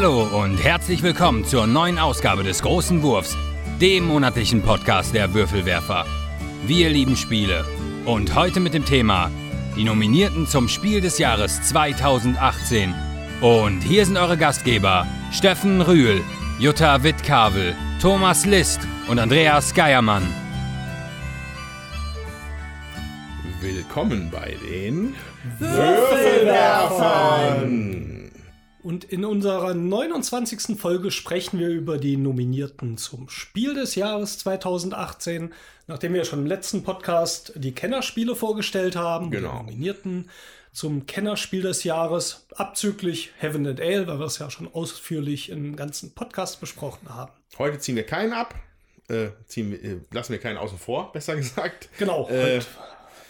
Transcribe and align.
Hallo 0.00 0.28
und 0.44 0.62
herzlich 0.62 1.02
willkommen 1.02 1.44
zur 1.44 1.66
neuen 1.66 1.98
Ausgabe 1.98 2.44
des 2.44 2.62
Großen 2.62 3.02
Wurfs, 3.02 3.36
dem 3.80 4.06
monatlichen 4.06 4.62
Podcast 4.62 5.12
der 5.12 5.34
Würfelwerfer. 5.34 6.06
Wir 6.64 6.88
lieben 6.88 7.16
Spiele 7.16 7.64
und 8.04 8.36
heute 8.36 8.60
mit 8.60 8.74
dem 8.74 8.84
Thema 8.84 9.28
die 9.74 9.82
Nominierten 9.82 10.46
zum 10.46 10.68
Spiel 10.68 11.00
des 11.00 11.18
Jahres 11.18 11.62
2018. 11.62 12.94
Und 13.40 13.80
hier 13.80 14.06
sind 14.06 14.18
eure 14.18 14.36
Gastgeber 14.36 15.04
Steffen 15.32 15.80
Rühl, 15.80 16.20
Jutta 16.60 17.02
Wittkavel, 17.02 17.74
Thomas 18.00 18.46
List 18.46 18.78
und 19.08 19.18
Andreas 19.18 19.74
Geiermann. 19.74 20.32
Willkommen 23.60 24.30
bei 24.30 24.56
den 24.64 25.16
Würfelwerfern! 25.58 28.07
Und 28.88 29.04
in 29.04 29.26
unserer 29.26 29.74
29. 29.74 30.78
Folge 30.80 31.10
sprechen 31.10 31.58
wir 31.58 31.68
über 31.68 31.98
die 31.98 32.16
Nominierten 32.16 32.96
zum 32.96 33.28
Spiel 33.28 33.74
des 33.74 33.96
Jahres 33.96 34.38
2018, 34.38 35.52
nachdem 35.88 36.14
wir 36.14 36.24
schon 36.24 36.38
im 36.38 36.46
letzten 36.46 36.84
Podcast 36.84 37.52
die 37.56 37.74
Kennerspiele 37.74 38.34
vorgestellt 38.34 38.96
haben. 38.96 39.30
Genau. 39.30 39.50
Die 39.50 39.56
Nominierten 39.58 40.30
zum 40.72 41.04
Kennerspiel 41.04 41.60
des 41.60 41.84
Jahres, 41.84 42.46
abzüglich 42.56 43.32
Heaven 43.36 43.66
and 43.66 43.78
Ale, 43.78 44.06
weil 44.06 44.20
wir 44.20 44.24
es 44.24 44.38
ja 44.38 44.50
schon 44.50 44.72
ausführlich 44.72 45.50
im 45.50 45.76
ganzen 45.76 46.14
Podcast 46.14 46.58
besprochen 46.58 47.10
haben. 47.14 47.32
Heute 47.58 47.78
ziehen 47.80 47.96
wir 47.96 48.06
keinen 48.06 48.32
ab. 48.32 48.54
Äh, 49.10 49.32
ziehen 49.44 49.74
äh, 49.84 49.98
lassen 50.14 50.32
wir 50.32 50.40
keinen 50.40 50.56
außen 50.56 50.78
vor, 50.78 51.12
besser 51.12 51.36
gesagt. 51.36 51.90
Genau, 51.98 52.26
Äh, 52.30 52.60
heute 52.60 52.66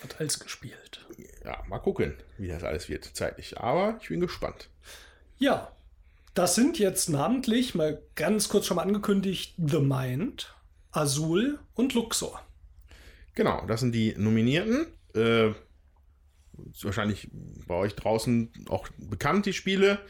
wird 0.02 0.20
alles 0.20 0.38
gespielt. 0.38 1.04
ja, 1.44 1.64
mal 1.66 1.80
gucken, 1.80 2.14
wie 2.36 2.46
das 2.46 2.62
alles 2.62 2.88
wird 2.88 3.10
zeitlich. 3.12 3.58
Aber 3.58 3.98
ich 4.00 4.06
bin 4.06 4.20
gespannt. 4.20 4.68
Ja, 5.38 5.72
das 6.34 6.54
sind 6.54 6.78
jetzt 6.78 7.08
namentlich, 7.08 7.74
mal 7.74 8.02
ganz 8.14 8.48
kurz 8.48 8.66
schon 8.66 8.76
mal 8.76 8.82
angekündigt, 8.82 9.54
The 9.58 9.80
Mind, 9.80 10.54
Azul 10.90 11.58
und 11.74 11.94
Luxor. 11.94 12.40
Genau, 13.34 13.64
das 13.66 13.80
sind 13.80 13.92
die 13.94 14.14
Nominierten. 14.16 14.86
Äh, 15.14 15.50
wahrscheinlich 16.82 17.28
bei 17.66 17.74
euch 17.74 17.94
draußen 17.94 18.50
auch 18.68 18.88
bekannt, 18.98 19.46
die 19.46 19.52
Spiele. 19.52 20.00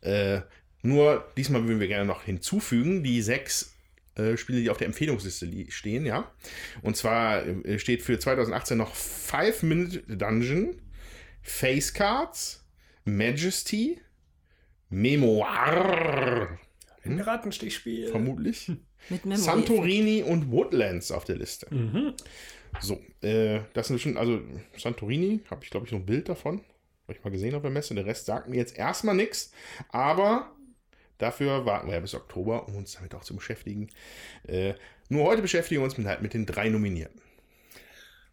Äh, 0.00 0.40
nur 0.82 1.26
diesmal 1.36 1.64
würden 1.66 1.80
wir 1.80 1.88
gerne 1.88 2.06
noch 2.06 2.22
hinzufügen, 2.22 3.02
die 3.02 3.20
sechs 3.20 3.74
äh, 4.14 4.36
Spiele, 4.36 4.60
die 4.60 4.70
auf 4.70 4.78
der 4.78 4.86
Empfehlungsliste 4.86 5.44
li- 5.46 5.70
stehen, 5.70 6.06
ja. 6.06 6.30
Und 6.82 6.96
zwar 6.96 7.44
äh, 7.46 7.78
steht 7.78 8.02
für 8.02 8.18
2018 8.18 8.78
noch 8.78 8.94
Five 8.94 9.62
Minute 9.62 10.00
Dungeon, 10.16 10.80
Face 11.42 11.92
Cards, 11.92 12.64
Majesty, 13.04 14.00
Memoir, 14.90 16.58
Ein 17.04 17.16
Piratenstichspiel. 17.16 18.08
vermutlich. 18.08 18.70
Mit 19.10 19.24
Memory. 19.24 19.40
Santorini 19.42 20.22
und 20.22 20.50
Woodlands 20.50 21.12
auf 21.12 21.24
der 21.24 21.36
Liste. 21.36 21.72
Mhm. 21.72 22.14
So, 22.80 23.00
äh, 23.22 23.60
das 23.72 23.88
sind 23.88 24.00
schon, 24.00 24.16
also 24.16 24.40
Santorini, 24.76 25.40
habe 25.50 25.64
ich 25.64 25.70
glaube 25.70 25.86
ich 25.86 25.92
noch 25.92 26.00
ein 26.00 26.06
Bild 26.06 26.28
davon. 26.28 26.60
Habe 27.04 27.16
ich 27.16 27.24
mal 27.24 27.30
gesehen 27.30 27.54
auf 27.54 27.62
der 27.62 27.70
Messe. 27.70 27.94
Der 27.94 28.04
Rest 28.04 28.26
sagt 28.26 28.48
mir 28.48 28.56
jetzt 28.56 28.76
erstmal 28.76 29.14
nichts, 29.14 29.52
aber 29.90 30.50
dafür 31.16 31.64
warten 31.64 31.86
wir 31.86 31.94
ja 31.94 32.00
bis 32.00 32.14
Oktober, 32.14 32.68
um 32.68 32.76
uns 32.76 32.92
damit 32.94 33.14
auch 33.14 33.24
zu 33.24 33.34
beschäftigen. 33.34 33.88
Äh, 34.46 34.74
nur 35.08 35.24
heute 35.24 35.40
beschäftigen 35.40 35.80
wir 35.80 35.84
uns 35.84 35.96
mit, 35.96 36.06
halt 36.06 36.20
mit 36.20 36.34
den 36.34 36.44
drei 36.44 36.68
Nominierten. 36.68 37.20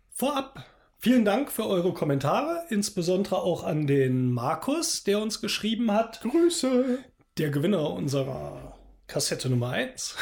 Vorab, 0.10 0.66
vielen 1.00 1.26
Dank 1.26 1.52
für 1.52 1.68
eure 1.68 1.94
Kommentare, 1.94 2.66
insbesondere 2.70 3.42
auch 3.42 3.64
an 3.64 3.88
den 3.88 4.32
Markus, 4.32 5.04
der 5.04 5.22
uns 5.22 5.42
geschrieben 5.42 5.92
hat. 5.92 6.22
Grüße! 6.22 7.00
Der 7.38 7.50
Gewinner 7.50 7.92
unserer 7.92 8.76
Kassette 9.08 9.50
Nummer 9.50 9.70
1. 9.70 10.16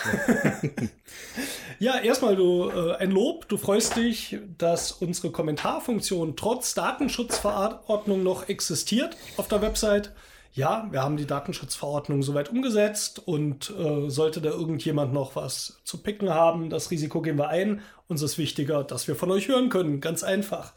ja, 1.79 1.99
erstmal 1.99 2.35
du, 2.35 2.69
äh, 2.69 2.95
ein 2.95 3.11
Lob. 3.11 3.47
Du 3.47 3.57
freust 3.57 3.95
dich, 3.95 4.39
dass 4.57 4.91
unsere 4.91 5.31
Kommentarfunktion 5.31 6.35
trotz 6.35 6.73
Datenschutzverordnung 6.73 8.23
noch 8.23 8.49
existiert 8.49 9.15
auf 9.37 9.47
der 9.47 9.61
Website. 9.61 10.11
Ja, 10.55 10.87
wir 10.91 11.01
haben 11.01 11.17
die 11.17 11.25
Datenschutzverordnung 11.25 12.21
soweit 12.21 12.49
umgesetzt 12.49 13.19
und 13.25 13.71
äh, 13.71 14.09
sollte 14.11 14.39
da 14.39 14.51
irgendjemand 14.51 15.11
noch 15.11 15.35
was 15.35 15.81
zu 15.83 16.03
picken 16.03 16.29
haben, 16.29 16.69
das 16.69 16.91
Risiko 16.91 17.23
gehen 17.23 17.39
wir 17.39 17.49
ein. 17.49 17.81
Uns 18.07 18.21
ist 18.21 18.37
wichtiger, 18.37 18.83
dass 18.83 19.07
wir 19.07 19.15
von 19.15 19.31
euch 19.31 19.47
hören 19.47 19.69
können. 19.69 19.99
Ganz 19.99 20.23
einfach. 20.23 20.73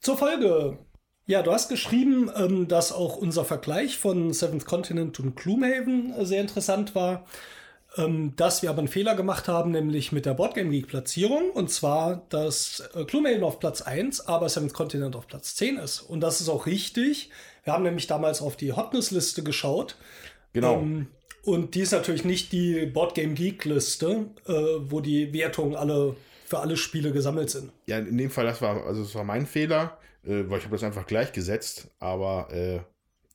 Zur 0.00 0.16
Folge. 0.16 0.78
Ja, 1.26 1.42
du 1.42 1.52
hast 1.52 1.68
geschrieben, 1.68 2.30
ähm, 2.34 2.68
dass 2.68 2.90
auch 2.90 3.16
unser 3.16 3.44
Vergleich 3.44 3.98
von 3.98 4.32
Seventh 4.32 4.64
Continent 4.64 5.20
und 5.20 5.36
Gloomhaven 5.36 6.14
äh, 6.14 6.24
sehr 6.24 6.40
interessant 6.40 6.94
war. 6.94 7.26
Ähm, 7.96 8.34
dass 8.36 8.62
wir 8.62 8.70
aber 8.70 8.78
einen 8.78 8.88
Fehler 8.88 9.16
gemacht 9.16 9.48
haben, 9.48 9.72
nämlich 9.72 10.12
mit 10.12 10.24
der 10.24 10.34
Boardgame 10.34 10.70
Geek 10.70 10.88
Platzierung. 10.88 11.50
Und 11.50 11.70
zwar, 11.70 12.22
dass 12.28 12.82
äh, 12.94 13.04
Gloomhaven 13.04 13.42
auf 13.42 13.58
Platz 13.58 13.82
1, 13.82 14.28
aber 14.28 14.48
Seventh 14.48 14.74
Continent 14.74 15.16
auf 15.16 15.26
Platz 15.26 15.56
10 15.56 15.76
ist. 15.76 16.00
Und 16.00 16.20
das 16.20 16.40
ist 16.40 16.48
auch 16.48 16.66
richtig. 16.66 17.30
Wir 17.64 17.72
haben 17.72 17.82
nämlich 17.82 18.06
damals 18.06 18.42
auf 18.42 18.56
die 18.56 18.72
Hotness-Liste 18.72 19.42
geschaut. 19.42 19.96
Genau. 20.52 20.78
Ähm, 20.78 21.08
und 21.42 21.74
die 21.74 21.80
ist 21.80 21.92
natürlich 21.92 22.24
nicht 22.24 22.52
die 22.52 22.86
Boardgame 22.86 23.34
Geek 23.34 23.64
Liste, 23.64 24.26
äh, 24.46 24.52
wo 24.52 25.00
die 25.00 25.32
Wertungen 25.32 25.74
alle 25.74 26.16
für 26.50 26.58
alle 26.58 26.76
Spiele 26.76 27.12
gesammelt 27.12 27.48
sind. 27.48 27.70
Ja, 27.86 27.98
in 27.98 28.18
dem 28.18 28.28
Fall, 28.28 28.44
das 28.44 28.60
war, 28.60 28.84
also 28.84 29.04
das 29.04 29.14
war 29.14 29.22
mein 29.22 29.46
Fehler, 29.46 29.98
äh, 30.24 30.42
weil 30.48 30.58
ich 30.58 30.64
habe 30.64 30.74
das 30.74 30.82
einfach 30.82 31.06
gleichgesetzt, 31.06 31.88
aber 32.00 32.48
äh, 32.52 32.80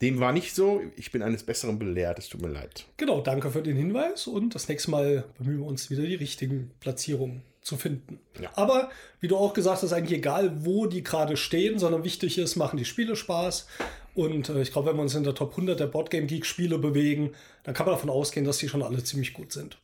dem 0.02 0.20
war 0.20 0.34
nicht 0.34 0.54
so. 0.54 0.82
Ich 0.96 1.12
bin 1.12 1.22
eines 1.22 1.44
Besseren 1.44 1.80
belehrt, 1.80 2.20
es 2.20 2.30
tut 2.30 2.42
mir 2.42 2.50
leid. 2.50 2.86
Genau, 2.98 3.22
danke 3.22 3.50
für 3.52 3.62
den 3.62 3.78
Hinweis 3.78 4.28
und 4.28 4.56
das 4.56 4.68
nächste 4.68 4.92
Mal 4.92 5.26
bemühen 5.38 5.60
wir 5.60 5.68
uns 5.68 5.90
wieder 5.90 6.04
die 6.04 6.16
richtigen 6.16 6.72
Platzierungen 6.80 7.44
zu 7.62 7.78
finden. 7.78 8.20
Ja. 8.40 8.52
Aber 8.56 8.90
wie 9.20 9.28
du 9.28 9.38
auch 9.38 9.54
gesagt 9.54 9.82
hast, 9.82 9.92
eigentlich 9.92 10.20
egal, 10.20 10.66
wo 10.66 10.86
die 10.86 11.04
gerade 11.04 11.36
stehen, 11.38 11.80
sondern 11.80 12.04
wichtig 12.04 12.38
ist, 12.38 12.56
machen 12.56 12.78
die 12.78 12.86
Spiele 12.86 13.16
Spaß. 13.16 13.68
Und 14.14 14.50
äh, 14.50 14.62
ich 14.62 14.72
glaube, 14.72 14.90
wenn 14.90 14.98
wir 14.98 15.02
uns 15.02 15.16
in 15.16 15.24
der 15.24 15.34
Top 15.34 15.52
100 15.52 15.80
der 15.80 15.88
Boardgame 15.88 16.28
Geek 16.28 16.46
Spiele 16.46 16.78
bewegen, 16.78 17.32
dann 17.64 17.74
kann 17.74 17.86
man 17.86 17.96
davon 17.96 18.10
ausgehen, 18.10 18.46
dass 18.46 18.60
die 18.60 18.70
schon 18.70 18.84
alle 18.84 19.04
ziemlich 19.04 19.34
gut 19.34 19.52
sind. 19.52 19.80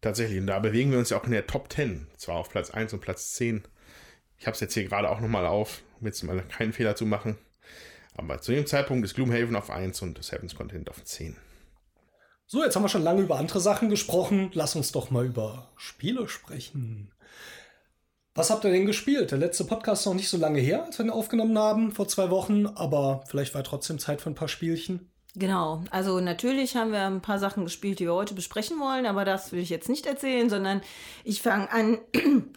Tatsächlich, 0.00 0.40
und 0.40 0.48
da 0.48 0.58
bewegen 0.58 0.90
wir 0.90 0.98
uns 0.98 1.10
ja 1.10 1.20
auch 1.20 1.24
in 1.24 1.30
der 1.30 1.46
Top 1.46 1.72
10. 1.72 2.08
Zwar 2.16 2.36
auf 2.36 2.50
Platz 2.50 2.70
1 2.70 2.92
und 2.92 3.00
Platz 3.00 3.32
10. 3.34 3.62
Ich 4.38 4.46
habe 4.46 4.54
es 4.54 4.60
jetzt 4.60 4.74
hier 4.74 4.84
gerade 4.84 5.08
auch 5.08 5.20
nochmal 5.20 5.46
auf, 5.46 5.82
um 6.00 6.06
jetzt 6.06 6.22
mal 6.24 6.42
keinen 6.48 6.72
Fehler 6.72 6.96
zu 6.96 7.06
machen. 7.06 7.38
Aber 8.14 8.40
zu 8.40 8.52
dem 8.52 8.66
Zeitpunkt 8.66 9.04
ist 9.04 9.14
Gloomhaven 9.14 9.56
auf 9.56 9.70
1 9.70 10.02
und 10.02 10.18
das 10.18 10.32
Heavens 10.32 10.54
Content 10.54 10.90
auf 10.90 11.02
10. 11.02 11.36
So, 12.46 12.62
jetzt 12.62 12.76
haben 12.76 12.82
wir 12.82 12.88
schon 12.88 13.02
lange 13.02 13.22
über 13.22 13.38
andere 13.38 13.60
Sachen 13.60 13.88
gesprochen. 13.88 14.50
Lass 14.52 14.76
uns 14.76 14.92
doch 14.92 15.10
mal 15.10 15.24
über 15.24 15.70
Spiele 15.76 16.28
sprechen. 16.28 17.10
Was 18.34 18.50
habt 18.50 18.64
ihr 18.64 18.70
denn 18.70 18.86
gespielt? 18.86 19.30
Der 19.30 19.38
letzte 19.38 19.64
Podcast 19.64 20.02
ist 20.02 20.06
noch 20.06 20.14
nicht 20.14 20.28
so 20.28 20.38
lange 20.38 20.60
her, 20.60 20.84
als 20.84 20.98
wir 20.98 21.04
ihn 21.04 21.10
aufgenommen 21.10 21.58
haben, 21.58 21.92
vor 21.92 22.08
zwei 22.08 22.30
Wochen, 22.30 22.66
aber 22.66 23.24
vielleicht 23.26 23.54
war 23.54 23.62
trotzdem 23.62 23.98
Zeit 23.98 24.22
für 24.22 24.30
ein 24.30 24.34
paar 24.34 24.48
Spielchen. 24.48 25.10
Genau, 25.34 25.82
also 25.90 26.20
natürlich 26.20 26.76
haben 26.76 26.92
wir 26.92 27.06
ein 27.06 27.22
paar 27.22 27.38
Sachen 27.38 27.64
gespielt, 27.64 27.98
die 27.98 28.04
wir 28.04 28.14
heute 28.14 28.34
besprechen 28.34 28.78
wollen, 28.80 29.06
aber 29.06 29.24
das 29.24 29.52
will 29.52 29.60
ich 29.60 29.70
jetzt 29.70 29.88
nicht 29.88 30.06
erzählen, 30.06 30.50
sondern 30.50 30.82
ich 31.24 31.40
fange 31.40 31.70
an 31.70 31.98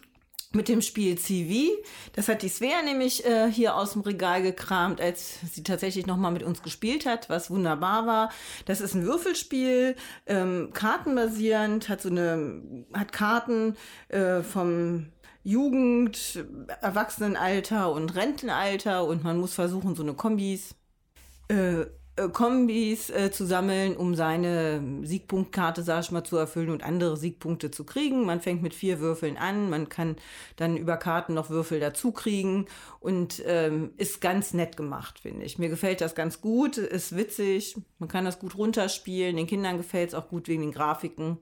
mit 0.52 0.68
dem 0.68 0.80
Spiel 0.82 1.18
CV. 1.18 1.76
Das 2.14 2.28
hat 2.28 2.42
die 2.42 2.48
Svea 2.48 2.82
nämlich 2.82 3.24
äh, 3.24 3.50
hier 3.50 3.76
aus 3.76 3.92
dem 3.92 4.02
Regal 4.02 4.42
gekramt, 4.42 5.00
als 5.00 5.38
sie 5.52 5.62
tatsächlich 5.62 6.06
nochmal 6.06 6.32
mit 6.32 6.42
uns 6.42 6.62
gespielt 6.62 7.06
hat, 7.06 7.28
was 7.28 7.50
wunderbar 7.50 8.06
war. 8.06 8.32
Das 8.64 8.80
ist 8.80 8.94
ein 8.94 9.04
Würfelspiel, 9.04 9.96
ähm, 10.26 10.70
kartenbasierend, 10.72 11.88
hat 11.88 12.00
so 12.00 12.08
eine, 12.08 12.62
hat 12.92 13.12
Karten 13.12 13.76
äh, 14.08 14.42
vom 14.42 15.06
Jugend, 15.42 16.44
Erwachsenenalter 16.80 17.92
und 17.92 18.16
Rentenalter 18.16 19.04
und 19.04 19.22
man 19.22 19.38
muss 19.38 19.54
versuchen, 19.54 19.94
so 19.94 20.02
eine 20.02 20.14
Kombis 20.14 20.74
äh, 21.48 21.86
Kombis 22.32 23.10
äh, 23.10 23.30
zu 23.30 23.44
sammeln, 23.44 23.96
um 23.96 24.14
seine 24.14 24.82
Siegpunktkarte, 25.02 25.82
sag 25.82 26.04
ich 26.04 26.10
mal, 26.10 26.24
zu 26.24 26.36
erfüllen 26.36 26.70
und 26.70 26.82
andere 26.82 27.16
Siegpunkte 27.16 27.70
zu 27.70 27.84
kriegen. 27.84 28.24
Man 28.24 28.40
fängt 28.40 28.62
mit 28.62 28.74
vier 28.74 29.00
Würfeln 29.00 29.36
an, 29.36 29.68
man 29.68 29.88
kann 29.88 30.16
dann 30.56 30.76
über 30.78 30.96
Karten 30.96 31.34
noch 31.34 31.50
Würfel 31.50 31.78
dazu 31.78 32.12
kriegen 32.12 32.66
und 33.00 33.42
ähm, 33.46 33.90
ist 33.98 34.20
ganz 34.22 34.54
nett 34.54 34.76
gemacht, 34.76 35.18
finde 35.18 35.44
ich. 35.44 35.58
Mir 35.58 35.68
gefällt 35.68 36.00
das 36.00 36.14
ganz 36.14 36.40
gut, 36.40 36.78
ist 36.78 37.14
witzig, 37.16 37.76
man 37.98 38.08
kann 38.08 38.24
das 38.24 38.38
gut 38.38 38.56
runterspielen, 38.56 39.36
den 39.36 39.46
Kindern 39.46 39.76
gefällt 39.76 40.10
es 40.10 40.14
auch 40.14 40.28
gut 40.28 40.48
wegen 40.48 40.62
den 40.62 40.72
Grafiken. 40.72 41.36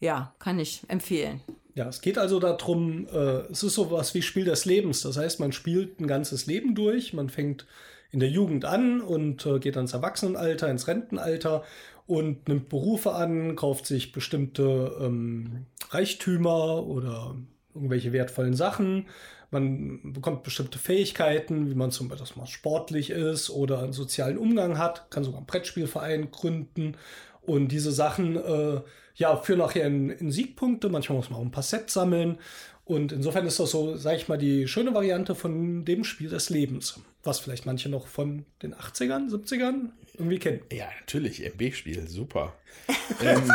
Ja, 0.00 0.32
kann 0.38 0.60
ich 0.60 0.82
empfehlen. 0.86 1.40
Ja, 1.74 1.88
es 1.88 2.00
geht 2.00 2.18
also 2.18 2.40
darum, 2.40 3.06
äh, 3.06 3.50
es 3.50 3.62
ist 3.62 3.74
sowas 3.74 4.14
wie 4.14 4.22
Spiel 4.22 4.44
des 4.44 4.64
Lebens. 4.64 5.02
Das 5.02 5.16
heißt, 5.16 5.40
man 5.40 5.52
spielt 5.52 6.00
ein 6.00 6.06
ganzes 6.06 6.46
Leben 6.46 6.74
durch. 6.74 7.12
Man 7.12 7.28
fängt 7.28 7.66
in 8.10 8.20
der 8.20 8.30
Jugend 8.30 8.64
an 8.64 9.00
und 9.00 9.44
äh, 9.46 9.58
geht 9.58 9.76
ans 9.76 9.92
Erwachsenenalter, 9.92 10.70
ins 10.70 10.88
Rentenalter 10.88 11.62
und 12.06 12.48
nimmt 12.48 12.68
Berufe 12.68 13.12
an, 13.12 13.54
kauft 13.54 13.86
sich 13.86 14.12
bestimmte 14.12 14.96
ähm, 15.00 15.66
Reichtümer 15.90 16.86
oder 16.86 17.36
irgendwelche 17.74 18.12
wertvollen 18.12 18.54
Sachen. 18.54 19.06
Man 19.50 20.12
bekommt 20.12 20.42
bestimmte 20.42 20.78
Fähigkeiten, 20.78 21.70
wie 21.70 21.74
man 21.74 21.90
zum 21.90 22.08
Beispiel, 22.08 22.26
dass 22.26 22.36
man 22.36 22.46
sportlich 22.46 23.10
ist 23.10 23.50
oder 23.50 23.82
einen 23.82 23.92
sozialen 23.92 24.36
Umgang 24.36 24.78
hat, 24.78 25.10
kann 25.10 25.24
sogar 25.24 25.38
einen 25.38 25.46
Brettspielverein 25.46 26.30
gründen. 26.30 26.96
Und 27.42 27.68
diese 27.68 27.92
Sachen 27.92 28.36
äh, 28.36 28.80
ja, 29.14 29.36
führen 29.36 29.58
nachher 29.58 29.86
in, 29.86 30.10
in 30.10 30.30
Siegpunkte. 30.30 30.88
Manchmal 30.88 31.16
muss 31.16 31.30
man 31.30 31.40
auch 31.40 31.44
ein 31.44 31.50
paar 31.50 31.62
Sets 31.62 31.94
sammeln. 31.94 32.38
Und 32.88 33.12
insofern 33.12 33.46
ist 33.46 33.60
das 33.60 33.70
so, 33.70 33.98
sag 33.98 34.16
ich 34.16 34.28
mal, 34.28 34.38
die 34.38 34.66
schöne 34.66 34.94
Variante 34.94 35.34
von 35.34 35.84
dem 35.84 36.04
Spiel 36.04 36.30
des 36.30 36.48
Lebens, 36.48 36.98
was 37.22 37.38
vielleicht 37.38 37.66
manche 37.66 37.90
noch 37.90 38.06
von 38.06 38.46
den 38.62 38.74
80ern, 38.74 39.28
70ern 39.30 39.90
irgendwie 40.14 40.38
kennen. 40.38 40.62
Ja, 40.72 40.86
natürlich, 40.98 41.44
MB-Spiel, 41.44 42.08
super. 42.08 42.54
ähm, 43.22 43.52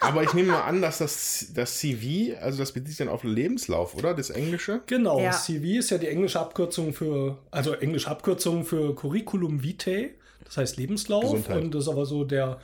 aber 0.00 0.24
ich 0.24 0.34
nehme 0.34 0.50
mal 0.50 0.62
an, 0.62 0.82
dass 0.82 0.98
das, 0.98 1.52
das 1.54 1.78
CV, 1.78 2.36
also 2.40 2.58
das 2.58 2.72
bezieht 2.72 2.88
sich 2.88 2.96
dann 2.96 3.08
auf 3.08 3.22
Lebenslauf, 3.22 3.94
oder? 3.94 4.12
Das 4.12 4.30
Englische? 4.30 4.82
Genau, 4.86 5.20
Ja. 5.20 5.30
CV 5.30 5.78
ist 5.78 5.90
ja 5.90 5.98
die 5.98 6.08
englische 6.08 6.40
Abkürzung 6.40 6.92
für, 6.92 7.38
also 7.52 7.74
englische 7.74 8.10
Abkürzung 8.10 8.64
für 8.64 8.92
Curriculum 8.96 9.62
Vitae, 9.62 10.14
das 10.44 10.56
heißt 10.56 10.78
Lebenslauf. 10.78 11.22
Gesundheit. 11.22 11.62
Und 11.62 11.72
das 11.76 11.84
ist 11.84 11.88
aber 11.90 12.06
so 12.06 12.24
der, 12.24 12.60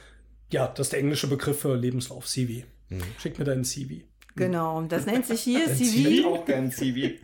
ja, 0.50 0.66
das 0.66 0.88
ist 0.88 0.92
der 0.92 0.98
englische 0.98 1.28
Begriff 1.28 1.60
für 1.60 1.76
Lebenslauf, 1.76 2.26
CV. 2.26 2.66
Mhm. 2.88 3.02
Schick 3.20 3.38
mir 3.38 3.44
deinen 3.44 3.62
CV. 3.62 4.02
Genau, 4.36 4.82
das 4.82 5.06
nennt 5.06 5.26
sich 5.26 5.40
hier 5.40 5.64
Ein 5.66 5.76
Ich 5.78 5.90
CV. 5.90 6.28
auch 6.28 6.44
gern 6.44 6.70
CV. 6.70 7.18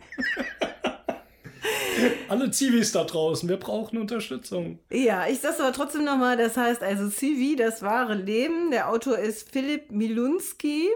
Alle 2.29 2.51
CVs 2.51 2.91
da 2.91 3.03
draußen, 3.03 3.47
wir 3.49 3.57
brauchen 3.57 3.97
Unterstützung. 3.97 4.79
Ja, 4.91 5.27
ich 5.27 5.39
sag's 5.39 5.59
aber 5.59 5.73
trotzdem 5.73 6.03
nochmal, 6.03 6.37
das 6.37 6.55
heißt 6.57 6.83
also 6.83 7.09
CV, 7.09 7.57
das 7.57 7.81
wahre 7.81 8.13
Leben. 8.13 8.69
Der 8.71 8.89
Autor 8.89 9.17
ist 9.17 9.49
Philipp 9.49 9.91
Milunski 9.91 10.89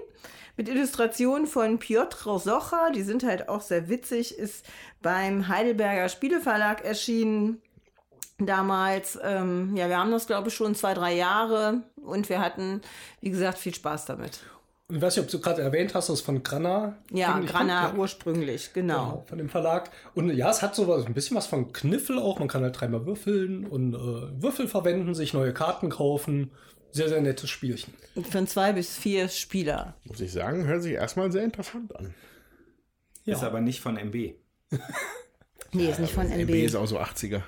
mit 0.58 0.70
Illustrationen 0.70 1.48
von 1.48 1.80
Piotr 1.80 2.26
Rosocha. 2.26 2.92
Die 2.92 3.02
sind 3.02 3.24
halt 3.24 3.50
auch 3.50 3.62
sehr 3.62 3.90
witzig, 3.90 4.38
ist 4.38 4.66
beim 5.02 5.48
Heidelberger 5.48 6.10
Spieleverlag 6.10 6.86
erschienen. 6.86 7.62
Damals, 8.38 9.18
ähm, 9.24 9.76
ja, 9.76 9.88
wir 9.88 9.98
haben 9.98 10.12
das 10.12 10.28
glaube 10.28 10.50
ich 10.50 10.54
schon 10.56 10.76
zwei, 10.76 10.94
drei 10.94 11.14
Jahre 11.16 11.84
und 11.96 12.28
wir 12.30 12.40
hatten, 12.42 12.82
wie 13.22 13.30
gesagt, 13.30 13.58
viel 13.58 13.74
Spaß 13.74 14.06
damit. 14.06 14.40
Und 14.92 14.98
ich 14.98 15.02
weiß 15.04 15.16
nicht, 15.16 15.24
ob 15.24 15.32
du 15.32 15.40
gerade 15.40 15.62
erwähnt 15.62 15.96
hast, 15.96 16.10
das 16.10 16.20
ist 16.20 16.26
von 16.26 16.44
Grana. 16.44 16.98
Ja, 17.12 17.40
Grana 17.40 17.84
kommt, 17.84 17.94
ja. 17.94 18.00
ursprünglich, 18.02 18.74
genau. 18.74 19.06
Genau, 19.06 19.26
von 19.26 19.38
dem 19.38 19.48
Verlag. 19.48 19.90
Und 20.16 20.36
ja, 20.36 20.50
es 20.50 20.62
hat 20.62 20.76
so 20.76 20.86
was, 20.90 21.06
ein 21.06 21.14
bisschen 21.14 21.38
was 21.38 21.48
von 21.48 21.72
Kniffel 21.72 22.20
auch. 22.20 22.40
Man 22.40 22.50
kann 22.50 22.62
halt 22.62 22.78
dreimal 22.78 23.06
würfeln 23.06 23.66
und 23.66 23.94
äh, 23.94 24.44
Würfel 24.44 24.68
verwenden, 24.68 25.16
sich 25.16 25.34
neue 25.34 25.54
Karten 25.54 25.90
kaufen. 25.90 26.52
Sehr, 26.92 27.08
sehr 27.08 27.22
nettes 27.22 27.50
Spielchen. 27.50 27.94
Von 28.32 28.48
zwei 28.48 28.74
bis 28.74 28.98
vier 28.98 29.30
Spieler. 29.30 29.94
Muss 30.04 30.20
ich 30.20 30.34
sagen, 30.34 30.66
hört 30.66 30.84
sich 30.84 30.92
erstmal 30.92 31.32
sehr 31.32 31.46
interessant 31.46 31.96
an. 31.96 32.14
Ja. 33.24 33.36
Ist 33.36 33.46
aber 33.46 33.62
nicht 33.62 33.80
von 33.80 33.96
MB. 33.96 34.34
Nee, 35.74 35.90
ist 35.90 36.02
nicht 36.02 36.14
von 36.14 36.30
MB 36.30 36.50
NB. 36.50 36.66
ist 36.66 36.76
auch 36.76 36.86
so 36.86 37.00
80er. 37.00 37.44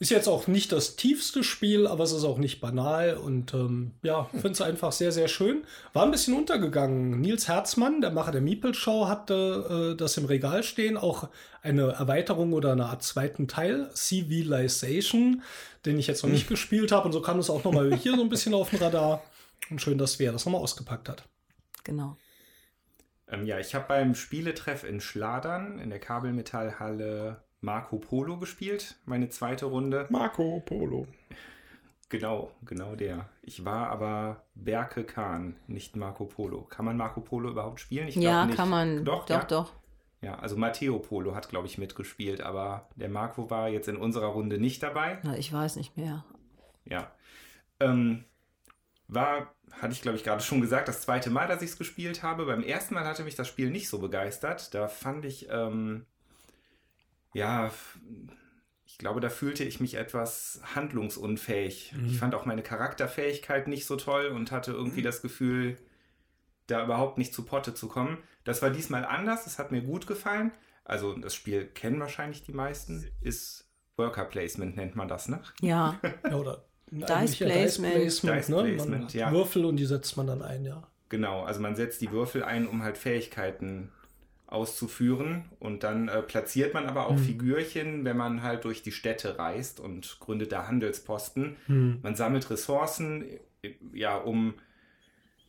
Ist 0.00 0.10
jetzt 0.10 0.28
auch 0.28 0.46
nicht 0.46 0.70
das 0.70 0.94
tiefste 0.94 1.42
Spiel, 1.42 1.88
aber 1.88 2.04
es 2.04 2.12
ist 2.12 2.22
auch 2.22 2.38
nicht 2.38 2.60
banal 2.60 3.16
und 3.16 3.52
ähm, 3.52 3.92
ja, 4.02 4.24
finde 4.30 4.50
es 4.50 4.60
einfach 4.60 4.92
sehr, 4.92 5.10
sehr 5.10 5.26
schön. 5.26 5.64
War 5.92 6.04
ein 6.04 6.12
bisschen 6.12 6.34
untergegangen. 6.34 7.20
Nils 7.20 7.48
Herzmann, 7.48 8.00
der 8.00 8.12
Macher 8.12 8.30
der 8.30 8.40
Meeple-Show, 8.40 9.08
hatte 9.08 9.92
äh, 9.92 9.96
das 9.96 10.16
im 10.16 10.26
Regal 10.26 10.62
stehen, 10.62 10.96
auch 10.96 11.28
eine 11.62 11.92
Erweiterung 11.92 12.52
oder 12.52 12.72
eine 12.72 12.86
Art 12.86 13.02
zweiten 13.02 13.48
Teil, 13.48 13.90
Civilization, 13.92 15.42
den 15.84 15.98
ich 15.98 16.06
jetzt 16.06 16.22
noch 16.22 16.30
nicht 16.30 16.48
gespielt 16.48 16.92
habe 16.92 17.06
und 17.06 17.12
so 17.12 17.20
kam 17.20 17.40
es 17.40 17.50
auch 17.50 17.64
nochmal 17.64 17.92
hier 17.96 18.14
so 18.14 18.22
ein 18.22 18.28
bisschen 18.28 18.54
auf 18.54 18.70
den 18.70 18.78
Radar. 18.78 19.24
Und 19.68 19.82
schön, 19.82 19.98
dass 19.98 20.20
wer 20.20 20.30
das 20.30 20.46
nochmal 20.46 20.62
ausgepackt 20.62 21.08
hat. 21.08 21.24
Genau. 21.82 22.16
Ähm, 23.26 23.46
ja, 23.46 23.58
ich 23.58 23.74
habe 23.74 23.86
beim 23.88 24.14
Spieletreff 24.14 24.84
in 24.84 25.00
Schladern 25.00 25.78
in 25.80 25.90
der 25.90 25.98
Kabelmetallhalle 25.98 27.42
Marco 27.60 27.98
Polo 27.98 28.38
gespielt, 28.38 28.96
meine 29.04 29.28
zweite 29.28 29.66
Runde. 29.66 30.06
Marco 30.10 30.60
Polo. 30.64 31.06
Genau, 32.08 32.52
genau 32.62 32.94
der. 32.94 33.28
Ich 33.42 33.64
war 33.64 33.90
aber 33.90 34.44
Berke 34.54 35.04
Kahn, 35.04 35.56
nicht 35.66 35.96
Marco 35.96 36.24
Polo. 36.24 36.62
Kann 36.62 36.84
man 36.84 36.96
Marco 36.96 37.20
Polo 37.20 37.50
überhaupt 37.50 37.80
spielen? 37.80 38.08
Ich 38.08 38.16
Ja, 38.16 38.46
nicht. 38.46 38.56
kann 38.56 38.70
man. 38.70 39.04
Doch, 39.04 39.26
doch, 39.26 39.40
ja? 39.40 39.44
doch. 39.44 39.72
Ja, 40.20 40.36
also 40.38 40.56
Matteo 40.56 40.98
Polo 40.98 41.34
hat, 41.34 41.48
glaube 41.48 41.66
ich, 41.66 41.78
mitgespielt, 41.78 42.40
aber 42.40 42.88
der 42.96 43.08
Marco 43.08 43.50
war 43.50 43.68
jetzt 43.68 43.88
in 43.88 43.96
unserer 43.96 44.28
Runde 44.28 44.58
nicht 44.58 44.82
dabei. 44.82 45.18
Na, 45.22 45.36
ich 45.36 45.52
weiß 45.52 45.76
nicht 45.76 45.96
mehr. 45.96 46.24
Ja. 46.84 47.10
Ähm, 47.78 48.24
war, 49.06 49.54
hatte 49.70 49.92
ich 49.92 50.02
glaube 50.02 50.16
ich 50.16 50.24
gerade 50.24 50.42
schon 50.42 50.60
gesagt, 50.60 50.88
das 50.88 51.02
zweite 51.02 51.30
Mal, 51.30 51.46
dass 51.46 51.62
ich 51.62 51.70
es 51.70 51.78
gespielt 51.78 52.22
habe. 52.22 52.46
Beim 52.46 52.62
ersten 52.62 52.94
Mal 52.94 53.04
hatte 53.04 53.22
mich 53.22 53.36
das 53.36 53.46
Spiel 53.48 53.70
nicht 53.70 53.88
so 53.88 53.98
begeistert. 53.98 54.74
Da 54.74 54.88
fand 54.88 55.24
ich, 55.24 55.48
ähm, 55.50 56.06
ja, 57.38 57.70
ich 58.84 58.98
glaube, 58.98 59.20
da 59.20 59.28
fühlte 59.28 59.64
ich 59.64 59.80
mich 59.80 59.94
etwas 59.94 60.60
handlungsunfähig. 60.74 61.94
Ich 62.06 62.18
fand 62.18 62.34
auch 62.34 62.46
meine 62.46 62.62
Charakterfähigkeit 62.62 63.68
nicht 63.68 63.86
so 63.86 63.96
toll 63.96 64.26
und 64.26 64.50
hatte 64.50 64.72
irgendwie 64.72 65.02
das 65.02 65.22
Gefühl, 65.22 65.78
da 66.66 66.84
überhaupt 66.84 67.16
nicht 67.16 67.32
zu 67.32 67.44
Potte 67.44 67.74
zu 67.74 67.88
kommen. 67.88 68.18
Das 68.44 68.60
war 68.60 68.70
diesmal 68.70 69.04
anders, 69.04 69.46
es 69.46 69.58
hat 69.58 69.72
mir 69.72 69.82
gut 69.82 70.06
gefallen. 70.06 70.52
Also 70.84 71.14
das 71.14 71.34
Spiel 71.34 71.66
kennen 71.66 72.00
wahrscheinlich 72.00 72.42
die 72.42 72.52
meisten, 72.52 73.06
ist 73.20 73.68
Worker 73.96 74.24
Placement 74.24 74.76
nennt 74.76 74.96
man 74.96 75.06
das, 75.08 75.28
ne? 75.28 75.42
Ja, 75.60 76.00
Ja, 76.30 76.36
oder 76.36 76.64
Dice 76.90 77.36
Placement. 77.36 77.94
Placement, 77.94 78.38
Dice 78.38 78.48
ne? 78.48 78.56
Man 78.56 78.64
Placement, 78.64 79.04
hat 79.04 79.14
ja. 79.14 79.30
Würfel 79.32 79.64
und 79.64 79.76
die 79.76 79.86
setzt 79.86 80.16
man 80.16 80.26
dann 80.26 80.42
ein, 80.42 80.64
ja. 80.64 80.82
Genau, 81.08 81.42
also 81.42 81.60
man 81.60 81.76
setzt 81.76 82.00
die 82.00 82.10
Würfel 82.10 82.42
ein, 82.42 82.66
um 82.66 82.82
halt 82.82 82.98
Fähigkeiten 82.98 83.92
auszuführen 84.48 85.44
und 85.60 85.84
dann 85.84 86.08
äh, 86.08 86.22
platziert 86.22 86.72
man 86.72 86.86
aber 86.86 87.06
auch 87.06 87.18
Figürchen, 87.18 88.04
wenn 88.04 88.16
man 88.16 88.42
halt 88.42 88.64
durch 88.64 88.82
die 88.82 88.92
Städte 88.92 89.38
reist 89.38 89.78
und 89.78 90.18
gründet 90.20 90.52
da 90.52 90.66
Handelsposten. 90.66 91.56
Man 92.02 92.16
sammelt 92.16 92.48
Ressourcen, 92.50 93.26
äh, 93.62 93.74
ja, 93.92 94.16
um 94.16 94.54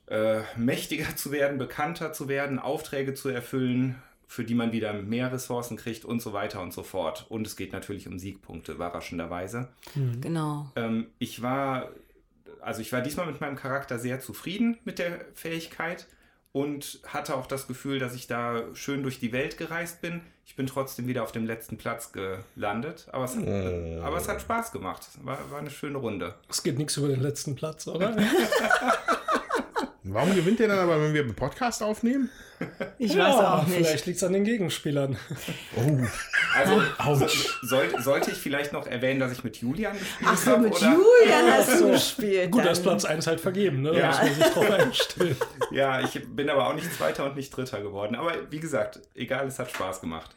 äh, 0.07 0.41
mächtiger 0.57 1.15
zu 1.15 1.31
werden, 1.31 1.57
bekannter 1.57 2.11
zu 2.11 2.27
werden, 2.27 2.59
Aufträge 2.59 3.13
zu 3.13 3.29
erfüllen, 3.29 3.95
für 4.27 4.43
die 4.43 4.53
man 4.53 4.73
wieder 4.73 4.93
mehr 4.93 5.31
Ressourcen 5.31 5.77
kriegt 5.77 6.03
und 6.03 6.21
so 6.21 6.33
weiter 6.33 6.61
und 6.61 6.73
so 6.73 6.83
fort. 6.83 7.25
Und 7.29 7.47
es 7.47 7.55
geht 7.55 7.71
natürlich 7.71 8.07
um 8.07 8.19
Siegpunkte, 8.19 8.73
überraschenderweise. 8.73 9.69
genau. 10.19 10.71
Ähm, 10.75 11.07
ich 11.19 11.41
war, 11.41 11.89
also 12.59 12.81
ich 12.81 12.91
war 12.91 13.01
diesmal 13.01 13.27
mit 13.27 13.39
meinem 13.39 13.55
Charakter 13.55 13.97
sehr 13.97 14.19
zufrieden 14.19 14.77
mit 14.83 14.99
der 14.99 15.25
Fähigkeit 15.35 16.05
und 16.51 16.99
hatte 17.05 17.35
auch 17.35 17.45
das 17.45 17.67
Gefühl, 17.67 17.99
dass 17.99 18.15
ich 18.15 18.27
da 18.27 18.63
schön 18.73 19.03
durch 19.03 19.19
die 19.19 19.31
Welt 19.31 19.57
gereist 19.57 20.01
bin. 20.01 20.21
Ich 20.45 20.55
bin 20.55 20.65
trotzdem 20.65 21.07
wieder 21.07 21.23
auf 21.23 21.31
dem 21.31 21.45
letzten 21.45 21.77
Platz 21.77 22.11
gelandet, 22.11 23.07
aber 23.11 23.25
es, 23.25 23.35
hat, 23.35 23.47
aber 23.47 24.17
es 24.17 24.27
hat 24.27 24.41
Spaß 24.41 24.71
gemacht. 24.71 25.07
War, 25.21 25.37
war 25.51 25.59
eine 25.59 25.69
schöne 25.69 25.99
Runde. 25.99 26.33
Es 26.49 26.63
geht 26.63 26.77
nichts 26.77 26.97
über 26.97 27.07
den 27.07 27.21
letzten 27.21 27.55
Platz, 27.55 27.87
oder? 27.87 28.17
Warum 30.03 30.33
gewinnt 30.33 30.59
ihr 30.59 30.67
dann 30.67 30.79
aber, 30.79 31.01
wenn 31.01 31.13
wir 31.13 31.21
einen 31.21 31.35
Podcast 31.35 31.83
aufnehmen? 31.83 32.29
Ich 32.97 33.13
ja, 33.13 33.25
weiß 33.27 33.35
auch 33.45 33.67
nicht. 33.67 33.75
Vielleicht 33.77 34.05
liegt 34.05 34.17
es 34.17 34.23
an 34.23 34.33
den 34.33 34.43
Gegenspielern. 34.43 35.17
Oh, 35.77 35.97
Also 36.55 36.81
Autsch. 36.97 37.57
soll, 37.61 37.89
sollte 38.01 38.31
ich 38.31 38.37
vielleicht 38.37 38.73
noch 38.73 38.85
erwähnen, 38.87 39.19
dass 39.19 39.31
ich 39.31 39.43
mit 39.43 39.57
Julian 39.57 39.93
gespielt 39.97 40.29
Ach 40.33 40.37
so, 40.37 40.51
habe? 40.51 40.63
mit 40.63 40.73
oder? 40.73 40.93
Julian 40.93 41.51
hast 41.53 41.79
du 41.81 41.91
gespielt. 41.91 42.51
Gut, 42.51 42.59
dann. 42.59 42.65
da 42.67 42.71
ist 42.71 42.83
Platz 42.83 43.05
1 43.05 43.27
halt 43.27 43.39
vergeben, 43.41 43.81
ne? 43.81 43.91
Da 43.91 43.99
Ja. 43.99 44.07
muss 44.07 44.17
man 44.21 44.33
sich 44.33 44.45
drauf 44.45 44.71
einstellen. 44.71 45.35
Ja, 45.71 46.01
ich 46.01 46.19
bin 46.35 46.49
aber 46.49 46.67
auch 46.67 46.73
nicht 46.73 46.91
Zweiter 46.93 47.25
und 47.25 47.35
nicht 47.35 47.55
Dritter 47.55 47.79
geworden. 47.81 48.15
Aber 48.15 48.31
wie 48.49 48.59
gesagt, 48.59 48.99
egal, 49.15 49.47
es 49.47 49.59
hat 49.59 49.69
Spaß 49.71 50.01
gemacht. 50.01 50.31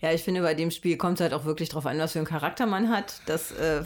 Ja, 0.00 0.12
ich 0.12 0.22
finde, 0.22 0.42
bei 0.42 0.54
dem 0.54 0.70
Spiel 0.70 0.96
kommt 0.96 1.18
es 1.18 1.22
halt 1.22 1.32
auch 1.32 1.44
wirklich 1.44 1.68
drauf 1.68 1.86
an, 1.86 1.98
was 1.98 2.12
für 2.12 2.18
einen 2.18 2.26
Charakter 2.26 2.66
man 2.66 2.88
hat. 2.88 3.20
Das, 3.26 3.52
äh, 3.52 3.84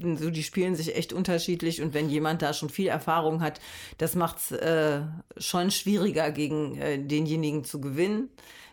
so, 0.00 0.30
die 0.30 0.42
spielen 0.42 0.74
sich 0.74 0.96
echt 0.96 1.12
unterschiedlich 1.12 1.82
und 1.82 1.94
wenn 1.94 2.08
jemand 2.08 2.42
da 2.42 2.52
schon 2.52 2.70
viel 2.70 2.88
Erfahrung 2.88 3.40
hat, 3.40 3.60
das 3.98 4.14
macht 4.14 4.38
es 4.38 4.52
äh, 4.52 5.02
schon 5.36 5.70
schwieriger, 5.70 6.30
gegen 6.30 6.76
äh, 6.78 6.98
denjenigen 6.98 7.64
zu 7.64 7.80
gewinnen. 7.80 8.28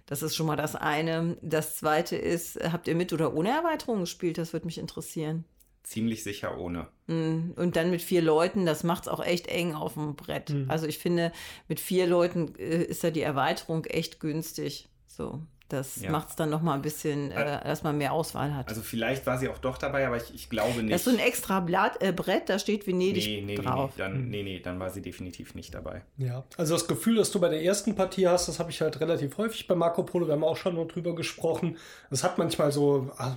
Das 0.05 0.21
ist 0.21 0.35
schon 0.35 0.45
mal 0.45 0.55
das 0.55 0.75
eine. 0.75 1.37
Das 1.41 1.77
zweite 1.77 2.15
ist, 2.15 2.59
habt 2.71 2.87
ihr 2.87 2.95
mit 2.95 3.11
oder 3.11 3.33
ohne 3.33 3.49
Erweiterung 3.49 4.01
gespielt? 4.01 4.37
Das 4.37 4.53
würde 4.53 4.67
mich 4.67 4.77
interessieren. 4.77 5.45
Ziemlich 5.81 6.23
sicher 6.23 6.57
ohne. 6.57 6.87
Und 7.07 7.75
dann 7.75 7.91
mit 7.91 8.01
vier 8.01 8.21
Leuten, 8.23 8.65
das 8.65 8.83
macht 8.83 9.03
es 9.03 9.07
auch 9.07 9.23
echt 9.23 9.47
eng 9.47 9.75
auf 9.75 9.93
dem 9.93 10.15
Brett. 10.15 10.51
Also 10.67 10.87
ich 10.87 10.97
finde, 10.97 11.31
mit 11.67 11.79
vier 11.79 12.07
Leuten 12.07 12.55
äh, 12.55 12.83
ist 12.83 13.03
da 13.03 13.11
die 13.11 13.21
Erweiterung 13.21 13.85
echt 13.85 14.19
günstig. 14.19 14.89
So, 15.07 15.41
das 15.69 16.01
Ja. 16.01 16.11
macht 16.11 16.29
es 16.29 16.35
dann 16.35 16.49
noch 16.49 16.61
mal 16.61 16.73
ein 16.73 16.81
bisschen, 16.81 17.31
äh, 17.31 17.63
dass 17.63 17.83
man 17.83 17.97
mehr 17.97 18.13
Auswahl 18.13 18.53
hat. 18.55 18.67
Also 18.69 18.81
vielleicht 18.81 19.25
war 19.25 19.37
sie 19.37 19.49
auch 19.49 19.57
doch 19.57 19.77
dabei, 19.77 20.05
aber 20.05 20.17
ich, 20.17 20.33
ich 20.33 20.49
glaube 20.49 20.81
nicht. 20.81 20.93
das 20.93 21.01
ist 21.01 21.05
so 21.05 21.11
ein 21.11 21.19
extra 21.25 21.59
Blatt, 21.59 22.01
äh, 22.01 22.11
Brett, 22.11 22.49
da 22.49 22.59
steht 22.59 22.85
Venedig 22.85 23.25
nee, 23.25 23.41
nee, 23.41 23.55
nee, 23.55 23.55
drauf. 23.55 23.91
nee, 23.95 24.03
dann, 24.03 24.29
nee, 24.29 24.43
nee, 24.43 24.59
dann 24.59 24.79
war 24.79 24.89
sie 24.91 25.01
definitiv 25.01 25.55
nicht 25.55 25.73
dabei. 25.73 26.03
Ja, 26.17 26.43
also 26.57 26.75
das 26.75 26.87
Gefühl, 26.87 27.15
das 27.15 27.31
du 27.31 27.39
bei 27.39 27.49
der 27.49 27.63
ersten 27.63 27.95
Partie 27.95 28.27
hast, 28.27 28.47
das 28.47 28.59
habe 28.59 28.69
ich 28.71 28.81
halt 28.81 28.99
relativ 28.99 29.37
häufig 29.37 29.67
bei 29.67 29.75
Marco 29.75 30.03
Polo. 30.03 30.27
Wir 30.27 30.33
haben 30.33 30.43
auch 30.43 30.57
schon 30.57 30.75
noch 30.75 30.87
drüber 30.87 31.15
gesprochen. 31.15 31.77
Es 32.11 32.23
hat 32.23 32.37
manchmal 32.37 32.71
so 32.71 33.11
ah, 33.17 33.35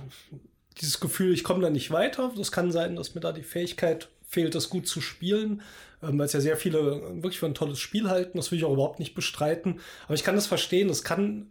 dieses 0.79 0.99
Gefühl, 0.99 1.33
ich 1.33 1.43
komme 1.43 1.61
da 1.61 1.69
nicht 1.69 1.91
weiter. 1.91 2.31
Das 2.37 2.51
kann 2.51 2.71
sein, 2.71 2.95
dass 2.95 3.15
mir 3.15 3.21
da 3.21 3.31
die 3.31 3.43
Fähigkeit 3.43 4.09
fehlt 4.27 4.53
es 4.53 4.69
gut 4.69 4.87
zu 4.87 5.01
spielen, 5.01 5.61
ähm, 6.03 6.19
weil 6.19 6.27
es 6.27 6.33
ja 6.33 6.39
sehr 6.39 6.55
viele 6.55 7.01
wirklich 7.15 7.39
für 7.39 7.47
ein 7.47 7.55
tolles 7.55 7.79
Spiel 7.79 8.09
halten. 8.09 8.37
Das 8.37 8.51
will 8.51 8.59
ich 8.59 8.65
auch 8.65 8.73
überhaupt 8.73 8.99
nicht 8.99 9.15
bestreiten. 9.15 9.79
Aber 10.05 10.13
ich 10.13 10.23
kann 10.23 10.35
das 10.35 10.45
verstehen. 10.45 10.87
Es 10.89 11.03
kann, 11.03 11.47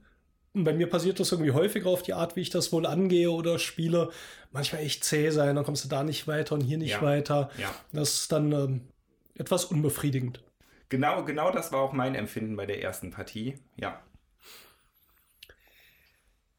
bei 0.65 0.73
mir 0.73 0.89
passiert 0.89 1.21
das 1.21 1.33
irgendwie 1.33 1.53
häufiger 1.53 1.89
auf 1.89 2.03
die 2.03 2.15
Art, 2.15 2.37
wie 2.37 2.41
ich 2.41 2.51
das 2.51 2.73
wohl 2.73 2.87
angehe 2.87 3.31
oder 3.31 3.59
spiele. 3.59 4.11
Manchmal 4.53 4.83
echt 4.83 5.05
zäh 5.05 5.31
sein, 5.31 5.57
dann 5.57 5.65
kommst 5.65 5.85
du 5.85 5.89
da 5.89 6.03
nicht 6.05 6.27
weiter 6.27 6.55
und 6.55 6.61
hier 6.63 6.79
nicht 6.79 6.93
Ja. 6.93 7.03
weiter. 7.03 7.51
Ja. 7.59 7.75
Das 7.93 8.15
ist 8.15 8.33
dann 8.33 8.53
ähm, 8.53 8.81
etwas 9.37 9.65
unbefriedigend. 9.67 10.43
Genau, 10.89 11.25
genau 11.25 11.51
das 11.51 11.71
war 11.73 11.81
auch 11.83 11.93
mein 11.93 12.15
Empfinden 12.15 12.57
bei 12.57 12.65
der 12.67 12.83
ersten 12.83 13.11
Partie. 13.11 13.59
Ja. 13.77 14.01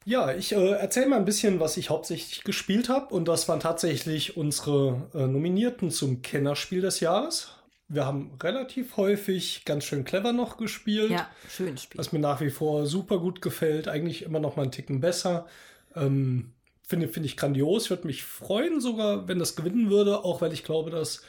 Ja, 0.05 0.33
ich 0.33 0.53
äh, 0.53 0.71
erzähle 0.71 1.07
mal 1.07 1.17
ein 1.17 1.25
bisschen, 1.25 1.59
was 1.59 1.77
ich 1.77 1.89
hauptsächlich 1.89 2.43
gespielt 2.43 2.89
habe. 2.89 3.13
Und 3.13 3.27
das 3.27 3.47
waren 3.49 3.59
tatsächlich 3.59 4.37
unsere 4.37 5.09
äh, 5.13 5.27
Nominierten 5.27 5.91
zum 5.91 6.21
Kennerspiel 6.21 6.81
des 6.81 6.99
Jahres. 6.99 7.55
Wir 7.89 8.05
haben 8.05 8.31
relativ 8.41 8.97
häufig 8.97 9.65
ganz 9.65 9.83
schön 9.83 10.05
clever 10.05 10.31
noch 10.31 10.57
gespielt. 10.57 11.09
Ja, 11.09 11.27
schönes 11.49 11.83
Spiel. 11.83 11.97
Was 11.97 12.11
mir 12.11 12.19
nach 12.19 12.39
wie 12.39 12.51
vor 12.51 12.85
super 12.85 13.17
gut 13.17 13.41
gefällt. 13.41 13.87
Eigentlich 13.87 14.21
immer 14.21 14.39
noch 14.39 14.55
mal 14.55 14.63
einen 14.63 14.71
Ticken 14.71 15.01
besser. 15.01 15.47
Ähm, 15.95 16.51
Finde 16.83 17.07
finde 17.07 17.27
ich 17.27 17.35
grandios. 17.35 17.85
Ich 17.85 17.89
würde 17.89 18.07
mich 18.07 18.23
freuen, 18.23 18.79
sogar, 18.79 19.27
wenn 19.27 19.39
das 19.39 19.55
gewinnen 19.55 19.89
würde. 19.89 20.23
Auch 20.23 20.41
weil 20.41 20.53
ich 20.53 20.63
glaube, 20.63 20.91
dass 20.91 21.23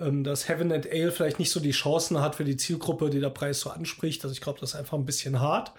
ähm, 0.00 0.24
das 0.24 0.48
Heaven 0.48 0.72
and 0.72 0.90
Ale 0.90 1.12
vielleicht 1.12 1.38
nicht 1.38 1.50
so 1.50 1.60
die 1.60 1.70
Chancen 1.70 2.20
hat 2.20 2.34
für 2.34 2.44
die 2.44 2.56
Zielgruppe, 2.56 3.08
die 3.10 3.20
der 3.20 3.30
Preis 3.30 3.60
so 3.60 3.70
anspricht. 3.70 4.24
Also 4.24 4.32
ich 4.32 4.40
glaube, 4.40 4.58
das 4.60 4.70
ist 4.70 4.76
einfach 4.76 4.98
ein 4.98 5.06
bisschen 5.06 5.40
hart 5.40 5.72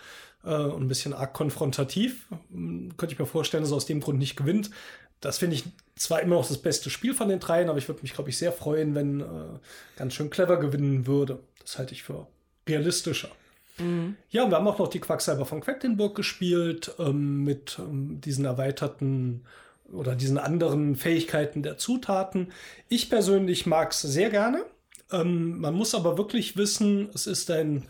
äh, 0.43 0.53
und 0.53 0.83
ein 0.83 0.87
bisschen 0.87 1.13
arg 1.13 1.33
konfrontativ. 1.33 2.27
Ähm, 2.53 2.93
Könnte 2.97 3.13
ich 3.13 3.19
mir 3.19 3.25
vorstellen, 3.25 3.63
dass 3.63 3.71
er 3.71 3.77
aus 3.77 3.85
dem 3.85 3.99
Grund 3.99 4.19
nicht 4.19 4.37
gewinnt. 4.37 4.69
Das 5.21 5.37
finde 5.37 5.55
ich 5.55 5.63
zwar 5.95 6.21
immer 6.21 6.35
noch 6.35 6.47
das 6.47 6.57
beste 6.57 6.89
Spiel 6.89 7.13
von 7.13 7.29
den 7.29 7.39
dreien, 7.39 7.69
aber 7.69 7.77
ich 7.77 7.87
würde 7.87 8.01
mich, 8.01 8.13
glaube 8.13 8.29
ich, 8.29 8.37
sehr 8.37 8.51
freuen, 8.51 8.95
wenn 8.95 9.21
äh, 9.21 9.25
ganz 9.95 10.13
schön 10.13 10.29
clever 10.29 10.57
gewinnen 10.57 11.07
würde. 11.07 11.39
Das 11.59 11.77
halte 11.77 11.93
ich 11.93 12.03
für 12.03 12.27
realistischer. 12.67 13.29
Ja, 14.29 14.43
und 14.43 14.51
wir 14.51 14.57
haben 14.57 14.67
auch 14.67 14.79
noch 14.79 14.89
die 14.89 14.99
Quacksalber 14.99 15.45
von 15.45 15.61
Quedlinburg 15.61 16.15
gespielt, 16.15 16.93
ähm, 16.99 17.43
mit 17.43 17.79
ähm, 17.79 18.21
diesen 18.21 18.45
erweiterten 18.45 19.43
oder 19.91 20.15
diesen 20.15 20.37
anderen 20.37 20.95
Fähigkeiten 20.95 21.63
der 21.63 21.77
Zutaten. 21.77 22.51
Ich 22.89 23.09
persönlich 23.09 23.65
mag 23.65 23.91
es 23.91 24.01
sehr 24.01 24.29
gerne. 24.29 24.65
Ähm, 25.11 25.59
man 25.59 25.73
muss 25.73 25.95
aber 25.95 26.17
wirklich 26.17 26.57
wissen, 26.57 27.09
es 27.13 27.27
ist 27.27 27.49
ein 27.51 27.87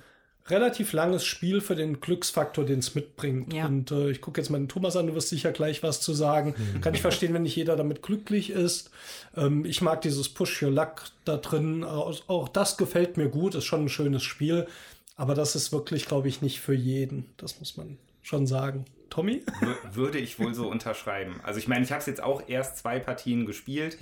relativ 0.51 0.93
langes 0.93 1.25
Spiel 1.25 1.61
für 1.61 1.75
den 1.75 1.99
Glücksfaktor, 1.99 2.65
den 2.65 2.79
es 2.79 2.93
mitbringt. 2.93 3.51
Ja. 3.53 3.65
Und 3.65 3.89
äh, 3.91 4.11
ich 4.11 4.21
gucke 4.21 4.39
jetzt 4.39 4.49
mal 4.49 4.59
den 4.59 4.67
Thomas 4.67 4.95
an, 4.95 5.07
du 5.07 5.15
wirst 5.15 5.29
sicher 5.29 5.51
gleich 5.51 5.81
was 5.81 6.01
zu 6.01 6.13
sagen. 6.13 6.53
Kann 6.81 6.93
ich 6.93 7.01
verstehen, 7.01 7.33
wenn 7.33 7.43
nicht 7.43 7.55
jeder 7.55 7.75
damit 7.75 8.03
glücklich 8.03 8.49
ist. 8.51 8.91
Ähm, 9.35 9.65
ich 9.65 9.81
mag 9.81 10.01
dieses 10.01 10.29
Push 10.29 10.61
Your 10.61 10.71
Luck 10.71 11.05
da 11.25 11.37
drin. 11.37 11.83
Auch, 11.83 12.15
auch 12.29 12.49
das 12.49 12.77
gefällt 12.77 13.17
mir 13.17 13.29
gut, 13.29 13.55
ist 13.55 13.65
schon 13.65 13.85
ein 13.85 13.89
schönes 13.89 14.21
Spiel. 14.23 14.67
Aber 15.15 15.33
das 15.35 15.55
ist 15.55 15.71
wirklich, 15.71 16.05
glaube 16.05 16.27
ich, 16.27 16.41
nicht 16.41 16.59
für 16.61 16.73
jeden. 16.73 17.25
Das 17.37 17.59
muss 17.59 17.77
man 17.77 17.97
schon 18.21 18.47
sagen. 18.47 18.85
Tommy? 19.09 19.43
Wür- 19.61 19.95
Würde 19.95 20.17
ich 20.19 20.39
wohl 20.39 20.53
so 20.53 20.67
unterschreiben. 20.69 21.39
Also 21.43 21.59
ich 21.59 21.67
meine, 21.67 21.83
ich 21.83 21.91
habe 21.91 21.99
es 21.99 22.05
jetzt 22.05 22.23
auch 22.23 22.43
erst 22.47 22.77
zwei 22.77 22.97
Partien 22.99 23.45
gespielt, 23.45 23.97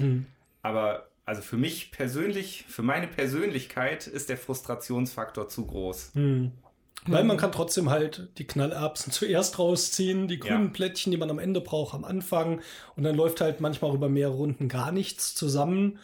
aber 0.61 1.08
also 1.29 1.43
für 1.43 1.57
mich 1.57 1.91
persönlich, 1.91 2.65
für 2.67 2.81
meine 2.81 3.05
Persönlichkeit 3.05 4.07
ist 4.07 4.29
der 4.29 4.37
Frustrationsfaktor 4.37 5.47
zu 5.47 5.63
groß. 5.67 6.13
Weil 7.05 7.23
man 7.23 7.37
kann 7.37 7.51
trotzdem 7.51 7.91
halt 7.91 8.29
die 8.39 8.47
Knallerbsen 8.47 9.13
zuerst 9.13 9.59
rausziehen, 9.59 10.27
die 10.27 10.39
grünen 10.39 10.65
Ja. 10.65 10.71
Plättchen, 10.71 11.11
die 11.11 11.19
man 11.19 11.29
am 11.29 11.37
Ende 11.37 11.61
braucht, 11.61 11.93
am 11.93 12.03
Anfang. 12.03 12.61
Und 12.95 13.03
dann 13.03 13.15
läuft 13.15 13.41
halt 13.41 13.61
manchmal 13.61 13.93
über 13.93 14.09
mehrere 14.09 14.33
Runden 14.37 14.69
gar 14.69 14.91
nichts 14.91 15.35
zusammen. 15.35 15.99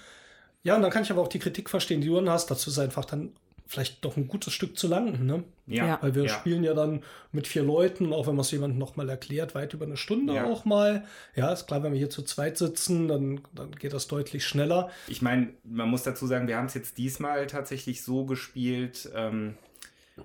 Ja, 0.62 0.76
und 0.76 0.84
dann 0.84 0.92
kann 0.92 1.02
ich 1.02 1.10
aber 1.10 1.24
auch 1.24 1.28
die 1.28 1.40
Kritik 1.40 1.72
verstehen, 1.72 2.02
die 2.02 2.08
du 2.08 2.16
dann 2.18 2.30
hast. 2.30 2.52
Dazu 2.52 2.70
ist 2.70 2.78
einfach 2.78 3.06
dann 3.06 3.32
vielleicht 3.68 4.06
doch 4.06 4.16
ein 4.18 4.28
gutes 4.28 4.54
Stück 4.54 4.78
zu 4.78 4.88
lang, 4.88 5.26
ne? 5.26 5.44
Ja. 5.68 5.98
Weil 6.02 6.14
wir 6.14 6.24
ja. 6.26 6.30
spielen 6.30 6.64
ja 6.64 6.74
dann 6.76 7.02
mit 7.32 7.48
vier 7.48 7.64
Leuten, 7.64 8.14
auch 8.14 8.28
wenn 8.28 8.36
man 8.36 8.42
es 8.42 8.52
jemandem 8.52 8.78
nochmal 8.78 9.10
erklärt, 9.10 9.56
weit 9.56 9.74
über 9.74 9.86
eine 9.86 9.98
Stunde 9.98 10.36
Ja. 10.36 10.46
auch 10.46 10.66
mal. 10.66 11.04
Ja, 11.36 11.52
ist 11.52 11.66
klar, 11.66 11.82
wenn 11.84 11.92
wir 11.92 11.98
hier 11.98 12.10
zu 12.12 12.22
zweit 12.22 12.58
sitzen, 12.58 13.08
dann, 13.08 13.42
dann 13.54 13.72
geht 13.72 13.94
das 13.94 14.08
deutlich 14.08 14.46
schneller. 14.46 14.92
Ich 15.08 15.22
meine, 15.24 15.50
man 15.64 15.90
muss 15.90 16.04
dazu 16.04 16.28
sagen, 16.28 16.48
wir 16.48 16.58
haben 16.58 16.68
es 16.68 16.76
jetzt 16.76 16.98
diesmal 17.00 17.48
tatsächlich 17.48 18.04
so 18.04 18.26
gespielt, 18.26 19.10
ähm, 19.16 19.56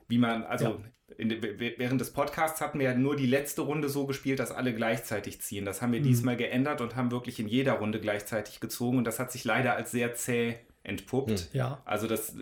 wie 0.08 0.18
man, 0.18 0.44
also 0.44 0.64
Ja. 0.66 0.76
in, 1.16 1.30
während 1.40 2.00
des 2.00 2.12
Podcasts 2.12 2.60
hatten 2.60 2.78
wir 2.78 2.90
ja 2.90 2.94
nur 2.94 3.16
die 3.16 3.26
letzte 3.26 3.62
Runde 3.62 3.88
so 3.88 4.06
gespielt, 4.06 4.38
dass 4.38 4.52
alle 4.52 4.74
gleichzeitig 4.74 5.40
ziehen. 5.40 5.64
Das 5.64 5.80
haben 5.80 5.92
wir 5.92 6.02
diesmal 6.02 6.36
geändert 6.36 6.80
und 6.82 6.94
haben 6.96 7.10
wirklich 7.10 7.40
in 7.40 7.48
jeder 7.48 7.72
Runde 7.74 7.98
gleichzeitig 8.00 8.60
gezogen 8.60 8.98
und 8.98 9.04
das 9.04 9.18
hat 9.18 9.32
sich 9.32 9.44
leider 9.44 9.74
als 9.74 9.90
sehr 9.90 10.14
zäh 10.14 10.56
entpuppt. 10.82 11.50
Ja. 11.52 11.82
Also 11.84 12.06
das 12.06 12.34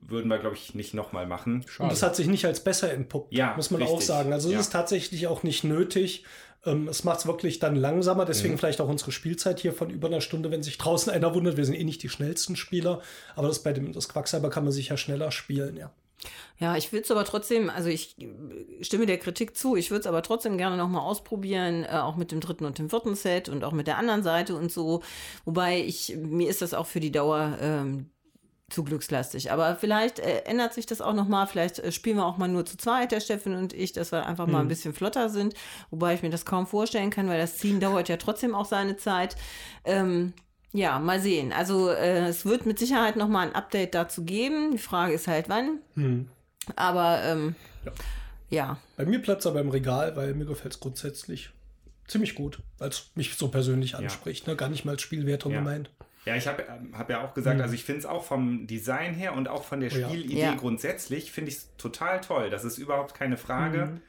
würden 0.00 0.28
wir, 0.28 0.38
glaube 0.38 0.56
ich, 0.56 0.74
nicht 0.74 0.94
nochmal 0.94 1.26
machen. 1.26 1.64
Und 1.78 1.90
das 1.92 2.02
hat 2.02 2.16
sich 2.16 2.26
nicht 2.26 2.44
als 2.46 2.62
besser 2.64 2.92
entpuppt, 2.92 3.32
Ja, 3.32 3.54
muss 3.56 3.70
man 3.70 3.82
auch 3.82 3.90
richtig. 3.92 4.06
sagen. 4.06 4.32
Also 4.32 4.50
Ja. 4.50 4.58
es 4.58 4.66
ist 4.66 4.72
tatsächlich 4.72 5.26
auch 5.26 5.42
nicht 5.42 5.64
nötig. 5.64 6.24
Ähm, 6.64 6.88
es 6.88 7.04
macht 7.04 7.20
es 7.20 7.26
wirklich 7.26 7.60
dann 7.60 7.76
langsamer, 7.76 8.24
deswegen 8.24 8.54
Mhm. 8.54 8.58
vielleicht 8.58 8.80
auch 8.80 8.88
unsere 8.88 9.12
Spielzeit 9.12 9.60
hier 9.60 9.72
von 9.72 9.90
über 9.90 10.08
einer 10.08 10.20
Stunde, 10.20 10.50
wenn 10.50 10.62
sich 10.64 10.76
draußen 10.76 11.12
einer 11.12 11.32
wundert, 11.34 11.56
wir 11.56 11.64
sind 11.64 11.74
eh 11.76 11.84
nicht 11.84 12.02
die 12.02 12.08
schnellsten 12.08 12.56
Spieler, 12.56 13.00
aber 13.36 13.46
das 13.48 13.62
bei 13.62 13.72
dem 13.72 13.92
das 13.92 14.08
Quacksalber 14.08 14.50
kann 14.50 14.64
man 14.64 14.72
sicher 14.72 14.96
schneller 14.96 15.30
spielen, 15.30 15.76
ja. 15.76 15.92
Ja, 16.58 16.76
ich 16.76 16.90
würde 16.92 17.04
es 17.04 17.10
aber 17.12 17.24
trotzdem, 17.24 17.70
also 17.70 17.88
ich 17.88 18.16
stimme 18.80 19.06
der 19.06 19.18
Kritik 19.18 19.56
zu, 19.56 19.76
ich 19.76 19.92
würde 19.92 20.00
es 20.00 20.06
aber 20.08 20.20
trotzdem 20.24 20.58
gerne 20.58 20.76
nochmal 20.76 21.02
ausprobieren, 21.02 21.84
äh, 21.84 21.90
auch 21.92 22.16
mit 22.16 22.32
dem 22.32 22.40
dritten 22.40 22.64
und 22.64 22.76
dem 22.78 22.90
vierten 22.90 23.14
Set 23.14 23.48
und 23.48 23.62
auch 23.62 23.70
mit 23.72 23.86
der 23.86 23.96
anderen 23.98 24.24
Seite 24.24 24.56
und 24.56 24.72
so. 24.72 25.00
Wobei 25.44 25.78
ich, 25.80 26.16
mir 26.16 26.48
ist 26.50 26.60
das 26.60 26.74
auch 26.74 26.86
für 26.88 26.98
die 26.98 27.12
Dauer 27.12 27.56
ähm, 27.60 28.10
zu 28.70 28.84
glückslastig. 28.84 29.50
Aber 29.50 29.76
vielleicht 29.76 30.18
äh, 30.18 30.40
ändert 30.44 30.74
sich 30.74 30.84
das 30.86 31.00
auch 31.00 31.14
nochmal. 31.14 31.46
Vielleicht 31.46 31.78
äh, 31.78 31.90
spielen 31.92 32.16
wir 32.16 32.26
auch 32.26 32.36
mal 32.36 32.48
nur 32.48 32.66
zu 32.66 32.76
zweit, 32.76 33.12
der 33.12 33.20
Steffen 33.20 33.54
und 33.54 33.72
ich, 33.72 33.92
dass 33.92 34.12
wir 34.12 34.26
einfach 34.26 34.46
mal 34.46 34.60
ein 34.60 34.68
bisschen 34.68 34.92
flotter 34.94 35.28
sind. 35.30 35.54
Wobei 35.90 36.14
ich 36.14 36.22
mir 36.22 36.30
das 36.30 36.44
kaum 36.44 36.66
vorstellen 36.66 37.10
kann, 37.10 37.28
weil 37.28 37.38
das 37.40 37.56
Ziehen 37.56 37.80
dauert 37.80 38.08
ja 38.08 38.16
trotzdem 38.18 38.54
auch 38.54 38.66
seine 38.66 38.96
Zeit. 38.96 39.36
Ähm, 39.84 40.34
ja, 40.72 40.98
mal 40.98 41.18
sehen. 41.20 41.52
Also 41.52 41.88
äh, 41.90 42.26
es 42.28 42.44
wird 42.44 42.66
mit 42.66 42.78
Sicherheit 42.78 43.16
nochmal 43.16 43.46
ein 43.48 43.54
Update 43.54 43.94
dazu 43.94 44.24
geben. 44.24 44.72
Die 44.72 44.78
Frage 44.78 45.14
ist 45.14 45.26
halt, 45.28 45.48
wann. 45.48 45.78
Aber 46.76 47.22
ähm, 47.24 47.54
ja. 48.50 48.76
Bei 48.98 49.06
mir 49.06 49.20
bleibt 49.22 49.40
es 49.40 49.46
aber 49.46 49.60
im 49.60 49.70
Regal, 49.70 50.14
weil 50.16 50.34
mir 50.34 50.44
gefällt 50.44 50.74
es 50.74 50.80
grundsätzlich 50.80 51.50
ziemlich 52.06 52.34
gut, 52.34 52.60
weil 52.78 52.90
es 52.90 53.10
mich 53.14 53.34
so 53.36 53.48
persönlich 53.48 53.94
anspricht, 53.96 54.46
ne? 54.46 54.56
gar 54.56 54.68
nicht 54.68 54.84
mal 54.84 54.92
als 54.92 55.02
Spielwertung 55.02 55.52
Ja. 55.52 55.58
gemeint. 55.58 55.90
Ja, 56.24 56.36
ich 56.36 56.46
habe 56.46 56.64
hab 56.92 57.08
ja 57.10 57.24
auch 57.24 57.32
gesagt, 57.34 57.60
also 57.60 57.74
ich 57.74 57.84
finde 57.84 58.00
es 58.00 58.06
auch 58.06 58.24
vom 58.24 58.66
Design 58.66 59.14
her 59.14 59.32
und 59.34 59.48
auch 59.48 59.64
von 59.64 59.80
der 59.80 59.90
Oh. 59.90 59.94
Spielidee 59.94 60.40
Ja. 60.40 60.54
grundsätzlich 60.54 61.32
finde 61.32 61.50
ich 61.50 61.56
es 61.58 61.76
total 61.76 62.20
toll. 62.20 62.50
Das 62.50 62.64
ist 62.64 62.76
überhaupt 62.78 63.14
keine 63.14 63.36
Frage. 63.36 64.00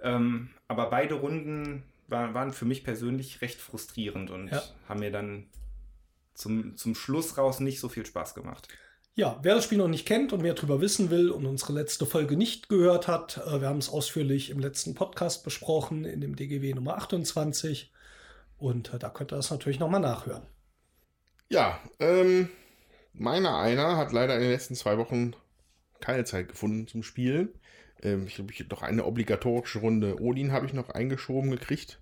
Ähm, 0.00 0.50
aber 0.68 0.90
beide 0.90 1.14
Runden 1.14 1.84
war, 2.08 2.34
waren 2.34 2.52
für 2.52 2.64
mich 2.64 2.82
persönlich 2.84 3.40
recht 3.40 3.60
frustrierend 3.60 4.30
und 4.30 4.50
Ja. 4.50 4.62
haben 4.88 5.00
mir 5.00 5.10
dann 5.12 5.46
zum, 6.34 6.76
zum 6.76 6.94
Schluss 6.94 7.38
raus 7.38 7.60
nicht 7.60 7.78
so 7.80 7.88
viel 7.88 8.04
Spaß 8.04 8.34
gemacht. 8.34 8.68
Ja, 9.14 9.38
wer 9.42 9.54
das 9.54 9.64
Spiel 9.64 9.78
noch 9.78 9.86
nicht 9.88 10.06
kennt 10.06 10.32
und 10.32 10.42
mehr 10.42 10.54
darüber 10.54 10.80
wissen 10.80 11.08
will 11.08 11.30
und 11.30 11.46
unsere 11.46 11.72
letzte 11.72 12.04
Folge 12.04 12.36
nicht 12.36 12.68
gehört 12.68 13.06
hat, 13.06 13.40
äh, 13.46 13.60
wir 13.60 13.68
haben 13.68 13.78
es 13.78 13.88
ausführlich 13.88 14.50
im 14.50 14.58
letzten 14.58 14.94
Podcast 14.94 15.44
besprochen, 15.44 16.04
in 16.04 16.20
dem 16.20 16.34
DGW 16.34 16.74
Nummer 16.74 16.96
28. 16.96 17.92
Und 18.58 18.92
äh, 18.92 18.98
da 18.98 19.10
könnt 19.10 19.32
ihr 19.32 19.36
das 19.36 19.50
natürlich 19.52 19.78
nochmal 19.78 20.00
nachhören. 20.00 20.42
Ja, 21.54 21.78
ähm, 22.00 22.48
meiner 23.12 23.56
einer 23.58 23.96
hat 23.96 24.10
leider 24.10 24.34
in 24.34 24.40
den 24.40 24.50
letzten 24.50 24.74
zwei 24.74 24.98
Wochen 24.98 25.36
keine 26.00 26.24
Zeit 26.24 26.48
gefunden 26.48 26.88
zum 26.88 27.04
Spielen. 27.04 27.48
Ähm, 28.02 28.26
ich 28.26 28.40
habe 28.40 28.52
doch 28.64 28.82
eine 28.82 29.04
obligatorische 29.04 29.78
Runde 29.78 30.20
Odin 30.20 30.50
habe 30.50 30.66
ich 30.66 30.72
noch 30.72 30.90
eingeschoben 30.90 31.52
gekriegt. 31.52 32.00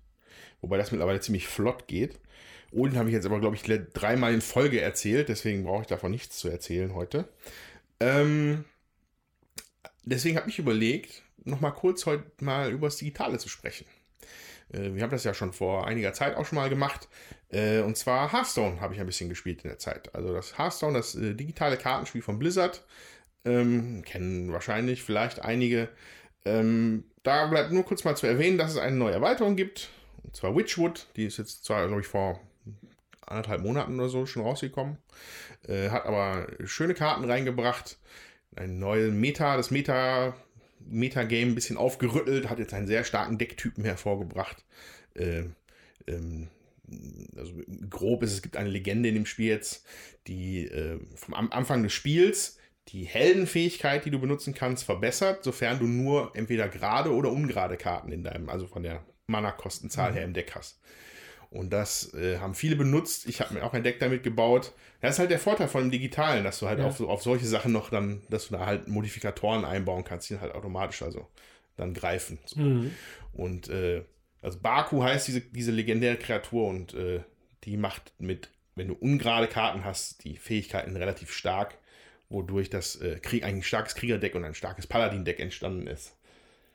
Wobei 0.61 0.77
das 0.77 0.91
mittlerweile 0.91 1.19
ziemlich 1.19 1.47
flott 1.47 1.85
geht. 1.85 2.19
Odin 2.71 2.97
habe 2.97 3.09
ich 3.09 3.13
jetzt 3.13 3.27
aber, 3.27 3.39
glaube 3.39 3.55
ich, 3.55 3.61
dreimal 3.61 4.33
in 4.33 4.41
Folge 4.41 4.81
erzählt, 4.81 5.29
deswegen 5.29 5.65
brauche 5.65 5.81
ich 5.81 5.87
davon 5.87 6.09
nichts 6.09 6.39
zu 6.39 6.49
erzählen 6.49 6.95
heute. 6.95 7.29
Ähm, 7.99 8.65
deswegen 10.03 10.35
habe 10.35 10.49
ich 10.49 10.57
überlegt, 10.57 11.21
noch 11.43 11.61
mal 11.61 11.69
kurz 11.69 12.07
heute 12.07 12.23
mal 12.39 12.71
über 12.71 12.87
das 12.87 12.97
Digitale 12.97 13.37
zu 13.37 13.49
sprechen. 13.49 13.85
Äh, 14.73 14.95
wir 14.95 15.03
haben 15.03 15.11
das 15.11 15.23
ja 15.23 15.35
schon 15.35 15.53
vor 15.53 15.85
einiger 15.85 16.13
Zeit 16.13 16.35
auch 16.35 16.45
schon 16.47 16.57
mal 16.57 16.69
gemacht. 16.69 17.07
Äh, 17.53 17.81
und 17.81 17.95
zwar 17.97 18.33
Hearthstone 18.33 18.81
habe 18.81 18.95
ich 18.95 18.99
ein 18.99 19.05
bisschen 19.05 19.29
gespielt 19.29 19.63
in 19.63 19.69
der 19.69 19.77
Zeit. 19.77 20.13
Also 20.15 20.33
das 20.33 20.57
Hearthstone, 20.57 20.97
das 20.97 21.15
äh, 21.15 21.35
digitale 21.35 21.77
Kartenspiel 21.77 22.23
von 22.23 22.39
Blizzard, 22.39 22.83
ähm, 23.45 24.03
kennen 24.03 24.51
wahrscheinlich 24.51 25.03
vielleicht 25.03 25.39
einige. 25.41 25.89
Ähm, 26.45 27.05
da 27.21 27.45
bleibt 27.47 27.71
nur 27.71 27.85
kurz 27.85 28.03
mal 28.03 28.17
zu 28.17 28.25
erwähnen, 28.25 28.57
dass 28.57 28.71
es 28.71 28.77
eine 28.77 28.95
neue 28.95 29.13
Erweiterung 29.13 29.55
gibt. 29.55 29.89
Und 30.23 30.35
zwar 30.35 30.55
Witchwood. 30.55 31.07
Die 31.15 31.25
ist 31.25 31.37
jetzt 31.37 31.63
zwar, 31.63 31.87
glaube 31.87 32.01
ich, 32.01 32.07
vor 32.07 32.39
anderthalb 33.21 33.61
Monaten 33.61 33.99
oder 33.99 34.09
so 34.09 34.25
schon 34.25 34.41
rausgekommen. 34.41 34.97
Äh, 35.67 35.89
hat 35.89 36.05
aber 36.05 36.47
schöne 36.65 36.95
Karten 36.95 37.29
reingebracht. 37.29 37.97
Ein 38.55 38.79
neues 38.79 39.11
Meta, 39.11 39.57
das 39.57 39.69
Meta, 39.69 40.35
Metagame 40.79 41.51
ein 41.51 41.55
bisschen 41.55 41.77
aufgerüttelt, 41.77 42.49
hat 42.49 42.59
jetzt 42.59 42.73
einen 42.73 42.87
sehr 42.87 43.03
starken 43.03 43.37
Decktypen 43.37 43.85
hervorgebracht. 43.85 44.65
Äh, 45.15 45.43
ähm, 46.07 46.49
also 47.37 47.53
grob 47.89 48.23
ist, 48.23 48.33
es 48.33 48.41
gibt 48.41 48.57
eine 48.57 48.69
Legende 48.69 49.09
in 49.09 49.15
dem 49.15 49.25
Spiel 49.25 49.49
jetzt, 49.49 49.85
die 50.27 50.65
äh, 50.65 50.99
vom 51.15 51.33
Anfang 51.33 51.83
des 51.83 51.93
Spiels 51.93 52.57
die 52.89 53.05
Heldenfähigkeit, 53.05 54.05
die 54.05 54.11
du 54.11 54.19
benutzen 54.19 54.53
kannst, 54.53 54.83
verbessert, 54.83 55.43
sofern 55.43 55.79
du 55.79 55.85
nur 55.85 56.31
entweder 56.35 56.67
gerade 56.67 57.13
oder 57.13 57.31
ungerade 57.31 57.77
Karten 57.77 58.11
in 58.11 58.23
deinem, 58.23 58.49
also 58.49 58.67
von 58.67 58.83
der 58.83 59.03
Mana-Kostenzahl 59.27 60.11
mhm. 60.11 60.15
her 60.15 60.23
im 60.25 60.33
Deck 60.33 60.53
hast. 60.55 60.79
Und 61.49 61.71
das 61.71 62.13
äh, 62.15 62.39
haben 62.39 62.55
viele 62.55 62.75
benutzt. 62.75 63.27
Ich 63.27 63.39
habe 63.39 63.53
mir 63.53 63.63
auch 63.63 63.73
ein 63.73 63.83
Deck 63.83 63.99
damit 63.99 64.23
gebaut. 64.23 64.73
Das 65.01 65.15
ist 65.15 65.19
halt 65.19 65.29
der 65.29 65.39
Vorteil 65.39 65.67
von 65.67 65.83
dem 65.83 65.91
Digitalen, 65.91 66.43
dass 66.43 66.59
du 66.59 66.67
halt 66.67 66.79
ja. 66.79 66.85
auf, 66.85 66.99
auf 66.99 67.21
solche 67.21 67.45
Sachen 67.45 67.71
noch 67.71 67.91
dann, 67.91 68.23
dass 68.29 68.47
du 68.47 68.55
da 68.55 68.65
halt 68.65 68.87
Modifikatoren 68.87 69.63
einbauen 69.63 70.03
kannst, 70.03 70.29
die 70.29 70.39
halt 70.39 70.55
automatisch 70.55 71.03
also 71.03 71.27
dann 71.77 71.93
greifen. 71.93 72.39
So. 72.45 72.59
Mhm. 72.59 72.91
Und 73.33 73.69
äh, 73.69 74.03
also 74.43 74.59
Baku 74.59 75.01
heißt 75.01 75.27
diese, 75.27 75.41
diese 75.41 75.71
legendäre 75.71 76.17
Kreatur 76.17 76.67
und 76.67 76.93
äh, 76.93 77.23
die 77.63 77.77
macht 77.77 78.13
mit, 78.19 78.49
wenn 78.75 78.89
du 78.89 78.93
ungerade 78.93 79.47
Karten 79.47 79.85
hast, 79.85 80.23
die 80.25 80.35
Fähigkeiten 80.35 80.95
relativ 80.97 81.31
stark, 81.31 81.77
wodurch 82.29 82.69
das 82.69 82.97
äh, 82.97 83.19
Krieg, 83.19 83.43
ein 83.43 83.63
starkes 83.63 83.95
Kriegerdeck 83.95 84.35
und 84.35 84.43
ein 84.43 84.53
starkes 84.53 84.85
Paladin-Deck 84.85 85.39
entstanden 85.39 85.87
ist. 85.87 86.17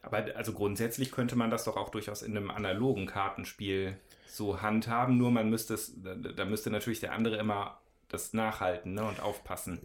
Aber 0.00 0.24
also 0.36 0.52
grundsätzlich 0.52 1.12
könnte 1.12 1.36
man 1.36 1.50
das 1.50 1.64
doch 1.64 1.76
auch 1.76 1.90
durchaus 1.90 2.22
in 2.22 2.36
einem 2.36 2.50
analogen 2.50 3.06
Kartenspiel 3.06 3.98
so 4.26 4.62
handhaben, 4.62 5.18
nur 5.18 5.30
man 5.30 5.50
müsste 5.50 5.74
es, 5.74 5.92
da, 6.02 6.14
da 6.14 6.44
müsste 6.44 6.70
natürlich 6.70 7.00
der 7.00 7.12
andere 7.12 7.36
immer 7.36 7.80
das 8.08 8.32
nachhalten 8.32 8.94
ne, 8.94 9.04
und 9.04 9.20
aufpassen. 9.20 9.78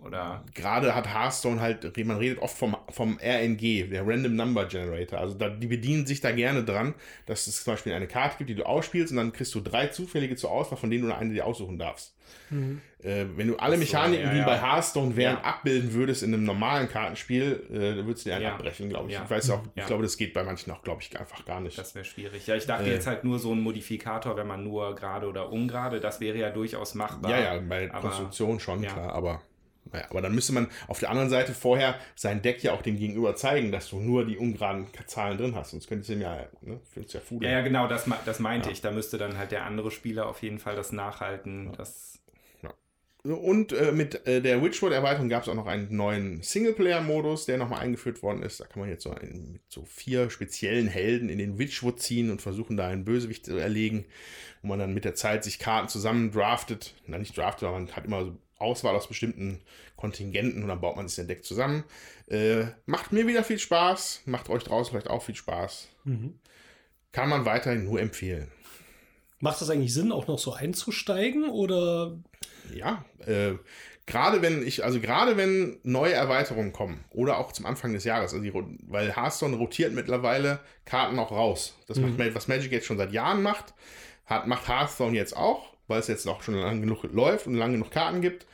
Oder 0.00 0.44
Gerade 0.54 0.94
hat 0.94 1.06
Hearthstone 1.06 1.60
halt, 1.60 1.96
man 2.04 2.16
redet 2.16 2.40
oft 2.40 2.56
vom, 2.56 2.76
vom 2.90 3.18
RNG, 3.22 3.88
der 3.90 4.06
Random 4.06 4.34
Number 4.34 4.66
Generator. 4.66 5.20
Also 5.20 5.34
da, 5.34 5.48
die 5.48 5.68
bedienen 5.68 6.06
sich 6.06 6.20
da 6.20 6.32
gerne 6.32 6.64
dran, 6.64 6.94
dass 7.26 7.46
es 7.46 7.62
zum 7.62 7.74
Beispiel 7.74 7.92
eine 7.92 8.08
Karte 8.08 8.38
gibt, 8.38 8.50
die 8.50 8.56
du 8.56 8.66
ausspielst 8.66 9.12
und 9.12 9.16
dann 9.16 9.32
kriegst 9.32 9.54
du 9.54 9.60
drei 9.60 9.86
zufällige 9.86 10.34
zur 10.34 10.50
Auswahl, 10.50 10.78
von 10.78 10.90
denen 10.90 11.08
du 11.08 11.14
eine 11.14 11.32
dir 11.32 11.46
aussuchen 11.46 11.78
darfst. 11.78 12.14
Mhm. 12.50 12.80
Äh, 13.02 13.26
wenn 13.36 13.46
du 13.46 13.56
alle 13.56 13.76
Mechaniken, 13.76 14.24
so, 14.24 14.32
ja, 14.32 14.38
ja. 14.38 14.40
die 14.40 14.46
bei 14.46 14.60
Hearthstone 14.60 15.14
wären, 15.14 15.36
ja. 15.36 15.42
abbilden 15.42 15.92
würdest 15.92 16.22
in 16.22 16.34
einem 16.34 16.44
normalen 16.44 16.88
Kartenspiel, 16.88 17.64
äh, 17.70 18.04
würdest 18.04 18.26
du 18.26 18.30
dir 18.30 18.36
einen 18.36 18.46
abbrechen, 18.46 18.88
glaube 18.88 19.10
ich. 19.10 19.18
Ich 19.18 19.30
weiß 19.30 19.50
auch, 19.50 19.62
ich 19.74 19.86
glaube, 19.86 20.02
das 20.02 20.16
geht 20.16 20.34
bei 20.34 20.42
manchen 20.42 20.72
auch, 20.72 20.82
glaube 20.82 21.02
ich, 21.02 21.18
einfach 21.18 21.44
gar 21.44 21.60
nicht. 21.60 21.78
Das 21.78 21.94
wäre 21.94 22.04
schwierig. 22.04 22.46
Ja, 22.46 22.56
ich 22.56 22.66
dachte 22.66 22.84
äh, 22.84 22.94
jetzt 22.94 23.06
halt 23.06 23.22
nur 23.24 23.38
so 23.38 23.52
ein 23.52 23.60
Modifikator, 23.60 24.36
wenn 24.36 24.46
man 24.46 24.64
nur 24.64 24.94
gerade 24.96 25.28
oder 25.28 25.52
ungerade, 25.52 26.00
das 26.00 26.20
wäre 26.20 26.38
ja 26.38 26.50
durchaus 26.50 26.94
machbar. 26.94 27.30
Ja, 27.30 27.54
ja, 27.54 27.60
bei 27.60 27.90
aber, 27.90 28.00
Konstruktion 28.00 28.58
schon, 28.58 28.82
klar, 28.82 29.12
aber. 29.12 29.42
Naja, 29.92 30.06
aber 30.10 30.20
dann 30.20 30.34
müsste 30.34 30.52
man 30.52 30.68
auf 30.86 30.98
der 30.98 31.10
anderen 31.10 31.30
Seite 31.30 31.54
vorher 31.54 31.94
sein 32.14 32.42
Deck 32.42 32.62
ja 32.62 32.72
auch 32.72 32.82
dem 32.82 32.98
Gegenüber 32.98 33.36
zeigen, 33.36 33.72
dass 33.72 33.88
du 33.88 34.00
nur 34.00 34.26
die 34.26 34.36
ungeraden 34.36 34.86
Zahlen 35.06 35.38
drin 35.38 35.54
hast. 35.54 35.70
Sonst 35.70 35.88
könntest 35.88 36.10
du 36.10 36.14
ihm 36.14 36.20
ja, 36.20 36.46
ne, 36.60 36.80
findest 36.92 37.14
ja 37.14 37.20
Fude. 37.20 37.46
Ja, 37.46 37.52
ja, 37.52 37.60
genau, 37.62 37.88
das, 37.88 38.04
das 38.26 38.38
meinte 38.38 38.70
ich. 38.70 38.82
Da 38.82 38.90
müsste 38.90 39.16
dann 39.16 39.38
halt 39.38 39.50
der 39.50 39.64
andere 39.64 39.90
Spieler 39.90 40.26
auf 40.26 40.42
jeden 40.42 40.58
Fall 40.58 40.76
das 40.76 40.92
nachhalten. 40.92 41.72
Das 41.76 42.17
und 43.24 43.72
äh, 43.72 43.92
mit 43.92 44.26
äh, 44.26 44.40
der 44.40 44.62
Witchwood-Erweiterung 44.62 45.28
gab 45.28 45.42
es 45.42 45.48
auch 45.48 45.54
noch 45.54 45.66
einen 45.66 45.94
neuen 45.94 46.40
Singleplayer-Modus, 46.42 47.46
der 47.46 47.58
nochmal 47.58 47.80
eingeführt 47.80 48.22
worden 48.22 48.42
ist. 48.42 48.60
Da 48.60 48.66
kann 48.66 48.80
man 48.80 48.88
jetzt 48.88 49.02
so 49.02 49.10
einen, 49.10 49.52
mit 49.52 49.62
so 49.68 49.84
vier 49.84 50.30
speziellen 50.30 50.86
Helden 50.86 51.28
in 51.28 51.38
den 51.38 51.58
Witchwood 51.58 52.00
ziehen 52.00 52.30
und 52.30 52.40
versuchen, 52.40 52.76
da 52.76 52.86
einen 52.86 53.04
Bösewicht 53.04 53.44
zu 53.44 53.56
erlegen, 53.56 54.04
wo 54.62 54.68
man 54.68 54.78
dann 54.78 54.94
mit 54.94 55.04
der 55.04 55.14
Zeit 55.14 55.42
sich 55.42 55.58
Karten 55.58 55.88
zusammen 55.88 56.30
draftet. 56.30 56.94
Na, 57.06 57.18
nicht 57.18 57.36
draftet, 57.36 57.68
aber 57.68 57.78
man 57.78 57.90
hat 57.90 58.04
immer 58.04 58.24
so 58.24 58.36
Auswahl 58.58 58.94
aus 58.94 59.08
bestimmten 59.08 59.60
Kontingenten 59.96 60.62
und 60.62 60.68
dann 60.68 60.80
baut 60.80 60.96
man 60.96 61.08
sich 61.08 61.16
sein 61.16 61.28
Deck 61.28 61.44
zusammen. 61.44 61.84
Äh, 62.28 62.66
macht 62.86 63.12
mir 63.12 63.26
wieder 63.26 63.42
viel 63.42 63.58
Spaß, 63.58 64.22
macht 64.26 64.48
euch 64.48 64.64
draußen 64.64 64.92
vielleicht 64.92 65.10
auch 65.10 65.22
viel 65.22 65.34
Spaß. 65.34 65.88
Mhm. 66.04 66.38
Kann 67.12 67.28
man 67.28 67.44
weiterhin 67.44 67.84
nur 67.84 68.00
empfehlen. 68.00 68.48
Macht 69.40 69.60
das 69.60 69.70
eigentlich 69.70 69.94
Sinn, 69.94 70.12
auch 70.12 70.26
noch 70.26 70.38
so 70.38 70.52
einzusteigen 70.52 71.48
oder? 71.48 72.16
Ja, 72.74 73.04
äh, 73.26 73.54
gerade 74.06 74.42
wenn 74.42 74.66
ich, 74.66 74.84
also 74.84 75.00
gerade 75.00 75.36
wenn 75.36 75.78
neue 75.82 76.14
Erweiterungen 76.14 76.72
kommen 76.72 77.04
oder 77.10 77.38
auch 77.38 77.52
zum 77.52 77.66
Anfang 77.66 77.92
des 77.92 78.04
Jahres, 78.04 78.32
also 78.32 78.42
die, 78.42 78.52
weil 78.88 79.14
Hearthstone 79.14 79.56
rotiert 79.56 79.92
mittlerweile 79.92 80.60
Karten 80.84 81.18
auch 81.18 81.30
raus. 81.30 81.76
Das 81.86 81.98
mhm. 81.98 82.16
macht 82.16 82.34
was 82.34 82.48
Magic 82.48 82.72
jetzt 82.72 82.86
schon 82.86 82.98
seit 82.98 83.12
Jahren 83.12 83.42
macht, 83.42 83.74
hat, 84.26 84.46
macht 84.46 84.68
Hearthstone 84.68 85.16
jetzt 85.16 85.36
auch, 85.36 85.74
weil 85.86 86.00
es 86.00 86.08
jetzt 86.08 86.26
auch 86.26 86.42
schon 86.42 86.54
lange 86.54 86.80
genug 86.80 87.04
läuft 87.12 87.46
und 87.46 87.54
lange 87.54 87.74
genug 87.74 87.90
Karten 87.90 88.20
gibt. 88.20 88.46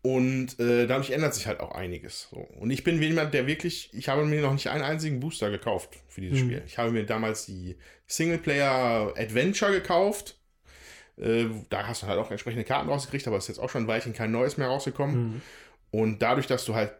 Und 0.00 0.58
äh, 0.60 0.86
dadurch 0.86 1.10
ändert 1.10 1.34
sich 1.34 1.46
halt 1.46 1.60
auch 1.60 1.72
einiges. 1.72 2.28
So. 2.30 2.36
Und 2.36 2.70
ich 2.70 2.84
bin 2.84 3.02
jemand, 3.02 3.34
der 3.34 3.46
wirklich, 3.46 3.90
ich 3.92 4.08
habe 4.08 4.24
mir 4.24 4.40
noch 4.40 4.52
nicht 4.52 4.68
einen 4.68 4.84
einzigen 4.84 5.18
Booster 5.18 5.50
gekauft 5.50 5.90
für 6.06 6.20
dieses 6.20 6.40
mhm. 6.40 6.44
Spiel. 6.44 6.62
Ich 6.66 6.78
habe 6.78 6.92
mir 6.92 7.04
damals 7.04 7.46
die 7.46 7.76
Singleplayer 8.06 9.12
Adventure 9.16 9.72
gekauft. 9.72 10.37
Äh, 11.20 11.46
da 11.70 11.86
hast 11.86 12.02
du 12.02 12.06
halt 12.06 12.18
auch 12.18 12.30
entsprechende 12.30 12.64
Karten 12.64 12.88
rausgekriegt, 12.88 13.26
aber 13.26 13.36
es 13.36 13.44
ist 13.44 13.56
jetzt 13.56 13.58
auch 13.58 13.70
schon 13.70 13.84
ein 13.84 13.88
Weilchen 13.88 14.12
kein 14.12 14.30
neues 14.30 14.56
mehr 14.56 14.68
rausgekommen. 14.68 15.16
Mhm. 15.16 15.42
Und 15.90 16.22
dadurch, 16.22 16.46
dass 16.46 16.64
du 16.64 16.74
halt 16.74 16.92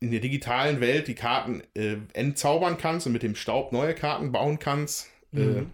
in 0.00 0.10
der 0.10 0.20
digitalen 0.20 0.80
Welt 0.80 1.08
die 1.08 1.14
Karten 1.14 1.62
äh, 1.74 1.96
entzaubern 2.12 2.78
kannst 2.78 3.06
und 3.06 3.12
mit 3.12 3.22
dem 3.22 3.34
Staub 3.34 3.72
neue 3.72 3.94
Karten 3.94 4.30
bauen 4.30 4.58
kannst, 4.58 5.08
äh, 5.32 5.38
mhm. 5.38 5.70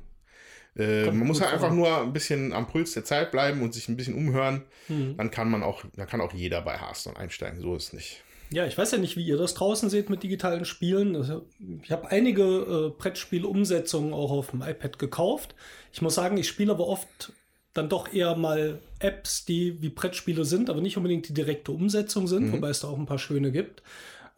Äh, 0.77 1.07
man 1.07 1.27
muss 1.29 1.41
halt 1.41 1.53
einfach 1.53 1.73
nur 1.73 2.01
ein 2.01 2.13
bisschen 2.13 2.53
am 2.53 2.67
Puls 2.67 2.95
der 2.95 3.05
Zeit 3.05 3.31
bleiben 3.31 3.63
und 3.63 3.73
sich 3.73 3.89
ein 3.89 3.97
bisschen 3.97 4.15
umhören. 4.15 4.65
Mhm. 4.89 5.17
Dann 5.17 5.31
kann 5.31 5.51
man 5.51 5.63
auch, 5.63 5.85
dann 5.95 6.09
kann 6.09 6.21
auch 6.21 6.33
jeder 6.33 6.63
bei 6.63 6.79
Hearthstone 6.79 7.17
einsteigen. 7.17 7.61
So 7.61 7.77
ist 7.77 7.89
es 7.89 7.93
nicht. 7.93 8.25
Ja, 8.55 8.67
ich 8.67 8.79
weiß 8.79 8.93
ja 8.93 8.99
nicht, 8.99 9.17
wie 9.17 9.27
ihr 9.27 9.37
das 9.37 9.55
draußen 9.55 9.91
seht 9.91 10.11
mit 10.11 10.23
digitalen 10.23 10.65
Spielen. 10.65 11.43
Ich 11.83 11.91
habe 11.91 12.11
einige 12.11 12.43
äh, 12.43 12.91
Brettspielumsetzungen 12.97 14.13
auch 14.13 14.31
auf 14.31 14.51
dem 14.51 14.63
iPad 14.63 14.99
gekauft. 14.99 15.55
Ich 15.93 16.03
muss 16.03 16.15
sagen, 16.15 16.37
ich 16.37 16.49
spiele 16.49 16.73
aber 16.73 16.87
oft 16.87 17.33
dann 17.73 17.89
doch 17.89 18.13
eher 18.13 18.37
mal 18.37 18.79
Apps, 19.01 19.45
die 19.45 19.83
wie 19.83 19.89
Brettspiele 19.89 20.45
sind, 20.45 20.71
aber 20.71 20.81
nicht 20.81 20.97
unbedingt 20.97 21.29
die 21.29 21.35
direkte 21.35 21.73
Umsetzung 21.73 22.29
sind, 22.29 22.47
mhm. 22.47 22.53
wobei 22.53 22.69
es 22.69 22.81
da 22.81 22.89
auch 22.89 22.99
ein 22.99 23.07
paar 23.07 23.19
schöne 23.19 23.51
gibt. 23.51 23.83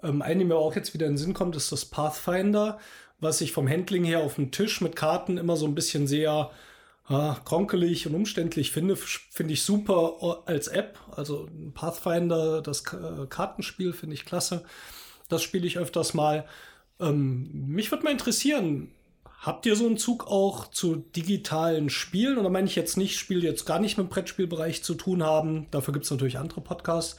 Ähm, 0.03 0.23
eine, 0.23 0.39
die 0.39 0.45
mir 0.47 0.57
auch 0.57 0.75
jetzt 0.75 0.95
wieder 0.95 1.07
in 1.07 1.13
den 1.13 1.19
Sinn 1.19 1.35
kommt, 1.35 1.55
ist 1.55 1.71
das 1.71 1.85
Pathfinder 1.85 2.79
was 3.21 3.41
ich 3.41 3.53
vom 3.53 3.69
Handling 3.69 4.05
her 4.05 4.21
auf 4.21 4.35
dem 4.35 4.51
Tisch 4.51 4.81
mit 4.81 4.97
Karten 4.97 5.39
immer 5.39 5.57
so 5.57 5.67
ein 5.67 5.75
bisschen 5.75 6.07
sehr 6.07 6.51
äh, 7.09 7.33
kronkelig 7.45 8.07
und 8.07 8.15
umständlich 8.15 8.73
finde, 8.73 8.97
finde 8.97 9.53
ich 9.53 9.63
super 9.63 10.43
als 10.47 10.69
App. 10.69 10.99
Also 11.15 11.49
Pathfinder, 11.75 12.63
das 12.63 12.83
äh, 12.93 13.27
Kartenspiel 13.29 13.93
finde 13.93 14.15
ich 14.15 14.25
klasse. 14.25 14.65
Das 15.29 15.43
spiele 15.43 15.67
ich 15.67 15.79
öfters 15.79 16.15
mal. 16.15 16.47
Ähm, 17.01 17.67
mich 17.69 17.91
würde 17.91 18.05
mal 18.05 18.11
interessieren, 18.11 18.91
habt 19.41 19.67
ihr 19.67 19.77
so 19.77 19.87
einen 19.87 19.99
Zug 19.99 20.27
auch 20.27 20.69
zu 20.71 20.97
digitalen 20.97 21.91
Spielen? 21.91 22.39
Oder 22.39 22.51
meine 22.51 22.67
ich 22.67 22.77
jetzt 22.77 22.97
nicht, 22.97 23.19
Spiele 23.19 23.43
jetzt 23.43 23.67
gar 23.67 23.79
nicht 23.79 23.99
mit 23.99 24.09
dem 24.09 24.11
Brettspielbereich 24.11 24.83
zu 24.83 24.95
tun 24.95 25.23
haben. 25.23 25.67
Dafür 25.71 25.93
gibt 25.93 26.05
es 26.05 26.11
natürlich 26.11 26.39
andere 26.39 26.61
Podcasts. 26.61 27.17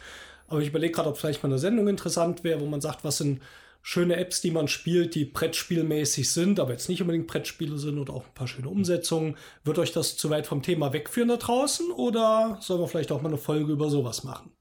Aber 0.47 0.61
ich 0.61 0.69
überlege 0.69 0.93
gerade, 0.93 1.09
ob 1.09 1.17
vielleicht 1.17 1.43
mal 1.43 1.49
eine 1.49 1.59
Sendung 1.59 1.87
interessant 1.87 2.43
wäre, 2.43 2.61
wo 2.61 2.65
man 2.65 2.81
sagt, 2.81 3.03
was 3.03 3.17
sind 3.17 3.41
schöne 3.87 4.17
Apps, 4.17 4.41
die 4.41 4.51
man 4.51 4.67
spielt, 4.67 5.15
die 5.15 5.23
Brettspielmäßig 5.23 6.29
sind, 6.29 6.59
aber 6.59 6.71
jetzt 6.71 6.89
nicht 6.89 6.99
unbedingt 6.99 7.25
Brettspiele 7.25 7.77
sind 7.77 7.97
oder 7.97 8.11
auch 8.11 8.25
ein 8.25 8.33
paar 8.33 8.45
schöne 8.45 8.67
Umsetzungen. 8.67 9.37
Wird 9.63 9.79
euch 9.79 9.93
das 9.93 10.17
zu 10.17 10.29
weit 10.29 10.45
vom 10.45 10.61
Thema 10.61 10.91
wegführen 10.91 11.29
da 11.29 11.37
draußen 11.37 11.91
oder 11.91 12.57
sollen 12.59 12.81
wir 12.81 12.89
vielleicht 12.89 13.13
auch 13.13 13.21
mal 13.21 13.29
eine 13.29 13.37
Folge 13.37 13.71
über 13.71 13.89
sowas 13.89 14.25
machen? 14.25 14.51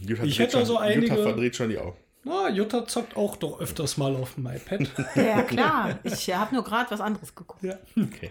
Jutta 0.00 0.24
ich 0.24 0.38
hätte 0.38 0.52
schon, 0.52 0.64
so 0.64 0.78
einige. 0.78 1.08
Jutta 1.08 1.22
verdreht 1.22 1.54
schon 1.54 1.68
die 1.68 1.76
Augen. 1.76 1.98
Na, 2.24 2.48
Jutta 2.48 2.86
zockt 2.86 3.14
auch 3.14 3.36
doch 3.36 3.60
öfters 3.60 3.98
mal 3.98 4.16
auf 4.16 4.36
dem 4.36 4.46
iPad. 4.46 4.88
Ja, 5.16 5.42
klar. 5.42 5.98
Ich 6.04 6.34
habe 6.34 6.54
nur 6.54 6.64
gerade 6.64 6.90
was 6.90 7.02
anderes 7.02 7.34
geguckt. 7.34 7.62
Ja. 7.62 7.78
Okay. 7.94 8.30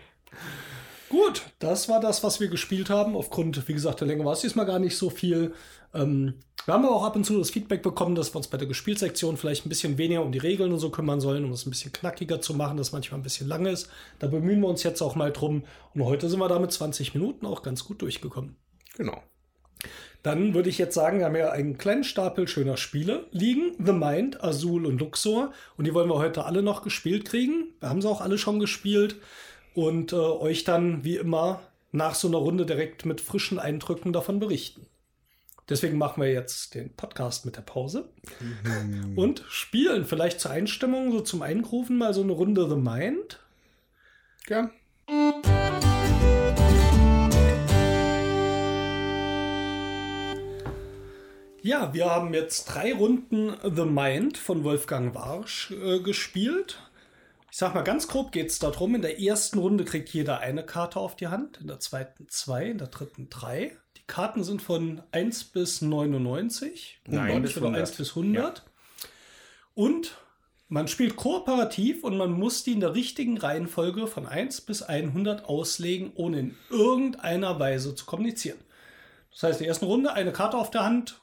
Gut, 1.09 1.43
das 1.59 1.87
war 1.87 1.99
das, 1.99 2.23
was 2.23 2.39
wir 2.39 2.47
gespielt 2.47 2.89
haben. 2.89 3.15
Aufgrund, 3.15 3.67
wie 3.67 3.73
gesagt, 3.73 3.99
der 3.99 4.07
Länge 4.07 4.25
war 4.25 4.33
es 4.33 4.41
diesmal 4.41 4.65
gar 4.65 4.79
nicht 4.79 4.97
so 4.97 5.11
viel. 5.11 5.53
Ähm, 5.93 6.35
wir 6.65 6.75
haben 6.75 6.85
aber 6.85 6.95
auch 6.95 7.03
ab 7.03 7.15
und 7.15 7.25
zu 7.25 7.37
das 7.39 7.49
Feedback 7.49 7.81
bekommen, 7.81 8.13
dass 8.13 8.33
wir 8.33 8.37
uns 8.37 8.47
bei 8.47 8.57
der 8.57 8.67
Gespielsektion 8.67 9.37
vielleicht 9.37 9.65
ein 9.65 9.69
bisschen 9.69 9.97
weniger 9.97 10.21
um 10.21 10.31
die 10.31 10.37
Regeln 10.37 10.71
und 10.71 10.79
so 10.79 10.91
kümmern 10.91 11.19
sollen, 11.19 11.43
um 11.43 11.51
es 11.51 11.65
ein 11.65 11.71
bisschen 11.71 11.91
knackiger 11.91 12.39
zu 12.39 12.53
machen, 12.53 12.77
dass 12.77 12.91
manchmal 12.91 13.19
ein 13.19 13.23
bisschen 13.23 13.47
lang 13.47 13.65
ist. 13.65 13.89
Da 14.19 14.27
bemühen 14.27 14.61
wir 14.61 14.67
uns 14.67 14.83
jetzt 14.83 15.01
auch 15.01 15.15
mal 15.15 15.31
drum. 15.31 15.63
Und 15.95 16.05
heute 16.05 16.29
sind 16.29 16.39
wir 16.39 16.47
da 16.47 16.59
mit 16.59 16.71
20 16.71 17.15
Minuten 17.15 17.47
auch 17.47 17.63
ganz 17.63 17.83
gut 17.83 18.01
durchgekommen. 18.01 18.55
Genau. 18.95 19.23
Dann 20.21 20.53
würde 20.53 20.69
ich 20.69 20.77
jetzt 20.77 20.93
sagen, 20.93 21.17
wir 21.17 21.25
haben 21.25 21.35
ja 21.35 21.49
einen 21.49 21.79
kleinen 21.79 22.03
Stapel 22.03 22.47
schöner 22.47 22.77
Spiele 22.77 23.25
liegen. 23.31 23.73
The 23.83 23.93
Mind, 23.93 24.43
Azul 24.43 24.85
und 24.85 24.99
Luxor. 24.99 25.51
Und 25.77 25.87
die 25.87 25.95
wollen 25.95 26.09
wir 26.09 26.19
heute 26.19 26.45
alle 26.45 26.61
noch 26.61 26.83
gespielt 26.83 27.25
kriegen. 27.25 27.73
Wir 27.79 27.89
haben 27.89 28.03
sie 28.03 28.09
auch 28.09 28.21
alle 28.21 28.37
schon 28.37 28.59
gespielt 28.59 29.15
und 29.73 30.13
äh, 30.13 30.17
euch 30.17 30.63
dann 30.63 31.03
wie 31.03 31.17
immer 31.17 31.61
nach 31.91 32.13
so 32.13 32.27
einer 32.27 32.37
Runde 32.37 32.67
direkt 32.67 33.05
mit 33.05 33.19
frischen 33.19 33.57
Eindrücken 33.57 34.13
davon 34.13 34.39
berichten. 34.39 34.85
Deswegen 35.71 35.97
machen 35.97 36.21
wir 36.21 36.29
jetzt 36.29 36.75
den 36.75 36.93
Podcast 36.93 37.45
mit 37.45 37.55
der 37.55 37.61
Pause 37.61 38.09
mhm. 38.41 39.17
und 39.17 39.45
spielen 39.47 40.03
vielleicht 40.03 40.41
zur 40.41 40.51
Einstimmung, 40.51 41.13
so 41.13 41.21
zum 41.21 41.41
Eingrufen 41.41 41.97
mal 41.97 42.13
so 42.13 42.21
eine 42.21 42.33
Runde 42.33 42.67
The 42.67 42.75
Mind. 42.75 43.39
Ja. 44.49 44.69
Ja, 51.61 51.93
wir 51.93 52.05
haben 52.05 52.33
jetzt 52.33 52.65
drei 52.65 52.93
Runden 52.93 53.55
The 53.63 53.85
Mind 53.85 54.37
von 54.37 54.65
Wolfgang 54.65 55.15
Warsch 55.15 55.71
äh, 55.71 56.01
gespielt. 56.01 56.79
Ich 57.49 57.57
sag 57.57 57.73
mal, 57.75 57.83
ganz 57.83 58.09
grob 58.09 58.33
geht 58.33 58.49
es 58.49 58.59
darum, 58.59 58.93
in 58.93 59.01
der 59.01 59.21
ersten 59.21 59.57
Runde 59.57 59.85
kriegt 59.85 60.09
jeder 60.09 60.39
eine 60.39 60.65
Karte 60.65 60.99
auf 60.99 61.15
die 61.15 61.27
Hand, 61.27 61.59
in 61.61 61.67
der 61.67 61.79
zweiten 61.79 62.27
zwei, 62.27 62.65
in 62.65 62.77
der 62.77 62.87
dritten 62.87 63.29
drei. 63.29 63.77
Die 64.01 64.07
Karten 64.07 64.43
sind 64.43 64.61
von 64.61 65.01
1 65.11 65.45
bis 65.45 65.81
99, 65.81 66.99
Nein, 67.07 67.41
bis 67.41 67.55
oder 67.57 67.67
100. 67.67 67.81
1 67.89 67.97
bis 67.97 68.09
100. 68.09 68.63
Und 69.73 70.17
man 70.67 70.87
spielt 70.87 71.15
kooperativ 71.15 72.03
und 72.03 72.17
man 72.17 72.31
muss 72.31 72.63
die 72.63 72.73
in 72.73 72.79
der 72.79 72.95
richtigen 72.95 73.37
Reihenfolge 73.37 74.07
von 74.07 74.25
1 74.25 74.61
bis 74.61 74.81
100 74.81 75.45
auslegen, 75.45 76.11
ohne 76.15 76.39
in 76.39 76.55
irgendeiner 76.69 77.59
Weise 77.59 77.95
zu 77.95 78.05
kommunizieren. 78.05 78.57
Das 79.31 79.43
heißt, 79.43 79.59
in 79.59 79.63
der 79.65 79.69
ersten 79.69 79.85
Runde 79.85 80.13
eine 80.13 80.31
Karte 80.31 80.57
auf 80.57 80.71
der 80.71 80.83
Hand. 80.83 81.21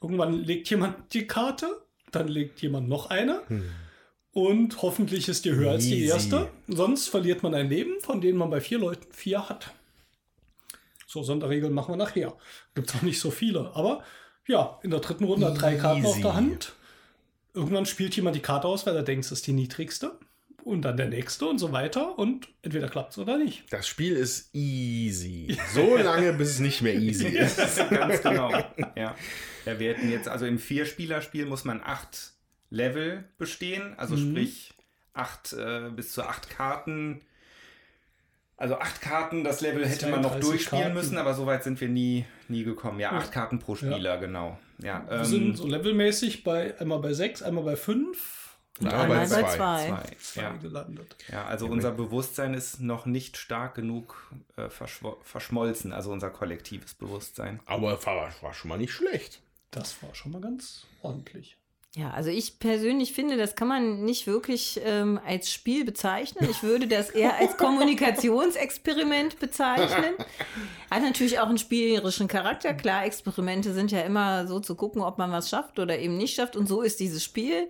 Irgendwann 0.00 0.32
legt 0.32 0.68
jemand 0.68 1.14
die 1.14 1.26
Karte, 1.26 1.82
dann 2.10 2.28
legt 2.28 2.60
jemand 2.60 2.88
noch 2.88 3.10
eine. 3.10 3.42
Und 4.32 4.80
hoffentlich 4.82 5.28
ist 5.28 5.44
die 5.44 5.52
höher 5.52 5.72
als 5.72 5.84
die 5.84 6.04
Easy. 6.04 6.08
erste. 6.08 6.48
Sonst 6.66 7.08
verliert 7.08 7.42
man 7.42 7.54
ein 7.54 7.68
Leben, 7.68 8.00
von 8.00 8.20
denen 8.20 8.38
man 8.38 8.50
bei 8.50 8.60
vier 8.60 8.78
Leuten 8.78 9.12
vier 9.12 9.48
hat. 9.48 9.70
So 11.12 11.22
Sonderregeln 11.22 11.74
machen 11.74 11.92
wir 11.92 11.96
nachher. 11.98 12.34
Gibt 12.74 12.88
es 12.88 12.96
auch 12.96 13.02
nicht 13.02 13.20
so 13.20 13.30
viele. 13.30 13.70
Aber 13.74 14.02
ja, 14.46 14.78
in 14.82 14.90
der 14.90 15.00
dritten 15.00 15.24
Runde 15.24 15.46
hat 15.46 15.60
drei 15.60 15.74
Karten 15.76 16.06
auf 16.06 16.12
Easy. 16.12 16.22
der 16.22 16.34
Hand. 16.34 16.72
Irgendwann 17.52 17.84
spielt 17.84 18.16
jemand 18.16 18.34
die 18.34 18.40
Karte 18.40 18.66
aus, 18.66 18.86
weil 18.86 18.96
er 18.96 19.02
denkt, 19.02 19.26
es 19.26 19.32
ist 19.32 19.46
die 19.46 19.52
niedrigste. 19.52 20.18
Und 20.64 20.82
dann 20.82 20.96
der 20.96 21.08
nächste 21.08 21.46
und 21.46 21.58
so 21.58 21.70
weiter. 21.72 22.18
Und 22.18 22.48
entweder 22.62 22.88
klappt 22.88 23.12
es 23.12 23.18
oder 23.18 23.36
nicht. 23.36 23.64
Das 23.70 23.86
Spiel 23.86 24.16
ist 24.16 24.54
easy. 24.54 25.58
So 25.74 25.96
lange, 25.98 26.32
bis 26.32 26.50
es 26.50 26.60
nicht 26.60 26.80
mehr 26.80 26.94
easy 26.94 27.26
ist. 27.36 27.58
Ganz 27.90 28.22
genau. 28.22 28.50
Ja. 28.96 29.14
ja, 29.66 29.78
wir 29.78 29.94
hätten 29.94 30.10
jetzt, 30.10 30.28
also 30.28 30.46
im 30.46 30.58
Vierspielerspiel 30.58 31.44
muss 31.44 31.64
man 31.64 31.82
acht 31.84 32.32
Level 32.70 33.24
bestehen, 33.36 33.92
also 33.98 34.16
sprich 34.16 34.72
acht 35.12 35.52
äh, 35.52 35.90
bis 35.94 36.12
zu 36.12 36.22
acht 36.22 36.48
Karten. 36.48 37.20
Also 38.62 38.76
acht 38.78 39.00
Karten, 39.00 39.42
das 39.42 39.60
Level 39.60 39.84
hätte 39.84 40.06
man 40.08 40.20
noch 40.20 40.30
32 40.30 40.48
durchspielen 40.50 40.82
Karten. 40.84 40.94
müssen, 40.96 41.18
aber 41.18 41.34
so 41.34 41.46
weit 41.46 41.64
sind 41.64 41.80
wir 41.80 41.88
nie, 41.88 42.24
nie 42.46 42.62
gekommen. 42.62 43.00
Ja, 43.00 43.10
Ja. 43.10 43.18
acht 43.18 43.32
Karten 43.32 43.58
pro 43.58 43.74
Spieler, 43.74 44.18
genau. 44.18 44.56
Ja, 44.78 45.04
Wir 45.08 45.18
ähm, 45.18 45.24
sind 45.24 45.56
so 45.56 45.66
levelmäßig 45.66 46.44
bei 46.44 46.78
einmal 46.78 47.00
bei 47.00 47.12
sechs, 47.12 47.42
einmal 47.42 47.64
bei 47.64 47.74
fünf. 47.74 48.56
Und 48.80 48.86
Einmal 48.86 49.18
bei 49.18 49.26
zwei. 49.26 49.42
zwei. 49.42 49.86
zwei. 49.88 50.02
Zwei 50.20 50.42
Ja. 50.42 50.52
gelandet. 50.52 51.16
ja, 51.30 51.44
also 51.44 51.66
unser 51.66 51.90
Bewusstsein 51.90 52.54
ist 52.54 52.80
noch 52.80 53.04
nicht 53.04 53.36
stark 53.36 53.74
genug 53.74 54.32
äh, 54.56 54.68
verschmolzen, 55.24 55.92
also 55.92 56.12
unser 56.12 56.30
kollektives 56.30 56.94
Bewusstsein. 56.94 57.58
Aber 57.66 57.98
war, 58.06 58.30
war 58.42 58.54
schon 58.54 58.68
mal 58.68 58.78
nicht 58.78 58.92
schlecht. 58.92 59.40
Das 59.72 60.00
war 60.04 60.14
schon 60.14 60.30
mal 60.32 60.40
ganz 60.40 60.86
ordentlich. 61.02 61.56
Ja, 61.94 62.10
also 62.12 62.30
ich 62.30 62.58
persönlich 62.58 63.12
finde, 63.12 63.36
das 63.36 63.54
kann 63.54 63.68
man 63.68 64.02
nicht 64.02 64.26
wirklich 64.26 64.80
ähm, 64.82 65.20
als 65.26 65.52
Spiel 65.52 65.84
bezeichnen. 65.84 66.48
Ich 66.50 66.62
würde 66.62 66.88
das 66.88 67.10
eher 67.10 67.36
als 67.36 67.58
Kommunikationsexperiment 67.58 69.38
bezeichnen. 69.40 70.14
Hat 70.90 71.02
natürlich 71.02 71.38
auch 71.38 71.48
einen 71.48 71.58
spielerischen 71.58 72.28
Charakter. 72.28 72.72
Klar, 72.72 73.04
Experimente 73.04 73.74
sind 73.74 73.92
ja 73.92 74.00
immer 74.00 74.46
so 74.46 74.58
zu 74.58 74.74
gucken, 74.74 75.02
ob 75.02 75.18
man 75.18 75.32
was 75.32 75.50
schafft 75.50 75.78
oder 75.78 75.98
eben 75.98 76.16
nicht 76.16 76.34
schafft. 76.34 76.56
Und 76.56 76.66
so 76.66 76.80
ist 76.80 76.98
dieses 76.98 77.22
Spiel, 77.22 77.68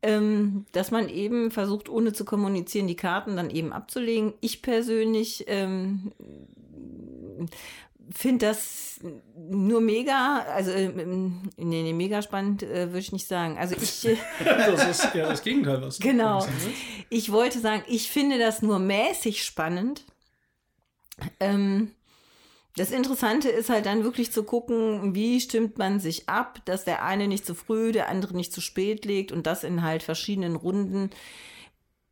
ähm, 0.00 0.64
dass 0.72 0.90
man 0.90 1.10
eben 1.10 1.50
versucht, 1.50 1.90
ohne 1.90 2.14
zu 2.14 2.24
kommunizieren, 2.24 2.86
die 2.86 2.96
Karten 2.96 3.36
dann 3.36 3.50
eben 3.50 3.74
abzulegen. 3.74 4.32
Ich 4.40 4.62
persönlich 4.62 5.44
ähm, 5.48 6.12
finde 8.14 8.46
das 8.46 9.00
nur 9.36 9.80
mega, 9.80 10.44
also 10.54 10.70
ähm, 10.70 11.50
nee, 11.56 11.82
nee, 11.82 11.92
mega 11.92 12.22
spannend 12.22 12.62
äh, 12.62 12.88
würde 12.88 12.98
ich 12.98 13.12
nicht 13.12 13.26
sagen. 13.26 13.58
Also 13.58 13.74
ich, 13.76 14.04
äh, 14.06 14.16
Das 14.44 14.86
ist 14.86 15.14
ja 15.14 15.28
das 15.28 15.42
Gegenteil, 15.42 15.82
was 15.82 15.98
du 15.98 16.08
Genau. 16.08 16.46
ich 17.10 17.32
wollte 17.32 17.58
sagen, 17.58 17.82
ich 17.88 18.10
finde 18.10 18.38
das 18.38 18.62
nur 18.62 18.78
mäßig 18.78 19.44
spannend. 19.44 20.04
Ähm, 21.40 21.92
das 22.76 22.90
Interessante 22.90 23.50
ist 23.50 23.68
halt 23.68 23.84
dann 23.84 24.02
wirklich 24.04 24.32
zu 24.32 24.44
gucken, 24.44 25.14
wie 25.14 25.40
stimmt 25.40 25.76
man 25.76 26.00
sich 26.00 26.28
ab, 26.28 26.60
dass 26.64 26.84
der 26.84 27.04
eine 27.04 27.28
nicht 27.28 27.44
zu 27.44 27.54
früh, 27.54 27.92
der 27.92 28.08
andere 28.08 28.34
nicht 28.34 28.52
zu 28.52 28.60
spät 28.62 29.04
legt 29.04 29.30
und 29.30 29.46
das 29.46 29.62
in 29.62 29.82
halt 29.82 30.02
verschiedenen 30.02 30.56
Runden. 30.56 31.10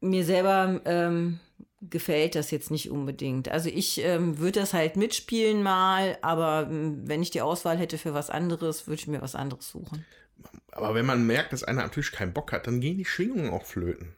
Mir 0.01 0.25
selber 0.25 0.81
ähm, 0.85 1.41
gefällt 1.83 2.35
das 2.35 2.51
jetzt 2.51 2.71
nicht 2.71 2.91
unbedingt. 2.91 3.49
Also 3.49 3.69
ich 3.71 4.05
ähm, 4.05 4.39
würde 4.39 4.61
das 4.61 4.75
halt 4.75 4.97
mitspielen 4.97 5.63
mal, 5.63 6.19
aber 6.21 6.69
ähm, 6.71 7.03
wenn 7.09 7.23
ich 7.23 7.31
die 7.31 7.41
Auswahl 7.41 7.79
hätte 7.79 7.97
für 7.99 8.13
was 8.13 8.29
anderes, 8.29 8.87
würde 8.87 9.01
ich 9.01 9.07
mir 9.09 9.23
was 9.23 9.35
anderes 9.35 9.71
suchen. 9.71 10.05
Aber 10.73 10.95
wenn 10.95 11.05
man 11.07 11.27
merkt, 11.27 11.53
dass 11.53 11.65
einer 11.65 11.83
am 11.83 11.91
Tisch 11.91 12.13
keinen 12.13 12.33
Bock 12.33 12.53
hat, 12.53 12.67
dann 12.67 12.81
gehen 12.81 12.97
die 12.97 13.05
Schwingungen 13.05 13.51
auch 13.51 13.65
flöten. 13.65 14.15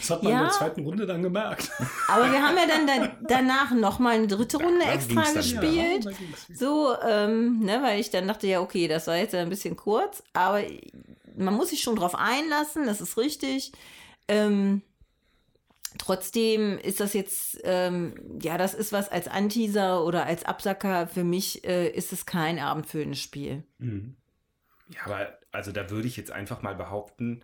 Das 0.00 0.10
hat 0.10 0.22
man 0.22 0.32
in 0.32 0.38
Ja. 0.38 0.44
der 0.44 0.52
zweiten 0.52 0.82
Runde 0.84 1.06
dann 1.06 1.22
gemerkt. 1.22 1.70
Aber 2.08 2.30
wir 2.30 2.40
haben 2.42 2.56
ja 2.56 2.66
dann 2.66 2.86
da, 2.86 3.16
danach 3.28 3.72
noch 3.72 3.98
mal 3.98 4.14
eine 4.14 4.26
dritte 4.26 4.58
Runde 4.58 4.80
da 4.84 4.92
extra 4.92 5.22
gespielt. 5.32 6.04
Ja. 6.04 6.10
So, 6.54 6.94
ähm, 7.06 7.60
ne, 7.60 7.80
weil 7.82 8.00
ich 8.00 8.10
dann 8.10 8.28
dachte, 8.28 8.46
ja, 8.46 8.60
okay, 8.60 8.86
das 8.88 9.06
war 9.06 9.16
jetzt 9.16 9.34
ein 9.34 9.48
bisschen 9.50 9.76
kurz, 9.76 10.22
aber 10.32 10.62
man 11.36 11.54
muss 11.54 11.70
sich 11.70 11.80
schon 11.82 11.96
drauf 11.96 12.14
einlassen, 12.14 12.86
das 12.86 13.00
ist 13.00 13.16
richtig. 13.18 13.72
Ähm, 14.28 14.82
trotzdem 15.98 16.78
ist 16.78 17.00
das 17.00 17.12
jetzt, 17.12 17.60
ähm, 17.64 18.14
ja, 18.40 18.56
das 18.58 18.74
ist 18.74 18.92
was 18.92 19.08
als 19.08 19.28
Anteaser 19.28 20.04
oder 20.04 20.26
als 20.26 20.44
Absacker. 20.44 21.06
Für 21.06 21.24
mich 21.24 21.64
äh, 21.64 21.88
ist 21.88 22.12
es 22.12 22.26
kein 22.26 22.58
abendfüllendes 22.58 23.20
Spiel. 23.20 23.64
Ja, 24.88 25.00
aber 25.04 25.38
also 25.52 25.72
da 25.72 25.90
würde 25.90 26.08
ich 26.08 26.16
jetzt 26.16 26.30
einfach 26.30 26.62
mal 26.62 26.74
behaupten, 26.74 27.42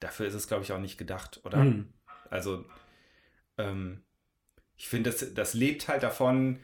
dafür 0.00 0.26
ist 0.26 0.34
es, 0.34 0.48
glaube 0.48 0.64
ich, 0.64 0.72
auch 0.72 0.78
nicht 0.78 0.98
gedacht, 0.98 1.40
oder? 1.44 1.58
Mhm. 1.58 1.88
Also, 2.30 2.64
ähm, 3.58 4.02
ich 4.76 4.88
finde, 4.88 5.10
das, 5.10 5.34
das 5.34 5.54
lebt 5.54 5.88
halt 5.88 6.02
davon, 6.02 6.58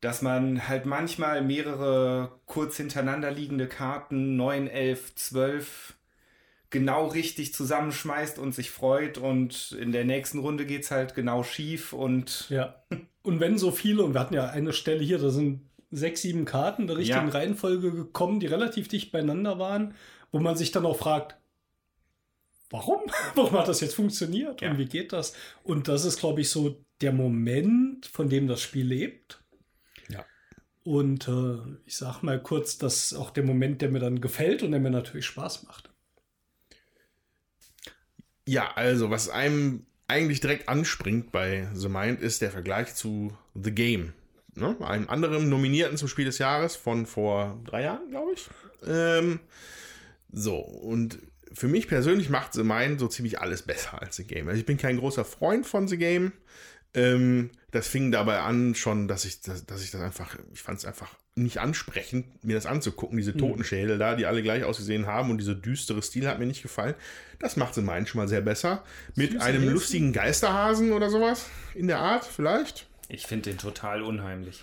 dass 0.00 0.22
man 0.22 0.68
halt 0.68 0.86
manchmal 0.86 1.42
mehrere 1.42 2.38
kurz 2.46 2.76
hintereinander 2.76 3.30
liegende 3.30 3.68
Karten, 3.68 4.36
9, 4.36 4.68
11, 4.68 5.14
12, 5.14 5.95
genau 6.70 7.06
richtig 7.06 7.54
zusammenschmeißt 7.54 8.38
und 8.38 8.54
sich 8.54 8.70
freut 8.70 9.18
und 9.18 9.76
in 9.80 9.92
der 9.92 10.04
nächsten 10.04 10.38
Runde 10.40 10.66
geht 10.66 10.82
es 10.82 10.90
halt 10.90 11.14
genau 11.14 11.42
schief 11.42 11.92
und 11.92 12.46
Ja. 12.50 12.82
Und 13.22 13.40
wenn 13.40 13.58
so 13.58 13.72
viele, 13.72 14.04
und 14.04 14.14
wir 14.14 14.20
hatten 14.20 14.34
ja 14.34 14.50
eine 14.50 14.72
Stelle 14.72 15.02
hier, 15.02 15.18
da 15.18 15.30
sind 15.30 15.68
sechs, 15.90 16.22
sieben 16.22 16.44
Karten 16.44 16.82
in 16.82 16.88
der 16.88 16.96
richtigen 16.96 17.28
Ja. 17.28 17.32
Reihenfolge 17.32 17.92
gekommen, 17.92 18.40
die 18.40 18.46
relativ 18.46 18.88
dicht 18.88 19.12
beieinander 19.12 19.58
waren, 19.58 19.94
wo 20.30 20.38
man 20.38 20.56
sich 20.56 20.70
dann 20.72 20.86
auch 20.86 20.98
fragt, 20.98 21.36
warum? 22.70 23.00
Warum 23.34 23.52
hat 23.52 23.68
das 23.68 23.80
jetzt 23.80 23.94
funktioniert? 23.94 24.60
Ja. 24.60 24.70
Und 24.70 24.78
wie 24.78 24.86
geht 24.86 25.12
das? 25.12 25.34
Und 25.62 25.88
das 25.88 26.04
ist, 26.04 26.18
glaube 26.18 26.40
ich, 26.40 26.50
so 26.50 26.84
der 27.00 27.12
Moment, 27.12 28.06
von 28.06 28.28
dem 28.28 28.46
das 28.46 28.60
Spiel 28.60 28.86
lebt. 28.86 29.42
Ja. 30.08 30.24
Und 30.82 31.28
äh, 31.28 31.58
ich 31.84 31.96
sag 31.96 32.22
mal 32.22 32.42
kurz, 32.42 32.78
das 32.78 33.12
ist 33.12 33.14
auch 33.14 33.30
der 33.30 33.44
Moment, 33.44 33.82
der 33.82 33.90
mir 33.90 34.00
dann 34.00 34.20
gefällt 34.20 34.62
und 34.62 34.72
der 34.72 34.80
mir 34.80 34.90
natürlich 34.90 35.26
Spaß 35.26 35.64
macht. 35.64 35.90
Ja, 38.46 38.72
also, 38.74 39.10
was 39.10 39.28
einem 39.28 39.84
eigentlich 40.08 40.40
direkt 40.40 40.68
anspringt 40.68 41.32
bei 41.32 41.68
The 41.74 41.88
Mind, 41.88 42.20
ist 42.20 42.42
der 42.42 42.50
Vergleich 42.50 42.94
zu 42.94 43.36
The 43.54 43.72
Game. 43.72 44.12
Ne? 44.54 44.76
Einem 44.80 45.08
anderen 45.08 45.48
Nominierten 45.48 45.96
zum 45.96 46.08
Spiel 46.08 46.24
des 46.24 46.38
Jahres 46.38 46.76
von 46.76 47.06
vor 47.06 47.60
drei 47.64 47.82
Jahren, 47.82 48.08
glaube 48.10 48.32
ich. 48.34 48.48
Ähm, 48.86 49.40
so, 50.32 50.58
und 50.58 51.18
für 51.52 51.68
mich 51.68 51.88
persönlich 51.88 52.30
macht 52.30 52.52
The 52.52 52.62
Mind 52.62 53.00
so 53.00 53.08
ziemlich 53.08 53.40
alles 53.40 53.62
besser 53.62 54.00
als 54.00 54.16
The 54.16 54.24
Game. 54.24 54.48
Also 54.48 54.60
ich 54.60 54.66
bin 54.66 54.76
kein 54.76 54.98
großer 54.98 55.24
Freund 55.24 55.66
von 55.66 55.88
The 55.88 55.96
Game. 55.96 56.32
Ähm, 56.94 57.50
das 57.76 57.86
fing 57.86 58.10
dabei 58.10 58.40
an 58.40 58.74
schon, 58.74 59.08
dass 59.08 59.24
ich, 59.24 59.40
dass, 59.40 59.66
dass 59.66 59.82
ich 59.82 59.90
das 59.90 60.00
einfach, 60.00 60.36
ich 60.52 60.62
fand 60.62 60.78
es 60.78 60.84
einfach 60.84 61.14
nicht 61.34 61.58
ansprechend, 61.58 62.44
mir 62.44 62.54
das 62.54 62.64
anzugucken, 62.64 63.18
diese 63.18 63.36
Totenschädel 63.36 63.98
da, 63.98 64.14
die 64.14 64.24
alle 64.24 64.42
gleich 64.42 64.64
ausgesehen 64.64 65.06
haben 65.06 65.30
und 65.30 65.38
dieser 65.38 65.54
düstere 65.54 66.02
Stil 66.02 66.26
hat 66.26 66.38
mir 66.38 66.46
nicht 66.46 66.62
gefallen. 66.62 66.94
Das 67.38 67.56
macht 67.56 67.74
The 67.74 67.82
Mind 67.82 68.08
schon 68.08 68.20
mal 68.20 68.28
sehr 68.28 68.40
besser. 68.40 68.82
Mit 69.14 69.32
Süße 69.32 69.44
einem 69.44 69.60
Häschen. 69.60 69.74
lustigen 69.74 70.12
Geisterhasen 70.12 70.92
oder 70.92 71.10
sowas 71.10 71.46
in 71.74 71.88
der 71.88 71.98
Art, 71.98 72.24
vielleicht. 72.24 72.86
ich 73.08 73.26
finde 73.26 73.50
den 73.50 73.58
total 73.58 74.02
unheimlich. 74.02 74.62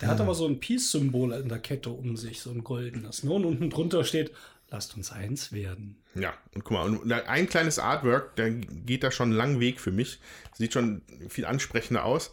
Der 0.00 0.08
hat 0.08 0.20
aber 0.20 0.34
so 0.34 0.46
ein 0.46 0.60
Peace-Symbol 0.60 1.32
in 1.32 1.48
der 1.48 1.58
Kette 1.58 1.90
um 1.90 2.16
sich, 2.16 2.40
so 2.40 2.50
ein 2.50 2.62
goldenes. 2.62 3.24
Ne? 3.24 3.32
Und 3.32 3.46
unten 3.46 3.70
drunter 3.70 4.04
steht, 4.04 4.30
lasst 4.70 4.96
uns 4.96 5.12
eins 5.12 5.52
werden. 5.52 5.96
Ja, 6.14 6.34
und 6.54 6.64
guck 6.64 6.72
mal, 6.72 7.22
ein 7.26 7.48
kleines 7.48 7.78
Artwork, 7.78 8.36
da 8.36 8.48
geht 8.48 9.02
da 9.02 9.10
schon 9.10 9.28
einen 9.28 9.36
langen 9.36 9.60
Weg 9.60 9.80
für 9.80 9.92
mich. 9.92 10.20
Sieht 10.54 10.72
schon 10.72 11.02
viel 11.28 11.44
ansprechender 11.44 12.04
aus. 12.04 12.32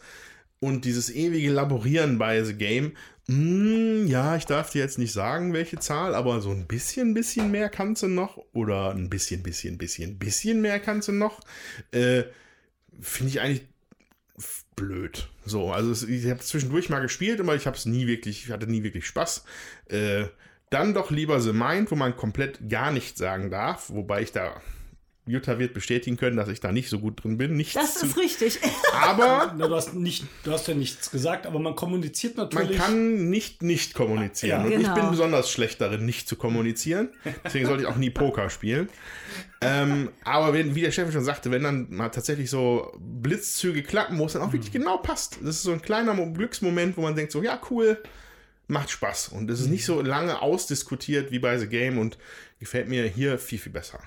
Und 0.59 0.85
dieses 0.85 1.09
ewige 1.09 1.51
Laborieren 1.51 2.17
bei 2.17 2.41
The 2.41 2.53
Game, 2.53 2.93
mm, 3.27 4.07
ja, 4.07 4.37
ich 4.37 4.45
darf 4.45 4.69
dir 4.69 4.79
jetzt 4.79 4.97
nicht 4.97 5.11
sagen, 5.11 5.51
welche 5.51 5.77
Zahl, 5.77 6.15
aber 6.15 6.39
so 6.39 6.51
ein 6.51 6.67
bisschen, 6.67 7.13
bisschen 7.13 7.51
mehr 7.51 7.69
kannst 7.69 8.03
du 8.03 8.07
noch. 8.07 8.37
Oder 8.53 8.91
ein 8.91 9.09
bisschen, 9.09 9.43
bisschen, 9.43 9.77
bisschen, 9.77 10.17
bisschen 10.17 10.61
mehr 10.61 10.79
kannst 10.79 11.09
du 11.09 11.11
noch. 11.11 11.41
Äh, 11.91 12.23
Finde 13.01 13.31
ich 13.31 13.41
eigentlich 13.41 13.67
blöd. 14.75 15.29
So, 15.45 15.71
also 15.71 16.07
ich 16.07 16.25
habe 16.27 16.39
zwischendurch 16.39 16.89
mal 16.89 17.01
gespielt, 17.01 17.39
aber 17.39 17.55
ich 17.55 17.67
habe 17.67 17.75
es 17.75 17.85
nie 17.85 18.07
wirklich, 18.07 18.45
ich 18.45 18.51
hatte 18.51 18.67
nie 18.67 18.83
wirklich 18.83 19.05
Spaß. 19.05 19.43
Äh, 19.89 20.25
dann 20.73 20.93
doch 20.93 21.11
lieber 21.11 21.39
The 21.39 21.53
Mind, 21.53 21.91
wo 21.91 21.95
man 21.95 22.15
komplett 22.17 22.69
gar 22.69 22.91
nichts 22.91 23.19
sagen 23.19 23.49
darf, 23.51 23.89
wobei 23.89 24.21
ich 24.23 24.31
da 24.31 24.61
Jutta 25.25 25.57
wird 25.57 25.73
bestätigen 25.73 26.17
können, 26.17 26.35
dass 26.35 26.49
ich 26.49 26.59
da 26.59 26.73
nicht 26.73 26.89
so 26.89 26.99
gut 26.99 27.23
drin 27.23 27.37
bin. 27.37 27.55
Nichts 27.55 27.75
Das 27.75 27.93
zu, 27.99 28.07
ist 28.07 28.17
richtig. 28.17 28.59
aber 28.93 29.53
Na, 29.57 29.67
du, 29.69 29.75
hast 29.75 29.93
nicht, 29.93 30.25
du 30.43 30.51
hast 30.51 30.67
ja 30.67 30.73
nichts 30.73 31.11
gesagt, 31.11 31.47
aber 31.47 31.59
man 31.59 31.77
kommuniziert 31.77 32.35
man 32.35 32.49
natürlich. 32.49 32.77
kann 32.77 33.29
nicht 33.29 33.61
nicht 33.63 33.93
kommunizieren. 33.93 34.59
Ja, 34.59 34.65
und 34.65 34.71
ich 34.73 34.79
genau. 34.79 34.95
bin 34.95 35.09
besonders 35.11 35.49
schlecht 35.49 35.79
darin, 35.79 36.05
nicht 36.05 36.27
zu 36.27 36.35
kommunizieren. 36.35 37.07
Deswegen 37.45 37.67
sollte 37.67 37.83
ich 37.83 37.87
auch 37.87 37.95
nie 37.95 38.09
Poker 38.09 38.49
spielen. 38.49 38.89
ähm, 39.61 40.09
aber 40.25 40.51
wenn, 40.53 40.75
wie 40.75 40.81
der 40.81 40.91
Chef 40.91 41.13
schon 41.13 41.23
sagte, 41.23 41.51
wenn 41.51 41.63
dann 41.63 41.87
mal 41.89 42.09
tatsächlich 42.09 42.49
so 42.49 42.91
Blitzzüge 42.99 43.81
klappen, 43.81 44.19
wo 44.19 44.25
es 44.25 44.33
dann 44.33 44.41
auch 44.41 44.51
wirklich 44.51 44.73
genau 44.73 44.97
passt. 44.97 45.37
Das 45.41 45.55
ist 45.55 45.63
so 45.63 45.71
ein 45.71 45.81
kleiner 45.81 46.13
Mo- 46.15 46.33
Glücksmoment, 46.33 46.97
wo 46.97 47.01
man 47.01 47.15
denkt 47.15 47.31
so, 47.31 47.41
ja, 47.41 47.61
cool, 47.69 47.97
macht 48.73 48.89
Spaß. 48.89 49.29
Und 49.29 49.49
es 49.49 49.61
ist 49.61 49.67
nicht 49.67 49.85
so 49.85 50.01
lange 50.01 50.41
ausdiskutiert 50.41 51.31
wie 51.31 51.39
bei 51.39 51.57
The 51.57 51.67
Game 51.67 51.97
und 51.97 52.17
gefällt 52.59 52.89
mir 52.89 53.05
hier 53.05 53.37
viel, 53.39 53.59
viel 53.59 53.71
besser. 53.71 53.99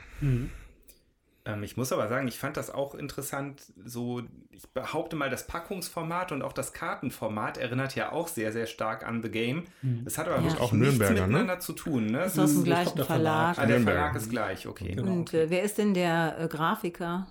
Ähm, 1.46 1.62
ich 1.62 1.76
muss 1.76 1.92
aber 1.92 2.09
sagen, 2.09 2.26
ich 2.29 2.38
fand 2.38 2.57
das 2.57 2.70
auch 2.70 2.94
interessant. 2.94 3.62
So, 3.85 4.22
ich 4.50 4.68
behaupte 4.70 5.16
mal, 5.16 5.31
das 5.31 5.46
Packungsformat 5.46 6.33
und 6.33 6.42
auch 6.42 6.52
das 6.52 6.72
Kartenformat 6.72 7.57
erinnert 7.57 7.94
ja 7.94 8.12
auch 8.12 8.29
sehr, 8.29 8.52
sehr 8.52 8.66
stark 8.66 9.07
an 9.07 9.22
The 9.22 9.31
Game. 9.31 9.64
Es 10.05 10.18
hat 10.18 10.26
aber 10.26 10.42
wirklich 10.42 10.61
auch 10.61 10.72
nichts 10.72 10.98
Nürnberger, 10.98 11.14
ne? 11.14 11.26
miteinander 11.26 11.61
zu 11.61 11.72
tun. 11.72 12.07
Ne? 12.07 12.24
ist 12.24 12.38
aus 12.38 12.52
dem 12.52 12.61
Ich 12.61 12.64
gleichen 12.64 12.96
Verlag. 13.05 13.55
Verlag. 13.55 13.59
Ah, 13.59 13.66
der. 13.66 13.81
Verlag 13.81 14.16
ist 14.16 14.31
gleich, 14.31 14.66
okay. 14.66 14.94
Genau. 14.94 15.12
Und 15.12 15.33
äh, 15.33 15.48
wer 15.48 15.62
ist 15.62 15.79
denn 15.79 15.94
der 15.94 16.37
äh, 16.40 16.48
Grafiker? 16.48 17.29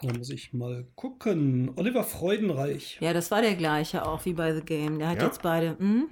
Da 0.00 0.12
muss 0.16 0.30
ich 0.30 0.52
mal 0.52 0.86
gucken. 0.94 1.72
Oliver 1.76 2.04
Freudenreich. 2.04 2.98
Ja, 3.00 3.12
das 3.12 3.30
war 3.30 3.42
der 3.42 3.56
gleiche 3.56 4.06
auch 4.06 4.24
wie 4.24 4.32
bei 4.32 4.54
The 4.54 4.60
Game. 4.60 4.98
Der 4.98 5.08
hat 5.08 5.18
Ja? 5.20 5.26
jetzt 5.26 5.42
beide. 5.42 5.76
Hm? 5.78 6.08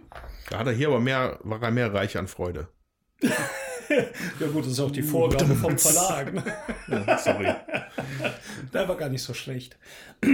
Da 0.51 0.59
hat 0.59 0.67
er 0.67 0.73
hier 0.73 0.89
aber 0.89 1.01
mehr, 1.01 1.39
war 1.45 1.63
er 1.63 1.71
mehr 1.71 1.93
reich 1.95 2.17
an 2.17 2.29
Freude. 2.29 2.69
Ja 4.41 4.49
gut, 4.49 4.65
das 4.65 4.73
ist 4.73 4.81
auch 4.81 4.91
die 4.91 5.03
Vorgabe 5.05 5.55
vom 5.55 5.79
Verlag. 5.79 6.35
Ne? 6.35 6.43
Ja, 7.07 7.19
sorry. 7.19 7.55
Der 8.75 8.89
war 8.89 8.97
gar 8.97 9.09
nicht 9.09 9.23
so 9.23 9.33
schlecht. 9.35 9.79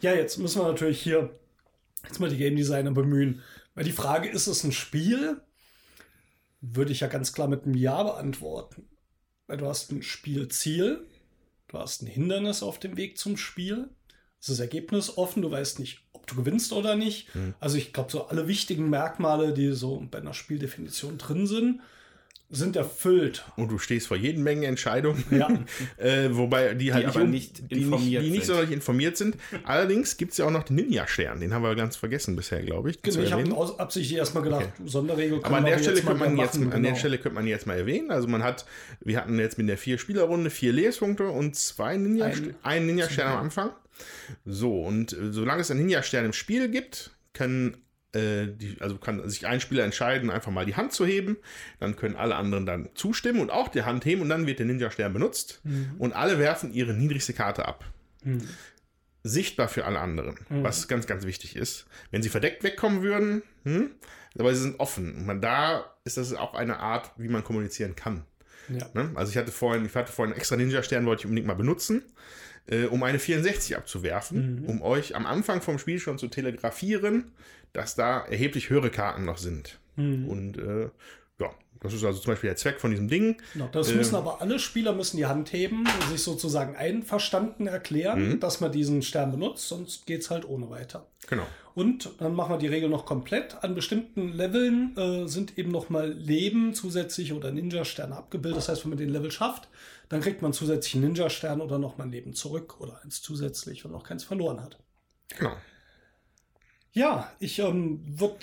Ja, 0.00 0.12
jetzt 0.14 0.38
müssen 0.38 0.60
wir 0.60 0.66
natürlich 0.68 1.00
hier 1.00 1.30
jetzt 2.04 2.18
mal 2.20 2.28
die 2.28 2.36
Game 2.36 2.54
Designer 2.56 2.90
bemühen. 2.92 3.40
Weil 3.74 3.84
die 3.84 3.92
Frage, 3.92 4.28
ist 4.28 4.46
es 4.48 4.62
ein 4.64 4.72
Spiel? 4.72 5.40
Würde 6.60 6.90
ich 6.92 7.00
ja 7.00 7.06
ganz 7.08 7.32
klar 7.32 7.46
mit 7.48 7.64
einem 7.64 7.74
Ja 7.74 8.02
beantworten. 8.02 8.88
Weil 9.48 9.58
du 9.58 9.66
hast 9.66 9.90
ein 9.92 10.02
Spielziel, 10.02 11.06
du 11.72 11.78
hast 11.78 12.02
ein 12.02 12.06
Hindernis 12.06 12.62
auf 12.62 12.78
dem 12.78 12.96
Weg 12.96 13.18
zum 13.18 13.36
Spiel. 13.36 13.88
Es 14.40 14.48
ist 14.48 14.60
Ergebnis 14.60 15.16
offen, 15.16 15.42
du 15.42 15.50
weißt 15.50 15.78
nicht, 15.78 16.04
ob 16.12 16.26
du 16.26 16.34
gewinnst 16.34 16.72
oder 16.72 16.96
nicht. 16.96 17.28
Also 17.60 17.76
ich 17.76 17.92
glaube, 17.92 18.10
so 18.10 18.26
alle 18.26 18.48
wichtigen 18.48 18.90
Merkmale, 18.90 19.52
die 19.52 19.72
so 19.72 20.04
bei 20.10 20.18
einer 20.18 20.34
Spieldefinition 20.34 21.18
drin 21.18 21.46
sind, 21.46 21.80
sind 22.54 22.76
erfüllt. 22.76 23.44
Und 23.56 23.70
du 23.70 23.78
stehst 23.78 24.06
vor 24.08 24.16
jeden 24.16 24.42
Menge 24.42 24.66
Entscheidungen, 24.66 25.24
Ja. 25.30 25.48
äh, 25.96 26.28
wobei 26.30 26.74
die 26.74 26.92
halt 26.92 27.06
aber 27.06 27.22
um- 27.22 27.30
nicht 27.30 27.70
die 27.72 27.80
informiert 27.82 28.02
nicht, 28.22 28.26
die 28.26 28.30
nicht 28.30 28.40
sind. 28.44 28.46
sonderlich 28.46 28.72
informiert 28.74 29.16
sind. 29.16 29.36
Allerdings 29.64 30.16
gibt 30.18 30.32
es 30.32 30.38
ja 30.38 30.44
auch 30.44 30.50
noch 30.50 30.62
den 30.64 30.76
Ninja-Stern, 30.76 31.40
den 31.40 31.54
haben 31.54 31.62
wir 31.62 31.74
ganz 31.74 31.96
vergessen 31.96 32.36
bisher, 32.36 32.62
glaube 32.62 32.90
ich. 32.90 33.00
Genau, 33.02 33.20
ich 33.22 33.32
habe 33.32 33.78
Absichtlich 33.80 34.16
erstmal 34.18 34.42
gedacht, 34.44 34.68
Sonderregel 34.84 35.40
Aber 35.42 35.56
an 35.56 35.64
der 35.64 35.78
Stelle 35.78 36.02
könnte 36.02 36.14
man 36.20 36.36
jetzt, 36.36 36.58
machen, 36.58 36.72
an 36.72 36.82
der 36.82 36.90
genau. 36.92 36.98
Stelle 36.98 37.18
könnte 37.18 37.34
man 37.36 37.46
jetzt 37.46 37.66
mal 37.66 37.78
erwähnen. 37.78 38.10
Also 38.10 38.28
man 38.28 38.42
hat, 38.42 38.66
wir 39.00 39.16
hatten 39.16 39.38
jetzt 39.38 39.56
mit 39.56 39.68
der 39.68 39.78
vier 39.78 39.96
Spielerrunde 39.98 40.50
vier 40.50 40.72
Lebenspunkte 40.72 41.28
und 41.28 41.56
zwei 41.56 41.96
Ninja, 41.96 42.26
Ein- 42.26 42.54
einen 42.62 42.86
Ninja-Stern 42.86 43.32
am 43.32 43.38
Anfang. 43.44 43.70
So 44.44 44.82
und 44.82 45.12
äh, 45.14 45.32
solange 45.32 45.62
es 45.62 45.70
einen 45.70 45.80
Ninja-Stern 45.80 46.26
im 46.26 46.32
Spiel 46.32 46.68
gibt, 46.68 47.12
können 47.32 47.76
die, 48.14 48.76
also 48.80 48.98
kann 48.98 49.26
sich 49.28 49.46
ein 49.46 49.60
Spieler 49.60 49.84
entscheiden, 49.84 50.30
einfach 50.30 50.52
mal 50.52 50.66
die 50.66 50.76
Hand 50.76 50.92
zu 50.92 51.06
heben. 51.06 51.36
Dann 51.80 51.96
können 51.96 52.14
alle 52.16 52.36
anderen 52.36 52.66
dann 52.66 52.88
zustimmen 52.94 53.40
und 53.40 53.50
auch 53.50 53.68
die 53.68 53.82
Hand 53.82 54.04
heben 54.04 54.20
und 54.22 54.28
dann 54.28 54.46
wird 54.46 54.58
der 54.58 54.66
Ninja-Stern 54.66 55.12
benutzt 55.12 55.60
Mhm. 55.64 55.94
und 55.98 56.12
alle 56.12 56.38
werfen 56.38 56.72
ihre 56.74 56.92
niedrigste 56.92 57.32
Karte 57.32 57.66
ab. 57.66 57.84
Sichtbar 59.24 59.68
für 59.68 59.84
alle 59.84 60.00
anderen, 60.00 60.34
Mhm. 60.48 60.64
was 60.64 60.88
ganz, 60.88 61.06
ganz 61.06 61.24
wichtig 61.26 61.54
ist. 61.54 61.86
Wenn 62.10 62.22
sie 62.22 62.28
verdeckt 62.28 62.64
wegkommen 62.64 63.02
würden, 63.02 63.42
hm, 63.64 63.90
aber 64.36 64.52
sie 64.54 64.62
sind 64.62 64.80
offen. 64.80 65.14
Und 65.14 65.26
man, 65.26 65.40
da 65.40 65.84
ist 66.04 66.16
das 66.16 66.34
auch 66.34 66.54
eine 66.54 66.80
Art, 66.80 67.12
wie 67.18 67.28
man 67.28 67.44
kommunizieren 67.44 67.94
kann. 67.94 68.24
Ja. 68.68 68.88
Ne? 68.94 69.10
Also 69.14 69.30
ich 69.30 69.36
hatte 69.36 69.52
vorhin, 69.52 69.84
ich 69.86 69.94
hatte 69.94 70.10
vorhin 70.12 70.32
einen 70.32 70.38
extra 70.40 70.56
Ninja-Stern, 70.56 71.06
wollte 71.06 71.20
ich 71.20 71.26
unbedingt 71.26 71.46
mal 71.46 71.54
benutzen, 71.54 72.02
äh, 72.66 72.84
um 72.84 73.02
eine 73.02 73.18
64 73.18 73.76
abzuwerfen, 73.76 74.64
um 74.66 74.82
euch 74.82 75.14
am 75.16 75.26
Anfang 75.26 75.62
vom 75.62 75.78
Spiel 75.78 75.98
schon 75.98 76.18
zu 76.18 76.28
telegrafieren, 76.28 77.32
dass 77.72 77.94
da 77.94 78.20
erheblich 78.26 78.70
höhere 78.70 78.90
Karten 78.90 79.24
noch 79.24 79.38
sind. 79.38 79.78
Und 79.96 80.56
äh, 80.58 80.88
ja, 81.38 81.50
das 81.80 81.92
ist 81.92 82.02
also 82.04 82.18
zum 82.20 82.32
Beispiel 82.32 82.48
der 82.48 82.56
Zweck 82.56 82.80
von 82.80 82.90
diesem 82.90 83.08
Ding. 83.08 83.36
Genau, 83.52 83.68
das 83.72 83.90
Ähm. 83.90 83.98
müssen 83.98 84.14
aber 84.14 84.40
alle 84.40 84.58
Spieler 84.58 84.92
müssen 84.94 85.16
die 85.18 85.26
Hand 85.26 85.52
heben 85.52 85.80
und 85.80 86.08
sich 86.10 86.22
sozusagen 86.22 86.76
einverstanden 86.76 87.66
erklären, 87.66 88.30
Mhm. 88.34 88.40
dass 88.40 88.60
man 88.60 88.72
diesen 88.72 89.02
Stern 89.02 89.32
benutzt, 89.32 89.68
sonst 89.68 90.06
geht 90.06 90.22
es 90.22 90.30
halt 90.30 90.48
ohne 90.48 90.70
weiter. 90.70 91.06
Genau. 91.28 91.46
Und 91.74 92.10
dann 92.18 92.34
machen 92.34 92.52
wir 92.54 92.58
die 92.58 92.66
Regel 92.68 92.88
noch 92.90 93.06
komplett. 93.06 93.62
An 93.64 93.74
bestimmten 93.74 94.32
Leveln 94.32 94.94
äh, 94.96 95.26
sind 95.26 95.58
eben 95.58 95.70
nochmal 95.70 96.10
Leben 96.12 96.74
zusätzlich 96.74 97.32
oder 97.32 97.50
Ninja-Sterne 97.50 98.14
abgebildet. 98.16 98.58
Das 98.58 98.68
heißt, 98.68 98.84
wenn 98.84 98.90
man 98.90 98.98
den 98.98 99.08
Level 99.08 99.30
schafft, 99.30 99.68
dann 100.12 100.20
kriegt 100.20 100.42
man 100.42 100.52
zusätzlich 100.52 100.96
einen 100.96 101.04
Ninja-Stern 101.04 101.62
oder 101.62 101.78
nochmal 101.78 102.06
ein 102.06 102.12
Leben 102.12 102.34
zurück 102.34 102.78
oder 102.82 103.00
eins 103.02 103.22
zusätzlich, 103.22 103.82
wenn 103.82 103.92
man 103.92 103.98
noch 103.98 104.06
keins 104.06 104.24
verloren 104.24 104.60
hat. 104.60 104.78
Genau. 105.38 105.56
Ja, 106.92 107.32
ich 107.38 107.60
ähm, 107.60 108.02
würde 108.04 108.36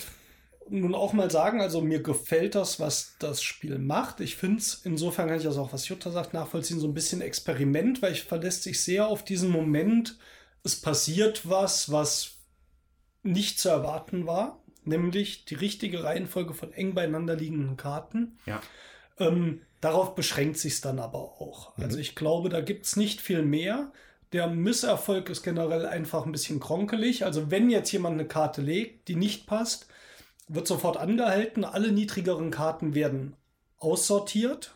nun 0.67 0.95
auch 0.95 1.13
mal 1.13 1.29
sagen, 1.29 1.61
also 1.61 1.81
mir 1.81 2.01
gefällt 2.01 2.55
das, 2.55 2.79
was 2.79 3.13
das 3.19 3.43
Spiel 3.43 3.77
macht. 3.77 4.19
Ich 4.19 4.35
finde 4.35 4.57
es, 4.57 4.81
insofern 4.83 5.27
kann 5.27 5.37
ich 5.37 5.43
das 5.43 5.57
auch, 5.57 5.71
was 5.71 5.87
Jutta 5.87 6.09
sagt, 6.09 6.33
nachvollziehen, 6.33 6.79
so 6.79 6.87
ein 6.87 6.95
bisschen 6.95 7.21
Experiment, 7.21 8.01
weil 8.01 8.13
ich 8.13 8.23
verlässt 8.23 8.63
sich 8.63 8.81
sehr 8.81 9.05
auf 9.05 9.23
diesen 9.23 9.51
Moment, 9.51 10.17
es 10.63 10.81
passiert 10.81 11.47
was, 11.47 11.91
was 11.91 12.37
nicht 13.21 13.59
zu 13.59 13.69
erwarten 13.69 14.25
war, 14.25 14.63
nämlich 14.85 15.45
die 15.45 15.53
richtige 15.53 16.03
Reihenfolge 16.03 16.55
von 16.55 16.73
eng 16.73 16.95
beieinander 16.95 17.35
liegenden 17.35 17.77
Karten. 17.77 18.39
Ja. 18.47 18.59
Ähm, 19.19 19.61
darauf 19.81 20.15
beschränkt 20.15 20.57
sich 20.57 20.81
dann 20.81 20.99
aber 20.99 21.19
auch. 21.19 21.77
Also 21.77 21.97
ich 21.97 22.15
glaube, 22.15 22.49
da 22.49 22.61
gibt 22.61 22.85
es 22.85 22.95
nicht 22.95 23.21
viel 23.21 23.43
mehr. 23.43 23.91
Der 24.33 24.47
Misserfolg 24.47 25.29
ist 25.29 25.43
generell 25.43 25.85
einfach 25.85 26.25
ein 26.25 26.31
bisschen 26.31 26.59
kronkelig. 26.59 27.25
Also 27.25 27.49
wenn 27.51 27.69
jetzt 27.69 27.91
jemand 27.91 28.13
eine 28.15 28.27
Karte 28.27 28.61
legt, 28.61 29.07
die 29.07 29.15
nicht 29.15 29.47
passt, 29.47 29.87
wird 30.47 30.67
sofort 30.67 30.97
angehalten. 30.97 31.63
Alle 31.63 31.91
niedrigeren 31.91 32.51
Karten 32.51 32.93
werden 32.93 33.35
aussortiert. 33.79 34.75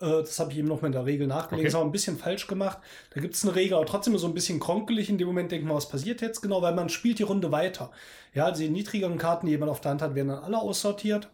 Äh, 0.00 0.22
Das 0.22 0.38
habe 0.40 0.52
ich 0.52 0.58
eben 0.58 0.68
noch 0.68 0.82
mal 0.82 0.88
in 0.88 0.92
der 0.92 1.06
Regel 1.06 1.26
nachgelesen. 1.26 1.60
Okay. 1.66 1.72
Das 1.72 1.74
auch 1.74 1.84
ein 1.84 1.92
bisschen 1.92 2.18
falsch 2.18 2.46
gemacht. 2.46 2.78
Da 3.14 3.20
gibt 3.20 3.34
es 3.34 3.44
eine 3.44 3.54
Regel, 3.54 3.76
aber 3.76 3.86
trotzdem 3.86 4.16
so 4.18 4.26
ein 4.26 4.34
bisschen 4.34 4.60
kronkelig. 4.60 5.08
In 5.08 5.18
dem 5.18 5.28
Moment 5.28 5.52
denkt 5.52 5.66
man, 5.66 5.76
was 5.76 5.88
passiert 5.88 6.20
jetzt 6.20 6.40
genau, 6.42 6.60
weil 6.62 6.74
man 6.74 6.88
spielt 6.88 7.18
die 7.18 7.22
Runde 7.24 7.52
weiter. 7.52 7.90
Ja, 8.34 8.46
also 8.46 8.62
die 8.62 8.70
niedrigeren 8.70 9.18
Karten, 9.18 9.46
die 9.46 9.52
jemand 9.52 9.70
auf 9.70 9.80
der 9.80 9.92
Hand 9.92 10.02
hat, 10.02 10.14
werden 10.14 10.28
dann 10.28 10.42
alle 10.44 10.58
aussortiert. 10.58 11.28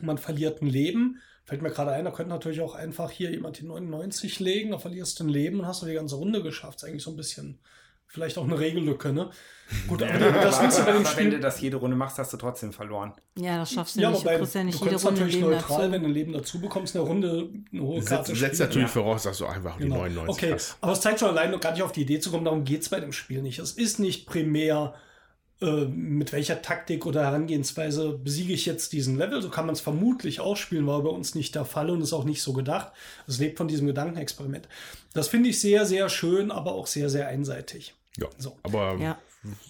Man 0.00 0.18
verliert 0.18 0.62
ein 0.62 0.66
Leben. 0.68 1.20
Fällt 1.50 1.62
mir 1.62 1.70
gerade 1.70 1.90
ein, 1.90 2.04
da 2.04 2.12
könnte 2.12 2.30
natürlich 2.30 2.60
auch 2.60 2.76
einfach 2.76 3.10
hier 3.10 3.32
jemand 3.32 3.58
die 3.58 3.64
99 3.66 4.38
legen, 4.38 4.70
da 4.70 4.78
verlierst 4.78 5.18
du 5.18 5.24
ein 5.24 5.28
Leben 5.28 5.58
und 5.58 5.66
hast 5.66 5.82
du 5.82 5.86
die 5.86 5.94
ganze 5.94 6.14
Runde 6.14 6.44
geschafft. 6.44 6.76
Ist 6.78 6.84
eigentlich 6.84 7.02
so 7.02 7.10
ein 7.10 7.16
bisschen, 7.16 7.58
vielleicht 8.06 8.38
auch 8.38 8.44
eine 8.44 8.56
Regellücke, 8.56 9.12
ne? 9.12 9.30
Gut, 9.88 10.00
aber 10.04 10.12
das 10.18 10.54
aber, 10.54 10.62
willst 10.64 10.78
du 10.78 10.84
bei 10.84 10.92
dem 10.92 11.04
aber 11.06 11.16
wenn 11.16 11.24
du 11.26 11.30
Spiel. 11.32 11.40
das 11.40 11.60
jede 11.60 11.76
Runde 11.78 11.96
machst, 11.96 12.18
hast 12.18 12.32
du 12.32 12.36
trotzdem 12.36 12.72
verloren. 12.72 13.14
Ja, 13.36 13.56
das 13.58 13.72
schaffst 13.72 13.96
du 13.96 14.00
Ja, 14.00 14.10
nicht. 14.10 14.20
wobei, 14.20 14.32
du 14.34 14.38
kriegst 14.38 14.54
ja 14.54 14.62
nicht 14.64 14.76
du 14.80 14.84
jede 14.84 14.90
kannst 14.90 15.06
Runde 15.06 15.20
natürlich 15.22 15.36
Leben 15.40 15.50
neutral, 15.50 15.78
dazu. 15.80 15.92
wenn 15.92 16.02
du 16.02 16.08
ein 16.08 16.14
Leben 16.14 16.32
dazu 16.32 16.60
bekommst, 16.60 16.94
eine 16.96 17.04
Runde 17.04 17.48
eine 17.72 17.82
hohe 17.82 18.00
Karte 18.04 18.26
Setzt, 18.28 18.40
setzt 18.40 18.60
natürlich 18.60 18.88
ja. 18.88 18.92
voraus, 19.02 19.24
dass 19.24 19.38
du 19.38 19.46
einfach 19.46 19.76
die 19.76 19.82
Genau. 19.84 19.96
99 19.96 20.28
Okay, 20.28 20.52
hast. 20.54 20.76
aber 20.80 20.92
es 20.92 21.00
zeigt 21.00 21.18
schon 21.18 21.30
allein 21.30 21.58
gar 21.58 21.72
nicht 21.72 21.82
auf 21.82 21.90
die 21.92 22.02
Idee 22.02 22.20
zu 22.20 22.30
kommen, 22.30 22.44
darum 22.44 22.62
geht 22.64 22.82
es 22.82 22.88
bei 22.88 23.00
dem 23.00 23.12
Spiel 23.12 23.42
nicht. 23.42 23.58
Es 23.58 23.72
ist 23.72 23.98
nicht 23.98 24.26
primär, 24.26 24.94
äh, 25.62 25.84
mit 25.86 26.32
welcher 26.32 26.62
Taktik 26.62 27.04
oder 27.06 27.22
Herangehensweise 27.24 28.12
besiege 28.12 28.52
ich 28.52 28.66
jetzt 28.66 28.92
diesen 28.92 29.18
Level. 29.18 29.42
So 29.42 29.50
kann 29.50 29.66
man 29.66 29.74
es 29.74 29.80
vermutlich 29.80 30.40
ausspielen, 30.40 30.86
war 30.86 31.02
bei 31.02 31.10
uns 31.10 31.34
nicht 31.34 31.54
der 31.54 31.64
Fall 31.64 31.90
und 31.90 32.00
ist 32.00 32.12
auch 32.12 32.24
nicht 32.24 32.42
so 32.42 32.52
gedacht. 32.52 32.92
Es 33.26 33.38
lebt 33.38 33.58
von 33.58 33.68
diesem 33.68 33.86
Gedankenexperiment. 33.86 34.68
Das 35.12 35.28
finde 35.28 35.50
ich 35.50 35.60
sehr, 35.60 35.84
sehr 35.86 36.08
schön, 36.08 36.50
aber 36.50 36.72
auch 36.72 36.86
sehr, 36.86 37.10
sehr 37.10 37.28
einseitig. 37.28 37.94
Ja, 38.16 38.26
So. 38.38 38.56
aber, 38.62 38.96
Ja. 38.98 39.18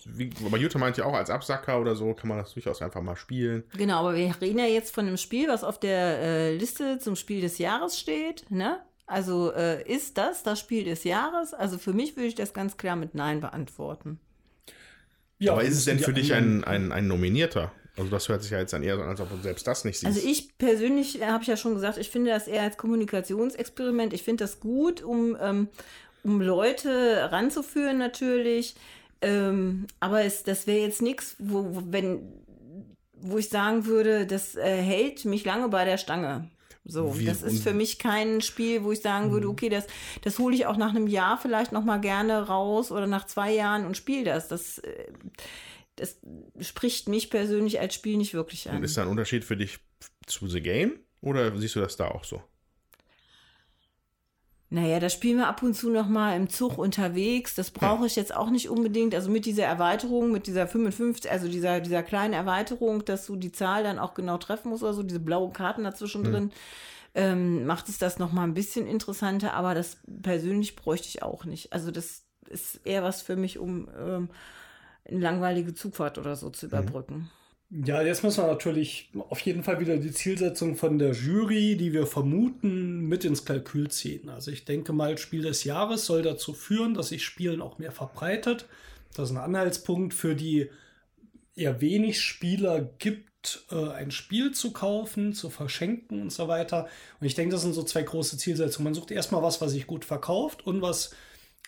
wie, 0.05 0.31
aber 0.45 0.57
Jutta 0.59 0.79
meint 0.79 0.97
ja 0.97 1.05
auch, 1.05 1.15
als 1.15 1.31
Absacker 1.31 1.81
oder 1.81 1.95
so 1.97 2.15
kann 2.15 2.29
man 2.29 2.39
das 2.39 2.53
durchaus 2.55 2.83
einfach 2.83 3.03
mal 3.03 3.17
spielen. 3.17 3.65
Genau, 3.77 3.99
aber 4.01 4.15
wir 4.15 4.35
reden 4.41 4.59
ja 4.59 4.67
jetzt 4.67 4.95
von 4.95 5.07
einem 5.07 5.17
Spiel, 5.17 5.49
was 5.49 5.65
auf 5.65 5.79
der 5.81 6.19
äh, 6.21 6.57
Liste 6.57 6.99
zum 6.99 7.17
Spiel 7.17 7.41
des 7.41 7.59
Jahres 7.59 7.99
steht, 7.99 8.51
ne? 8.51 8.81
Also 9.07 9.53
äh, 9.53 9.83
ist 9.93 10.19
das 10.19 10.45
das 10.45 10.61
Spiel 10.61 10.85
des 10.85 11.03
Jahres? 11.03 11.53
Also 11.53 11.79
für 11.79 11.93
mich 11.93 12.17
würde 12.17 12.29
ich 12.29 12.37
das 12.37 12.53
ganz 12.55 12.77
klar 12.77 12.95
mit 12.95 13.17
Nein 13.17 13.41
beantworten. 13.41 14.21
Ja, 15.41 15.53
aber 15.53 15.65
ist 15.65 15.77
es 15.77 15.87
denn 15.87 15.99
für 15.99 16.13
dich 16.13 16.35
ein, 16.35 16.65
ein, 16.65 16.93
ein 16.93 17.09
Nominierter? 17.09 17.73
Also 17.97 18.11
das 18.11 18.29
hört 18.29 18.43
sich 18.43 18.53
ja 18.53 18.59
jetzt 18.59 18.73
dann 18.73 18.83
eher 18.83 18.97
so 18.97 19.03
an, 19.03 19.09
als 19.09 19.21
ob 19.21 19.31
du 19.31 19.37
selbst 19.43 19.67
das 19.67 19.85
nicht 19.85 19.99
siehst. 19.99 20.07
Also 20.07 20.27
ich 20.27 20.57
persönlich 20.59 21.23
habe 21.23 21.43
ich 21.43 21.49
ja 21.49 21.57
schon 21.57 21.75
gesagt, 21.75 21.99
ich 21.99 22.11
finde 22.11 22.31
das 22.31 22.47
eher 22.47 22.63
als 22.63 22.77
Kommunikationsexperiment. 22.77 24.13
Ich 24.13 24.23
finde 24.23 24.45
das 24.45 24.61
gut, 24.61 25.03
um, 25.03 25.37
ähm, 25.41 25.69
um 26.23 26.41
Leute 26.41 27.31
ranzuführen 27.33 27.99
natürlich. 27.99 28.75
Ähm, 29.23 29.87
aber 29.99 30.25
es, 30.25 30.43
das 30.45 30.67
wäre 30.67 30.81
jetzt 30.81 31.03
nichts, 31.03 31.37
wo, 31.39 31.75
wo, 31.75 31.83
wenn, 31.91 32.21
wo 33.15 33.39
ich 33.39 33.49
sagen 33.49 33.87
würde, 33.87 34.27
das 34.27 34.57
äh, 34.57 34.77
hält 34.77 35.25
mich 35.25 35.45
lange 35.45 35.69
bei 35.69 35.85
der 35.87 35.99
Stange. 35.99 36.51
So, 36.85 37.19
Wie- 37.19 37.27
das 37.27 37.43
ist 37.43 37.53
und- 37.53 37.63
für 37.63 37.75
mich 37.75 37.99
kein 37.99 38.41
Spiel, 38.41 38.83
wo 38.85 38.93
ich 38.93 39.01
sagen 39.01 39.31
würde, 39.33 39.49
okay, 39.49 39.69
das, 39.69 39.87
das 40.23 40.39
hole 40.39 40.55
ich 40.55 40.67
auch 40.67 40.77
nach 40.77 40.91
einem 40.91 41.07
Jahr 41.07 41.39
vielleicht 41.39 41.73
noch 41.73 41.85
mal 41.85 41.99
gerne 42.01 42.47
raus 42.49 42.91
oder 42.91 43.07
nach 43.07 43.27
zwei 43.27 43.53
Jahren 43.53 43.85
und 43.87 43.97
spiele 43.97 44.25
das. 44.25 44.49
Das, 44.49 44.79
äh, 44.79 45.13
das 45.97 46.19
spricht 46.61 47.09
mich 47.09 47.29
persönlich 47.31 47.79
als 47.81 47.95
Spiel 47.95 48.17
nicht 48.17 48.33
wirklich 48.33 48.67
Und 48.69 48.77
an. 48.77 48.83
ist 48.85 48.97
da 48.97 49.03
ein 49.03 49.09
Unterschied 49.09 49.45
für 49.45 49.57
dich 49.57 49.79
zu 50.27 50.47
The 50.49 50.61
Game? 50.63 50.99
Oder 51.21 51.55
siehst 51.59 51.77
du 51.77 51.81
das 51.81 51.97
da 51.97 52.09
auch 52.09 52.25
so? 52.25 52.43
Naja, 54.73 55.01
das 55.01 55.13
spielen 55.13 55.39
wir 55.39 55.49
ab 55.49 55.65
und 55.65 55.75
zu 55.75 55.91
noch 55.91 56.07
mal 56.07 56.37
im 56.37 56.49
Zug 56.49 56.79
unterwegs. 56.79 57.57
Das 57.57 57.73
brauche 57.73 58.07
ich 58.07 58.15
jetzt 58.15 58.33
auch 58.35 58.51
nicht 58.51 58.71
unbedingt. 58.71 59.17
Also 59.17 59.29
mit 59.29 59.45
dieser 59.45 59.65
Erweiterung, 59.65 60.31
mit 60.31 60.47
dieser 60.47 60.69
55, 60.69 61.29
also 61.29 61.49
dieser, 61.49 61.81
dieser 61.81 62.05
kleinen 62.05 62.35
Erweiterung, 62.35 63.05
dass 63.05 63.27
du 63.27 63.35
die 63.35 63.51
Zahl 63.51 63.83
dann 63.83 63.99
auch 63.99 64.15
genau 64.15 64.39
treffen 64.39 64.71
musst 64.71 64.85
oder 64.85 64.95
so, 64.95 65.03
diese 65.03 65.19
blauen 65.19 65.53
Karten 65.53 65.83
dazwischen 65.83 66.23
drin, 66.23 66.53
ähm, 67.17 67.67
macht 67.67 67.89
es 67.89 67.99
das 67.99 68.21
noch 68.21 68.31
mal 68.31 68.45
ein 68.45 68.55
bisschen 68.55 68.87
interessanter. 68.87 69.55
Aber 69.55 69.75
das 69.75 69.97
persönlich 70.23 70.77
bräuchte 70.77 71.09
ich 71.09 71.25
auch 71.25 71.45
nicht. 71.45 71.73
Also 71.73 71.91
das 71.91 72.23
ist 72.49 72.81
eher 72.85 73.03
was 73.03 73.23
für 73.23 73.35
mich, 73.35 73.59
um 73.59 73.89
ähm, 73.99 74.29
eine 75.05 75.19
langweilige 75.19 75.75
Zugfahrt 75.75 76.17
oder 76.17 76.37
so 76.37 76.49
zu 76.49 76.67
überbrücken. 76.67 77.29
Ja, 77.73 78.03
jetzt 78.03 78.25
müssen 78.25 78.43
wir 78.43 78.49
natürlich 78.49 79.11
auf 79.29 79.39
jeden 79.41 79.63
Fall 79.63 79.79
wieder 79.79 79.97
die 79.97 80.11
Zielsetzung 80.11 80.75
von 80.75 80.99
der 80.99 81.13
Jury, 81.13 81.77
die 81.77 81.93
wir 81.93 82.05
vermuten, 82.05 83.03
mit 83.03 83.25
ins 83.25 83.45
Kalkül 83.45 83.89
ziehen. 83.93 84.29
Also 84.29 84.51
ich 84.51 84.65
denke 84.65 84.93
mal, 84.93 85.17
Spiel 85.19 85.43
des 85.43 85.63
Jahres 85.63 86.05
soll 86.05 86.23
dazu 86.23 86.53
führen, 86.53 86.95
dass 86.95 87.11
sich 87.11 87.25
Spielen 87.25 87.63
auch 87.63 87.79
mehr 87.79 87.93
verbreitet. 87.93 88.67
Das 89.15 89.31
ist 89.31 89.37
ein 89.37 89.43
Anhaltspunkt 89.43 90.15
für 90.15 90.35
die 90.35 90.69
eher 91.55 91.81
wenig 91.81 92.21
Spieler 92.21 92.81
gibt, 92.99 93.65
äh, 93.71 93.91
ein 93.91 94.11
Spiel 94.11 94.51
zu 94.51 94.73
kaufen, 94.73 95.33
zu 95.33 95.49
verschenken 95.49 96.23
und 96.23 96.33
so 96.33 96.49
weiter. 96.49 96.89
Und 97.21 97.27
ich 97.29 97.37
denke, 97.37 97.53
das 97.53 97.63
sind 97.63 97.75
so 97.75 97.85
zwei 97.85 98.03
große 98.03 98.37
Zielsetzungen. 98.37 98.87
Man 98.87 98.95
sucht 98.95 99.13
erstmal 99.13 99.45
was, 99.45 99.61
was 99.61 99.71
sich 99.71 99.87
gut 99.87 100.05
verkauft 100.05 100.67
und 100.67 100.83
was, 100.83 101.13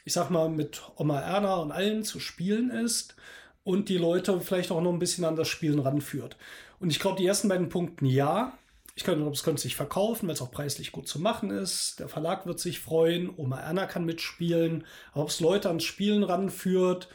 ich 0.05 0.15
sag 0.15 0.31
mal, 0.31 0.49
mit 0.49 0.83
Oma 0.97 1.21
Erna 1.21 1.57
und 1.57 1.71
allen 1.71 2.03
zu 2.03 2.19
spielen 2.19 2.71
ist 2.71 3.15
und 3.65 3.89
die 3.89 3.99
Leute 3.99 4.41
vielleicht 4.41 4.71
auch 4.71 4.81
noch 4.81 4.93
ein 4.93 4.99
bisschen 4.99 5.25
an 5.25 5.37
das 5.37 5.49
Spielen 5.49 5.79
ranführt. 5.79 6.37
Und 6.81 6.91
ich 6.91 6.99
glaube, 6.99 7.19
die 7.19 7.27
ersten 7.27 7.49
beiden 7.49 7.69
Punkten 7.69 8.07
ja. 8.07 8.59
Ich 8.95 9.05
glaube, 9.05 9.23
es 9.31 9.43
könnte 9.43 9.63
sich 9.63 9.75
verkaufen, 9.75 10.27
weil 10.27 10.35
es 10.35 10.43
auch 10.43 10.51
preislich 10.51 10.93
gut 10.93 11.09
zu 11.09 11.19
machen 11.19 11.51
ist. 11.51 11.99
Der 11.99 12.09
Verlag 12.09 12.47
wird 12.47 12.61
sich 12.61 12.81
freuen. 12.81 13.31
Oma 13.37 13.59
Erna 13.59 13.87
kann 13.87 14.05
mitspielen. 14.05 14.85
Ob 15.15 15.31
es 15.31 15.41
Leute 15.41 15.69
ans 15.69 15.85
Spielen 15.85 16.25
ranführt, 16.25 17.09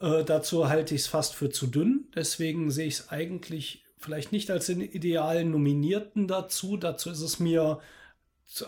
äh, 0.00 0.22
dazu 0.22 0.68
halte 0.68 0.94
ich 0.94 1.02
es 1.02 1.06
fast 1.08 1.34
für 1.34 1.50
zu 1.50 1.66
dünn. 1.66 2.06
Deswegen 2.14 2.70
sehe 2.70 2.86
ich 2.86 2.94
es 2.94 3.08
eigentlich 3.08 3.82
vielleicht 3.98 4.30
nicht 4.30 4.50
als 4.50 4.66
den 4.66 4.80
idealen 4.80 5.50
Nominierten 5.50 6.28
dazu. 6.28 6.76
Dazu 6.76 7.10
ist 7.10 7.22
es 7.22 7.40
mir 7.40 7.80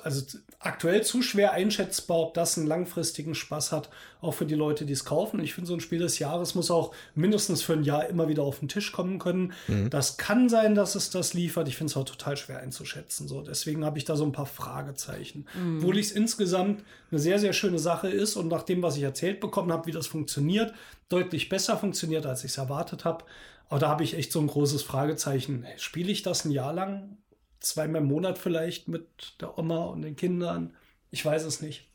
also 0.03 0.39
aktuell 0.59 1.03
zu 1.05 1.23
schwer 1.23 1.53
einschätzbar, 1.53 2.19
ob 2.19 2.35
das 2.35 2.59
einen 2.59 2.67
langfristigen 2.67 3.35
Spaß 3.35 3.71
hat, 3.73 3.89
auch 4.21 4.33
für 4.33 4.47
die 4.47 4.55
Leute, 4.55 4.85
die 4.85 4.93
es 4.93 5.05
kaufen. 5.05 5.39
Ich 5.41 5.55
finde, 5.55 5.69
so 5.69 5.75
ein 5.75 5.81
Spiel 5.81 6.01
des 6.01 6.19
Jahres 6.19 6.55
muss 6.55 6.71
auch 6.71 6.93
mindestens 7.15 7.63
für 7.63 7.75
ein 7.75 7.85
Jahr 7.85 8.09
immer 8.09 8.29
wieder 8.29 8.43
auf 8.43 8.59
den 8.59 8.69
Tisch 8.69 8.91
kommen 8.91 9.19
können. 9.19 9.53
Das 9.91 10.17
kann 10.17 10.49
sein, 10.49 10.75
dass 10.75 10.95
es 10.97 11.11
das 11.11 11.35
liefert. 11.35 11.69
Ich 11.69 11.77
finde 11.77 11.93
es 11.93 11.97
auch 11.97 12.05
total 12.05 12.37
schwer 12.37 12.59
einzuschätzen. 12.59 13.29
So, 13.29 13.43
deswegen 13.43 13.85
habe 13.85 13.99
ich 13.99 14.05
da 14.05 14.17
so 14.17 14.25
ein 14.25 14.33
paar 14.33 14.47
Fragezeichen. 14.47 15.47
Obwohl 15.77 15.99
ich 15.99 16.07
es 16.07 16.13
insgesamt 16.13 16.83
eine 17.11 17.21
sehr, 17.21 17.39
sehr 17.39 17.53
schöne 17.53 17.79
Sache 17.79 18.09
ist 18.09 18.37
und 18.37 18.49
nach 18.49 18.65
dem, 18.65 18.83
was 18.83 18.97
ich 18.97 19.03
erzählt 19.05 19.39
bekommen 19.41 19.71
habe, 19.71 19.87
wie 19.87 19.93
das 19.93 20.09
funktioniert, 20.09 20.75
deutlich 21.09 21.49
besser 21.49 21.77
funktioniert, 21.77 22.27
als 22.27 22.43
ich 22.43 22.51
es 22.51 22.59
erwartet 22.59 23.05
habe. 23.05 23.25
Aber 23.69 23.79
da 23.79 23.89
habe 23.89 24.05
ich 24.05 24.15
echt 24.15 24.33
so 24.33 24.41
ein 24.41 24.47
großes 24.49 24.83
Fragezeichen. 24.83 25.65
Spiele 25.77 26.11
ich 26.11 26.23
das 26.23 26.45
ein 26.45 26.51
Jahr 26.51 26.73
lang? 26.73 27.19
Zweimal 27.61 28.03
im 28.03 28.09
Monat 28.09 28.39
vielleicht 28.39 28.89
mit 28.89 29.07
der 29.41 29.59
Oma 29.59 29.87
und 29.87 30.03
den 30.03 30.17
Kindern? 30.17 30.75
Ich 31.11 31.25
weiß 31.25 31.45
es 31.45 31.61
nicht. 31.61 31.89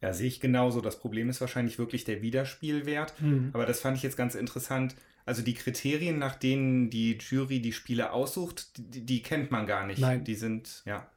Ja, 0.00 0.12
sehe 0.12 0.28
ich 0.28 0.40
genauso. 0.40 0.80
Das 0.80 0.98
Problem 0.98 1.28
ist 1.28 1.40
wahrscheinlich 1.40 1.78
wirklich 1.78 2.04
der 2.04 2.22
Wiederspielwert. 2.22 3.14
Aber 3.52 3.66
das 3.66 3.80
fand 3.80 3.96
ich 3.96 4.02
jetzt 4.02 4.16
ganz 4.16 4.34
interessant. 4.34 4.94
Also 5.26 5.42
die 5.42 5.54
Kriterien, 5.54 6.18
nach 6.18 6.34
denen 6.36 6.90
die 6.90 7.18
Jury 7.18 7.60
die 7.60 7.72
Spiele 7.72 8.12
aussucht, 8.12 8.70
die, 8.78 9.04
die 9.04 9.22
kennt 9.22 9.50
man 9.50 9.66
gar 9.66 9.86
nicht. 9.86 10.00
Nein. 10.00 10.24
Die 10.24 10.34
sind, 10.34 10.82
ja. 10.86 11.08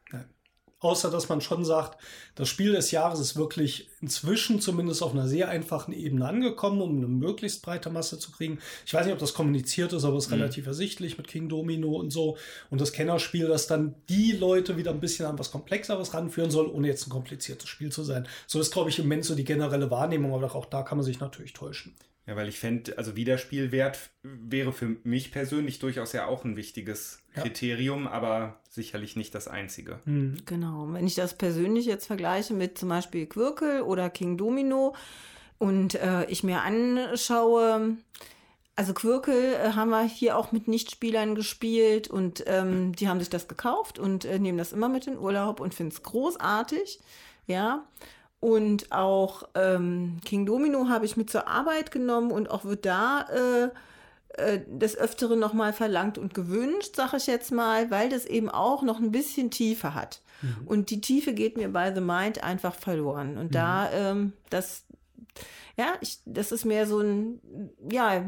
Außer 0.83 1.09
dass 1.09 1.29
man 1.29 1.39
schon 1.39 1.63
sagt, 1.63 1.97
das 2.35 2.49
Spiel 2.49 2.73
des 2.73 2.91
Jahres 2.91 3.21
ist 3.21 3.37
wirklich 3.37 3.87
inzwischen 4.01 4.59
zumindest 4.59 5.01
auf 5.01 5.13
einer 5.13 5.29
sehr 5.29 5.47
einfachen 5.47 5.93
Ebene 5.93 6.27
angekommen, 6.27 6.81
um 6.81 6.97
eine 6.97 7.07
möglichst 7.07 7.61
breite 7.61 7.89
Masse 7.89 8.19
zu 8.19 8.31
kriegen. 8.31 8.59
Ich 8.85 8.93
weiß 8.93 9.05
nicht, 9.05 9.13
ob 9.13 9.19
das 9.19 9.33
kommuniziert 9.33 9.93
ist, 9.93 10.03
aber 10.03 10.17
es 10.17 10.25
ist 10.25 10.31
relativ 10.33 10.67
ersichtlich 10.67 11.17
mit 11.17 11.29
King 11.29 11.47
Domino 11.47 11.95
und 11.95 12.11
so. 12.11 12.37
Und 12.69 12.81
das 12.81 12.91
Kennerspiel, 12.91 13.47
das 13.47 13.67
dann 13.67 13.95
die 14.09 14.33
Leute 14.33 14.75
wieder 14.75 14.91
ein 14.91 14.99
bisschen 14.99 15.25
an 15.25 15.39
was 15.39 15.51
Komplexeres 15.51 16.13
ranführen 16.13 16.51
soll, 16.51 16.67
ohne 16.67 16.89
jetzt 16.89 17.07
ein 17.07 17.11
kompliziertes 17.11 17.69
Spiel 17.69 17.91
zu 17.91 18.03
sein. 18.03 18.27
So 18.45 18.59
ist, 18.59 18.73
glaube 18.73 18.89
ich, 18.89 18.99
im 18.99 19.05
Moment 19.05 19.23
so 19.23 19.35
die 19.35 19.45
generelle 19.45 19.89
Wahrnehmung, 19.89 20.33
aber 20.33 20.53
auch 20.53 20.65
da 20.65 20.83
kann 20.83 20.97
man 20.97 21.05
sich 21.05 21.21
natürlich 21.21 21.53
täuschen. 21.53 21.95
Ja, 22.25 22.37
weil 22.37 22.47
ich 22.47 22.57
fände, 22.57 22.97
also 22.97 23.17
Wiederspielwert 23.17 24.09
wäre 24.23 24.71
für 24.71 24.95
mich 25.03 25.31
persönlich 25.31 25.79
durchaus 25.79 26.13
ja 26.13 26.25
auch 26.25 26.45
ein 26.45 26.55
wichtiges 26.55 27.19
Ja. 27.35 27.41
Kriterium, 27.41 28.07
aber 28.07 28.61
sicherlich 28.69 29.15
nicht 29.17 29.35
das 29.35 29.47
einzige. 29.49 29.99
Genau. 30.45 30.87
Wenn 30.91 31.05
ich 31.05 31.15
das 31.15 31.33
persönlich 31.33 31.85
jetzt 31.85 32.05
vergleiche 32.05 32.53
mit 32.53 32.77
zum 32.77 32.89
Beispiel 32.89 33.25
Quirkel 33.25 33.81
oder 33.81 34.09
King 34.09 34.37
Domino 34.37 34.95
und 35.57 35.95
äh, 35.95 36.25
ich 36.25 36.43
mir 36.43 36.61
anschaue, 36.61 37.97
also 38.75 38.93
Quirkel 38.93 39.55
äh, 39.55 39.71
haben 39.73 39.89
wir 39.89 40.03
hier 40.03 40.37
auch 40.37 40.51
mit 40.51 40.67
Nichtspielern 40.67 41.35
gespielt 41.35 42.07
und 42.07 42.43
ähm, 42.47 42.95
die 42.95 43.07
haben 43.09 43.19
sich 43.19 43.29
das 43.29 43.47
gekauft 43.47 43.99
und 43.99 44.25
äh, 44.25 44.39
nehmen 44.39 44.57
das 44.57 44.71
immer 44.71 44.89
mit 44.89 45.07
in 45.07 45.17
Urlaub 45.17 45.59
und 45.59 45.73
finden 45.73 45.91
es 45.91 46.03
großartig. 46.03 46.99
Ja. 47.47 47.83
Und 48.43 48.91
auch 48.91 49.43
ähm, 49.55 50.17
King 50.25 50.45
Domino 50.45 50.89
habe 50.89 51.05
ich 51.05 51.15
mit 51.15 51.29
zur 51.29 51.47
Arbeit 51.47 51.91
genommen 51.91 52.29
und 52.29 52.51
auch 52.51 52.65
wird 52.65 52.85
da 52.85 53.25
äh, 53.31 53.69
äh, 54.33 54.59
des 54.67 54.97
Öfteren 54.97 55.39
nochmal 55.39 55.71
verlangt 55.71 56.17
und 56.17 56.33
gewünscht, 56.33 56.97
sage 56.97 57.15
ich 57.15 57.27
jetzt 57.27 57.53
mal, 57.53 57.89
weil 57.89 58.09
das 58.09 58.25
eben 58.25 58.49
auch 58.49 58.81
noch 58.81 58.99
ein 58.99 59.13
bisschen 59.13 59.49
Tiefe 59.49 59.95
hat. 59.95 60.21
Und 60.65 60.89
die 60.89 60.99
Tiefe 60.99 61.33
geht 61.33 61.55
mir 61.55 61.69
bei 61.69 61.95
The 61.95 62.01
Mind 62.01 62.43
einfach 62.43 62.75
verloren. 62.75 63.37
Und 63.37 63.55
da, 63.55 63.89
ähm, 63.93 64.33
das, 64.49 64.83
ja, 65.77 65.93
ich, 66.01 66.19
das 66.25 66.51
ist 66.51 66.65
mehr 66.65 66.85
so 66.85 66.99
ein, 66.99 67.39
ja, 67.89 68.25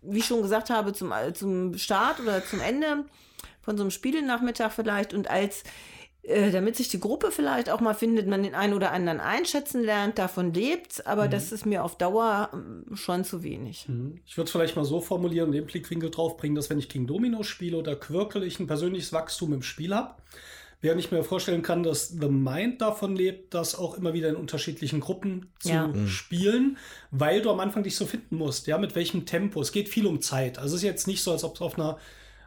wie 0.00 0.20
ich 0.20 0.24
schon 0.24 0.40
gesagt 0.40 0.70
habe, 0.70 0.94
zum, 0.94 1.12
zum 1.34 1.76
Start 1.76 2.18
oder 2.18 2.42
zum 2.42 2.62
Ende 2.62 3.04
von 3.60 3.76
so 3.76 3.82
einem 3.82 3.90
Spielenachmittag 3.90 4.72
vielleicht 4.72 5.12
und 5.12 5.28
als 5.28 5.64
äh, 6.26 6.50
damit 6.50 6.76
sich 6.76 6.88
die 6.88 7.00
Gruppe 7.00 7.30
vielleicht 7.30 7.68
auch 7.70 7.80
mal 7.80 7.94
findet, 7.94 8.26
man 8.26 8.42
den 8.42 8.54
einen 8.54 8.72
oder 8.74 8.92
anderen 8.92 9.20
einschätzen 9.20 9.82
lernt, 9.82 10.18
davon 10.18 10.54
lebt, 10.54 11.06
aber 11.06 11.28
das 11.28 11.52
ist 11.52 11.66
mir 11.66 11.84
auf 11.84 11.96
Dauer 11.98 12.50
ähm, 12.52 12.84
schon 12.96 13.24
zu 13.24 13.42
wenig. 13.42 13.86
Ich 14.26 14.36
würde 14.36 14.46
es 14.46 14.50
vielleicht 14.52 14.76
mal 14.76 14.84
so 14.84 15.00
formulieren 15.00 15.48
und 15.48 15.52
den 15.52 15.66
Blickwinkel 15.66 16.10
draufbringen, 16.10 16.54
dass 16.54 16.70
wenn 16.70 16.78
ich 16.78 16.88
King 16.88 17.06
Domino 17.06 17.42
spiele 17.42 17.76
oder 17.76 17.94
Quirkel, 17.96 18.42
ich 18.42 18.58
ein 18.58 18.66
persönliches 18.66 19.12
Wachstum 19.12 19.52
im 19.52 19.62
Spiel 19.62 19.94
habe. 19.94 20.14
Während 20.80 21.00
ich 21.00 21.10
mir 21.10 21.24
vorstellen 21.24 21.62
kann, 21.62 21.82
dass 21.82 22.08
The 22.08 22.28
Mind 22.28 22.82
davon 22.82 23.16
lebt, 23.16 23.54
das 23.54 23.74
auch 23.74 23.96
immer 23.96 24.12
wieder 24.12 24.28
in 24.28 24.36
unterschiedlichen 24.36 25.00
Gruppen 25.00 25.50
zu 25.58 25.70
Ja. 25.70 25.90
spielen, 26.06 26.76
weil 27.10 27.40
du 27.40 27.50
am 27.50 27.60
Anfang 27.60 27.82
dich 27.84 27.96
so 27.96 28.04
finden 28.04 28.36
musst, 28.36 28.66
ja, 28.66 28.76
mit 28.76 28.94
welchem 28.94 29.24
Tempo. 29.24 29.62
Es 29.62 29.72
geht 29.72 29.88
viel 29.88 30.06
um 30.06 30.20
Zeit. 30.20 30.58
Also 30.58 30.76
es 30.76 30.82
ist 30.82 30.86
jetzt 30.86 31.06
nicht 31.06 31.22
so, 31.22 31.32
als 31.32 31.42
ob 31.42 31.54
es 31.54 31.62
auf 31.62 31.78
einer 31.78 31.98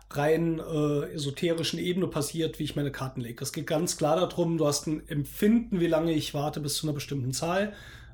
rein 0.10 0.60
äh, 0.60 1.14
esoterischen 1.14 1.80
Ebene 1.80 2.08
passiert, 2.08 2.60
wie 2.60 2.64
ich 2.64 2.76
meine 2.76 2.92
Karten 2.92 3.22
lege. 3.22 3.44
Es 3.44 3.52
geht 3.52 3.68
ganz 3.68 3.98
klar 3.98 4.16
darum, 4.16 4.58
du 4.58 4.66
hast 4.66 4.88
ein 4.88 5.08
Empfinden, 5.08 5.80
wie 5.80 5.88
lange 5.88 6.14
ich 6.14 6.34
warte 6.34 6.60
bis 6.60 6.76
zu 6.76 6.88
einer 6.88 6.94
bestimmten 6.94 7.34
Zahl, 7.34 7.74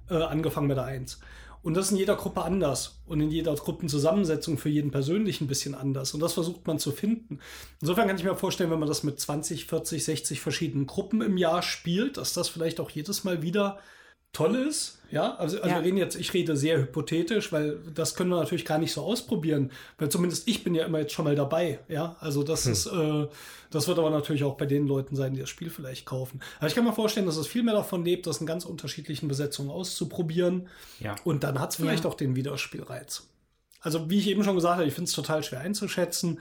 äh, 0.10 0.16
angefangen 0.16 0.68
mit 0.68 0.78
der 0.78 0.86
1. 0.86 1.20
Und 1.64 1.76
das 1.76 1.86
ist 1.86 1.92
in 1.92 1.98
jeder 1.98 2.18
Gruppe 2.18 2.44
anders 2.44 3.00
und 3.06 3.22
in 3.22 3.32
jeder 3.32 3.56
Gruppenzusammensetzung 3.56 4.58
für 4.58 4.68
jeden 4.68 4.92
persönlich 4.92 5.40
ein 5.40 5.48
bisschen 5.48 5.76
anders. 5.76 6.14
Und 6.14 6.20
das 6.20 6.34
versucht 6.34 6.68
man 6.68 6.78
zu 6.78 6.92
finden. 6.92 7.40
Insofern 7.80 8.08
kann 8.08 8.18
ich 8.18 8.24
mir 8.26 8.36
vorstellen, 8.36 8.70
wenn 8.70 8.80
man 8.80 8.90
das 8.90 9.04
mit 9.04 9.18
20, 9.18 9.66
40, 9.68 10.04
60 10.04 10.42
verschiedenen 10.42 10.88
Gruppen 10.88 11.22
im 11.22 11.38
Jahr 11.38 11.62
spielt, 11.62 12.18
dass 12.18 12.34
das 12.34 12.50
vielleicht 12.50 12.82
auch 12.82 12.90
jedes 12.90 13.24
Mal 13.24 13.42
wieder 13.44 13.80
toll 14.34 14.56
ist. 14.56 15.00
Ja, 15.12 15.36
also, 15.36 15.58
also 15.58 15.70
Ja. 15.70 15.76
wir 15.76 15.84
reden 15.86 15.98
jetzt, 15.98 16.16
ich 16.16 16.34
rede 16.34 16.58
sehr 16.58 16.80
hypothetisch, 16.80 17.52
weil 17.52 17.78
das 17.94 18.16
können 18.16 18.32
wir 18.32 18.38
natürlich 18.40 18.66
gar 18.66 18.80
nicht 18.80 18.92
so 18.92 19.02
ausprobieren. 19.04 19.72
Weil 20.00 20.10
zumindest 20.10 20.48
ich 20.48 20.64
bin 20.64 20.74
ja 20.74 20.86
immer 20.86 21.00
jetzt 21.00 21.14
schon 21.14 21.26
mal 21.26 21.36
dabei. 21.36 21.80
Ja, 21.88 22.16
also 22.20 22.42
das 22.42 22.66
ist, 22.66 22.88
äh, 22.88 23.28
das 23.70 23.88
wird 23.88 24.00
aber 24.00 24.10
natürlich 24.10 24.44
auch 24.44 24.58
bei 24.58 24.66
den 24.66 24.88
Leuten 24.88 25.16
sein, 25.16 25.36
die 25.36 25.40
das 25.40 25.50
Spiel 25.50 25.70
vielleicht 25.70 26.08
kaufen. 26.08 26.42
Aber 26.58 26.68
ich 26.68 26.74
kann 26.74 26.84
mir 26.84 26.94
vorstellen, 26.94 27.28
dass 27.28 27.38
es 27.38 27.46
viel 27.46 27.62
mehr 27.62 27.76
davon 27.76 28.04
lebt, 28.04 28.26
das 28.26 28.38
in 28.42 28.48
ganz 28.48 28.66
unterschiedlichen 28.66 29.28
Besetzungen 29.28 29.70
auszuprobieren. 29.70 30.68
Ja. 31.00 31.16
Und 31.24 31.44
dann 31.44 31.60
hat 31.60 31.70
es 31.70 31.76
vielleicht 31.76 32.06
Ja. 32.06 32.10
auch 32.10 32.16
den 32.16 32.36
Wiederspielreiz. 32.36 33.28
Also, 33.82 34.10
wie 34.10 34.18
ich 34.18 34.28
eben 34.28 34.44
schon 34.44 34.56
gesagt 34.56 34.78
habe, 34.78 34.88
ich 34.88 34.96
finde 34.96 35.10
es 35.10 35.14
total 35.14 35.44
schwer 35.44 35.60
einzuschätzen. 35.60 36.40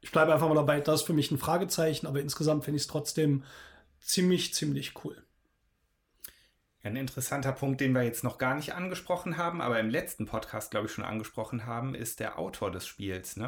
Ich 0.00 0.12
bleibe 0.12 0.32
einfach 0.32 0.48
mal 0.48 0.54
dabei, 0.54 0.78
das 0.80 1.00
ist 1.00 1.06
für 1.06 1.12
mich 1.12 1.32
ein 1.32 1.38
Fragezeichen, 1.38 2.06
aber 2.06 2.20
insgesamt 2.20 2.64
finde 2.64 2.76
ich 2.76 2.82
es 2.82 2.88
trotzdem 2.88 3.42
ziemlich, 4.00 4.54
ziemlich 4.54 4.92
cool. 5.04 5.16
Ein 6.84 6.96
interessanter 6.96 7.52
Punkt, 7.52 7.80
den 7.80 7.92
wir 7.94 8.02
jetzt 8.02 8.24
noch 8.24 8.38
gar 8.38 8.54
nicht 8.56 8.74
angesprochen 8.74 9.36
haben, 9.36 9.60
aber 9.60 9.78
im 9.78 9.88
letzten 9.88 10.26
Podcast, 10.26 10.72
glaube 10.72 10.86
ich, 10.86 10.92
schon 10.92 11.04
angesprochen 11.04 11.64
haben, 11.64 11.94
ist 11.94 12.18
der 12.18 12.38
Autor 12.38 12.72
des 12.72 12.86
Spiels, 12.86 13.36
ne? 13.36 13.46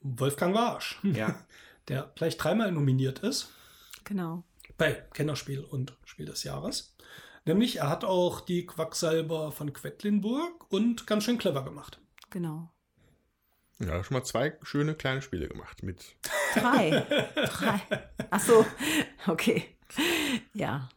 Wolfgang 0.00 0.54
Warsch. 0.54 0.98
Ja. 1.02 1.34
der 1.88 2.10
gleich 2.14 2.36
dreimal 2.38 2.72
nominiert 2.72 3.18
ist 3.18 3.50
Genau. 4.04 4.44
bei 4.78 4.92
Kennerspiel 5.12 5.60
und 5.64 5.96
Spiel 6.04 6.26
des 6.26 6.44
Jahres. 6.44 6.96
Nämlich, 7.44 7.76
er 7.76 7.88
hat 7.90 8.04
auch 8.04 8.40
die 8.40 8.64
Quacksalber 8.66 9.52
von 9.52 9.72
Quedlinburg 9.72 10.72
und 10.72 11.06
ganz 11.06 11.24
schön 11.24 11.38
clever 11.38 11.64
gemacht. 11.64 12.00
Genau. 12.30 12.72
Ja, 13.80 14.02
schon 14.02 14.16
mal 14.16 14.24
zwei 14.24 14.56
schöne 14.62 14.94
kleine 14.94 15.22
Spiele 15.22 15.48
gemacht 15.48 15.82
mit. 15.82 16.16
Drei. 16.54 17.00
Drei. 17.34 17.80
Ach 18.30 18.40
so, 18.40 18.64
okay. 19.26 19.76
Ja. 20.54 20.88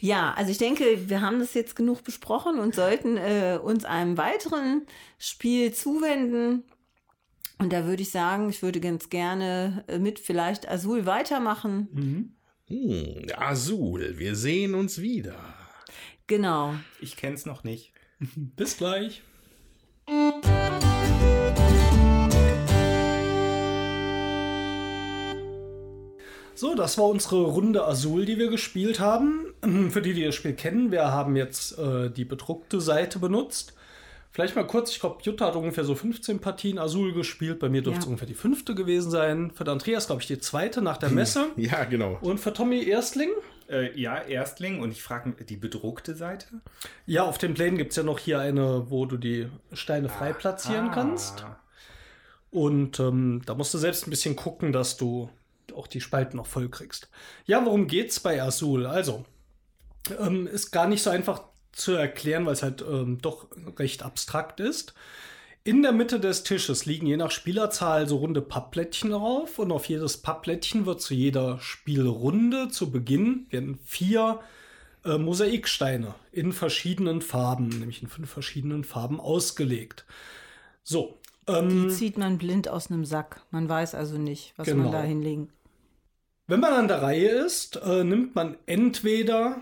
Ja, 0.00 0.32
also 0.34 0.50
ich 0.50 0.58
denke, 0.58 1.08
wir 1.08 1.20
haben 1.20 1.38
das 1.38 1.54
jetzt 1.54 1.76
genug 1.76 2.02
besprochen 2.02 2.58
und 2.58 2.74
sollten 2.74 3.16
äh, 3.16 3.58
uns 3.62 3.84
einem 3.84 4.16
weiteren 4.16 4.86
Spiel 5.18 5.72
zuwenden. 5.72 6.64
Und 7.58 7.72
da 7.72 7.84
würde 7.84 8.02
ich 8.02 8.10
sagen, 8.10 8.48
ich 8.48 8.62
würde 8.62 8.80
ganz 8.80 9.10
gerne 9.10 9.84
äh, 9.86 9.98
mit 9.98 10.18
vielleicht 10.18 10.68
Azul 10.68 11.04
weitermachen. 11.04 11.88
Hm, 12.68 13.26
Azul, 13.36 14.18
wir 14.18 14.34
sehen 14.34 14.74
uns 14.74 15.00
wieder. 15.00 15.54
Genau. 16.26 16.74
Ich 17.00 17.16
kenne 17.16 17.34
es 17.34 17.44
noch 17.44 17.64
nicht. 17.64 17.92
Bis 18.36 18.76
gleich. 18.76 19.22
So, 26.60 26.74
das 26.74 26.98
war 26.98 27.06
unsere 27.06 27.42
Runde 27.44 27.86
Azul, 27.86 28.26
die 28.26 28.36
wir 28.36 28.48
gespielt 28.50 29.00
haben. 29.00 29.46
Für 29.90 30.02
die, 30.02 30.12
die 30.12 30.24
das 30.26 30.34
Spiel 30.34 30.52
kennen, 30.52 30.90
wir 30.92 31.10
haben 31.10 31.34
jetzt 31.34 31.78
äh, 31.78 32.10
die 32.10 32.26
bedruckte 32.26 32.82
Seite 32.82 33.18
benutzt. 33.18 33.72
Vielleicht 34.30 34.56
mal 34.56 34.66
kurz, 34.66 34.90
ich 34.90 35.00
glaube, 35.00 35.22
Jutta 35.22 35.46
hat 35.46 35.56
ungefähr 35.56 35.84
so 35.84 35.94
15 35.94 36.38
Partien 36.38 36.78
Azul 36.78 37.14
gespielt. 37.14 37.60
Bei 37.60 37.70
mir 37.70 37.80
dürfte 37.80 38.00
es 38.00 38.04
Ja. 38.04 38.08
ungefähr 38.10 38.28
die 38.28 38.34
fünfte 38.34 38.74
gewesen 38.74 39.10
sein. 39.10 39.50
Für 39.54 39.64
den 39.64 39.70
Andreas, 39.72 40.06
glaube 40.06 40.20
ich, 40.20 40.28
die 40.28 40.38
zweite 40.38 40.82
nach 40.82 40.98
der 40.98 41.08
Messe. 41.08 41.46
Ja, 41.56 41.84
genau. 41.84 42.18
Und 42.20 42.38
für 42.40 42.52
Tommy 42.52 42.84
Erstling? 42.84 43.30
Äh, 43.70 43.98
ja, 43.98 44.18
Erstling 44.18 44.82
und 44.82 44.92
ich 44.92 45.02
frage 45.02 45.32
die 45.48 45.56
bedruckte 45.56 46.14
Seite. 46.14 46.46
Ja, 47.06 47.22
auf 47.24 47.38
den 47.38 47.54
Plänen 47.54 47.78
gibt 47.78 47.92
es 47.92 47.96
ja 47.96 48.02
noch 48.02 48.18
hier 48.18 48.38
eine, 48.38 48.90
wo 48.90 49.06
du 49.06 49.16
die 49.16 49.46
Steine 49.72 50.10
frei 50.10 50.34
platzieren 50.34 50.88
Ah. 50.90 50.94
kannst. 50.94 51.46
Und 52.50 53.00
ähm, 53.00 53.40
da 53.46 53.54
musst 53.54 53.72
du 53.72 53.78
selbst 53.78 54.06
ein 54.06 54.10
bisschen 54.10 54.36
gucken, 54.36 54.72
dass 54.72 54.98
du 54.98 55.30
auch 55.72 55.86
die 55.86 56.00
Spalten 56.00 56.36
noch 56.36 56.46
voll 56.46 56.68
kriegst. 56.68 57.08
Ja, 57.46 57.64
worum 57.64 57.86
geht's 57.86 58.20
bei 58.20 58.42
Azul? 58.42 58.86
Also, 58.86 59.24
ähm, 60.18 60.46
ist 60.46 60.70
gar 60.70 60.86
nicht 60.86 61.02
so 61.02 61.10
einfach 61.10 61.42
zu 61.72 61.92
erklären, 61.92 62.46
weil 62.46 62.54
es 62.54 62.62
halt 62.62 62.82
ähm, 62.82 63.18
doch 63.20 63.46
recht 63.78 64.02
abstrakt 64.02 64.60
ist. 64.60 64.94
In 65.62 65.82
der 65.82 65.92
Mitte 65.92 66.18
des 66.18 66.42
Tisches 66.42 66.86
liegen 66.86 67.06
je 67.06 67.18
nach 67.18 67.30
Spielerzahl 67.30 68.08
so 68.08 68.16
runde 68.16 68.40
Pappplättchen 68.40 69.10
drauf 69.10 69.58
und 69.58 69.72
auf 69.72 69.84
jedes 69.86 70.16
Pappplättchen 70.16 70.86
wird 70.86 71.02
zu 71.02 71.12
jeder 71.12 71.58
Spielrunde 71.60 72.68
zu 72.70 72.90
Beginn 72.90 73.46
werden 73.50 73.78
vier 73.84 74.40
äh, 75.04 75.18
Mosaiksteine 75.18 76.14
in 76.32 76.52
verschiedenen 76.52 77.20
Farben, 77.20 77.68
nämlich 77.68 78.02
in 78.02 78.08
fünf 78.08 78.30
verschiedenen 78.30 78.84
Farben 78.84 79.20
ausgelegt. 79.20 80.06
So. 80.82 81.18
Ähm, 81.46 81.88
Die 81.88 81.94
zieht 81.94 82.16
man 82.16 82.38
blind 82.38 82.68
aus 82.68 82.90
einem 82.90 83.04
Sack. 83.04 83.42
Man 83.50 83.68
weiß 83.68 83.94
also 83.94 84.16
nicht, 84.16 84.54
was 84.56 84.66
Genau. 84.66 84.84
man 84.84 84.92
da 84.92 85.02
hinlegen. 85.02 85.50
Wenn 86.50 86.58
man 86.58 86.72
an 86.72 86.88
der 86.88 87.00
Reihe 87.00 87.28
ist, 87.28 87.76
äh, 87.76 88.02
nimmt 88.02 88.34
man 88.34 88.56
entweder 88.66 89.58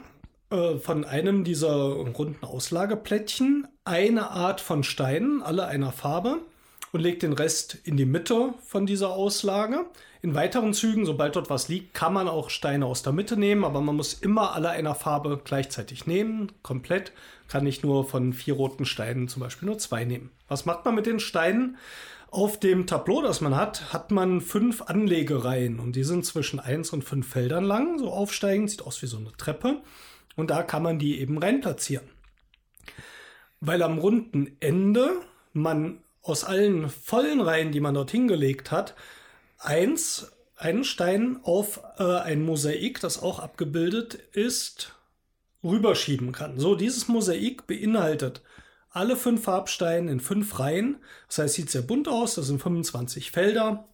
äh, 0.49 0.79
von 0.79 1.05
einem 1.05 1.45
dieser 1.45 1.75
runden 1.77 2.43
Auslageplättchen 2.43 3.69
eine 3.85 4.31
Art 4.31 4.63
von 4.63 4.83
Steinen, 4.83 5.43
alle 5.43 5.67
einer 5.67 5.93
Farbe, 5.93 6.39
und 6.91 7.01
legt 7.01 7.23
den 7.23 7.35
Rest 7.35 7.77
in 7.85 7.99
die 7.99 8.07
Mitte 8.07 8.55
von 8.65 8.87
dieser 8.87 9.11
Auslage. 9.11 9.85
In 10.23 10.35
weiteren 10.35 10.73
Zügen, 10.73 11.05
sobald 11.05 11.37
dort 11.37 11.51
was 11.51 11.69
liegt, 11.69 11.93
kann 11.93 12.15
man 12.15 12.27
auch 12.27 12.49
Steine 12.49 12.87
aus 12.87 13.03
der 13.03 13.13
Mitte 13.13 13.37
nehmen, 13.37 13.65
aber 13.65 13.83
man 13.83 13.97
muss 13.97 14.15
immer 14.15 14.55
alle 14.55 14.71
einer 14.71 14.95
Farbe 14.95 15.39
gleichzeitig 15.45 16.07
nehmen, 16.07 16.53
komplett. 16.63 17.13
Kann 17.49 17.65
nicht 17.65 17.85
nur 17.85 18.07
von 18.07 18.33
vier 18.33 18.55
roten 18.55 18.87
Steinen 18.87 19.29
zum 19.29 19.43
Beispiel 19.43 19.67
nur 19.67 19.77
zwei 19.77 20.07
nehmen. 20.07 20.31
Was 20.49 20.65
macht 20.65 20.87
man 20.87 20.95
mit 20.95 21.05
den 21.05 21.21
Steinen? 21.21 21.77
Auf 22.31 22.61
dem 22.61 22.87
Tableau, 22.87 23.23
das 23.23 23.41
man 23.41 23.57
hat, 23.57 23.93
hat 23.93 24.11
man 24.11 24.43
fünf 24.43 24.83
Anlegereihen 24.83 25.81
und 25.81 25.97
die 25.97 26.05
sind 26.05 26.27
zwischen 26.27 26.61
eins 26.61 26.91
und 26.91 27.03
fünf 27.03 27.27
Feldern 27.27 27.65
lang, 27.65 27.99
so 27.99 28.11
aufsteigend, 28.11 28.71
sieht 28.71 28.83
aus 28.83 29.01
wie 29.01 29.07
so 29.07 29.17
eine 29.17 29.33
Treppe. 29.33 29.81
Und 30.37 30.51
da 30.51 30.63
kann 30.63 30.83
man 30.83 30.99
die 30.99 31.21
eben 31.21 31.39
rein 31.39 31.61
platzieren. 31.61 32.09
Weil 33.61 33.83
am 33.83 33.99
runden 33.99 34.57
Ende 34.61 35.23
man 35.53 36.01
aus 36.23 36.45
allen 36.45 36.91
vollen 36.91 37.41
Reihen, 37.41 37.73
die 37.73 37.81
man 37.81 37.95
dort 37.95 38.11
hingelegt 38.11 38.71
hat, 38.71 38.95
eins, 39.59 40.31
einen 40.55 40.85
Stein 40.85 41.41
auf 41.43 41.81
äh, 41.99 42.05
ein 42.05 42.43
Mosaik, 42.45 43.01
das 43.01 43.23
auch 43.23 43.39
abgebildet 43.39 44.15
ist, 44.33 44.95
rüberschieben 45.65 46.33
kann. 46.33 46.59
So, 46.61 46.75
dieses 46.75 47.09
Mosaik 47.09 47.67
beinhaltet 47.67 48.43
alle 48.99 49.17
fünf 49.17 49.45
Farbsteine 49.45 50.11
in 50.11 50.21
fünf 50.21 50.59
Reihen. 50.59 50.99
Das 51.29 51.39
heißt, 51.39 51.55
sieht 51.55 51.71
sehr 51.71 51.83
bunt 51.83 52.09
aus. 52.09 52.35
Das 52.35 52.49
sind 52.49 52.61
25 52.61 53.31
Felder 53.31 53.89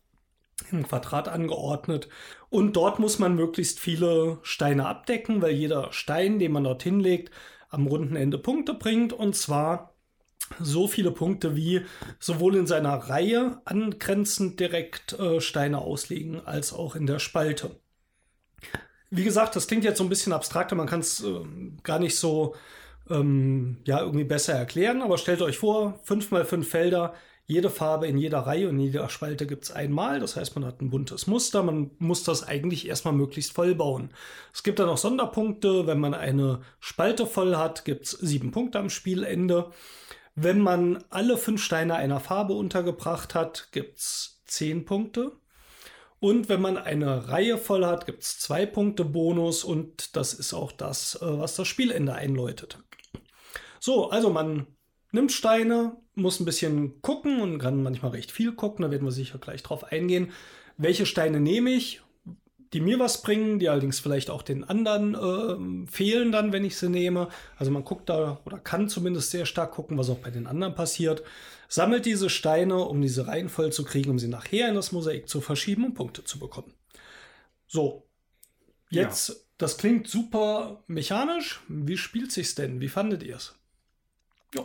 im 0.71 0.83
Quadrat 0.87 1.29
angeordnet. 1.29 2.09
Und 2.49 2.75
dort 2.75 2.99
muss 2.99 3.19
man 3.19 3.35
möglichst 3.35 3.79
viele 3.81 4.39
Steine 4.43 4.87
abdecken, 4.87 5.43
weil 5.43 5.53
jeder 5.53 5.93
Stein, 5.93 6.39
den 6.39 6.53
man 6.53 6.65
dorthin 6.65 7.01
legt, 7.01 7.33
am 7.69 7.87
runden 7.87 8.17
Ende 8.17 8.39
Punkte 8.39 8.73
bringt. 8.73 9.13
Und 9.13 9.37
zwar 9.37 9.95
so 10.59 10.89
viele 10.89 11.11
Punkte, 11.11 11.55
wie 11.55 11.83
sowohl 12.19 12.57
in 12.57 12.67
seiner 12.67 12.95
Reihe 12.95 13.61
angrenzend 13.67 14.59
direkt 14.59 15.19
äh, 15.19 15.41
Steine 15.41 15.79
auslegen, 15.79 16.41
als 16.47 16.73
auch 16.73 16.97
in 16.97 17.07
der 17.07 17.19
Spalte. 17.19 17.79
Wie 19.11 19.25
gesagt, 19.25 19.55
das 19.55 19.67
klingt 19.67 19.85
jetzt 19.85 19.99
so 19.99 20.05
ein 20.05 20.09
bisschen 20.11 20.33
abstrakter, 20.33 20.75
man 20.77 20.87
kann 20.87 21.01
es 21.01 21.23
äh, 21.23 21.41
gar 21.83 21.99
nicht 21.99 22.19
so 22.19 22.55
ähm, 23.11 23.79
ja, 23.85 24.01
irgendwie 24.01 24.25
besser 24.25 24.55
erklären, 24.55 25.03
aber 25.03 25.19
stellt 25.19 25.43
euch 25.43 25.59
vor, 25.59 26.01
fünf 26.05 26.31
mal 26.31 26.45
fünf 26.45 26.69
Felder, 26.69 27.15
jede 27.47 27.69
Farbe 27.69 28.07
in 28.07 28.17
jeder 28.17 28.41
Reihe 28.41 28.69
und 28.69 28.77
in 28.77 28.87
jeder 28.87 29.09
Spalte 29.11 29.47
gibt 29.47 29.65
es 29.65 29.71
einmal. 29.71 30.19
Das 30.19 30.37
heißt, 30.37 30.55
man 30.55 30.65
hat 30.65 30.81
ein 30.81 30.91
buntes 30.91 31.27
Muster. 31.27 31.63
Man 31.63 31.91
muss 31.99 32.25
das 32.25 32.43
eigentlich 32.43 32.89
erstmal 32.89 33.13
möglichst 33.13 33.53
voll 33.53 33.75
bauen. 33.75 34.11
Es 34.53 34.63
gibt 34.63 34.79
dann 34.79 34.87
noch 34.87 34.97
Sonderpunkte. 34.97 35.87
Wenn 35.87 36.01
man 36.01 36.15
eine 36.15 36.63
Spalte 36.81 37.27
voll 37.27 37.57
hat, 37.57 37.85
gibt 37.85 38.07
es 38.07 38.13
sieben 38.13 38.51
Punkte 38.51 38.79
am 38.79 38.89
Spielende. 38.89 39.71
Wenn 40.35 40.59
man 40.59 41.05
alle 41.11 41.37
fünf 41.37 41.63
Steine 41.63 41.97
einer 41.97 42.19
Farbe 42.19 42.55
untergebracht 42.55 43.35
hat, 43.35 43.69
gibt 43.73 43.99
es 43.99 44.43
zehn 44.47 44.87
Punkte. 44.87 45.33
Und 46.25 46.49
wenn 46.49 46.63
man 46.63 46.79
eine 46.79 47.29
Reihe 47.29 47.59
voll 47.59 47.85
hat, 47.85 48.07
gibt 48.07 48.23
es 48.23 48.39
zwei 48.39 48.65
Punkte 48.65 49.05
Bonus 49.05 49.63
und 49.63 50.17
das 50.17 50.33
ist 50.33 50.55
auch 50.55 50.73
das, 50.73 51.17
äh, 51.21 51.39
was 51.39 51.55
das 51.55 51.69
Spielende 51.69 52.15
einläutet. 52.15 52.79
So, 53.79 54.09
also 54.09 54.31
man 54.31 54.67
nimmt 55.13 55.33
Steine, 55.33 55.99
muss 56.15 56.41
ein 56.41 56.47
bisschen 56.47 57.03
gucken 57.03 57.43
und 57.43 57.59
kann 57.59 57.83
manchmal 57.83 58.13
recht 58.13 58.33
viel 58.33 58.53
gucken, 58.53 58.85
da 58.85 58.91
werden 58.91 59.05
wir 59.07 59.13
sicher 59.13 59.37
gleich 59.37 59.63
drauf 59.63 59.93
eingehen. 59.93 60.33
Welche 60.79 61.05
Steine 61.05 61.41
nehme 61.41 61.69
ich, 61.69 62.01
die 62.73 62.81
mir 62.81 62.99
was 62.99 63.21
bringen, 63.21 63.59
die 63.59 63.69
allerdings 63.69 64.01
vielleicht 64.01 64.31
auch 64.31 64.41
den 64.41 64.65
anderen 64.65 65.15
äh, 65.15 65.87
fehlen 65.91 66.33
dann, 66.33 66.53
wenn 66.55 66.65
ich 66.65 66.79
sie 66.79 66.89
nehme. 66.89 67.29
Also 67.59 67.71
man 67.71 67.85
guckt 67.85 68.09
da 68.09 68.41
oder 68.47 68.59
kann 68.59 68.89
zumindest 68.89 69.31
sehr 69.31 69.45
stark 69.45 69.73
gucken, 69.73 69.99
was 69.99 70.09
auch 70.09 70.21
bei 70.21 70.31
den 70.31 70.47
anderen 70.47 70.75
passiert. 70.75 71.23
Sammelt 71.75 72.07
diese 72.07 72.31
Steine, 72.31 72.85
um 72.85 73.03
diese 73.03 73.27
Reihen 73.27 73.49
voll 73.49 73.73
zu 73.73 73.83
kriegen, 73.83 74.11
um 74.11 74.21
sie 74.21 74.29
nachher 74.29 74.69
in 74.69 74.77
das 74.77 74.93
Mosaik 74.93 75.29
zu 75.29 75.41
verschieben 75.41 75.87
und 75.87 75.95
Punkte 75.95 76.23
zu 76.23 76.39
bekommen. 76.39 76.73
So, 77.67 78.07
jetzt, 78.91 79.49
das 79.59 79.77
klingt 79.77 80.07
super 80.07 80.85
mechanisch. 80.87 81.63
Wie 81.67 81.97
spielt 81.97 82.31
sich's 82.31 82.55
denn? 82.55 82.81
Wie 82.81 82.87
fandet 82.87 83.25
ihr 83.25 83.35
es? 83.35 83.57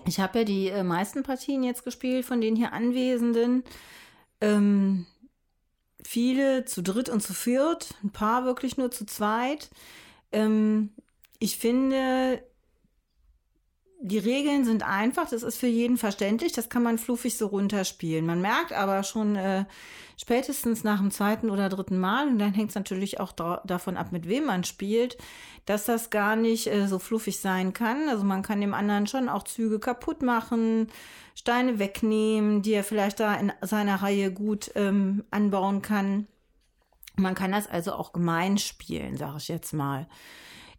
Ich 0.05 0.19
habe 0.19 0.37
ja 0.37 0.45
die 0.45 0.67
äh, 0.67 0.83
meisten 0.83 1.23
Partien 1.23 1.63
jetzt 1.63 1.83
gespielt 1.83 2.27
von 2.27 2.41
den 2.41 2.55
hier 2.55 2.73
Anwesenden. 2.73 3.63
Ähm, 4.39 5.07
viele 6.03 6.65
zu 6.65 6.83
dritt 6.83 7.09
und 7.09 7.21
zu 7.21 7.33
viert, 7.33 7.95
ein 8.03 8.11
paar 8.11 8.45
wirklich 8.45 8.77
nur 8.77 8.91
zu 8.91 9.07
zweit. 9.07 9.71
Ähm, 10.31 10.91
ich 11.39 11.57
finde, 11.57 12.43
die 14.01 14.17
Regeln 14.17 14.63
sind 14.63 14.83
einfach, 14.83 15.29
das 15.29 15.43
ist 15.43 15.57
für 15.57 15.67
jeden 15.67 15.97
verständlich, 15.97 16.53
das 16.53 16.69
kann 16.69 16.83
man 16.83 16.97
fluffig 16.97 17.37
so 17.37 17.47
runterspielen. 17.47 18.25
Man 18.25 18.41
merkt 18.41 18.71
aber 18.71 19.03
schon 19.03 19.35
äh, 19.35 19.65
spätestens 20.15 20.85
nach 20.85 20.99
dem 20.99 21.11
zweiten 21.11 21.49
oder 21.49 21.67
dritten 21.67 21.99
Mal, 21.99 22.27
und 22.27 22.39
dann 22.39 22.53
hängt 22.53 22.69
es 22.69 22.75
natürlich 22.75 23.19
auch 23.19 23.33
da 23.33 23.61
davon 23.65 23.97
ab, 23.97 24.11
mit 24.11 24.27
wem 24.27 24.45
man 24.45 24.63
spielt, 24.63 25.17
dass 25.65 25.85
das 25.85 26.09
gar 26.09 26.37
nicht 26.37 26.67
äh, 26.67 26.87
so 26.87 26.97
fluffig 26.97 27.39
sein 27.39 27.73
kann. 27.73 28.07
Also 28.07 28.23
man 28.23 28.41
kann 28.41 28.61
dem 28.61 28.73
anderen 28.73 29.05
schon 29.05 29.27
auch 29.27 29.43
Züge 29.43 29.79
kaputt 29.79 30.21
machen, 30.21 30.87
Steine 31.35 31.77
wegnehmen, 31.77 32.61
die 32.61 32.73
er 32.73 32.85
vielleicht 32.85 33.19
da 33.19 33.35
in 33.35 33.51
seiner 33.61 34.01
Reihe 34.01 34.31
gut 34.31 34.71
ähm, 34.75 35.25
anbauen 35.29 35.81
kann. 35.81 36.27
Man 37.17 37.35
kann 37.35 37.51
das 37.51 37.67
also 37.67 37.93
auch 37.93 38.13
gemein 38.13 38.57
spielen, 38.57 39.17
sage 39.17 39.37
ich 39.37 39.49
jetzt 39.49 39.73
mal. 39.73 40.07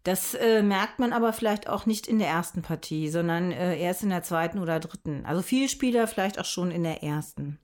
Das 0.03 0.34
äh, 0.34 0.62
merkt 0.62 0.98
man 0.98 1.12
aber 1.12 1.32
vielleicht 1.32 1.68
auch 1.68 1.84
nicht 1.84 2.07
in 2.07 2.18
der 2.18 2.28
ersten 2.28 2.62
Partie, 2.62 3.11
sondern 3.11 3.53
äh, 3.53 3.78
erst 3.78 4.03
in 4.03 4.11
der 4.11 4.22
zweiten 4.22 4.59
oder 4.59 4.80
dritten. 4.80 5.26
Also 5.26 5.42
Vielspieler 5.42 6.07
vielleicht 6.07 6.38
auch 6.38 6.46
schon 6.46 6.70
in 6.70 6.84
der 6.84 7.03
ersten. 7.03 7.59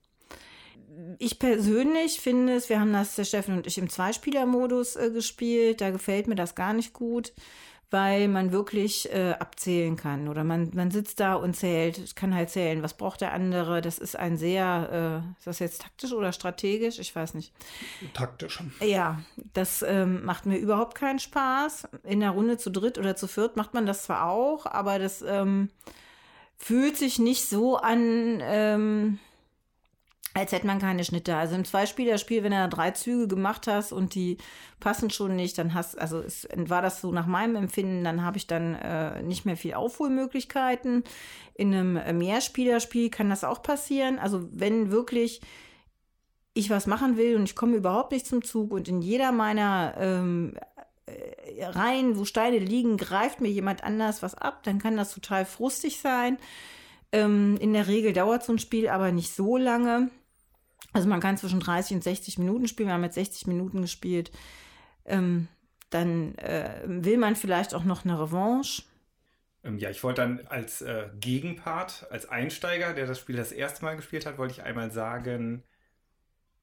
ich 1.19 1.39
persönlich 1.39 2.21
finde 2.21 2.53
es, 2.53 2.69
wir 2.69 2.79
haben 2.79 2.93
das, 2.93 3.15
der 3.15 3.23
Steffen 3.23 3.57
und 3.57 3.67
ich, 3.67 3.77
im 3.79 3.89
Zweispieler-Modus 3.89 4.95
äh, 4.95 5.09
gespielt. 5.11 5.81
Da 5.81 5.89
gefällt 5.89 6.27
mir 6.27 6.35
das 6.35 6.53
gar 6.53 6.73
nicht 6.73 6.93
gut, 6.93 7.33
weil 7.89 8.27
man 8.27 8.51
wirklich 8.51 9.11
äh, 9.13 9.35
abzählen 9.39 9.95
kann. 9.95 10.27
Oder 10.27 10.43
man, 10.43 10.71
man 10.73 10.91
sitzt 10.91 11.19
da 11.21 11.35
und 11.35 11.55
zählt, 11.55 12.15
kann 12.15 12.35
halt 12.35 12.49
zählen, 12.49 12.83
was 12.83 12.95
braucht 12.95 13.21
der 13.21 13.33
andere. 13.33 13.81
Das 13.81 13.97
ist 13.97 14.17
ein 14.17 14.37
sehr, 14.37 15.23
äh, 15.25 15.39
ist 15.39 15.47
das 15.47 15.59
jetzt 15.59 15.81
taktisch 15.81 16.11
oder 16.11 16.33
strategisch? 16.33 16.99
Ich 16.99 17.15
weiß 17.15 17.33
nicht. 17.33 17.53
Taktisch. 18.13 18.61
Ja, 18.81 19.21
das 19.53 19.83
ähm, 19.83 20.25
macht 20.25 20.45
mir 20.45 20.57
überhaupt 20.57 20.95
keinen 20.95 21.19
Spaß. 21.19 21.87
In 22.03 22.19
der 22.19 22.31
Runde 22.31 22.57
zu 22.57 22.71
dritt 22.71 22.97
oder 22.97 23.15
zu 23.15 23.27
viert 23.27 23.55
macht 23.55 23.73
man 23.73 23.85
das 23.85 24.03
zwar 24.03 24.29
auch, 24.29 24.65
aber 24.65 24.99
das 24.99 25.21
ähm, 25.21 25.69
fühlt 26.57 26.97
sich 26.97 27.19
nicht 27.19 27.47
so 27.47 27.77
an. 27.77 28.41
Ähm, 28.41 29.19
als 30.37 30.51
hätte 30.51 30.67
man 30.67 30.79
keine 30.79 31.03
Schnitte. 31.03 31.35
Also 31.35 31.55
im 31.55 31.65
Zweispielerspiel, 31.65 32.43
wenn 32.43 32.51
du 32.51 32.69
drei 32.69 32.91
Züge 32.91 33.27
gemacht 33.27 33.65
hast 33.67 33.91
und 33.91 34.13
die 34.13 34.37
passen 34.79 35.09
schon 35.09 35.35
nicht, 35.35 35.57
dann 35.57 35.73
hast, 35.73 35.97
also 35.97 36.19
es, 36.19 36.47
war 36.55 36.81
das 36.81 37.01
so 37.01 37.11
nach 37.11 37.25
meinem 37.25 37.55
Empfinden, 37.55 38.03
dann 38.03 38.23
habe 38.23 38.37
ich 38.37 38.45
dann 38.45 38.75
äh, 38.75 39.23
nicht 39.23 39.45
mehr 39.45 39.57
viel 39.57 39.73
Aufholmöglichkeiten. 39.73 41.03
In 41.55 41.73
einem 41.73 42.17
Mehrspielerspiel 42.19 43.09
kann 43.09 43.29
das 43.29 43.43
auch 43.43 43.63
passieren. 43.63 44.19
Also 44.19 44.47
wenn 44.51 44.91
wirklich 44.91 45.41
ich 46.53 46.69
was 46.69 46.85
machen 46.85 47.17
will 47.17 47.35
und 47.35 47.43
ich 47.43 47.55
komme 47.55 47.75
überhaupt 47.75 48.11
nicht 48.11 48.27
zum 48.27 48.43
Zug 48.43 48.71
und 48.71 48.87
in 48.87 49.01
jeder 49.01 49.31
meiner 49.31 49.95
ähm, 49.97 50.53
äh, 51.07 51.65
Reihen, 51.65 52.17
wo 52.17 52.25
Steine 52.25 52.59
liegen, 52.59 52.97
greift 52.97 53.41
mir 53.41 53.49
jemand 53.49 53.83
anders 53.83 54.21
was 54.21 54.35
ab, 54.35 54.61
dann 54.63 54.79
kann 54.79 54.97
das 54.97 55.13
total 55.13 55.45
frustig 55.45 55.99
sein. 55.99 56.37
Ähm, 57.11 57.57
in 57.59 57.73
der 57.73 57.87
Regel 57.87 58.13
dauert 58.13 58.43
so 58.43 58.53
ein 58.53 58.59
Spiel 58.59 58.89
aber 58.89 59.11
nicht 59.11 59.33
so 59.33 59.57
lange. 59.57 60.09
Also 60.97 61.09
man 61.09 61.19
kann 61.19 61.37
zwischen 61.37 61.59
30 61.59 61.97
und 61.97 62.03
60 62.03 62.39
Minuten 62.39 62.67
spielen. 62.67 62.89
Wir 62.89 62.93
haben 62.95 63.03
jetzt 63.03 63.13
60 63.13 63.45
Minuten 63.45 63.83
gespielt. 63.83 64.31
Ähm, 65.05 65.47
dann 65.91 66.33
äh, 66.39 66.81
will 66.87 67.19
man 67.19 67.35
vielleicht 67.35 67.75
auch 67.75 67.83
noch 67.83 68.03
eine 68.03 68.19
Revanche. 68.19 68.81
Ähm, 69.63 69.77
ja, 69.77 69.91
ich 69.91 70.03
wollte 70.03 70.23
dann 70.23 70.47
als 70.47 70.81
äh, 70.81 71.09
Gegenpart, 71.19 72.07
als 72.09 72.27
Einsteiger, 72.27 72.95
der 72.95 73.05
das 73.05 73.19
Spiel 73.19 73.35
das 73.35 73.51
erste 73.51 73.85
Mal 73.85 73.95
gespielt 73.95 74.25
hat, 74.25 74.39
wollte 74.39 74.55
ich 74.55 74.63
einmal 74.63 74.89
sagen, 74.89 75.63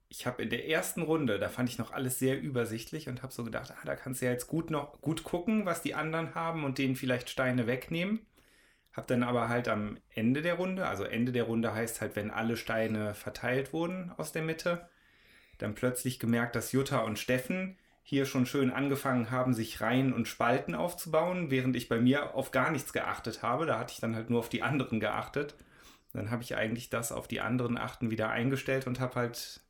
ich 0.09 0.26
habe 0.26 0.43
in 0.43 0.51
der 0.51 0.68
ersten 0.68 1.03
Runde, 1.03 1.39
da 1.39 1.49
fand 1.49 1.68
ich 1.68 1.78
noch 1.78 1.93
alles 1.93 2.18
sehr 2.18 2.41
übersichtlich 2.41 3.09
und 3.09 3.22
habe 3.22 3.32
so 3.32 3.45
gedacht, 3.45 3.70
ah, 3.70 3.87
da 3.87 3.95
kannst 3.95 4.20
du 4.20 4.26
ja 4.26 4.32
jetzt 4.32 4.49
gut 4.49 4.68
noch 4.68 5.01
gut 5.01 5.22
gucken, 5.22 5.64
was 5.64 5.80
die 5.80 5.95
anderen 5.95 6.35
haben 6.35 6.64
und 6.64 6.78
denen 6.78 6.97
vielleicht 6.97 7.30
Steine 7.30 7.68
wegnehmen. 7.68 8.26
Hab 8.95 9.09
dann 9.09 9.24
aber 9.24 9.49
halt 9.49 9.68
am 9.68 9.99
Ende 10.11 10.40
der 10.40 10.55
Runde, 10.55 10.86
also 10.86 11.05
Ende 11.05 11.32
der 11.32 11.45
Runde 11.45 11.74
heißt 11.74 12.01
halt, 12.01 12.14
wenn 12.16 12.30
alle 12.30 12.57
Steine 12.57 13.14
verteilt 13.14 13.72
wurden 13.72 14.12
aus 14.16 14.32
der 14.32 14.42
Mitte, 14.42 14.88
dann 15.59 15.74
plötzlich 15.74 16.20
gemerkt, 16.20 16.55
dass 16.57 16.72
Jutta 16.72 17.01
und 17.01 17.18
Steffen 17.18 17.76
hier 18.03 18.26
schon 18.26 18.47
schön 18.47 18.70
angefangen 18.70 19.30
haben, 19.30 19.55
sich 19.55 19.80
Reihen 19.80 20.12
und 20.12 20.28
Spalten 20.28 20.74
aufzubauen, 20.74 21.51
während 21.51 21.74
ich 21.74 21.88
bei 21.88 21.99
mir 21.99 22.34
auf 22.34 22.51
gar 22.51 22.70
nichts 22.70 22.92
geachtet 22.92 23.42
habe. 23.42 23.66
Da 23.66 23.78
hatte 23.78 23.95
ich 23.95 24.01
dann 24.01 24.14
halt 24.14 24.30
nur 24.30 24.40
auf 24.40 24.51
die 24.51 24.62
anderen 24.62 25.01
geachtet. 25.01 25.57
Dann 26.12 26.30
habe 26.30 26.42
ich 26.42 26.55
eigentlich 26.55 26.90
das 26.90 27.11
auf 27.11 27.26
die 27.26 27.40
anderen 27.40 27.78
achten 27.78 28.11
wieder 28.11 28.30
eingestellt 28.30 28.86
und 28.86 29.01
habe 29.01 29.16
halt 29.16 29.62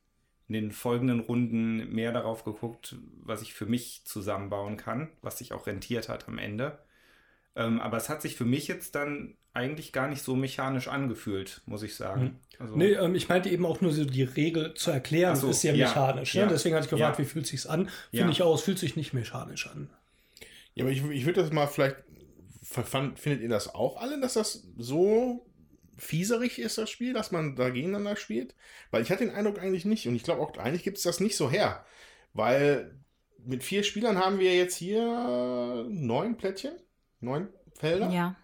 in 0.47 0.53
den 0.53 0.71
folgenden 0.71 1.21
Runden 1.21 1.89
mehr 1.91 2.11
darauf 2.11 2.43
geguckt, 2.43 2.97
was 3.23 3.41
ich 3.41 3.53
für 3.53 3.65
mich 3.65 4.03
zusammenbauen 4.05 4.77
kann, 4.77 5.09
was 5.21 5.39
sich 5.39 5.53
auch 5.53 5.65
rentiert 5.65 6.09
hat 6.09 6.27
am 6.27 6.37
Ende. 6.37 6.77
Ähm, 7.55 7.79
aber 7.79 7.97
es 7.97 8.09
hat 8.09 8.21
sich 8.21 8.35
für 8.35 8.45
mich 8.45 8.67
jetzt 8.67 8.95
dann 8.95 9.35
eigentlich 9.53 9.93
gar 9.93 10.09
nicht 10.09 10.21
so 10.21 10.35
mechanisch 10.35 10.89
angefühlt, 10.89 11.61
muss 11.65 11.81
ich 11.81 11.95
sagen. 11.95 12.21
Mhm. 12.21 12.39
Also, 12.59 12.75
nee, 12.75 12.91
ähm, 12.91 13.15
ich 13.15 13.29
meinte 13.29 13.49
eben 13.49 13.65
auch 13.65 13.79
nur 13.79 13.93
so 13.93 14.03
die 14.03 14.23
Regel 14.23 14.73
zu 14.73 14.91
erklären, 14.91 15.37
so, 15.37 15.49
ist 15.49 15.61
sehr 15.61 15.75
ja, 15.75 15.87
mechanisch. 15.87 16.35
Ne? 16.35 16.41
Ja, 16.41 16.47
Deswegen 16.47 16.75
hatte 16.75 16.85
ich 16.85 16.89
gefragt, 16.89 17.17
ja. 17.17 17.23
wie 17.23 17.27
fühlt 17.27 17.47
sich's 17.47 17.65
an? 17.65 17.89
Finde 18.11 18.31
ich 18.31 18.41
auch, 18.41 18.55
es 18.55 18.61
fühlt 18.61 18.79
sich 18.79 18.97
nicht 18.97 19.13
mechanisch 19.13 19.67
an. 19.67 19.89
Ja, 20.73 20.83
aber 20.83 20.91
ich, 20.91 21.03
ich 21.05 21.25
würde 21.25 21.41
das 21.41 21.53
mal 21.53 21.67
vielleicht, 21.67 21.95
findet 22.61 23.41
ihr 23.41 23.49
das 23.49 23.73
auch 23.73 24.01
alle, 24.01 24.19
dass 24.19 24.33
das 24.33 24.67
so 24.77 25.45
fieserig 25.97 26.59
ist, 26.59 26.77
das 26.77 26.89
Spiel, 26.89 27.13
dass 27.13 27.31
man 27.31 27.55
da 27.55 27.69
gegeneinander 27.69 28.17
spielt? 28.17 28.55
Weil 28.91 29.01
ich 29.01 29.09
hatte 29.09 29.25
den 29.25 29.33
Eindruck 29.33 29.59
eigentlich 29.59 29.85
nicht 29.85 30.05
und 30.09 30.15
ich 30.15 30.23
glaube 30.23 30.41
auch, 30.41 30.57
eigentlich 30.57 30.83
gibt 30.83 30.97
es 30.97 31.03
das 31.03 31.21
nicht 31.21 31.37
so 31.37 31.49
her. 31.49 31.85
Weil 32.33 32.99
mit 33.45 33.63
vier 33.63 33.83
Spielern 33.83 34.17
haben 34.17 34.39
wir 34.39 34.53
jetzt 34.53 34.75
hier 34.75 35.85
neun 35.89 36.35
Plättchen 36.35 36.73
neun 37.25 37.49
Felder. 37.73 38.09
Ja. 38.09 38.35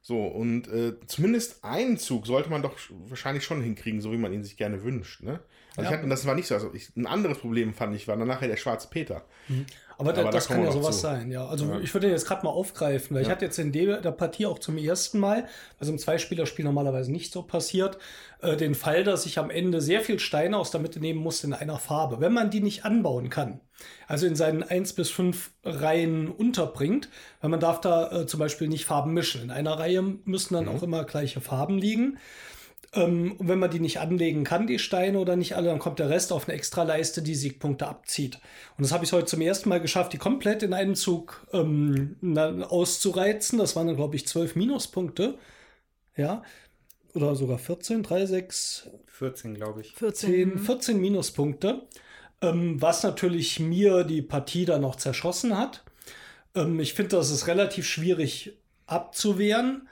So, 0.00 0.24
und 0.24 0.68
äh, 0.68 0.94
zumindest 1.06 1.64
einen 1.64 1.98
Zug 1.98 2.26
sollte 2.26 2.48
man 2.48 2.62
doch 2.62 2.78
wahrscheinlich 3.08 3.44
schon 3.44 3.60
hinkriegen, 3.60 4.00
so 4.00 4.12
wie 4.12 4.16
man 4.16 4.32
ihn 4.32 4.44
sich 4.44 4.56
gerne 4.56 4.82
wünscht. 4.82 5.22
Ne? 5.22 5.40
Also 5.76 5.82
ja. 5.82 5.90
ich 5.90 5.98
hatte, 5.98 6.08
das 6.08 6.26
war 6.26 6.34
nicht 6.34 6.46
so. 6.46 6.54
Also 6.54 6.72
ich, 6.72 6.96
ein 6.96 7.06
anderes 7.06 7.38
Problem 7.38 7.74
fand 7.74 7.94
ich, 7.94 8.08
war 8.08 8.16
dann 8.16 8.28
nachher 8.28 8.48
der 8.48 8.56
schwarze 8.56 8.88
Peter. 8.88 9.24
Mhm. 9.48 9.66
Aber, 10.00 10.12
da, 10.12 10.30
das 10.30 10.46
kann 10.46 10.62
ja 10.62 10.70
sowas 10.70 10.96
zu. 10.96 11.02
sein, 11.02 11.32
ja. 11.32 11.46
Also 11.46 11.66
ja. 11.66 11.80
ich 11.80 11.92
würde 11.92 12.06
den 12.06 12.14
jetzt 12.14 12.26
gerade 12.26 12.46
mal 12.46 12.52
aufgreifen, 12.52 13.16
weil 13.16 13.22
ja. 13.22 13.28
ich 13.28 13.32
hatte 13.32 13.44
jetzt 13.44 13.58
in 13.58 13.72
der, 13.72 14.00
der 14.00 14.12
Partie 14.12 14.46
auch 14.46 14.60
zum 14.60 14.78
ersten 14.78 15.18
Mal, 15.18 15.46
also 15.80 15.90
im 15.90 15.98
Zweispielerspiel 15.98 16.64
normalerweise 16.64 17.10
nicht 17.10 17.32
so 17.32 17.42
passiert, 17.42 17.98
äh, 18.40 18.56
den 18.56 18.76
Fall, 18.76 19.02
dass 19.02 19.26
ich 19.26 19.40
am 19.40 19.50
Ende 19.50 19.80
sehr 19.80 20.00
viel 20.00 20.20
Steine 20.20 20.56
aus 20.56 20.70
der 20.70 20.80
Mitte 20.80 21.00
nehmen 21.00 21.18
musste 21.18 21.48
in 21.48 21.52
einer 21.52 21.80
Farbe. 21.80 22.20
Wenn 22.20 22.32
man 22.32 22.50
die 22.50 22.60
nicht 22.60 22.84
anbauen 22.84 23.28
kann, 23.28 23.60
also 24.06 24.24
in 24.26 24.36
seinen 24.36 24.62
eins 24.62 24.92
bis 24.92 25.10
fünf 25.10 25.50
Reihen 25.64 26.28
unterbringt, 26.28 27.08
weil 27.40 27.50
man 27.50 27.58
darf 27.58 27.80
da 27.80 28.12
äh, 28.12 28.26
zum 28.26 28.38
Beispiel 28.38 28.68
nicht 28.68 28.84
Farben 28.84 29.12
mischen. 29.14 29.42
In 29.42 29.50
einer 29.50 29.80
Reihe 29.80 30.02
müssen 30.02 30.54
dann 30.54 30.66
mhm. 30.66 30.76
auch 30.76 30.82
immer 30.84 31.02
gleiche 31.04 31.40
Farben 31.40 31.76
liegen. 31.76 32.18
Ähm, 32.94 33.32
und 33.38 33.48
wenn 33.48 33.58
man 33.58 33.70
die 33.70 33.80
nicht 33.80 34.00
anlegen 34.00 34.44
kann, 34.44 34.66
die 34.66 34.78
Steine 34.78 35.18
oder 35.18 35.36
nicht 35.36 35.56
alle, 35.56 35.68
dann 35.68 35.78
kommt 35.78 35.98
der 35.98 36.08
Rest 36.08 36.32
auf 36.32 36.48
eine 36.48 36.56
extra 36.56 36.82
Leiste, 36.82 37.22
die 37.22 37.34
Siegpunkte 37.34 37.86
abzieht. 37.86 38.36
Und 38.76 38.84
das 38.84 38.92
habe 38.92 39.04
ich 39.04 39.12
heute 39.12 39.26
zum 39.26 39.40
ersten 39.40 39.68
Mal 39.68 39.80
geschafft, 39.80 40.12
die 40.12 40.18
komplett 40.18 40.62
in 40.62 40.72
einem 40.72 40.94
Zug 40.94 41.46
ähm, 41.52 42.16
auszureizen. 42.68 43.58
Das 43.58 43.76
waren 43.76 43.86
dann, 43.86 43.96
glaube 43.96 44.16
ich, 44.16 44.26
zwölf 44.26 44.56
Minuspunkte. 44.56 45.38
Ja. 46.16 46.42
Oder 47.14 47.34
sogar 47.34 47.58
14, 47.58 48.02
3, 48.02 48.26
6. 48.26 48.90
14, 49.06 49.54
glaube 49.54 49.82
ich. 49.82 49.92
14, 49.92 50.30
10, 50.30 50.58
14 50.58 51.00
Minuspunkte. 51.00 51.82
Ähm, 52.40 52.80
was 52.80 53.02
natürlich 53.02 53.58
mir 53.60 54.04
die 54.04 54.22
Partie 54.22 54.64
dann 54.64 54.82
noch 54.82 54.96
zerschossen 54.96 55.58
hat. 55.58 55.84
Ähm, 56.54 56.80
ich 56.80 56.94
finde, 56.94 57.16
das 57.16 57.30
ist 57.30 57.48
relativ 57.48 57.86
schwierig 57.86 58.56
abzuwehren. 58.86 59.88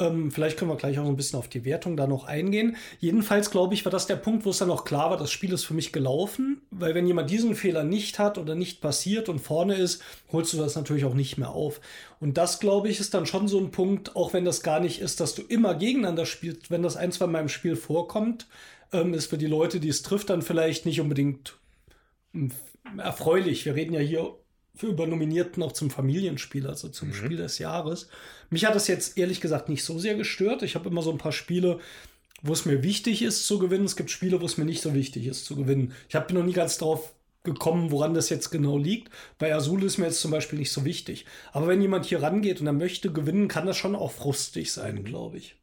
Ähm, 0.00 0.30
vielleicht 0.30 0.58
können 0.58 0.70
wir 0.70 0.76
gleich 0.76 0.98
auch 0.98 1.04
so 1.04 1.10
ein 1.10 1.16
bisschen 1.16 1.38
auf 1.38 1.48
die 1.48 1.64
Wertung 1.64 1.96
da 1.96 2.06
noch 2.06 2.24
eingehen. 2.24 2.76
Jedenfalls, 2.98 3.50
glaube 3.50 3.74
ich, 3.74 3.84
war 3.84 3.92
das 3.92 4.06
der 4.06 4.16
Punkt, 4.16 4.44
wo 4.44 4.50
es 4.50 4.58
dann 4.58 4.70
auch 4.70 4.84
klar 4.84 5.10
war, 5.10 5.16
das 5.18 5.30
Spiel 5.30 5.52
ist 5.52 5.64
für 5.64 5.74
mich 5.74 5.92
gelaufen. 5.92 6.62
Weil 6.70 6.94
wenn 6.94 7.06
jemand 7.06 7.30
diesen 7.30 7.54
Fehler 7.54 7.84
nicht 7.84 8.18
hat 8.18 8.38
oder 8.38 8.54
nicht 8.54 8.80
passiert 8.80 9.28
und 9.28 9.38
vorne 9.38 9.74
ist, 9.74 10.02
holst 10.32 10.52
du 10.54 10.56
das 10.56 10.74
natürlich 10.74 11.04
auch 11.04 11.14
nicht 11.14 11.36
mehr 11.36 11.50
auf. 11.50 11.80
Und 12.18 12.38
das, 12.38 12.58
glaube 12.58 12.88
ich, 12.88 12.98
ist 12.98 13.14
dann 13.14 13.26
schon 13.26 13.46
so 13.46 13.58
ein 13.58 13.70
Punkt, 13.70 14.16
auch 14.16 14.32
wenn 14.32 14.44
das 14.44 14.62
gar 14.62 14.80
nicht 14.80 15.00
ist, 15.00 15.20
dass 15.20 15.34
du 15.34 15.42
immer 15.42 15.74
gegeneinander 15.74 16.26
spielst, 16.26 16.70
wenn 16.70 16.82
das 16.82 16.96
ein, 16.96 17.12
zwei 17.12 17.26
Mal 17.26 17.42
im 17.42 17.48
Spiel 17.48 17.76
vorkommt, 17.76 18.46
ähm, 18.92 19.14
ist 19.14 19.26
für 19.26 19.38
die 19.38 19.46
Leute, 19.46 19.80
die 19.80 19.88
es 19.88 20.02
trifft, 20.02 20.30
dann 20.30 20.42
vielleicht 20.42 20.86
nicht 20.86 21.00
unbedingt 21.00 21.58
hm, 22.32 22.50
erfreulich. 22.96 23.66
Wir 23.66 23.74
reden 23.74 23.94
ja 23.94 24.00
hier 24.00 24.34
für 24.80 24.86
über 24.86 25.06
Nominierten 25.06 25.62
auch 25.62 25.72
zum 25.72 25.90
Familienspiel, 25.90 26.66
also 26.66 26.88
zum 26.88 27.08
mhm. 27.08 27.14
Spiel 27.14 27.36
des 27.36 27.58
Jahres. 27.58 28.08
Mich 28.48 28.64
hat 28.64 28.74
das 28.74 28.88
jetzt 28.88 29.18
ehrlich 29.18 29.40
gesagt 29.40 29.68
nicht 29.68 29.84
so 29.84 29.98
sehr 29.98 30.14
gestört. 30.14 30.62
Ich 30.62 30.74
habe 30.74 30.88
immer 30.88 31.02
so 31.02 31.12
ein 31.12 31.18
paar 31.18 31.32
Spiele, 31.32 31.78
wo 32.42 32.54
es 32.54 32.64
mir 32.64 32.82
wichtig 32.82 33.22
ist 33.22 33.46
zu 33.46 33.58
gewinnen. 33.58 33.84
Es 33.84 33.96
gibt 33.96 34.10
Spiele, 34.10 34.40
wo 34.40 34.46
es 34.46 34.56
mir 34.56 34.64
nicht 34.64 34.80
so 34.80 34.94
wichtig 34.94 35.26
ist 35.26 35.44
zu 35.44 35.54
gewinnen. 35.54 35.92
Ich 36.08 36.14
habe 36.14 36.32
noch 36.32 36.42
nie 36.42 36.54
ganz 36.54 36.78
drauf 36.78 37.12
gekommen, 37.42 37.90
woran 37.90 38.14
das 38.14 38.30
jetzt 38.30 38.50
genau 38.50 38.78
liegt. 38.78 39.10
Bei 39.38 39.54
Azul 39.54 39.84
ist 39.84 39.98
mir 39.98 40.06
jetzt 40.06 40.20
zum 40.20 40.30
Beispiel 40.30 40.58
nicht 40.58 40.72
so 40.72 40.84
wichtig. 40.84 41.26
Aber 41.52 41.68
wenn 41.68 41.82
jemand 41.82 42.06
hier 42.06 42.22
rangeht 42.22 42.60
und 42.60 42.66
er 42.66 42.72
möchte 42.72 43.12
gewinnen, 43.12 43.48
kann 43.48 43.66
das 43.66 43.76
schon 43.76 43.94
auch 43.94 44.12
frustig 44.12 44.72
sein, 44.72 44.96
mhm. 44.96 45.04
glaube 45.04 45.36
ich. 45.36 45.56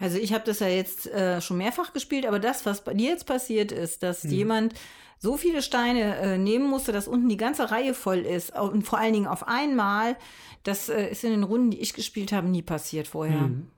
Also 0.00 0.18
ich 0.18 0.32
habe 0.32 0.44
das 0.44 0.60
ja 0.60 0.68
jetzt 0.68 1.06
äh, 1.06 1.40
schon 1.40 1.58
mehrfach 1.58 1.92
gespielt, 1.92 2.26
aber 2.26 2.38
das, 2.38 2.66
was 2.66 2.84
bei 2.84 2.94
dir 2.94 3.10
jetzt 3.10 3.26
passiert 3.26 3.72
ist, 3.72 4.02
dass 4.02 4.24
mhm. 4.24 4.30
jemand 4.30 4.74
so 5.18 5.36
viele 5.36 5.62
Steine 5.62 6.16
äh, 6.16 6.38
nehmen 6.38 6.68
musste, 6.68 6.92
dass 6.92 7.08
unten 7.08 7.28
die 7.28 7.36
ganze 7.36 7.70
Reihe 7.70 7.94
voll 7.94 8.20
ist 8.20 8.56
und 8.56 8.82
vor 8.82 8.98
allen 8.98 9.12
Dingen 9.12 9.26
auf 9.26 9.46
einmal, 9.48 10.16
das 10.62 10.88
äh, 10.88 11.08
ist 11.10 11.24
in 11.24 11.30
den 11.30 11.42
Runden, 11.42 11.70
die 11.70 11.80
ich 11.80 11.94
gespielt 11.94 12.32
habe, 12.32 12.48
nie 12.48 12.62
passiert 12.62 13.08
vorher. 13.08 13.40
Mhm. 13.40 13.68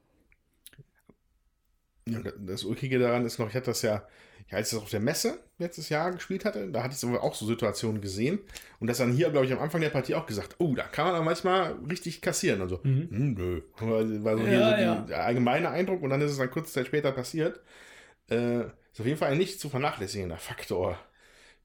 Ja, 2.09 2.21
das 2.39 2.65
Ulkige 2.65 2.99
daran 2.99 3.25
ist 3.25 3.39
noch, 3.39 3.49
ich 3.49 3.55
hatte 3.55 3.67
das 3.67 3.83
ja, 3.83 4.07
als 4.51 4.69
ich 4.69 4.77
das 4.77 4.83
auf 4.83 4.91
der 4.91 5.01
Messe 5.01 5.39
letztes 5.59 5.91
Jahr 5.91 6.11
gespielt 6.11 6.45
hatte, 6.45 6.71
da 6.71 6.83
hatte 6.83 6.97
ich 6.97 7.19
auch 7.21 7.35
so 7.35 7.47
Situationen 7.47 8.01
gesehen 8.01 8.41
und 8.81 8.89
das 8.89 8.99
dann 8.99 9.13
hier, 9.13 9.31
glaube 9.31 9.47
ich, 9.47 9.53
am 9.53 9.61
Anfang 9.61 9.81
der 9.81 9.91
Partie 9.91 10.17
auch 10.17 10.27
gesagt, 10.27 10.57
oh, 10.59 10.75
da 10.75 10.83
kann 10.83 11.07
man 11.07 11.15
auch 11.15 11.25
manchmal 11.25 11.77
richtig 11.89 12.21
kassieren. 12.21 12.61
Also, 12.61 12.81
mhm. 12.83 13.09
hm, 13.11 13.35
nö. 13.35 13.63
War 13.79 14.37
so, 14.37 14.45
ja, 14.45 14.77
so 14.77 14.83
ja. 14.83 14.95
der 15.03 15.25
allgemeine 15.25 15.71
Eindruck 15.71 16.03
und 16.03 16.11
dann 16.11 16.21
ist 16.21 16.33
es 16.33 16.39
dann 16.39 16.51
kurze 16.51 16.73
Zeit 16.73 16.87
später 16.87 17.13
passiert. 17.13 17.61
Äh, 18.29 18.63
ist 18.93 19.01
auf 19.01 19.07
jeden 19.07 19.19
Fall 19.19 19.31
ein 19.31 19.39
nicht 19.39 19.61
zu 19.61 19.69
vernachlässigender 19.69 20.39
Faktor 20.39 20.99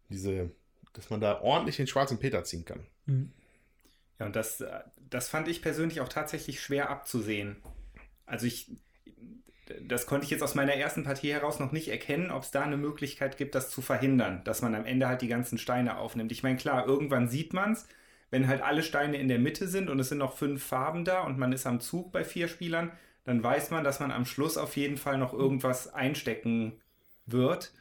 diese, 0.09 0.51
dass 0.93 1.09
man 1.09 1.21
da 1.21 1.41
ordentlich 1.41 1.77
den 1.77 1.87
schwarzen 1.87 2.19
Peter 2.19 2.43
ziehen 2.43 2.65
kann. 2.65 2.85
Mhm. 3.05 3.31
Ja, 4.19 4.27
und 4.27 4.35
das, 4.35 4.63
das 5.09 5.27
fand 5.27 5.47
ich 5.47 5.61
persönlich 5.61 6.01
auch 6.01 6.09
tatsächlich 6.09 6.61
schwer 6.61 6.89
abzusehen. 6.89 7.57
Also 8.25 8.45
ich, 8.45 8.71
das 9.81 10.05
konnte 10.05 10.25
ich 10.25 10.31
jetzt 10.31 10.43
aus 10.43 10.55
meiner 10.55 10.73
ersten 10.73 11.03
Partie 11.03 11.33
heraus 11.33 11.59
noch 11.59 11.71
nicht 11.71 11.89
erkennen, 11.89 12.31
ob 12.31 12.43
es 12.43 12.51
da 12.51 12.63
eine 12.63 12.77
Möglichkeit 12.77 13.37
gibt, 13.37 13.55
das 13.55 13.69
zu 13.69 13.81
verhindern, 13.81 14.41
dass 14.45 14.61
man 14.61 14.73
am 14.73 14.85
Ende 14.85 15.07
halt 15.07 15.21
die 15.21 15.27
ganzen 15.27 15.57
Steine 15.57 15.97
aufnimmt. 15.97 16.31
Ich 16.31 16.43
meine, 16.43 16.57
klar, 16.57 16.87
irgendwann 16.87 17.27
sieht 17.27 17.53
man 17.53 17.73
es, 17.73 17.87
wenn 18.31 18.47
halt 18.47 18.61
alle 18.61 18.83
Steine 18.83 19.17
in 19.17 19.27
der 19.27 19.39
Mitte 19.39 19.67
sind 19.67 19.89
und 19.89 19.99
es 19.99 20.09
sind 20.09 20.17
noch 20.17 20.35
fünf 20.37 20.63
Farben 20.63 21.05
da 21.05 21.21
und 21.21 21.37
man 21.37 21.51
ist 21.51 21.65
am 21.65 21.79
Zug 21.79 22.11
bei 22.11 22.23
vier 22.23 22.47
Spielern, 22.47 22.91
dann 23.23 23.43
weiß 23.43 23.71
man, 23.71 23.83
dass 23.83 23.99
man 23.99 24.11
am 24.11 24.25
Schluss 24.25 24.57
auf 24.57 24.77
jeden 24.77 24.97
Fall 24.97 25.17
noch 25.17 25.33
irgendwas 25.33 25.93
einstecken 25.93 26.79
wird. 27.25 27.73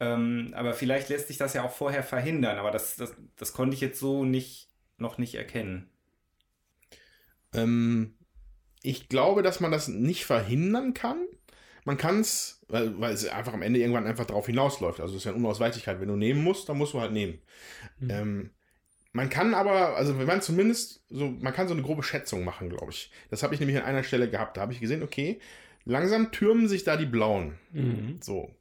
Ähm, 0.00 0.52
aber 0.54 0.72
vielleicht 0.72 1.10
lässt 1.10 1.28
sich 1.28 1.36
das 1.36 1.52
ja 1.52 1.62
auch 1.62 1.72
vorher 1.72 2.02
verhindern, 2.02 2.58
aber 2.58 2.70
das, 2.70 2.96
das, 2.96 3.14
das 3.36 3.52
konnte 3.52 3.74
ich 3.74 3.82
jetzt 3.82 4.00
so 4.00 4.24
nicht, 4.24 4.70
noch 4.96 5.18
nicht 5.18 5.34
erkennen. 5.34 5.90
Ähm, 7.52 8.14
ich 8.82 9.08
glaube, 9.10 9.42
dass 9.42 9.60
man 9.60 9.70
das 9.70 9.88
nicht 9.88 10.24
verhindern 10.24 10.94
kann. 10.94 11.26
Man 11.84 11.98
kann 11.98 12.20
es, 12.20 12.64
weil, 12.68 12.98
weil 12.98 13.12
es 13.12 13.26
einfach 13.28 13.52
am 13.52 13.62
Ende 13.62 13.78
irgendwann 13.80 14.06
einfach 14.06 14.24
darauf 14.24 14.46
hinausläuft. 14.46 15.00
Also 15.00 15.14
es 15.14 15.20
ist 15.20 15.24
ja 15.24 15.32
eine 15.32 15.40
Unausweichlichkeit. 15.40 16.00
Wenn 16.00 16.08
du 16.08 16.16
nehmen 16.16 16.42
musst, 16.42 16.68
dann 16.68 16.78
musst 16.78 16.94
du 16.94 17.00
halt 17.00 17.12
nehmen. 17.12 17.38
Mhm. 17.98 18.10
Ähm, 18.10 18.50
man 19.12 19.28
kann 19.28 19.54
aber, 19.54 19.96
also 19.96 20.18
wenn 20.18 20.26
man 20.26 20.40
zumindest 20.40 21.04
so, 21.10 21.28
man 21.28 21.52
kann 21.52 21.68
so 21.68 21.74
eine 21.74 21.82
grobe 21.82 22.02
Schätzung 22.02 22.44
machen, 22.44 22.70
glaube 22.70 22.92
ich. 22.92 23.10
Das 23.28 23.42
habe 23.42 23.54
ich 23.54 23.60
nämlich 23.60 23.76
an 23.76 23.84
einer 23.84 24.04
Stelle 24.04 24.30
gehabt. 24.30 24.56
Da 24.56 24.62
habe 24.62 24.72
ich 24.72 24.80
gesehen, 24.80 25.02
okay, 25.02 25.40
langsam 25.84 26.32
türmen 26.32 26.68
sich 26.68 26.84
da 26.84 26.96
die 26.96 27.06
blauen. 27.06 27.58
Mhm. 27.72 28.18
So. 28.22 28.54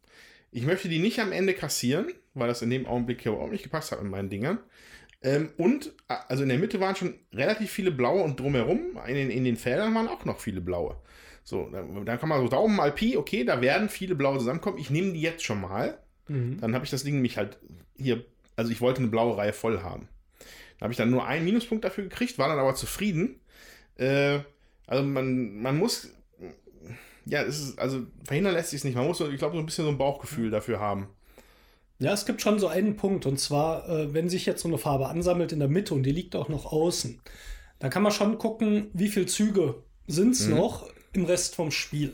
Ich 0.52 0.66
möchte 0.66 0.90
die 0.90 1.00
nicht 1.00 1.20
am 1.20 1.32
Ende 1.32 1.54
kassieren, 1.54 2.08
weil 2.34 2.48
das 2.48 2.62
in 2.62 2.70
dem 2.70 2.86
Augenblick 2.86 3.22
hier 3.22 3.34
auch 3.34 3.50
nicht 3.50 3.64
gepasst 3.64 3.92
hat 3.92 4.02
mit 4.02 4.12
meinen 4.12 4.30
Dingern. 4.30 4.60
Ähm, 5.22 5.50
und 5.58 5.94
also 6.08 6.44
in 6.44 6.50
der 6.50 6.60
Mitte 6.60 6.80
waren 6.80 6.96
schon 6.96 7.16
relativ 7.34 7.72
viele 7.72 7.92
blaue 7.92 8.24
und 8.24 8.40
drumherum, 8.40 8.98
in 9.08 9.16
den, 9.16 9.30
in 9.30 9.44
den 9.44 9.58
Feldern 9.58 9.94
waren 9.94 10.08
auch 10.08 10.26
noch 10.26 10.40
viele 10.40 10.62
blaue. 10.62 10.96
So, 11.44 11.68
dann, 11.70 12.06
dann 12.06 12.20
kann 12.20 12.30
man 12.30 12.42
so 12.42 12.48
Daumen 12.48 12.76
mal 12.76 12.92
Pi, 12.92 13.18
okay, 13.18 13.44
da 13.44 13.60
werden 13.62 13.90
viele 13.90 14.16
blaue 14.16 14.38
zusammenkommen. 14.38 14.78
Ich 14.78 14.90
nehme 14.90 15.14
die 15.14 15.22
jetzt 15.22 15.44
schon 15.44 15.62
mal. 15.62 15.98
Mhm. 16.28 16.60
Dann 16.62 16.74
habe 16.74 16.86
ich 16.86 16.92
das 16.92 17.04
Ding 17.04 17.16
nämlich 17.16 17.38
halt 17.38 17.58
hier, 17.98 18.24
also 18.56 18.72
ich 18.72 18.82
wollte 18.82 19.00
eine 19.00 19.10
blaue 19.10 19.36
Reihe 19.36 19.54
voll 19.54 19.82
haben. 19.82 20.08
Da 20.78 20.84
habe 20.84 20.94
ich 20.94 20.98
dann 20.98 21.10
nur 21.10 21.26
einen 21.28 21.44
Minuspunkt 21.44 21.84
dafür 21.84 22.06
gekriegt, 22.06 22.38
war 22.38 22.48
dann 22.48 22.60
aber 22.60 22.76
zufrieden. 22.76 23.42
Äh, 23.96 24.40
also 24.88 25.04
man, 25.04 25.56
man 25.62 25.78
muss, 25.78 26.14
ja, 27.30 27.44
es 27.44 27.60
ist, 27.60 27.80
also 27.80 28.02
verhindern 28.24 28.54
lässt 28.54 28.72
sich 28.72 28.80
es 28.80 28.84
nicht. 28.84 28.96
Man 28.96 29.08
muss, 29.08 29.20
so, 29.20 29.30
ich 29.30 29.38
glaube, 29.38 29.56
so 29.56 29.60
ein 29.60 29.66
bisschen 29.66 29.86
so 29.86 29.92
ein 29.92 29.98
Bauchgefühl 29.98 30.50
dafür 30.50 30.80
haben. 30.80 31.08
Ja, 32.00 32.14
es 32.14 32.26
gibt 32.26 32.42
schon 32.42 32.60
so 32.60 32.68
einen 32.68 32.96
Punkt, 32.96 33.26
und 33.26 33.40
zwar, 33.40 33.88
äh, 33.90 34.14
wenn 34.14 34.30
sich 34.30 34.46
jetzt 34.46 34.62
so 34.62 34.68
eine 34.68 34.78
Farbe 34.78 35.08
ansammelt 35.08 35.52
in 35.52 35.60
der 35.60 35.68
Mitte 35.68 35.94
und 35.94 36.04
die 36.04 36.12
liegt 36.12 36.36
auch 36.36 36.50
noch 36.50 36.66
außen, 36.72 37.22
da 37.80 37.90
kann 37.90 38.04
man 38.04 38.12
schon 38.12 38.38
gucken, 38.38 38.90
wie 38.94 39.10
viele 39.10 39.26
Züge 39.26 39.84
sind 40.08 40.32
es 40.32 40.48
mhm. 40.48 40.56
noch 40.56 40.88
im 41.14 41.26
Rest 41.26 41.56
vom 41.56 41.72
Spiel. 41.72 42.14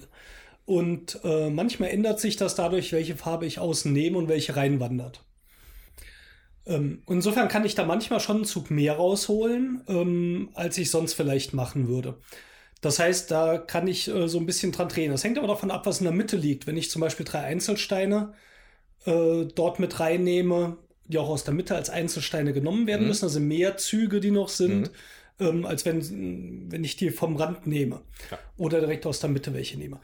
Und 0.66 1.20
äh, 1.24 1.52
manchmal 1.52 1.90
ändert 1.90 2.20
sich 2.20 2.36
das 2.38 2.56
dadurch, 2.56 2.92
welche 2.92 3.16
Farbe 3.16 3.46
ich 3.46 3.60
außen 3.60 3.94
nehme 3.94 4.18
und 4.18 4.28
welche 4.28 4.56
reinwandert. 4.56 5.24
Ähm, 6.66 7.04
insofern 7.08 7.48
kann 7.48 7.66
ich 7.66 7.76
da 7.76 7.86
manchmal 7.86 8.20
schon 8.20 8.38
einen 8.38 8.46
Zug 8.46 8.72
mehr 8.72 8.96
rausholen, 8.96 9.84
ähm, 9.88 10.50
als 10.56 10.80
ich 10.80 10.90
sonst 10.90 11.14
vielleicht 11.14 11.54
machen 11.54 11.88
würde. 11.88 12.18
Das 12.86 13.00
heißt, 13.00 13.32
da 13.32 13.58
kann 13.58 13.88
ich 13.88 14.08
äh, 14.08 14.28
so 14.28 14.38
ein 14.38 14.46
bisschen 14.46 14.72
dran 14.72 14.90
drehen. 14.90 15.12
Das 15.12 15.24
hängt 15.24 15.40
aber 15.40 15.48
davon 15.48 15.72
ab, 15.72 15.88
was 15.88 16.02
in 16.02 16.04
der 16.04 16.14
Mitte 16.14 16.38
liegt. 16.38 16.68
Wenn 16.68 16.78
ich 16.78 16.92
zum 16.92 17.00
Beispiel 17.00 17.26
drei 17.26 17.40
Einzelsteine 17.40 18.34
äh, 19.06 19.46
dort 19.46 19.80
mit 19.80 20.00
reinnehme, 20.00 20.78
die 21.06 21.18
auch 21.18 21.30
aus 21.30 21.44
der 21.44 21.56
Mitte 21.56 21.76
als 21.76 21.90
Einzelsteine 21.90 22.54
genommen 22.54 22.86
werden 22.86 23.02
mhm. 23.02 23.08
müssen, 23.08 23.26
also 23.26 23.40
mehr 23.40 23.78
Züge, 23.78 24.20
die 24.20 24.30
noch 24.30 24.50
sind, 24.50 24.92
mhm. 25.40 25.48
ähm, 25.48 25.66
als 25.66 25.84
wenn, 25.86 26.72
wenn 26.72 26.84
ich 26.84 26.96
die 26.96 27.10
vom 27.10 27.38
Rand 27.38 27.66
nehme 27.66 28.02
ja. 28.30 28.38
oder 28.56 28.80
direkt 28.82 29.08
aus 29.08 29.20
der 29.20 29.32
Mitte 29.32 29.56
welche 29.56 29.80
nehme. 29.80 30.00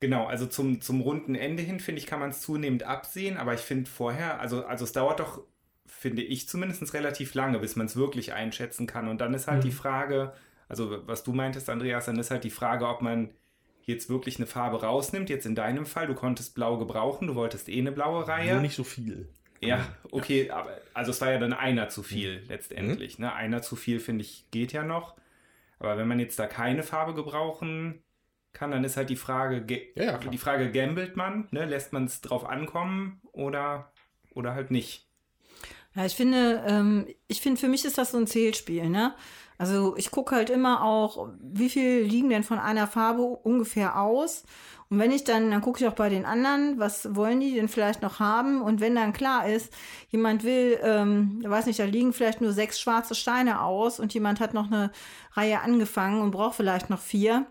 Genau, 0.00 0.26
also 0.26 0.44
zum, 0.44 0.82
zum 0.82 1.00
runden 1.00 1.34
Ende 1.34 1.62
hin, 1.62 1.80
finde 1.80 2.00
ich, 2.02 2.06
kann 2.06 2.20
man 2.20 2.30
es 2.30 2.42
zunehmend 2.42 2.82
absehen, 2.82 3.38
aber 3.38 3.54
ich 3.54 3.60
finde 3.60 3.88
vorher, 3.88 4.40
also, 4.40 4.66
also 4.66 4.84
es 4.84 4.92
dauert 4.92 5.20
doch, 5.20 5.42
finde 5.86 6.20
ich 6.20 6.50
zumindest 6.50 6.92
relativ 6.92 7.32
lange, 7.32 7.60
bis 7.60 7.76
man 7.76 7.86
es 7.86 7.96
wirklich 7.96 8.34
einschätzen 8.34 8.86
kann. 8.86 9.08
Und 9.08 9.22
dann 9.22 9.32
ist 9.32 9.46
halt 9.46 9.60
mhm. 9.60 9.68
die 9.68 9.72
Frage, 9.72 10.34
also 10.70 11.06
was 11.06 11.24
du 11.24 11.32
meintest, 11.32 11.68
Andreas, 11.68 12.06
dann 12.06 12.18
ist 12.18 12.30
halt 12.30 12.44
die 12.44 12.50
Frage, 12.50 12.86
ob 12.86 13.02
man 13.02 13.30
jetzt 13.82 14.08
wirklich 14.08 14.36
eine 14.36 14.46
Farbe 14.46 14.82
rausnimmt. 14.82 15.28
Jetzt 15.28 15.44
in 15.44 15.56
deinem 15.56 15.84
Fall, 15.84 16.06
du 16.06 16.14
konntest 16.14 16.54
blau 16.54 16.78
gebrauchen, 16.78 17.26
du 17.26 17.34
wolltest 17.34 17.68
eh 17.68 17.78
eine 17.78 17.90
blaue 17.90 18.28
Reihe. 18.28 18.52
Nur 18.52 18.62
nicht 18.62 18.76
so 18.76 18.84
viel. 18.84 19.28
Ja, 19.60 19.84
okay, 20.12 20.46
ja. 20.46 20.56
aber 20.56 20.78
also 20.94 21.10
es 21.10 21.20
war 21.20 21.32
ja 21.32 21.38
dann 21.38 21.52
einer 21.52 21.88
zu 21.88 22.04
viel 22.04 22.40
mhm. 22.40 22.48
letztendlich. 22.48 23.18
Ne? 23.18 23.32
Einer 23.32 23.62
zu 23.62 23.74
viel, 23.74 23.98
finde 23.98 24.22
ich, 24.22 24.46
geht 24.52 24.72
ja 24.72 24.84
noch. 24.84 25.16
Aber 25.80 25.98
wenn 25.98 26.06
man 26.06 26.20
jetzt 26.20 26.38
da 26.38 26.46
keine 26.46 26.84
Farbe 26.84 27.14
gebrauchen 27.14 28.02
kann, 28.52 28.70
dann 28.70 28.84
ist 28.84 28.96
halt 28.96 29.10
die 29.10 29.16
Frage, 29.16 29.64
ja, 29.96 30.04
ja, 30.04 30.18
die 30.18 30.38
Frage, 30.38 30.70
gambelt 30.70 31.16
man, 31.16 31.48
ne? 31.50 31.64
lässt 31.66 31.92
man 31.92 32.04
es 32.04 32.20
drauf 32.20 32.44
ankommen 32.44 33.20
oder, 33.32 33.92
oder 34.34 34.54
halt 34.54 34.70
nicht? 34.70 35.08
Ja, 35.94 36.06
ich 36.06 36.14
finde, 36.14 36.64
ähm, 36.66 37.06
ich 37.26 37.40
finde, 37.40 37.60
für 37.60 37.68
mich 37.68 37.84
ist 37.84 37.98
das 37.98 38.12
so 38.12 38.18
ein 38.18 38.28
Zählspiel, 38.28 38.88
ne? 38.88 39.14
Also 39.60 39.94
ich 39.98 40.10
gucke 40.10 40.34
halt 40.34 40.48
immer 40.48 40.82
auch, 40.82 41.28
wie 41.42 41.68
viel 41.68 42.00
liegen 42.00 42.30
denn 42.30 42.44
von 42.44 42.58
einer 42.58 42.86
Farbe 42.86 43.20
ungefähr 43.20 44.00
aus. 44.00 44.44
Und 44.88 44.98
wenn 44.98 45.12
ich 45.12 45.24
dann, 45.24 45.50
dann 45.50 45.60
gucke 45.60 45.78
ich 45.78 45.86
auch 45.86 45.94
bei 45.94 46.08
den 46.08 46.24
anderen, 46.24 46.78
was 46.78 47.14
wollen 47.14 47.40
die 47.40 47.56
denn 47.56 47.68
vielleicht 47.68 48.00
noch 48.00 48.20
haben? 48.20 48.62
Und 48.62 48.80
wenn 48.80 48.94
dann 48.94 49.12
klar 49.12 49.46
ist, 49.46 49.70
jemand 50.08 50.44
will, 50.44 50.78
ähm, 50.82 51.42
weiß 51.44 51.66
nicht, 51.66 51.78
da 51.78 51.84
liegen 51.84 52.14
vielleicht 52.14 52.40
nur 52.40 52.54
sechs 52.54 52.80
schwarze 52.80 53.14
Steine 53.14 53.60
aus 53.60 54.00
und 54.00 54.14
jemand 54.14 54.40
hat 54.40 54.54
noch 54.54 54.68
eine 54.68 54.92
Reihe 55.34 55.60
angefangen 55.60 56.22
und 56.22 56.30
braucht 56.30 56.54
vielleicht 56.54 56.88
noch 56.88 56.98
vier, 56.98 57.44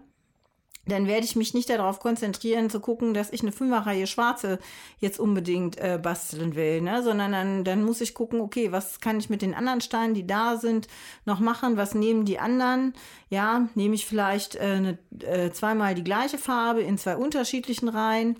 dann 0.89 1.07
werde 1.07 1.25
ich 1.25 1.35
mich 1.35 1.53
nicht 1.53 1.69
darauf 1.69 1.99
konzentrieren, 1.99 2.69
zu 2.69 2.79
gucken, 2.79 3.13
dass 3.13 3.31
ich 3.31 3.41
eine 3.41 3.51
Fünferreihe 3.51 4.07
Schwarze 4.07 4.59
jetzt 4.99 5.19
unbedingt 5.19 5.77
äh, 5.77 5.99
basteln 6.01 6.55
will, 6.55 6.81
ne? 6.81 7.03
sondern 7.03 7.31
dann, 7.31 7.63
dann 7.63 7.83
muss 7.83 8.01
ich 8.01 8.13
gucken, 8.13 8.41
okay, 8.41 8.71
was 8.71 8.99
kann 8.99 9.19
ich 9.19 9.29
mit 9.29 9.41
den 9.41 9.53
anderen 9.53 9.81
Steinen, 9.81 10.13
die 10.13 10.27
da 10.27 10.57
sind, 10.57 10.87
noch 11.25 11.39
machen? 11.39 11.77
Was 11.77 11.95
nehmen 11.95 12.25
die 12.25 12.39
anderen? 12.39 12.93
Ja, 13.29 13.69
nehme 13.75 13.95
ich 13.95 14.05
vielleicht 14.05 14.55
äh, 14.55 14.59
eine, 14.59 14.97
äh, 15.21 15.51
zweimal 15.51 15.95
die 15.95 16.03
gleiche 16.03 16.37
Farbe 16.37 16.81
in 16.81 16.97
zwei 16.97 17.15
unterschiedlichen 17.15 17.89
Reihen. 17.89 18.37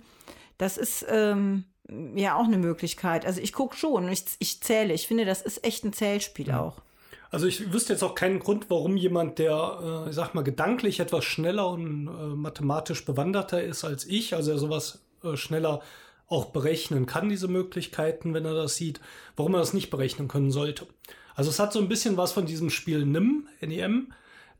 Das 0.58 0.76
ist 0.76 1.06
ähm, 1.08 1.64
ja 2.14 2.36
auch 2.36 2.44
eine 2.44 2.58
Möglichkeit. 2.58 3.24
Also 3.26 3.40
ich 3.40 3.52
gucke 3.52 3.76
schon, 3.76 4.08
ich, 4.08 4.24
ich 4.38 4.62
zähle. 4.62 4.92
Ich 4.92 5.06
finde, 5.06 5.24
das 5.24 5.42
ist 5.42 5.64
echt 5.64 5.84
ein 5.84 5.92
Zählspiel 5.92 6.48
ja. 6.48 6.60
auch. 6.60 6.82
Also 7.30 7.46
ich 7.46 7.72
wüsste 7.72 7.92
jetzt 7.92 8.02
auch 8.02 8.14
keinen 8.16 8.40
Grund, 8.40 8.70
warum 8.70 8.96
jemand, 8.96 9.38
der, 9.38 10.04
äh, 10.06 10.10
ich 10.10 10.16
sag 10.16 10.34
mal, 10.34 10.42
gedanklich 10.42 10.98
etwas 10.98 11.24
schneller 11.24 11.68
und 11.68 12.08
äh, 12.08 12.34
mathematisch 12.34 13.04
bewanderter 13.04 13.62
ist 13.62 13.84
als 13.84 14.04
ich, 14.04 14.34
also 14.34 14.50
er 14.50 14.58
sowas 14.58 15.04
äh, 15.22 15.36
schneller 15.36 15.80
auch 16.26 16.46
berechnen 16.46 17.06
kann, 17.06 17.28
diese 17.28 17.48
Möglichkeiten, 17.48 18.34
wenn 18.34 18.44
er 18.44 18.54
das 18.54 18.76
sieht, 18.76 19.00
warum 19.36 19.54
er 19.54 19.60
das 19.60 19.74
nicht 19.74 19.90
berechnen 19.90 20.28
können 20.28 20.50
sollte. 20.50 20.86
Also 21.34 21.50
es 21.50 21.58
hat 21.58 21.72
so 21.72 21.78
ein 21.78 21.88
bisschen 21.88 22.16
was 22.16 22.32
von 22.32 22.46
diesem 22.46 22.70
Spiel 22.70 23.04
NIM, 23.04 23.48
NEM. 23.60 24.12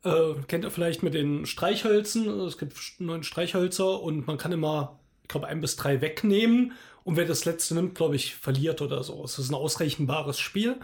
Äh, 0.05 0.35
kennt 0.47 0.65
ihr 0.65 0.71
vielleicht 0.71 1.03
mit 1.03 1.15
den 1.15 1.47
Streichhölzen? 1.47 2.29
Es 2.41 2.57
gibt 2.57 2.77
neun 2.99 3.23
Streichhölzer 3.23 4.01
und 4.01 4.27
man 4.27 4.39
kann 4.39 4.53
immer, 4.53 4.99
ich 5.23 5.29
glaube, 5.29 5.49
ein 5.49 5.61
bis 5.61 5.77
drei 5.77 6.01
wegnehmen. 6.01 6.73
Und 7.05 7.17
wer 7.17 7.25
das 7.25 7.45
letzte 7.45 7.75
nimmt, 7.75 7.95
glaube 7.97 8.17
ich, 8.17 8.35
verliert 8.35 8.81
oder 8.83 9.03
so. 9.03 9.23
Es 9.25 9.39
ist 9.39 9.51
ein 9.51 9.55
ausrechenbares 9.55 10.39
Spiel. 10.39 10.77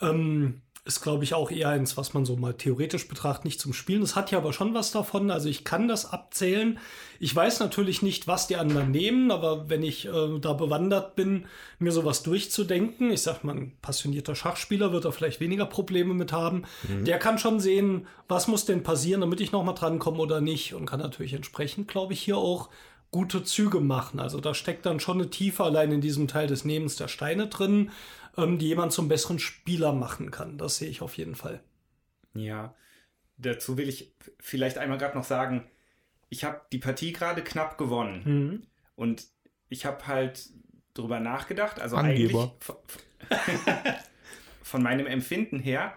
Ähm, 0.00 0.62
ist, 0.86 1.00
glaube 1.00 1.24
ich, 1.24 1.32
auch 1.32 1.50
eher 1.50 1.70
eins, 1.70 1.96
was 1.96 2.12
man 2.12 2.26
so 2.26 2.36
mal 2.36 2.52
theoretisch 2.52 3.08
betrachtet, 3.08 3.46
nicht 3.46 3.60
zum 3.60 3.72
Spielen. 3.72 4.02
Das 4.02 4.16
hat 4.16 4.30
ja 4.30 4.38
aber 4.38 4.52
schon 4.52 4.74
was 4.74 4.90
davon. 4.90 5.30
Also 5.30 5.48
ich 5.48 5.64
kann 5.64 5.88
das 5.88 6.12
abzählen. 6.12 6.78
Ich 7.18 7.34
weiß 7.34 7.60
natürlich 7.60 8.02
nicht, 8.02 8.26
was 8.26 8.48
die 8.48 8.56
anderen 8.56 8.90
nehmen, 8.90 9.30
aber 9.30 9.70
wenn 9.70 9.82
ich 9.82 10.06
äh, 10.06 10.38
da 10.40 10.52
bewandert 10.52 11.16
bin, 11.16 11.46
mir 11.78 11.90
sowas 11.90 12.22
durchzudenken, 12.22 13.10
ich 13.10 13.22
sag 13.22 13.44
mal, 13.44 13.56
ein 13.56 13.72
passionierter 13.80 14.34
Schachspieler 14.34 14.92
wird 14.92 15.06
da 15.06 15.10
vielleicht 15.10 15.40
weniger 15.40 15.64
Probleme 15.64 16.12
mit 16.12 16.32
haben. 16.32 16.64
Mhm. 16.86 17.06
Der 17.06 17.18
kann 17.18 17.38
schon 17.38 17.60
sehen, 17.60 18.06
was 18.28 18.46
muss 18.46 18.66
denn 18.66 18.82
passieren, 18.82 19.22
damit 19.22 19.40
ich 19.40 19.52
nochmal 19.52 19.74
drankomme 19.74 20.18
oder 20.18 20.42
nicht 20.42 20.74
und 20.74 20.84
kann 20.84 21.00
natürlich 21.00 21.32
entsprechend, 21.32 21.88
glaube 21.88 22.12
ich, 22.12 22.20
hier 22.20 22.36
auch 22.36 22.68
gute 23.10 23.42
Züge 23.42 23.80
machen. 23.80 24.20
Also 24.20 24.40
da 24.40 24.52
steckt 24.52 24.84
dann 24.84 25.00
schon 25.00 25.18
eine 25.18 25.30
Tiefe 25.30 25.64
allein 25.64 25.92
in 25.92 26.00
diesem 26.02 26.28
Teil 26.28 26.48
des 26.48 26.66
Nehmens 26.66 26.96
der 26.96 27.08
Steine 27.08 27.46
drin 27.46 27.90
ähm, 28.36 28.58
die 28.58 28.68
jemand 28.68 28.92
zum 28.92 29.08
besseren 29.08 29.38
Spieler 29.38 29.92
machen 29.92 30.30
kann. 30.30 30.58
Das 30.58 30.76
sehe 30.76 30.88
ich 30.88 31.02
auf 31.02 31.16
jeden 31.16 31.34
Fall. 31.34 31.60
Ja, 32.34 32.74
dazu 33.36 33.76
will 33.78 33.88
ich 33.88 34.14
vielleicht 34.40 34.78
einmal 34.78 34.98
gerade 34.98 35.16
noch 35.16 35.24
sagen, 35.24 35.70
ich 36.28 36.44
habe 36.44 36.60
die 36.72 36.78
Partie 36.78 37.12
gerade 37.12 37.42
knapp 37.42 37.78
gewonnen. 37.78 38.22
Mhm. 38.24 38.62
Und 38.96 39.26
ich 39.68 39.86
habe 39.86 40.06
halt 40.06 40.50
drüber 40.94 41.20
nachgedacht, 41.20 41.80
also 41.80 41.96
Angeber. 41.96 42.54
eigentlich 42.60 43.94
von 44.62 44.82
meinem 44.82 45.06
Empfinden 45.06 45.58
her 45.58 45.94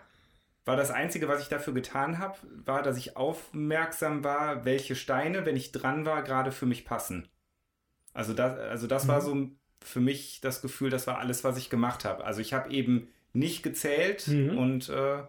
war 0.66 0.76
das 0.76 0.92
Einzige, 0.92 1.28
was 1.30 1.42
ich 1.42 1.48
dafür 1.48 1.74
getan 1.74 2.20
habe, 2.20 2.38
war, 2.66 2.84
dass 2.84 2.98
ich 2.98 3.16
aufmerksam 3.16 4.24
war, 4.24 4.66
welche 4.66 4.96
Steine, 4.96 5.46
wenn 5.46 5.56
ich 5.56 5.72
dran 5.72 6.06
war, 6.06 6.24
gerade 6.24 6.52
für 6.52 6.66
mich 6.66 6.84
passen. 6.84 7.30
Also 8.14 8.34
das, 8.34 8.60
also 8.60 8.88
das 8.88 9.06
mhm. 9.06 9.08
war 9.08 9.22
so 9.22 9.50
für 9.84 10.00
mich 10.00 10.40
das 10.42 10.62
Gefühl, 10.62 10.90
das 10.90 11.08
war 11.08 11.20
alles, 11.20 11.44
was 11.44 11.58
ich 11.58 11.70
gemacht 11.70 12.06
habe. 12.06 12.26
Also 12.26 12.42
ich 12.42 12.54
habe 12.54 12.72
eben 12.72 13.08
nicht 13.34 13.64
gezählt 13.64 14.28
mhm. 14.28 14.58
und 14.58 14.90
äh, 14.90 15.20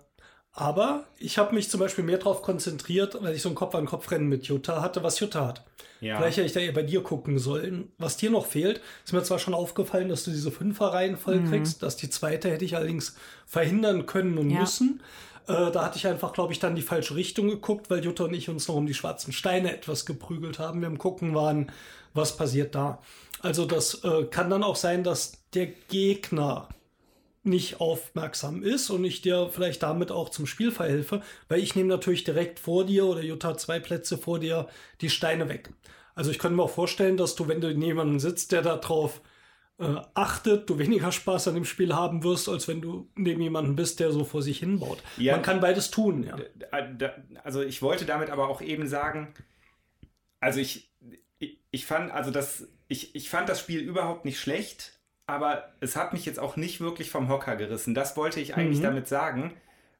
Aber 0.52 1.04
ich 1.18 1.38
habe 1.38 1.54
mich 1.54 1.68
zum 1.70 1.80
Beispiel 1.80 2.04
mehr 2.04 2.18
darauf 2.18 2.42
konzentriert, 2.42 3.16
weil 3.20 3.34
ich 3.34 3.42
so 3.42 3.48
ein 3.48 3.54
Kopf-an-Kopf-Rennen 3.54 4.28
mit 4.28 4.46
Jutta 4.46 4.82
hatte, 4.82 5.02
was 5.02 5.20
Jutta 5.20 5.46
hat. 5.46 5.64
Ja. 6.00 6.16
Vielleicht 6.16 6.36
hätte 6.36 6.46
ich 6.46 6.52
da 6.52 6.60
eher 6.60 6.72
bei 6.72 6.82
dir 6.82 7.02
gucken 7.02 7.38
sollen. 7.38 7.90
Was 7.98 8.16
dir 8.16 8.30
noch 8.30 8.46
fehlt, 8.46 8.80
ist 9.04 9.12
mir 9.12 9.22
zwar 9.24 9.38
schon 9.40 9.54
aufgefallen, 9.54 10.08
dass 10.08 10.24
du 10.24 10.30
diese 10.30 10.50
Fünferreihen 10.52 11.16
voll 11.16 11.42
kriegst, 11.48 11.82
dass 11.82 11.96
die 11.96 12.08
zweite 12.08 12.50
hätte 12.50 12.64
ich 12.64 12.76
allerdings 12.76 13.16
verhindern 13.46 14.06
können 14.06 14.38
und 14.38 14.50
Ja. 14.50 14.60
müssen. 14.60 15.02
Äh, 15.48 15.70
da 15.72 15.84
hatte 15.84 15.96
ich 15.96 16.06
einfach, 16.06 16.32
glaube 16.32 16.52
ich, 16.52 16.60
dann 16.60 16.76
die 16.76 16.82
falsche 16.82 17.14
Richtung 17.16 17.48
geguckt, 17.48 17.90
weil 17.90 18.04
Jutta 18.04 18.24
und 18.24 18.34
ich 18.34 18.48
uns 18.48 18.68
noch 18.68 18.76
um 18.76 18.86
die 18.86 18.94
schwarzen 18.94 19.32
Steine 19.32 19.72
etwas 19.74 20.06
geprügelt 20.06 20.58
haben. 20.58 20.80
Wir 20.82 20.88
im 20.88 20.98
Gucken 20.98 21.34
waren, 21.34 21.72
was 22.14 22.36
passiert 22.36 22.74
da. 22.74 23.00
Also 23.40 23.64
das 23.66 24.02
äh, 24.04 24.24
kann 24.24 24.50
dann 24.50 24.62
auch 24.64 24.76
sein, 24.76 25.04
dass 25.04 25.44
der 25.54 25.66
Gegner 25.66 26.68
nicht 27.44 27.80
aufmerksam 27.80 28.62
ist 28.62 28.90
und 28.90 29.04
ich 29.04 29.22
dir 29.22 29.48
vielleicht 29.50 29.82
damit 29.82 30.10
auch 30.10 30.28
zum 30.28 30.46
Spiel 30.46 30.70
verhelfe, 30.70 31.22
weil 31.48 31.60
ich 31.60 31.74
nehme 31.76 31.88
natürlich 31.88 32.24
direkt 32.24 32.58
vor 32.58 32.84
dir 32.84 33.06
oder 33.06 33.22
Jutta 33.22 33.56
zwei 33.56 33.80
Plätze 33.80 34.18
vor 34.18 34.38
dir 34.38 34.68
die 35.00 35.08
Steine 35.08 35.48
weg. 35.48 35.70
Also 36.14 36.30
ich 36.30 36.38
könnte 36.38 36.56
mir 36.56 36.64
auch 36.64 36.70
vorstellen, 36.70 37.16
dass 37.16 37.36
du, 37.36 37.48
wenn 37.48 37.60
du 37.60 37.68
neben 37.68 37.82
jemandem 37.82 38.18
sitzt, 38.18 38.52
der 38.52 38.60
darauf 38.62 39.22
äh, 39.78 39.94
achtet, 40.14 40.68
du 40.68 40.78
weniger 40.78 41.12
Spaß 41.12 41.48
an 41.48 41.54
dem 41.54 41.64
Spiel 41.64 41.94
haben 41.94 42.24
wirst, 42.24 42.48
als 42.48 42.66
wenn 42.66 42.80
du 42.82 43.08
neben 43.14 43.40
jemandem 43.40 43.76
bist, 43.76 44.00
der 44.00 44.10
so 44.10 44.24
vor 44.24 44.42
sich 44.42 44.58
hinbaut. 44.58 44.98
Ja. 45.16 45.34
Man 45.34 45.42
kann 45.42 45.60
beides 45.60 45.90
tun, 45.92 46.24
ja. 46.24 46.36
Da- 46.98 47.14
Also 47.44 47.62
ich 47.62 47.80
wollte 47.82 48.04
damit 48.04 48.30
aber 48.30 48.48
auch 48.48 48.60
eben 48.60 48.88
sagen, 48.88 49.32
also 50.40 50.58
ich, 50.58 50.90
ich, 51.38 51.60
ich 51.70 51.86
fand, 51.86 52.10
also 52.10 52.32
das, 52.32 52.66
ich, 52.88 53.14
ich 53.14 53.30
fand 53.30 53.48
das 53.48 53.60
Spiel 53.60 53.80
überhaupt 53.80 54.24
nicht 54.24 54.40
schlecht, 54.40 54.98
aber 55.26 55.72
es 55.80 55.94
hat 55.96 56.12
mich 56.12 56.24
jetzt 56.26 56.38
auch 56.38 56.56
nicht 56.56 56.80
wirklich 56.80 57.10
vom 57.10 57.28
Hocker 57.28 57.56
gerissen. 57.56 57.94
Das 57.94 58.16
wollte 58.16 58.40
ich 58.40 58.54
eigentlich 58.56 58.78
Mhm. 58.78 58.84
damit 58.84 59.08
sagen, 59.08 59.52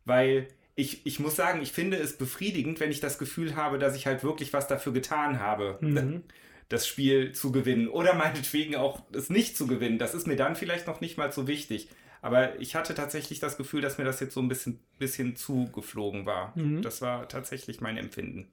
weil 0.05 0.49
ich, 0.75 1.05
ich 1.07 1.19
muss 1.21 1.37
sagen, 1.37 1.61
ich 1.61 1.73
finde 1.73 1.97
es 1.99 2.17
befriedigend, 2.17 2.81
wenn 2.81 2.91
ich 2.91 3.01
das 3.01 3.19
Gefühl 3.19 3.57
habe, 3.57 3.79
dass 3.79 3.97
ich 3.97 4.07
halt 4.07 4.23
wirklich 4.25 4.53
was 4.53 4.69
dafür 4.69 4.93
getan 4.93 5.39
habe, 5.41 5.77
Mhm. 5.81 6.23
das 6.69 6.87
Spiel 6.87 7.33
zu 7.33 7.51
gewinnen 7.53 7.89
oder 7.89 8.15
meinetwegen 8.15 8.77
auch 8.77 9.03
es 9.13 9.29
nicht 9.31 9.57
zu 9.57 9.67
gewinnen. 9.67 9.99
Das 9.99 10.15
ist 10.15 10.27
mir 10.27 10.37
dann 10.37 10.57
vielleicht 10.57 10.87
noch 10.87 11.01
nicht 11.01 11.19
mal 11.19 11.33
so 11.33 11.47
wichtig. 11.47 11.89
Aber 12.21 12.59
ich 12.61 12.75
hatte 12.75 12.95
tatsächlich 12.95 13.39
das 13.39 13.57
Gefühl, 13.57 13.81
dass 13.81 13.97
mir 13.99 14.05
das 14.05 14.19
jetzt 14.21 14.35
so 14.35 14.41
ein 14.41 14.49
bisschen, 14.49 14.81
bisschen 14.99 15.37
zugeflogen 15.37 16.27
war. 16.27 16.53
Mhm. 16.57 16.83
Das 16.83 17.01
war 17.01 17.29
tatsächlich 17.29 17.81
mein 17.81 17.97
Empfinden. 17.97 18.49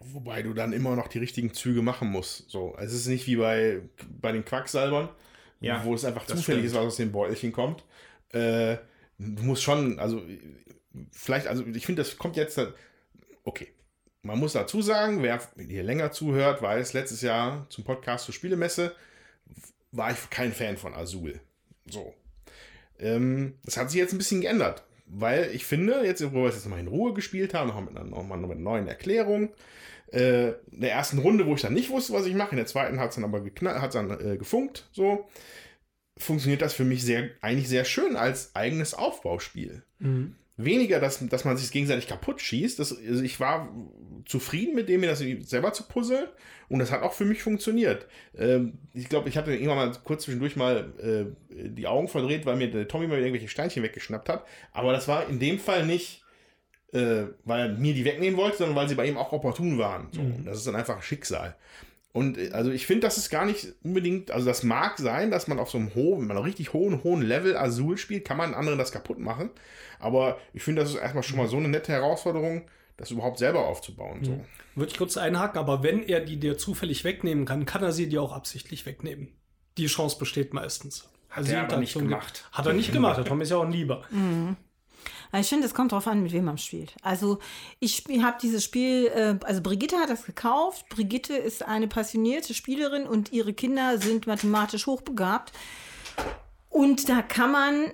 Wobei 0.00 0.42
du 0.42 0.52
dann 0.54 0.72
immer 0.72 0.96
noch 0.96 1.08
die 1.08 1.18
richtigen 1.18 1.54
Züge 1.54 1.82
machen 1.82 2.08
musst. 2.10 2.50
So, 2.50 2.74
es 2.78 2.92
ist 2.92 3.06
nicht 3.06 3.26
wie 3.26 3.36
bei, 3.36 3.80
bei 4.20 4.32
den 4.32 4.44
Quacksalbern, 4.44 5.08
Ja, 5.60 5.84
wo 5.84 5.94
es 5.94 6.04
einfach 6.04 6.26
zufällig 6.26 6.44
stimmt. 6.44 6.64
ist, 6.66 6.74
was 6.74 6.86
aus 6.86 6.96
dem 6.96 7.12
Beutelchen 7.12 7.52
kommt. 7.52 7.84
Äh, 8.30 8.76
du 9.18 9.42
musst 9.44 9.62
schon, 9.62 9.98
also 9.98 10.22
vielleicht, 11.12 11.46
also 11.46 11.64
ich 11.66 11.86
finde, 11.86 12.02
das 12.02 12.18
kommt 12.18 12.36
jetzt, 12.36 12.60
okay. 13.44 13.68
Man 14.22 14.40
muss 14.40 14.54
dazu 14.54 14.82
sagen, 14.82 15.22
wer 15.22 15.40
hier 15.56 15.84
länger 15.84 16.10
zuhört, 16.10 16.60
weiß, 16.60 16.94
letztes 16.94 17.20
Jahr 17.22 17.66
zum 17.70 17.84
Podcast 17.84 18.24
zur 18.24 18.34
Spielemesse 18.34 18.92
war 19.92 20.10
ich 20.10 20.28
kein 20.30 20.52
Fan 20.52 20.76
von 20.76 20.94
Azul. 20.94 21.40
So. 21.88 22.12
Ähm, 22.98 23.54
das 23.64 23.76
hat 23.76 23.90
sich 23.90 24.00
jetzt 24.00 24.12
ein 24.12 24.18
bisschen 24.18 24.40
geändert, 24.40 24.84
weil 25.06 25.50
ich 25.54 25.64
finde, 25.64 26.02
jetzt, 26.04 26.22
wo 26.32 26.42
wir 26.42 26.48
es 26.48 26.56
jetzt 26.56 26.68
mal 26.68 26.80
in 26.80 26.88
Ruhe 26.88 27.14
gespielt 27.14 27.54
haben, 27.54 27.68
noch 27.68 27.80
mit 27.80 27.94
noch 27.94 28.22
mit 28.22 28.32
einer 28.32 28.54
neuen 28.54 28.88
Erklärung, 28.88 29.50
äh, 30.12 30.48
in 30.48 30.80
der 30.80 30.92
ersten 30.92 31.18
Runde, 31.18 31.46
wo 31.46 31.54
ich 31.54 31.62
dann 31.62 31.74
nicht 31.74 31.90
wusste, 31.90 32.12
was 32.12 32.26
ich 32.26 32.34
mache, 32.34 32.52
in 32.52 32.58
der 32.58 32.66
zweiten 32.66 33.00
hat 33.00 33.10
es 33.10 33.14
dann 33.16 33.24
aber 33.24 33.40
geknallt, 33.40 33.80
hat 33.80 33.94
dann 33.94 34.10
äh, 34.10 34.36
gefunkt, 34.36 34.88
so, 34.92 35.28
funktioniert 36.16 36.62
das 36.62 36.74
für 36.74 36.84
mich 36.84 37.02
sehr, 37.02 37.30
eigentlich 37.40 37.68
sehr 37.68 37.84
schön 37.84 38.16
als 38.16 38.54
eigenes 38.54 38.94
Aufbauspiel. 38.94 39.82
Mhm. 39.98 40.34
Weniger, 40.56 41.00
dass, 41.00 41.26
dass 41.28 41.44
man 41.44 41.56
sich 41.56 41.70
gegenseitig 41.70 42.06
kaputt 42.06 42.40
schießt. 42.40 42.78
Das, 42.78 42.96
also 42.96 43.22
ich 43.22 43.40
war 43.40 43.68
zufrieden 44.24 44.74
mit 44.74 44.88
dem, 44.88 45.00
mir 45.00 45.08
das 45.08 45.22
selber 45.48 45.72
zu 45.72 45.84
puzzeln. 45.84 46.28
Und 46.68 46.78
das 46.80 46.90
hat 46.90 47.02
auch 47.02 47.12
für 47.12 47.24
mich 47.24 47.42
funktioniert. 47.42 48.06
Ähm, 48.36 48.78
ich 48.92 49.08
glaube, 49.08 49.28
ich 49.28 49.36
hatte 49.36 49.52
irgendwann 49.52 49.76
mal 49.76 49.92
kurz 50.02 50.24
zwischendurch 50.24 50.56
mal 50.56 50.92
äh, 50.98 51.68
die 51.68 51.86
Augen 51.86 52.08
verdreht, 52.08 52.46
weil 52.46 52.56
mir 52.56 52.70
der 52.70 52.88
Tommy 52.88 53.06
mal 53.06 53.18
irgendwelche 53.18 53.48
Steinchen 53.48 53.82
weggeschnappt 53.82 54.28
hat. 54.28 54.44
Aber 54.72 54.92
das 54.92 55.06
war 55.06 55.28
in 55.28 55.38
dem 55.38 55.58
Fall 55.58 55.86
nicht, 55.86 56.24
äh, 56.92 57.24
weil 57.44 57.60
er 57.60 57.68
mir 57.68 57.94
die 57.94 58.04
wegnehmen 58.04 58.38
wollte, 58.38 58.58
sondern 58.58 58.76
weil 58.76 58.88
sie 58.88 58.94
bei 58.94 59.06
ihm 59.06 59.16
auch 59.16 59.32
opportun 59.32 59.78
waren. 59.78 60.08
So, 60.12 60.22
Mhm. 60.22 60.44
Das 60.44 60.56
ist 60.56 60.66
dann 60.66 60.74
einfach 60.76 61.02
Schicksal. 61.02 61.54
Und 62.16 62.38
äh, 62.38 62.50
also 62.52 62.70
ich 62.70 62.86
finde, 62.86 63.02
das 63.02 63.18
ist 63.18 63.28
gar 63.28 63.44
nicht 63.44 63.74
unbedingt, 63.84 64.30
also 64.30 64.46
das 64.46 64.62
mag 64.62 64.98
sein, 64.98 65.30
dass 65.30 65.48
man 65.48 65.58
auf 65.58 65.70
so 65.70 65.76
einem 65.76 65.94
hohen, 65.94 66.20
wenn 66.20 66.28
man 66.28 66.38
auf 66.38 66.46
richtig 66.46 66.72
hohen, 66.72 67.04
hohen 67.04 67.20
Level 67.20 67.56
Azul 67.56 67.98
spielt, 67.98 68.24
kann 68.24 68.38
man 68.38 68.54
anderen 68.54 68.78
das 68.78 68.90
kaputt 68.90 69.18
machen. 69.18 69.50
Aber 69.98 70.38
ich 70.54 70.62
finde, 70.62 70.80
das 70.80 70.90
ist 70.90 70.96
erstmal 70.96 71.22
schon 71.22 71.36
mal 71.36 71.46
so 71.46 71.58
eine 71.58 71.68
nette 71.68 71.92
Herausforderung, 71.92 72.62
das 72.96 73.10
überhaupt 73.10 73.38
selber 73.38 73.66
aufzubauen. 73.66 74.24
So. 74.24 74.40
Würde 74.74 74.92
ich 74.92 74.96
kurz 74.96 75.18
einhaken, 75.18 75.58
aber 75.58 75.82
wenn 75.82 76.02
er 76.02 76.20
die 76.20 76.38
dir 76.38 76.56
zufällig 76.56 77.04
wegnehmen 77.04 77.44
kann, 77.44 77.66
kann 77.66 77.82
er 77.82 77.92
sie 77.92 78.08
dir 78.08 78.22
auch 78.22 78.32
absichtlich 78.32 78.86
wegnehmen. 78.86 79.28
Die 79.76 79.86
Chance 79.86 80.18
besteht 80.18 80.54
meistens. 80.54 81.10
Also 81.28 81.52
er 81.52 81.64
aber 81.64 81.76
nicht 81.76 81.92
gemacht. 81.92 82.48
Hat 82.50 82.64
er 82.64 82.72
nicht 82.72 82.92
gemacht. 82.92 83.18
Der 83.18 83.24
Tom 83.26 83.42
ist 83.42 83.50
ja 83.50 83.58
auch 83.58 83.64
ein 83.64 83.72
Lieber. 83.72 84.04
Also 84.10 84.56
ich 85.40 85.48
finde, 85.48 85.66
es 85.66 85.74
kommt 85.74 85.92
darauf 85.92 86.06
an, 86.06 86.22
mit 86.22 86.32
wem 86.32 86.44
man 86.44 86.58
spielt. 86.58 86.94
Also 87.02 87.38
ich 87.80 88.04
habe 88.22 88.38
dieses 88.40 88.64
Spiel, 88.64 89.06
äh, 89.06 89.36
also 89.44 89.60
Brigitte 89.60 89.98
hat 89.98 90.10
das 90.10 90.24
gekauft. 90.24 90.88
Brigitte 90.88 91.34
ist 91.36 91.66
eine 91.66 91.88
passionierte 91.88 92.54
Spielerin 92.54 93.06
und 93.06 93.32
ihre 93.32 93.52
Kinder 93.52 93.98
sind 93.98 94.26
mathematisch 94.26 94.86
hochbegabt. 94.86 95.52
Und 96.68 97.08
da 97.08 97.22
kann 97.22 97.52
man 97.52 97.92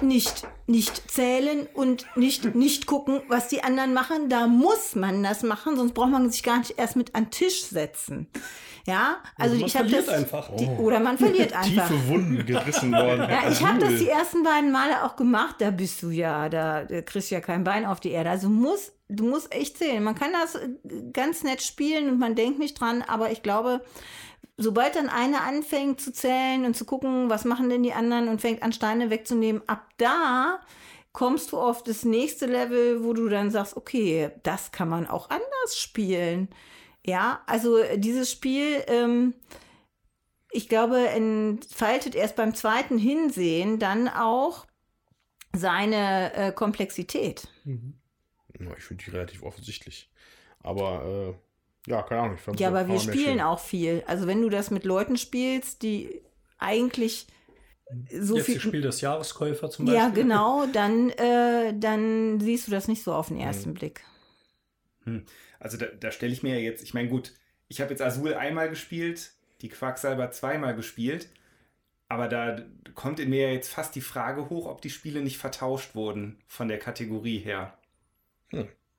nicht, 0.00 0.46
nicht 0.66 1.10
zählen 1.10 1.68
und 1.74 2.06
nicht, 2.16 2.54
nicht 2.54 2.86
gucken, 2.86 3.22
was 3.28 3.48
die 3.48 3.62
anderen 3.62 3.94
machen. 3.94 4.28
Da 4.28 4.46
muss 4.46 4.94
man 4.94 5.22
das 5.22 5.42
machen, 5.42 5.76
sonst 5.76 5.94
braucht 5.94 6.10
man 6.10 6.30
sich 6.30 6.42
gar 6.42 6.58
nicht 6.58 6.78
erst 6.78 6.96
mit 6.96 7.14
an 7.14 7.24
den 7.24 7.30
Tisch 7.30 7.64
setzen. 7.64 8.28
Ja, 8.86 9.16
also 9.36 9.56
man 9.56 9.66
ich 9.66 9.76
habe 9.76 9.88
verliert 9.88 10.08
das. 10.08 10.14
einfach. 10.14 10.54
Die, 10.56 10.66
oder 10.66 11.00
man 11.00 11.16
verliert 11.16 11.52
einfach. 11.56 11.88
Tiefe 11.88 12.08
Wunden 12.08 12.44
gerissen 12.44 12.92
worden. 12.92 13.20
Ja, 13.30 13.48
ich 13.50 13.64
habe 13.64 13.78
das 13.78 13.98
die 13.98 14.08
ersten 14.08 14.42
beiden 14.42 14.70
Male 14.72 15.04
auch 15.04 15.16
gemacht. 15.16 15.56
Da 15.58 15.70
bist 15.70 16.02
du 16.02 16.10
ja, 16.10 16.48
da 16.48 16.84
kriegst 16.84 17.30
du 17.30 17.34
ja 17.34 17.40
kein 17.40 17.64
Bein 17.64 17.86
auf 17.86 18.00
die 18.00 18.10
Erde. 18.10 18.30
Also 18.30 18.48
muss, 18.48 18.92
du 19.08 19.24
musst 19.24 19.54
echt 19.54 19.78
zählen. 19.78 20.04
Man 20.04 20.14
kann 20.14 20.32
das 20.32 20.56
äh, 20.56 20.68
ganz 21.12 21.42
nett 21.42 21.62
spielen 21.62 22.10
und 22.10 22.18
man 22.18 22.34
denkt 22.34 22.58
nicht 22.58 22.78
dran, 22.78 23.02
aber 23.02 23.30
ich 23.32 23.42
glaube, 23.42 23.80
sobald 24.58 24.96
dann 24.96 25.08
einer 25.08 25.42
anfängt 25.42 26.00
zu 26.00 26.12
zählen 26.12 26.66
und 26.66 26.76
zu 26.76 26.84
gucken, 26.84 27.30
was 27.30 27.44
machen 27.44 27.70
denn 27.70 27.82
die 27.82 27.94
anderen 27.94 28.28
und 28.28 28.40
fängt 28.40 28.62
an 28.62 28.72
Steine 28.72 29.08
wegzunehmen, 29.08 29.62
ab 29.66 29.86
da 29.96 30.60
kommst 31.12 31.52
du 31.52 31.58
auf 31.58 31.82
das 31.82 32.04
nächste 32.04 32.46
Level, 32.46 33.04
wo 33.04 33.12
du 33.12 33.28
dann 33.28 33.50
sagst, 33.50 33.76
okay, 33.76 34.30
das 34.42 34.72
kann 34.72 34.88
man 34.88 35.06
auch 35.06 35.30
anders 35.30 35.78
spielen. 35.78 36.48
Ja, 37.06 37.42
also 37.46 37.78
äh, 37.78 37.98
dieses 37.98 38.30
Spiel, 38.30 38.82
ähm, 38.86 39.34
ich 40.50 40.68
glaube, 40.68 41.08
entfaltet 41.08 42.14
erst 42.14 42.36
beim 42.36 42.54
zweiten 42.54 42.96
Hinsehen 42.98 43.78
dann 43.78 44.08
auch 44.08 44.66
seine 45.52 46.32
äh, 46.34 46.52
Komplexität. 46.52 47.48
Ja, 47.64 48.76
ich 48.76 48.84
finde 48.84 49.04
die 49.04 49.10
relativ 49.10 49.42
offensichtlich. 49.42 50.10
Aber 50.60 51.36
äh, 51.86 51.90
ja, 51.90 52.02
keine 52.02 52.22
Ahnung. 52.22 52.38
Ja, 52.56 52.68
aber 52.68 52.88
wir 52.88 52.98
spielen 52.98 53.38
schön. 53.38 53.40
auch 53.40 53.60
viel. 53.60 54.02
Also 54.06 54.26
wenn 54.26 54.40
du 54.40 54.48
das 54.48 54.70
mit 54.70 54.84
Leuten 54.84 55.18
spielst, 55.18 55.82
die 55.82 56.22
eigentlich 56.58 57.26
so 58.10 58.36
Jetzt 58.36 58.46
viel. 58.46 58.60
Spiel 58.60 58.80
des 58.80 59.00
Jahreskäufer 59.02 59.70
zum 59.70 59.84
Beispiel. 59.84 60.00
Ja, 60.00 60.08
genau, 60.08 60.66
dann, 60.66 61.10
äh, 61.10 61.78
dann 61.78 62.40
siehst 62.40 62.66
du 62.66 62.70
das 62.70 62.88
nicht 62.88 63.04
so 63.04 63.12
auf 63.12 63.28
den 63.28 63.38
ersten 63.38 63.70
Mhm. 63.70 63.74
Blick. 63.74 64.00
Hm. 65.04 65.26
Also 65.64 65.78
da, 65.78 65.86
da 65.86 66.12
stelle 66.12 66.34
ich 66.34 66.42
mir 66.42 66.56
ja 66.56 66.60
jetzt, 66.60 66.82
ich 66.82 66.92
meine, 66.92 67.08
gut, 67.08 67.32
ich 67.68 67.80
habe 67.80 67.88
jetzt 67.88 68.02
Azul 68.02 68.34
einmal 68.34 68.68
gespielt, 68.68 69.30
die 69.62 69.70
Quacksalber 69.70 70.30
zweimal 70.30 70.76
gespielt, 70.76 71.30
aber 72.06 72.28
da 72.28 72.62
kommt 72.94 73.18
in 73.18 73.30
mir 73.30 73.50
jetzt 73.50 73.72
fast 73.72 73.94
die 73.94 74.02
Frage 74.02 74.50
hoch, 74.50 74.66
ob 74.66 74.82
die 74.82 74.90
Spiele 74.90 75.22
nicht 75.22 75.38
vertauscht 75.38 75.94
wurden 75.94 76.38
von 76.46 76.68
der 76.68 76.78
Kategorie 76.78 77.38
her. 77.38 77.78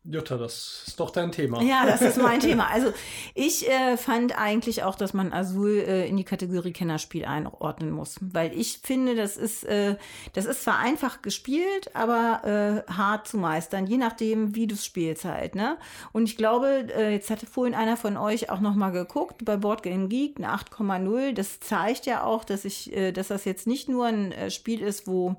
Jutta, 0.08 0.38
das 0.38 0.84
ist 0.88 0.99
doch 0.99 1.10
dein 1.10 1.32
Thema. 1.32 1.62
Ja, 1.64 1.86
das 1.86 2.01
ist 2.01 2.18
mein 2.18 2.39
Thema. 2.41 2.68
Also 2.68 2.93
ich 3.34 3.68
äh, 3.68 3.97
fand 3.97 4.38
eigentlich 4.38 4.84
auch, 4.84 4.95
dass 4.95 5.14
man 5.14 5.34
Azul 5.34 5.80
äh, 5.80 6.08
in 6.08 6.16
die 6.16 6.24
Kategorie 6.24 6.74
Kennerspiel 6.74 7.26
einordnen 7.26 7.91
muss, 7.91 8.18
weil 8.22 8.58
ich 8.58 8.80
finde, 8.84 9.16
das 9.16 9.36
ist 9.36 9.64
äh, 9.64 9.95
das 10.34 10.45
ist 10.45 10.64
zwar 10.64 10.80
einfach 10.80 11.22
gespielt, 11.22 11.95
aber 11.95 12.84
äh, 12.88 12.91
hart 12.91 13.28
zu 13.28 13.38
meistern, 13.38 13.88
je 13.88 13.97
nachdem, 13.97 14.56
wie 14.56 14.68
du 14.68 14.76
es 14.76 14.86
spielst 14.86 15.26
halt. 15.26 15.56
Ne? 15.56 15.78
Und 16.12 16.30
ich 16.30 16.38
glaube, 16.38 16.88
äh, 16.95 17.12
jetzt 17.12 17.30
hatte 17.30 17.45
vorhin 17.45 17.74
einer 17.74 17.97
von 17.97 18.18
euch 18.18 18.49
auch 18.49 18.60
noch 18.60 18.76
mal 18.76 18.91
geguckt 18.91 19.43
bei 19.43 19.58
Board 19.58 19.82
Game 19.82 20.10
Geek 20.10 20.38
eine 20.38 20.53
8,0. 20.53 21.34
Das 21.34 21.60
zeigt 21.60 22.06
ja 22.06 22.24
auch, 22.24 22.43
dass 22.43 22.66
ich, 22.66 22.95
äh, 22.95 23.12
dass 23.12 23.30
das 23.30 23.45
jetzt 23.45 23.66
nicht 23.66 23.89
nur 23.89 24.06
ein 24.06 24.32
äh, 24.32 24.51
Spiel 24.51 24.82
ist, 24.82 25.08
wo 25.08 25.36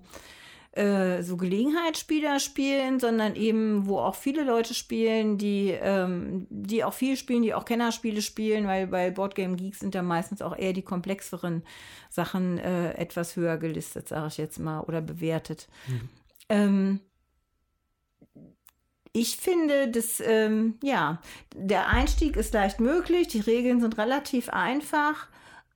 äh, 0.76 1.22
so 1.22 1.36
Gelegenheitsspieler 1.36 2.38
spielen, 2.38 3.00
sondern 3.00 3.34
eben, 3.34 3.86
wo 3.86 3.98
auch 3.98 4.14
viele 4.14 4.44
Leute 4.44 4.74
spielen, 4.74 5.38
die, 5.38 5.70
ähm, 5.70 6.46
die 6.50 6.84
auch 6.84 6.92
viel 6.92 7.16
spielen, 7.16 7.42
die 7.42 7.54
auch 7.54 7.64
Kennerspiele 7.64 8.22
spielen, 8.22 8.66
weil 8.66 8.86
bei 8.86 9.10
Boardgame 9.10 9.56
Geeks 9.56 9.80
sind 9.80 9.94
ja 9.94 10.02
meistens 10.02 10.42
auch 10.42 10.56
eher 10.56 10.72
die 10.72 10.82
komplexeren 10.82 11.62
Sachen 12.10 12.58
äh, 12.58 12.92
etwas 12.94 13.36
höher 13.36 13.56
gelistet, 13.56 14.08
sage 14.08 14.28
ich 14.28 14.36
jetzt 14.36 14.58
mal, 14.58 14.80
oder 14.80 15.00
bewertet. 15.00 15.68
Ähm, 16.48 17.00
Ich 19.18 19.38
finde, 19.38 19.88
dass, 19.88 20.20
ähm, 20.20 20.74
ja, 20.82 21.22
der 21.54 21.88
Einstieg 21.88 22.36
ist 22.36 22.52
leicht 22.52 22.80
möglich, 22.80 23.28
die 23.28 23.40
Regeln 23.40 23.80
sind 23.80 23.96
relativ 23.96 24.50
einfach, 24.50 25.28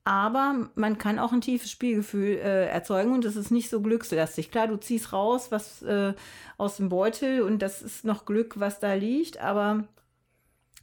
aber 0.05 0.71
man 0.75 0.99
kann 0.99 1.19
auch 1.19 1.33
ein 1.33 1.41
tiefes 1.41 1.71
Spielgefühl 1.71 2.39
äh, 2.39 2.67
erzeugen 2.67 3.13
und 3.13 3.25
es 3.25 3.37
ist 3.37 3.51
nicht 3.51 3.69
so 3.69 3.81
glückslastig. 3.81 4.51
Klar, 4.51 4.69
du 4.69 4.77
ziehst 4.77 5.13
raus 5.13 5.51
was 5.51 5.83
äh, 5.83 6.15
aus 6.57 6.79
dem 6.79 6.89
Beutel 6.89 7.43
und 7.43 7.61
das 7.61 7.83
ist 7.83 8.05
noch 8.05 8.25
Glück, 8.25 8.59
was 8.59 8.81
da 8.81 8.95
liegt, 8.95 9.39
aber 9.39 9.85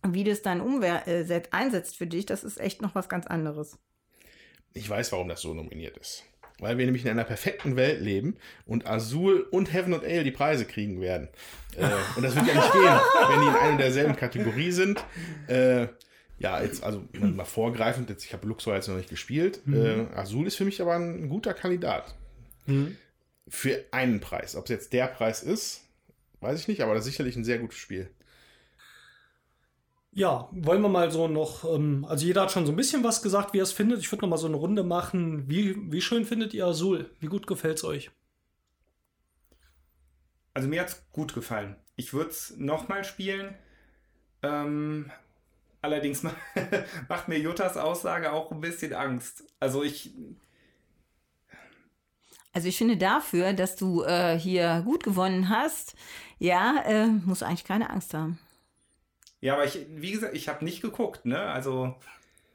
wie 0.06 0.24
das 0.24 0.42
dann 0.42 0.62
umwer 0.62 1.08
äh, 1.08 1.42
einsetzt 1.52 1.98
für 1.98 2.08
dich, 2.08 2.26
das 2.26 2.44
ist 2.44 2.60
echt 2.60 2.82
noch 2.82 2.96
was 2.96 3.10
ganz 3.10 3.26
anderes. 3.28 3.80
Ich 4.74 4.90
weiß, 4.90 5.12
warum 5.12 5.28
das 5.28 5.42
so 5.42 5.54
nominiert 5.54 5.98
ist. 5.98 6.24
Weil 6.60 6.78
wir 6.78 6.86
nämlich 6.86 7.06
in 7.06 7.12
einer 7.12 7.24
perfekten 7.24 7.76
Welt 7.76 8.02
leben 8.02 8.38
und 8.66 8.88
Azul 8.88 9.42
und 9.52 9.74
Heaven 9.74 9.94
and 9.94 10.04
Ale 10.04 10.24
die 10.24 10.32
Preise 10.32 10.66
kriegen 10.66 11.02
werden. 11.02 11.30
Äh, 11.76 11.88
und 12.16 12.24
das 12.24 12.36
wird 12.36 12.48
ja 12.48 12.56
nicht 12.56 12.72
gehen, 12.72 13.00
wenn 13.30 13.42
die 13.42 13.48
in 13.48 13.56
einer 13.56 13.78
derselben 13.78 14.16
Kategorie 14.16 14.72
sind. 14.72 15.04
Äh, 15.48 15.88
ja, 16.40 16.62
jetzt, 16.62 16.84
also 16.84 17.04
mal 17.14 17.46
vorgreifend, 17.46 18.10
jetzt, 18.10 18.24
ich 18.24 18.34
habe 18.34 18.48
Luxor 18.48 18.76
jetzt 18.76 18.88
noch 18.88 18.96
nicht 18.96 19.10
gespielt. 19.10 19.62
Mhm. 19.66 19.76
Äh, 19.76 20.16
Azul 20.16 20.46
ist 20.46 20.56
für 20.56 20.66
mich 20.66 20.82
aber 20.82 20.96
ein 20.96 21.30
guter 21.30 21.54
Kandidat. 21.54 22.16
Mhm. 22.66 22.96
Für 23.48 23.86
einen 23.92 24.20
Preis. 24.20 24.56
Ob 24.56 24.66
es 24.66 24.70
jetzt 24.70 24.94
der 24.94 25.08
Preis 25.08 25.42
ist, 25.42 25.84
weiß 26.42 26.60
ich 26.60 26.68
nicht, 26.68 26.82
aber 26.82 26.94
das 26.94 27.06
ist 27.06 27.12
sicherlich 27.12 27.36
ein 27.36 27.46
sehr 27.46 27.60
gutes 27.60 27.78
Spiel. 27.78 28.12
Ja, 30.12 30.50
wollen 30.52 30.82
wir 30.82 30.90
mal 30.90 31.12
so 31.12 31.28
noch, 31.28 31.64
ähm, 31.64 32.06
also 32.06 32.26
jeder 32.26 32.42
hat 32.42 32.52
schon 32.52 32.66
so 32.66 32.72
ein 32.72 32.76
bisschen 32.76 33.04
was 33.04 33.22
gesagt, 33.22 33.54
wie 33.54 33.60
er 33.60 33.64
es 33.64 33.72
findet. 33.72 34.00
Ich 34.00 34.12
würde 34.12 34.24
noch 34.24 34.30
mal 34.30 34.38
so 34.38 34.48
eine 34.48 34.58
Runde 34.58 34.84
machen. 34.84 35.48
Wie, 35.48 35.76
wie 35.92 36.02
schön 36.02 36.26
findet 36.26 36.54
ihr 36.54 36.66
Azul? 36.66 37.12
Wie 37.20 37.28
gut 37.28 37.46
gefällt 37.48 37.78
es 37.78 37.84
euch? 37.84 38.12
Also 40.54 40.68
mir 40.68 40.82
hat 40.82 40.90
es 40.90 41.04
gut 41.12 41.36
gefallen. 41.36 41.76
Ich 41.96 42.14
würde 42.14 42.32
es 42.32 42.56
nochmal 42.58 43.04
spielen. 43.04 43.56
Ähm, 44.42 45.12
allerdings 45.88 46.24
macht 47.10 47.28
mir 47.28 47.40
Juttas 47.40 47.78
Aussage 47.78 48.32
auch 48.32 48.52
ein 48.52 48.62
bisschen 48.62 48.94
Angst. 48.94 49.44
Also 49.60 49.84
ich... 49.84 50.12
Also 52.54 52.70
ich 52.70 52.78
finde 52.78 52.98
dafür, 52.98 53.54
dass 53.54 53.76
du 53.76 54.04
äh, 54.04 54.38
hier 54.38 54.82
gut 54.84 55.04
gewonnen 55.04 55.50
hast, 55.50 55.96
ja, 56.40 56.84
äh, 56.86 57.06
musst 57.06 57.42
du 57.42 57.46
eigentlich 57.46 57.66
keine 57.66 57.90
Angst 57.92 58.16
haben. 58.16 58.40
Ja, 59.42 59.54
aber 59.54 59.66
ich, 59.66 59.86
wie 59.90 60.12
gesagt, 60.12 60.36
ich 60.36 60.48
habe 60.48 60.66
nicht 60.66 60.82
geguckt, 60.82 61.26
ne? 61.26 61.40
Also, 61.40 61.96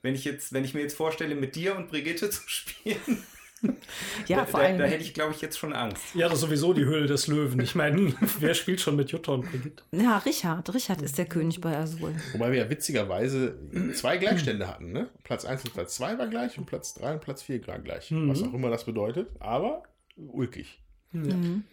wenn 0.03 0.17
ich 0.17 0.25
jetzt, 0.25 0.53
wenn 0.53 0.65
ich 0.65 0.75
mir 0.75 0.81
jetzt 0.81 0.97
vorstelle, 0.97 1.37
mit 1.37 1.55
dir 1.55 1.77
und 1.77 1.89
Brigitte 1.89 2.31
zu 2.31 2.43
spielen. 2.49 3.25
Ja, 4.27 4.45
vor 4.45 4.61
allem. 4.61 4.79
Da, 4.79 4.85
da 4.85 4.91
hätte 4.91 5.03
ich, 5.03 5.15
glaube 5.15 5.33
ich, 5.33 5.41
jetzt 5.41 5.59
schon 5.59 5.73
Angst. 5.73 6.15
Ja, 6.15 6.29
das 6.29 6.35
ist 6.35 6.41
sowieso 6.41 6.73
die 6.73 6.85
Höhle 6.85 7.07
des 7.07 7.27
Löwen. 7.27 7.61
Ich 7.61 7.75
meine, 7.75 8.15
wer 8.41 8.55
spielt 8.55 8.81
schon 8.81 8.97
mit 8.97 9.11
Jutta 9.11 9.33
und 9.33 9.51
Brigitte? 9.51 9.83
Ja, 9.93 10.19
Richard. 10.19 10.73
Richard 10.75 11.03
ist 11.03 11.19
der 11.19 11.27
König 11.27 11.61
bei 11.61 11.77
Azul. 11.77 12.15
Wobei 12.33 12.53
wir 12.53 12.59
ja 12.59 12.71
witzigerweise 12.71 13.59
zwei 13.95 14.19
Gleichstände 14.19 14.69
hatten, 14.69 14.93
ne? 14.93 15.09
Platz 15.25 15.45
1 15.45 15.65
und 15.65 15.75
Platz 15.75 15.95
2 15.97 16.19
war 16.19 16.29
gleich 16.29 16.59
und 16.59 16.67
Platz 16.67 16.95
3 16.95 17.15
und 17.15 17.21
Platz 17.21 17.43
4 17.43 17.67
war 17.67 17.79
gleich. 17.79 18.11
Mhm. 18.11 18.29
Was 18.29 18.43
auch 18.43 18.55
immer 18.55 18.71
das 18.71 18.85
bedeutet, 18.85 19.29
aber 19.39 19.83
ulkig. 20.17 20.81
Ja. 21.13 21.35
Mhm. 21.35 21.65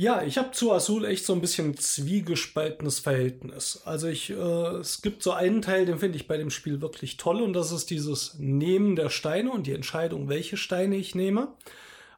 Ja, 0.00 0.22
ich 0.22 0.38
habe 0.38 0.52
zu 0.52 0.70
Azul 0.72 1.04
echt 1.04 1.26
so 1.26 1.32
ein 1.32 1.40
bisschen 1.40 1.76
zwiegespaltenes 1.76 3.00
Verhältnis. 3.00 3.82
Also 3.84 4.06
ich, 4.06 4.30
äh, 4.30 4.34
es 4.34 5.02
gibt 5.02 5.24
so 5.24 5.32
einen 5.32 5.60
Teil, 5.60 5.86
den 5.86 5.98
finde 5.98 6.16
ich 6.16 6.28
bei 6.28 6.36
dem 6.36 6.50
Spiel 6.50 6.80
wirklich 6.80 7.16
toll 7.16 7.42
und 7.42 7.52
das 7.52 7.72
ist 7.72 7.90
dieses 7.90 8.36
Nehmen 8.38 8.94
der 8.94 9.10
Steine 9.10 9.50
und 9.50 9.66
die 9.66 9.72
Entscheidung, 9.72 10.28
welche 10.28 10.56
Steine 10.56 10.94
ich 10.94 11.16
nehme. 11.16 11.48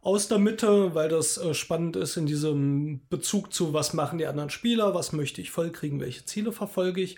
Aus 0.03 0.29
der 0.29 0.39
Mitte, 0.39 0.95
weil 0.95 1.09
das 1.09 1.39
äh, 1.39 1.55
spannend 1.55 1.97
ist 1.97 2.19
in 2.19 2.27
diesem 2.27 3.01
Bezug 3.09 3.51
zu, 3.55 3.73
was 3.73 3.95
machen 3.95 4.19
die 4.19 4.27
anderen 4.27 4.51
Spieler, 4.51 4.93
was 4.95 5.13
möchte 5.13 5.41
ich 5.41 5.51
vollkriegen, 5.51 6.01
welche 6.01 6.27
Ziele 6.27 6.53
verfolge 6.53 7.01
ich. 7.01 7.17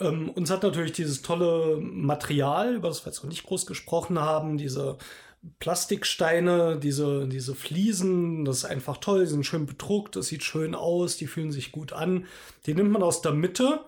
Ähm, 0.00 0.30
uns 0.30 0.50
hat 0.50 0.64
natürlich 0.64 0.92
dieses 0.92 1.22
tolle 1.22 1.76
Material, 1.80 2.74
über 2.74 2.88
das 2.88 3.04
wir 3.04 3.12
jetzt 3.12 3.22
noch 3.22 3.30
nicht 3.30 3.44
groß 3.44 3.66
gesprochen 3.66 4.18
haben, 4.18 4.58
diese 4.58 4.98
Plastiksteine, 5.58 6.78
diese, 6.78 7.26
diese 7.26 7.54
Fliesen, 7.54 8.44
das 8.44 8.58
ist 8.58 8.64
einfach 8.66 8.98
toll, 8.98 9.20
die 9.20 9.26
sind 9.26 9.46
schön 9.46 9.66
bedruckt, 9.66 10.16
das 10.16 10.26
sieht 10.26 10.42
schön 10.42 10.74
aus, 10.74 11.16
die 11.16 11.26
fühlen 11.26 11.50
sich 11.50 11.72
gut 11.72 11.92
an. 11.92 12.26
Die 12.66 12.74
nimmt 12.74 12.90
man 12.90 13.02
aus 13.02 13.22
der 13.22 13.32
Mitte 13.32 13.84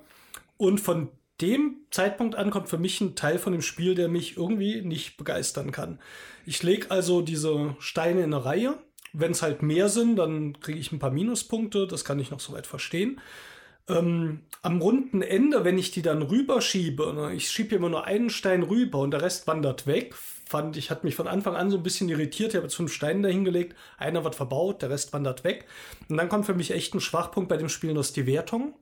und 0.57 0.81
von 0.81 1.11
dem 1.41 1.79
Zeitpunkt 1.91 2.37
an 2.37 2.51
kommt 2.51 2.69
für 2.69 2.79
mich 2.79 3.01
ein 3.01 3.17
Teil 3.17 3.39
von 3.39 3.53
dem 3.53 3.63
Spiel, 3.63 3.95
der 3.95 4.09
mich 4.09 4.37
irgendwie 4.37 4.81
nicht 4.81 5.17
begeistern 5.17 5.73
kann. 5.73 5.99
Ich 6.47 6.63
lege 6.63 6.91
also 6.91 7.21
diese 7.21 7.77
Steine 7.81 8.21
in 8.21 8.33
eine 8.33 8.45
Reihe. 8.45 8.79
Wenn 9.13 9.33
es 9.33 9.43
halt 9.43 9.63
mehr 9.63 9.91
sind, 9.91 10.17
dann 10.17 10.59
kriege 10.61 10.79
ich 10.79 10.91
ein 10.93 10.99
paar 10.99 11.11
Minuspunkte, 11.11 11.87
das 11.87 12.05
kann 12.05 12.19
ich 12.19 12.31
noch 12.31 12.41
soweit 12.41 12.67
verstehen. 12.67 13.21
Ähm, 13.89 14.43
am 14.63 14.81
runden 14.81 15.23
Ende, 15.23 15.65
wenn 15.65 15.77
ich 15.77 15.91
die 15.91 16.03
dann 16.03 16.23
rüberschiebe, 16.23 17.13
ne, 17.13 17.35
ich 17.35 17.49
schiebe 17.49 17.75
immer 17.75 17.89
nur 17.89 18.05
einen 18.05 18.31
Stein 18.31 18.63
rüber 18.63 18.99
und 19.01 19.11
der 19.11 19.23
Rest 19.23 19.49
wandert 19.49 19.87
weg, 19.87 20.15
fand 20.15 20.77
ich, 20.77 20.91
hat 20.91 21.03
mich 21.03 21.17
von 21.17 21.27
Anfang 21.27 21.57
an 21.57 21.71
so 21.71 21.79
ein 21.79 21.83
bisschen 21.83 22.09
irritiert. 22.09 22.51
Ich 22.51 22.57
habe 22.57 22.67
jetzt 22.67 22.77
fünf 22.77 22.93
Steine 22.93 23.23
dahingelegt, 23.23 23.77
einer 23.99 24.23
wird 24.23 24.35
verbaut, 24.35 24.83
der 24.83 24.91
Rest 24.91 25.13
wandert 25.13 25.43
weg. 25.45 25.67
Und 26.09 26.17
dann 26.17 26.29
kommt 26.29 26.47
für 26.47 26.55
mich 26.55 26.71
echt 26.71 26.95
ein 26.95 27.01
Schwachpunkt 27.01 27.49
bei 27.49 27.57
dem 27.57 27.69
Spiel, 27.69 27.95
das 27.95 28.09
ist 28.09 28.17
die 28.17 28.27
Wertung. 28.27 28.75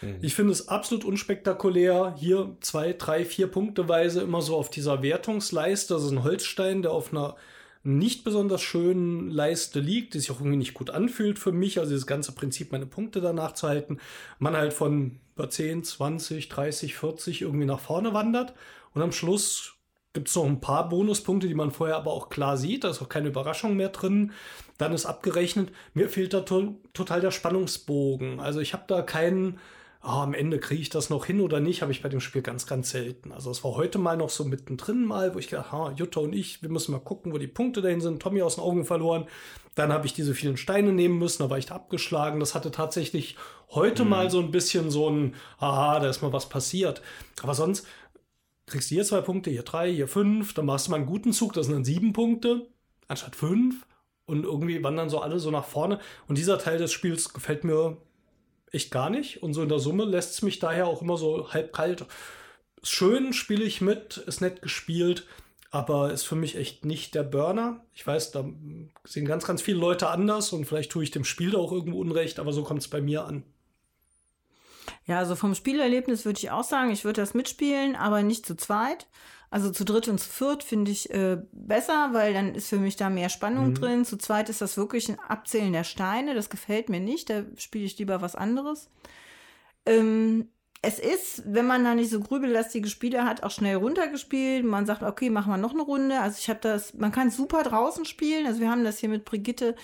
Mhm. 0.00 0.18
Ich 0.20 0.34
finde 0.34 0.52
es 0.52 0.68
absolut 0.68 1.04
unspektakulär, 1.04 2.14
hier 2.18 2.56
zwei, 2.60 2.92
drei, 2.92 3.24
vier 3.24 3.46
Punkteweise 3.46 4.20
immer 4.20 4.42
so 4.42 4.56
auf 4.56 4.68
dieser 4.68 5.02
Wertungsleiste. 5.02 5.94
Das 5.94 6.04
ist 6.04 6.10
ein 6.10 6.24
Holzstein, 6.24 6.82
der 6.82 6.92
auf 6.92 7.12
einer 7.12 7.36
nicht 7.84 8.24
besonders 8.24 8.62
schönen 8.62 9.30
Leiste 9.30 9.80
liegt, 9.80 10.14
die 10.14 10.20
sich 10.20 10.30
auch 10.30 10.38
irgendwie 10.38 10.56
nicht 10.56 10.74
gut 10.74 10.90
anfühlt 10.90 11.38
für 11.38 11.52
mich. 11.52 11.78
Also 11.78 11.94
das 11.94 12.06
ganze 12.06 12.32
Prinzip, 12.32 12.72
meine 12.72 12.86
Punkte 12.86 13.20
danach 13.20 13.52
zu 13.52 13.68
halten. 13.68 13.98
Man 14.38 14.56
halt 14.56 14.72
von 14.72 15.20
über 15.34 15.50
10, 15.50 15.84
20, 15.84 16.48
30, 16.48 16.94
40 16.94 17.42
irgendwie 17.42 17.66
nach 17.66 17.80
vorne 17.80 18.14
wandert 18.14 18.54
und 18.94 19.02
am 19.02 19.12
Schluss 19.12 19.74
gibt 20.12 20.28
es 20.28 20.36
noch 20.36 20.44
ein 20.44 20.60
paar 20.60 20.88
Bonuspunkte, 20.88 21.48
die 21.48 21.54
man 21.54 21.70
vorher 21.70 21.96
aber 21.96 22.12
auch 22.12 22.28
klar 22.28 22.56
sieht. 22.56 22.84
Da 22.84 22.90
ist 22.90 23.00
auch 23.00 23.08
keine 23.08 23.28
Überraschung 23.28 23.76
mehr 23.76 23.88
drin. 23.88 24.32
Dann 24.76 24.92
ist 24.92 25.06
abgerechnet. 25.06 25.70
Mir 25.94 26.08
fehlt 26.08 26.34
da 26.34 26.40
to 26.40 26.76
total 26.92 27.20
der 27.20 27.30
Spannungsbogen. 27.30 28.38
Also 28.40 28.60
ich 28.60 28.74
habe 28.74 28.84
da 28.86 29.00
keinen, 29.02 29.58
oh, 30.04 30.08
am 30.08 30.34
Ende 30.34 30.58
kriege 30.58 30.82
ich 30.82 30.88
das 30.88 31.10
noch 31.10 31.26
hin 31.26 31.40
oder 31.40 31.60
nicht, 31.60 31.80
habe 31.80 31.92
ich 31.92 32.02
bei 32.02 32.08
dem 32.08 32.20
Spiel 32.20 32.42
ganz, 32.42 32.66
ganz 32.66 32.90
selten. 32.90 33.30
Also 33.30 33.50
es 33.50 33.62
war 33.62 33.76
heute 33.76 33.98
mal 33.98 34.16
noch 34.16 34.30
so 34.30 34.44
mittendrin 34.44 35.04
mal, 35.04 35.34
wo 35.34 35.38
ich 35.38 35.48
gedacht, 35.48 35.70
ha, 35.70 35.92
Jutta 35.92 36.20
und 36.20 36.32
ich, 36.32 36.60
wir 36.62 36.70
müssen 36.70 36.92
mal 36.92 36.98
gucken, 36.98 37.32
wo 37.32 37.38
die 37.38 37.46
Punkte 37.46 37.82
dahin 37.82 38.00
sind. 38.00 38.20
Tommy 38.20 38.42
aus 38.42 38.56
den 38.56 38.64
Augen 38.64 38.84
verloren. 38.84 39.26
Dann 39.76 39.92
habe 39.92 40.06
ich 40.06 40.12
diese 40.12 40.34
vielen 40.34 40.56
Steine 40.56 40.92
nehmen 40.92 41.18
müssen, 41.18 41.42
da 41.42 41.50
war 41.50 41.58
ich 41.58 41.66
da 41.66 41.76
abgeschlagen. 41.76 42.40
Das 42.40 42.54
hatte 42.54 42.72
tatsächlich 42.72 43.36
heute 43.70 44.02
mhm. 44.02 44.10
mal 44.10 44.30
so 44.30 44.40
ein 44.40 44.50
bisschen 44.50 44.90
so 44.90 45.08
ein, 45.08 45.34
aha, 45.58 46.00
da 46.00 46.08
ist 46.08 46.20
mal 46.20 46.32
was 46.32 46.48
passiert. 46.48 47.00
Aber 47.42 47.54
sonst 47.54 47.86
kriegst 48.66 48.90
du 48.90 48.96
hier 48.96 49.04
zwei 49.04 49.20
Punkte, 49.20 49.50
hier 49.50 49.62
drei, 49.62 49.92
hier 49.92 50.08
fünf, 50.08 50.52
dann 50.54 50.66
machst 50.66 50.86
du 50.86 50.90
mal 50.90 50.96
einen 50.96 51.06
guten 51.06 51.32
Zug, 51.32 51.52
das 51.52 51.66
sind 51.66 51.74
dann 51.76 51.84
sieben 51.84 52.12
Punkte, 52.12 52.66
anstatt 53.06 53.36
fünf. 53.36 53.86
Und 54.24 54.44
irgendwie 54.44 54.82
wandern 54.82 55.10
so 55.10 55.20
alle 55.20 55.40
so 55.40 55.50
nach 55.50 55.64
vorne. 55.64 55.98
Und 56.28 56.38
dieser 56.38 56.58
Teil 56.58 56.78
des 56.78 56.92
Spiels 56.92 57.32
gefällt 57.32 57.64
mir 57.64 57.98
echt 58.72 58.90
gar 58.90 59.10
nicht. 59.10 59.42
Und 59.42 59.54
so 59.54 59.62
in 59.62 59.68
der 59.68 59.78
Summe 59.78 60.04
lässt 60.04 60.32
es 60.32 60.42
mich 60.42 60.58
daher 60.58 60.86
auch 60.86 61.02
immer 61.02 61.16
so 61.16 61.52
halb 61.52 61.72
kalt. 61.72 62.04
Schön 62.82 63.32
spiele 63.32 63.64
ich 63.64 63.80
mit, 63.80 64.16
ist 64.16 64.40
nett 64.40 64.62
gespielt, 64.62 65.26
aber 65.70 66.12
ist 66.12 66.24
für 66.24 66.34
mich 66.34 66.56
echt 66.56 66.84
nicht 66.84 67.14
der 67.14 67.22
Burner. 67.22 67.84
Ich 67.94 68.06
weiß, 68.06 68.32
da 68.32 68.44
sehen 69.04 69.26
ganz, 69.26 69.46
ganz 69.46 69.62
viele 69.62 69.78
Leute 69.78 70.08
anders 70.08 70.52
und 70.52 70.64
vielleicht 70.64 70.90
tue 70.90 71.04
ich 71.04 71.10
dem 71.10 71.24
Spiel 71.24 71.52
da 71.52 71.58
auch 71.58 71.72
irgendwo 71.72 72.00
Unrecht, 72.00 72.38
aber 72.40 72.52
so 72.52 72.64
kommt 72.64 72.80
es 72.80 72.88
bei 72.88 73.00
mir 73.00 73.24
an. 73.24 73.44
Ja, 75.06 75.18
also 75.18 75.36
vom 75.36 75.54
Spielerlebnis 75.54 76.24
würde 76.24 76.38
ich 76.38 76.50
auch 76.50 76.64
sagen, 76.64 76.90
ich 76.90 77.04
würde 77.04 77.20
das 77.20 77.34
mitspielen, 77.34 77.96
aber 77.96 78.22
nicht 78.22 78.46
zu 78.46 78.56
zweit. 78.56 79.06
Also 79.52 79.70
zu 79.70 79.84
dritt 79.84 80.08
und 80.08 80.18
zu 80.18 80.30
viert 80.30 80.64
finde 80.64 80.90
ich 80.90 81.10
äh, 81.10 81.36
besser, 81.52 82.08
weil 82.12 82.32
dann 82.32 82.54
ist 82.54 82.68
für 82.68 82.78
mich 82.78 82.96
da 82.96 83.10
mehr 83.10 83.28
Spannung 83.28 83.68
mhm. 83.68 83.74
drin. 83.74 84.04
Zu 84.06 84.16
zweit 84.16 84.48
ist 84.48 84.62
das 84.62 84.78
wirklich 84.78 85.10
ein 85.10 85.20
Abzählen 85.20 85.74
der 85.74 85.84
Steine. 85.84 86.34
Das 86.34 86.48
gefällt 86.48 86.88
mir 86.88 87.00
nicht. 87.00 87.28
Da 87.28 87.42
spiele 87.58 87.84
ich 87.84 87.98
lieber 87.98 88.22
was 88.22 88.34
anderes. 88.34 88.88
Ähm, 89.84 90.48
es 90.80 90.98
ist, 90.98 91.42
wenn 91.44 91.66
man 91.66 91.84
da 91.84 91.94
nicht 91.94 92.10
so 92.10 92.20
grübellastige 92.20 92.88
Spiele 92.88 93.26
hat, 93.26 93.42
auch 93.42 93.50
schnell 93.50 93.76
runtergespielt. 93.76 94.64
Man 94.64 94.86
sagt, 94.86 95.02
okay, 95.02 95.28
machen 95.28 95.52
wir 95.52 95.58
noch 95.58 95.74
eine 95.74 95.82
Runde. 95.82 96.18
Also 96.20 96.38
ich 96.38 96.48
habe 96.48 96.60
das, 96.62 96.94
man 96.94 97.12
kann 97.12 97.30
super 97.30 97.62
draußen 97.62 98.06
spielen. 98.06 98.46
Also 98.46 98.60
wir 98.60 98.70
haben 98.70 98.84
das 98.84 99.00
hier 99.00 99.10
mit 99.10 99.26
Brigitte 99.26 99.76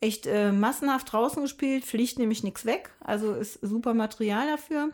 echt 0.00 0.26
äh, 0.26 0.50
massenhaft 0.50 1.12
draußen 1.12 1.42
gespielt, 1.42 1.84
fliegt 1.84 2.18
nämlich 2.18 2.42
nichts 2.42 2.66
weg, 2.66 2.90
also 2.98 3.34
ist 3.34 3.60
super 3.62 3.94
Material 3.94 4.48
dafür. 4.48 4.90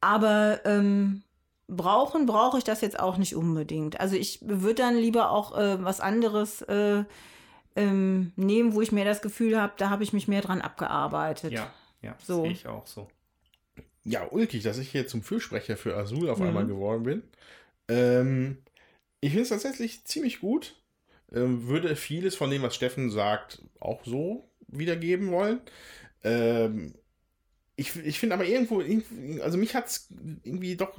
Aber 0.00 0.60
ähm, 0.64 1.22
brauchen 1.76 2.26
brauche 2.26 2.58
ich 2.58 2.64
das 2.64 2.80
jetzt 2.80 2.98
auch 2.98 3.16
nicht 3.16 3.34
unbedingt. 3.34 4.00
Also 4.00 4.16
ich 4.16 4.40
würde 4.42 4.82
dann 4.82 4.96
lieber 4.96 5.30
auch 5.30 5.56
äh, 5.56 5.82
was 5.82 6.00
anderes 6.00 6.62
äh, 6.62 7.04
ähm, 7.76 8.32
nehmen, 8.36 8.74
wo 8.74 8.82
ich 8.82 8.92
mehr 8.92 9.04
das 9.04 9.22
Gefühl 9.22 9.60
habe, 9.60 9.72
da 9.76 9.90
habe 9.90 10.02
ich 10.02 10.12
mich 10.12 10.28
mehr 10.28 10.42
dran 10.42 10.60
abgearbeitet. 10.60 11.52
Ja, 11.52 11.72
ja, 12.02 12.16
so. 12.22 12.42
sehe 12.42 12.52
ich 12.52 12.66
auch 12.66 12.86
so. 12.86 13.08
Ja, 14.04 14.26
ulkig, 14.30 14.62
dass 14.62 14.78
ich 14.78 14.90
hier 14.90 15.06
zum 15.06 15.22
Fürsprecher 15.22 15.76
für 15.76 15.96
Azul 15.96 16.28
auf 16.28 16.38
mhm. 16.38 16.46
einmal 16.46 16.66
geworden 16.66 17.04
bin. 17.04 17.22
Ähm, 17.88 18.58
ich 19.20 19.30
finde 19.30 19.44
es 19.44 19.48
tatsächlich 19.50 20.04
ziemlich 20.04 20.40
gut. 20.40 20.74
Ähm, 21.32 21.68
würde 21.68 21.96
vieles 21.96 22.34
von 22.34 22.50
dem, 22.50 22.62
was 22.62 22.74
Steffen 22.74 23.10
sagt, 23.10 23.62
auch 23.80 24.04
so 24.04 24.50
wiedergeben 24.68 25.30
wollen. 25.30 25.60
Ähm, 26.24 26.94
ich, 27.74 27.96
ich 28.04 28.18
finde 28.18 28.34
aber 28.34 28.44
irgendwo, 28.44 28.82
also 29.42 29.56
mich 29.56 29.74
hat 29.74 29.86
es 29.86 30.08
irgendwie 30.42 30.76
doch 30.76 30.98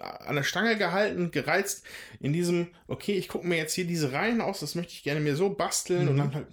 an 0.00 0.36
der 0.36 0.42
Stange 0.42 0.76
gehalten, 0.76 1.30
gereizt 1.30 1.84
in 2.20 2.32
diesem, 2.32 2.68
okay, 2.88 3.14
ich 3.14 3.28
gucke 3.28 3.46
mir 3.46 3.56
jetzt 3.56 3.72
hier 3.72 3.86
diese 3.86 4.12
Reihen 4.12 4.40
aus, 4.42 4.60
das 4.60 4.74
möchte 4.74 4.92
ich 4.92 5.02
gerne 5.02 5.20
mir 5.20 5.34
so 5.34 5.50
basteln 5.50 6.04
mhm. 6.04 6.08
und 6.08 6.16
dann 6.18 6.34
halt, 6.34 6.46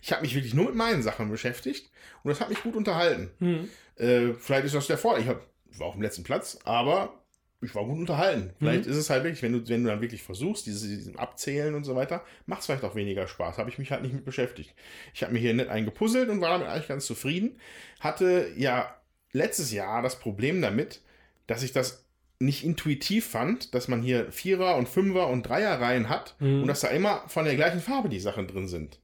ich 0.00 0.12
habe 0.12 0.22
mich 0.22 0.34
wirklich 0.34 0.54
nur 0.54 0.66
mit 0.66 0.76
meinen 0.76 1.02
Sachen 1.02 1.28
beschäftigt 1.28 1.90
und 2.22 2.28
das 2.28 2.40
hat 2.40 2.48
mich 2.48 2.62
gut 2.62 2.76
unterhalten. 2.76 3.30
Mhm. 3.40 3.68
Äh, 3.96 4.34
vielleicht 4.34 4.66
ist 4.66 4.74
das 4.74 4.86
der 4.86 4.98
Vorteil, 4.98 5.22
ich 5.22 5.28
hab, 5.28 5.44
war 5.78 5.88
auf 5.88 5.94
dem 5.94 6.02
letzten 6.02 6.22
Platz, 6.22 6.58
aber 6.64 7.25
ich 7.60 7.74
war 7.74 7.84
gut 7.84 7.98
unterhalten. 7.98 8.50
Vielleicht 8.58 8.84
mhm. 8.84 8.92
ist 8.92 8.98
es 8.98 9.10
halt 9.10 9.24
wirklich, 9.24 9.42
wenn 9.42 9.52
du, 9.52 9.68
wenn 9.68 9.82
du 9.82 9.90
dann 9.90 10.00
wirklich 10.00 10.22
versuchst, 10.22 10.66
dieses, 10.66 10.82
dieses 10.82 11.16
Abzählen 11.16 11.74
und 11.74 11.84
so 11.84 11.96
weiter, 11.96 12.22
macht 12.46 12.60
es 12.60 12.66
vielleicht 12.66 12.84
auch 12.84 12.94
weniger 12.94 13.26
Spaß. 13.26 13.58
Habe 13.58 13.70
ich 13.70 13.78
mich 13.78 13.90
halt 13.90 14.02
nicht 14.02 14.14
mit 14.14 14.24
beschäftigt. 14.24 14.74
Ich 15.14 15.22
habe 15.22 15.32
mir 15.32 15.38
hier 15.38 15.54
nicht 15.54 15.68
eingepuzzelt 15.68 16.28
und 16.28 16.40
war 16.40 16.50
damit 16.50 16.68
eigentlich 16.68 16.88
ganz 16.88 17.06
zufrieden. 17.06 17.58
Hatte 18.00 18.52
ja 18.56 18.94
letztes 19.32 19.72
Jahr 19.72 20.02
das 20.02 20.18
Problem 20.18 20.60
damit, 20.60 21.00
dass 21.46 21.62
ich 21.62 21.72
das 21.72 22.04
nicht 22.38 22.64
intuitiv 22.64 23.26
fand, 23.26 23.74
dass 23.74 23.88
man 23.88 24.02
hier 24.02 24.30
Vierer- 24.30 24.76
und 24.76 24.88
Fünfer- 24.88 25.28
und 25.28 25.44
Dreier-Reihen 25.44 26.08
hat 26.08 26.36
mhm. 26.38 26.62
und 26.62 26.68
dass 26.68 26.80
da 26.80 26.88
immer 26.88 27.22
von 27.28 27.46
der 27.46 27.56
gleichen 27.56 27.80
Farbe 27.80 28.10
die 28.10 28.20
Sachen 28.20 28.46
drin 28.46 28.68
sind. 28.68 28.98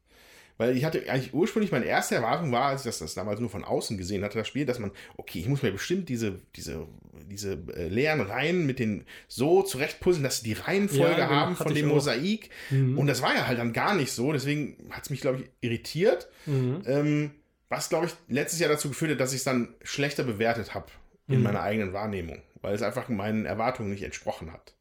Weil 0.62 0.76
ich 0.76 0.84
hatte 0.84 1.10
eigentlich 1.10 1.34
ursprünglich 1.34 1.72
meine 1.72 1.86
erste 1.86 2.14
Erwartung 2.14 2.52
war, 2.52 2.66
als 2.66 2.82
ich 2.82 2.84
das, 2.84 3.00
das 3.00 3.14
damals 3.14 3.40
nur 3.40 3.50
von 3.50 3.64
außen 3.64 3.98
gesehen 3.98 4.22
hatte, 4.22 4.38
das 4.38 4.46
Spiel, 4.46 4.64
dass 4.64 4.78
man, 4.78 4.92
okay, 5.16 5.40
ich 5.40 5.48
muss 5.48 5.64
mir 5.64 5.72
bestimmt 5.72 6.08
diese, 6.08 6.38
diese, 6.54 6.86
diese 7.28 7.54
äh, 7.74 7.88
leeren 7.88 8.20
Reihen 8.20 8.64
mit 8.64 8.78
den 8.78 9.04
so 9.26 9.64
zurechtpuzzeln, 9.64 10.22
dass 10.22 10.38
sie 10.38 10.44
die 10.44 10.60
Reihenfolge 10.60 11.18
ja, 11.18 11.26
genau, 11.26 11.30
haben 11.30 11.56
von 11.56 11.74
dem 11.74 11.88
Mosaik. 11.88 12.50
Mhm. 12.70 12.96
Und 12.96 13.08
das 13.08 13.22
war 13.22 13.34
ja 13.34 13.48
halt 13.48 13.58
dann 13.58 13.72
gar 13.72 13.96
nicht 13.96 14.12
so. 14.12 14.32
Deswegen 14.32 14.76
hat 14.90 15.02
es 15.02 15.10
mich, 15.10 15.20
glaube 15.20 15.40
ich, 15.40 15.50
irritiert. 15.62 16.28
Mhm. 16.46 16.82
Ähm, 16.86 17.30
was, 17.68 17.88
glaube 17.88 18.06
ich, 18.06 18.12
letztes 18.28 18.60
Jahr 18.60 18.70
dazu 18.70 18.88
geführt 18.88 19.10
hat, 19.10 19.20
dass 19.20 19.32
ich 19.32 19.38
es 19.38 19.44
dann 19.44 19.74
schlechter 19.82 20.22
bewertet 20.22 20.74
habe 20.74 20.86
in 21.26 21.38
mhm. 21.38 21.42
meiner 21.42 21.62
eigenen 21.62 21.92
Wahrnehmung, 21.92 22.40
weil 22.60 22.72
es 22.72 22.82
einfach 22.82 23.08
meinen 23.08 23.46
Erwartungen 23.46 23.90
nicht 23.90 24.04
entsprochen 24.04 24.52
hat. 24.52 24.74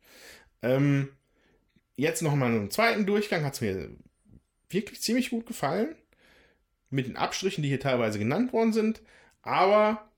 Ähm, 0.62 1.10
jetzt 1.96 2.22
noch 2.22 2.36
mal 2.36 2.52
einen 2.52 2.70
zweiten 2.70 3.08
Durchgang 3.08 3.44
hat 3.44 3.56
es 3.56 3.62
mir 3.62 3.90
wirklich 4.74 5.02
ziemlich 5.02 5.30
gut 5.30 5.46
gefallen. 5.46 5.96
Mit 6.90 7.08
den 7.08 7.18
Abstrichen, 7.18 7.64
die 7.64 7.70
hier 7.70 7.80
teilweise 7.80 8.20
genannt 8.20 8.52
worden 8.54 8.74
sind. 8.74 9.02
Aber 9.42 10.10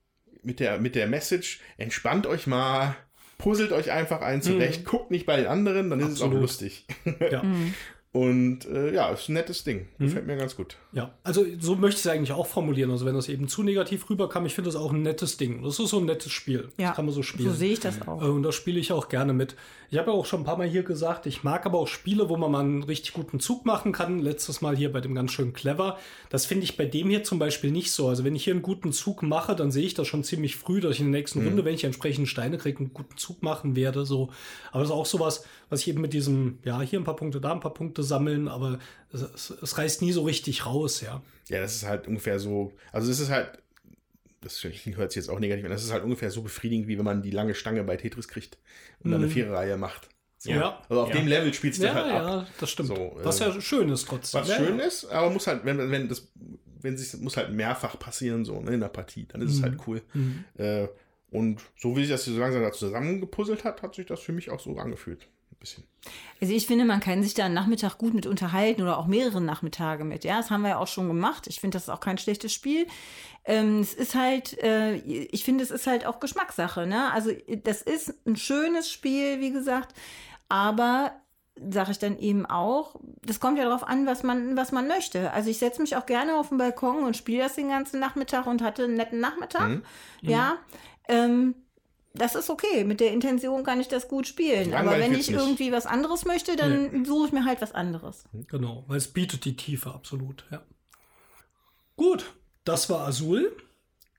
mit 0.42 0.60
der, 0.60 0.78
mit 0.78 0.94
der 0.94 1.06
Message, 1.06 1.60
entspannt 1.78 2.26
euch 2.26 2.46
mal, 2.46 2.96
puzzelt 3.38 3.72
euch 3.72 3.90
einfach 3.90 4.20
ein 4.20 4.42
zurecht, 4.42 4.82
mhm. 4.82 4.84
guckt 4.86 5.10
nicht 5.10 5.26
bei 5.26 5.36
den 5.36 5.46
anderen, 5.46 5.90
dann 5.90 6.02
Absolut. 6.02 6.12
ist 6.12 6.20
es 6.20 6.26
auch 6.26 6.40
lustig. 6.40 6.86
Ja. 7.30 7.42
Mhm. 7.54 7.74
Und 8.14 8.66
äh, 8.66 8.94
ja, 8.94 9.08
ist 9.08 9.28
ein 9.28 9.32
nettes 9.32 9.64
Ding. 9.64 9.88
Mhm. 9.98 10.04
Gefällt 10.04 10.26
mir 10.28 10.36
ganz 10.36 10.54
gut. 10.54 10.76
Ja, 10.92 11.12
also 11.24 11.44
so 11.58 11.74
möchte 11.74 11.98
ich 11.98 12.04
es 12.04 12.06
eigentlich 12.06 12.30
auch 12.30 12.46
formulieren. 12.46 12.92
Also 12.92 13.06
wenn 13.06 13.16
das 13.16 13.28
eben 13.28 13.48
zu 13.48 13.64
negativ 13.64 14.08
rüberkam, 14.08 14.46
ich 14.46 14.54
finde 14.54 14.68
das 14.68 14.80
auch 14.80 14.92
ein 14.92 15.02
nettes 15.02 15.36
Ding. 15.36 15.64
Das 15.64 15.80
ist 15.80 15.88
so 15.88 15.98
ein 15.98 16.04
nettes 16.04 16.30
Spiel. 16.30 16.68
Ja, 16.78 16.88
das 16.88 16.96
kann 16.96 17.06
man 17.06 17.14
so 17.14 17.24
spielen. 17.24 17.50
So 17.50 17.56
sehe 17.56 17.72
ich 17.72 17.80
das 17.80 18.06
auch. 18.06 18.22
Äh, 18.22 18.26
und 18.26 18.44
das 18.44 18.54
spiele 18.54 18.78
ich 18.78 18.92
auch 18.92 19.08
gerne 19.08 19.32
mit. 19.32 19.56
Ich 19.90 19.98
habe 19.98 20.12
ja 20.12 20.16
auch 20.16 20.26
schon 20.26 20.42
ein 20.42 20.44
paar 20.44 20.56
Mal 20.56 20.68
hier 20.68 20.84
gesagt, 20.84 21.26
ich 21.26 21.42
mag 21.42 21.66
aber 21.66 21.80
auch 21.80 21.88
Spiele, 21.88 22.28
wo 22.28 22.36
man 22.36 22.52
mal 22.52 22.60
einen 22.60 22.84
richtig 22.84 23.14
guten 23.14 23.40
Zug 23.40 23.66
machen 23.66 23.90
kann. 23.90 24.20
Letztes 24.20 24.60
Mal 24.60 24.76
hier 24.76 24.92
bei 24.92 25.00
dem 25.00 25.16
ganz 25.16 25.32
schön 25.32 25.52
clever. 25.52 25.98
Das 26.30 26.46
finde 26.46 26.62
ich 26.62 26.76
bei 26.76 26.84
dem 26.86 27.10
hier 27.10 27.24
zum 27.24 27.40
Beispiel 27.40 27.72
nicht 27.72 27.90
so. 27.90 28.08
Also 28.08 28.22
wenn 28.22 28.36
ich 28.36 28.44
hier 28.44 28.54
einen 28.54 28.62
guten 28.62 28.92
Zug 28.92 29.24
mache, 29.24 29.56
dann 29.56 29.72
sehe 29.72 29.86
ich 29.86 29.94
das 29.94 30.06
schon 30.06 30.22
ziemlich 30.22 30.54
früh, 30.54 30.80
dass 30.80 30.92
ich 30.94 31.00
in 31.00 31.10
der 31.10 31.20
nächsten 31.20 31.40
mhm. 31.40 31.48
Runde, 31.48 31.64
wenn 31.64 31.74
ich 31.74 31.82
entsprechend 31.82 32.28
Steine 32.28 32.58
kriege, 32.58 32.78
einen 32.78 32.94
guten 32.94 33.16
Zug 33.16 33.42
machen 33.42 33.74
werde. 33.74 34.04
So. 34.04 34.30
Aber 34.70 34.82
das 34.82 34.90
ist 34.90 34.94
auch 34.94 35.06
sowas, 35.06 35.44
was 35.68 35.80
ich 35.80 35.88
eben 35.88 36.00
mit 36.00 36.12
diesem, 36.12 36.58
ja, 36.64 36.80
hier 36.80 37.00
ein 37.00 37.04
paar 37.04 37.16
Punkte, 37.16 37.40
da 37.40 37.52
ein 37.52 37.58
paar 37.58 37.74
Punkte 37.74 38.03
sammeln, 38.04 38.48
aber 38.48 38.78
es, 39.12 39.50
es, 39.50 39.78
reißt 39.78 40.02
nie 40.02 40.12
so 40.12 40.22
richtig 40.22 40.66
raus, 40.66 41.00
ja. 41.00 41.22
Ja, 41.48 41.60
das 41.60 41.76
ist 41.76 41.86
halt 41.86 42.06
ungefähr 42.06 42.38
so, 42.38 42.72
also 42.92 43.10
es 43.10 43.20
ist 43.20 43.30
halt, 43.30 43.58
das 44.40 44.62
hört 44.62 45.12
sich 45.12 45.22
jetzt 45.22 45.28
auch 45.28 45.40
negativ 45.40 45.64
an, 45.64 45.70
das 45.70 45.84
ist 45.84 45.92
halt 45.92 46.04
ungefähr 46.04 46.30
so 46.30 46.42
befriedigend, 46.42 46.88
wie 46.88 46.98
wenn 46.98 47.04
man 47.04 47.22
die 47.22 47.30
lange 47.30 47.54
Stange 47.54 47.82
bei 47.84 47.96
Tetris 47.96 48.28
kriegt 48.28 48.58
und 49.00 49.10
dann 49.10 49.20
eine 49.20 49.28
mhm. 49.28 49.32
Viererreihe 49.34 49.76
macht. 49.76 50.08
So. 50.38 50.50
Ja. 50.50 50.82
Also 50.88 51.02
auf 51.02 51.08
ja. 51.08 51.16
dem 51.16 51.26
Level 51.26 51.54
spielst 51.54 51.80
du 51.80 51.86
ja, 51.86 51.94
halt 51.94 52.12
ab. 52.12 52.22
Ja, 52.22 52.46
das 52.60 52.70
stimmt. 52.70 52.88
So, 52.88 53.16
was 53.22 53.38
ja 53.38 53.48
äh, 53.48 53.60
schön 53.60 53.88
ist 53.88 54.06
trotzdem. 54.06 54.42
Was 54.42 54.54
schön 54.54 54.78
ist, 54.78 55.06
aber 55.06 55.30
muss 55.30 55.46
halt, 55.46 55.64
wenn, 55.64 55.90
wenn 55.90 56.08
das, 56.08 56.28
wenn 56.82 56.98
sich, 56.98 57.18
muss 57.20 57.38
halt 57.38 57.50
mehrfach 57.50 57.98
passieren, 57.98 58.44
so, 58.44 58.60
ne, 58.60 58.74
in 58.74 58.80
der 58.80 58.88
Partie, 58.88 59.26
dann 59.26 59.40
ist 59.40 59.52
mhm. 59.52 59.56
es 59.56 59.62
halt 59.62 59.78
cool. 59.86 60.02
Mhm. 60.12 60.44
Äh, 60.58 60.88
und 61.30 61.62
so 61.76 61.96
wie 61.96 62.02
sich 62.02 62.10
das 62.10 62.26
so 62.26 62.38
langsam 62.38 62.62
da 62.62 62.72
zusammengepuzzelt 62.72 63.64
hat, 63.64 63.82
hat 63.82 63.94
sich 63.94 64.06
das 64.06 64.20
für 64.20 64.32
mich 64.32 64.50
auch 64.50 64.60
so 64.60 64.76
angefühlt 64.76 65.26
bisschen. 65.64 65.84
Also 66.40 66.52
ich 66.52 66.66
finde, 66.66 66.84
man 66.84 67.00
kann 67.00 67.22
sich 67.22 67.34
da 67.34 67.46
einen 67.46 67.54
Nachmittag 67.54 67.96
gut 67.96 68.12
mit 68.12 68.26
unterhalten 68.26 68.82
oder 68.82 68.98
auch 68.98 69.06
mehrere 69.06 69.40
Nachmittage 69.40 70.04
mit. 70.04 70.24
Ja, 70.24 70.36
das 70.36 70.50
haben 70.50 70.62
wir 70.62 70.70
ja 70.70 70.78
auch 70.78 70.86
schon 70.86 71.08
gemacht. 71.08 71.46
Ich 71.46 71.60
finde, 71.60 71.76
das 71.76 71.84
ist 71.84 71.88
auch 71.88 72.00
kein 72.00 72.18
schlechtes 72.18 72.52
Spiel. 72.52 72.86
Ähm, 73.44 73.80
es 73.80 73.94
ist 73.94 74.14
halt, 74.14 74.58
äh, 74.62 74.96
ich 74.96 75.44
finde, 75.44 75.64
es 75.64 75.70
ist 75.70 75.86
halt 75.86 76.06
auch 76.06 76.20
Geschmackssache. 76.20 76.86
Ne? 76.86 77.10
Also 77.12 77.30
das 77.62 77.82
ist 77.82 78.14
ein 78.26 78.36
schönes 78.36 78.90
Spiel, 78.90 79.40
wie 79.40 79.52
gesagt, 79.52 79.94
aber 80.48 81.12
sage 81.56 81.92
ich 81.92 81.98
dann 81.98 82.18
eben 82.18 82.46
auch, 82.46 82.96
das 83.22 83.38
kommt 83.38 83.58
ja 83.58 83.64
darauf 83.64 83.86
an, 83.86 84.06
was 84.06 84.22
man, 84.24 84.56
was 84.56 84.72
man 84.72 84.88
möchte. 84.88 85.32
Also 85.32 85.50
ich 85.50 85.58
setze 85.58 85.80
mich 85.80 85.96
auch 85.96 86.04
gerne 86.04 86.36
auf 86.36 86.48
den 86.48 86.58
Balkon 86.58 87.04
und 87.04 87.16
spiele 87.16 87.44
das 87.44 87.54
den 87.54 87.68
ganzen 87.68 88.00
Nachmittag 88.00 88.46
und 88.46 88.60
hatte 88.60 88.84
einen 88.84 88.96
netten 88.96 89.20
Nachmittag. 89.20 89.68
Mhm. 89.68 89.82
Ja. 90.20 90.58
Ähm, 91.06 91.54
das 92.14 92.36
ist 92.36 92.48
okay. 92.48 92.84
Mit 92.84 93.00
der 93.00 93.12
Intention 93.12 93.64
kann 93.64 93.80
ich 93.80 93.88
das 93.88 94.08
gut 94.08 94.26
spielen. 94.26 94.70
Langweilig 94.70 95.04
Aber 95.04 95.12
wenn 95.12 95.20
ich 95.20 95.28
nicht. 95.28 95.38
irgendwie 95.38 95.72
was 95.72 95.84
anderes 95.86 96.24
möchte, 96.24 96.56
dann 96.56 96.90
nee. 96.90 97.04
suche 97.04 97.26
ich 97.26 97.32
mir 97.32 97.44
halt 97.44 97.60
was 97.60 97.72
anderes. 97.72 98.24
Genau, 98.48 98.84
weil 98.86 98.98
es 98.98 99.08
bietet 99.08 99.44
die 99.44 99.56
Tiefe 99.56 99.92
absolut, 99.92 100.44
ja. 100.50 100.62
Gut, 101.96 102.34
das 102.64 102.88
war 102.88 103.06
Azul. 103.06 103.56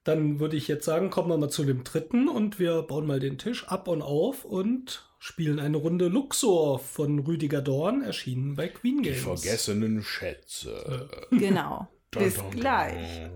Dann 0.04 0.40
würde 0.40 0.56
ich 0.56 0.68
jetzt 0.68 0.86
sagen, 0.86 1.10
kommen 1.10 1.30
wir 1.30 1.38
mal 1.38 1.50
zu 1.50 1.64
dem 1.64 1.84
dritten 1.84 2.30
und 2.30 2.60
wir 2.60 2.84
bauen 2.84 3.08
mal 3.08 3.20
den 3.20 3.40
Tisch 3.40 3.68
ab 3.68 3.88
und 3.88 4.04
auf 4.04 4.46
und 4.46 5.10
spielen 5.18 5.60
eine 5.60 5.78
Runde 5.78 6.08
Luxor 6.10 6.78
von 6.78 7.20
Rüdiger 7.20 7.62
Dorn, 7.62 8.04
erschienen 8.04 8.56
bei 8.56 8.68
Queen 8.68 9.02
Games. 9.02 9.18
Die 9.18 9.24
vergessenen 9.24 10.04
Schätze. 10.04 11.10
Genau. 11.32 11.88
Bis 12.12 12.36
gleich. 12.52 13.30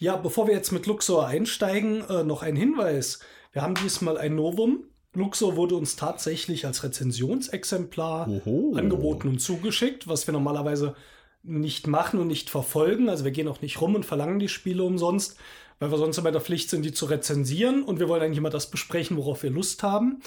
Ja, 0.00 0.16
bevor 0.16 0.46
wir 0.46 0.54
jetzt 0.54 0.72
mit 0.72 0.86
Luxor 0.86 1.26
einsteigen, 1.26 2.02
äh, 2.08 2.24
noch 2.24 2.42
ein 2.42 2.56
Hinweis. 2.56 3.20
Wir 3.52 3.60
haben 3.60 3.74
diesmal 3.74 4.16
ein 4.16 4.34
Novum. 4.34 4.84
Luxor 5.12 5.56
wurde 5.56 5.74
uns 5.74 5.94
tatsächlich 5.94 6.64
als 6.64 6.82
Rezensionsexemplar 6.82 8.26
Oho. 8.26 8.72
angeboten 8.76 9.28
und 9.28 9.40
zugeschickt, 9.40 10.08
was 10.08 10.26
wir 10.26 10.32
normalerweise 10.32 10.94
nicht 11.42 11.86
machen 11.86 12.18
und 12.18 12.28
nicht 12.28 12.48
verfolgen. 12.48 13.10
Also 13.10 13.24
wir 13.24 13.30
gehen 13.30 13.46
auch 13.46 13.60
nicht 13.60 13.78
rum 13.82 13.94
und 13.94 14.06
verlangen 14.06 14.38
die 14.38 14.48
Spiele 14.48 14.84
umsonst, 14.84 15.36
weil 15.80 15.90
wir 15.90 15.98
sonst 15.98 16.16
immer 16.16 16.32
der 16.32 16.40
Pflicht 16.40 16.70
sind, 16.70 16.82
die 16.82 16.92
zu 16.92 17.04
rezensieren 17.04 17.82
und 17.82 17.98
wir 17.98 18.08
wollen 18.08 18.22
eigentlich 18.22 18.38
immer 18.38 18.48
das 18.48 18.70
besprechen, 18.70 19.18
worauf 19.18 19.42
wir 19.42 19.50
Lust 19.50 19.82
haben. 19.82 20.22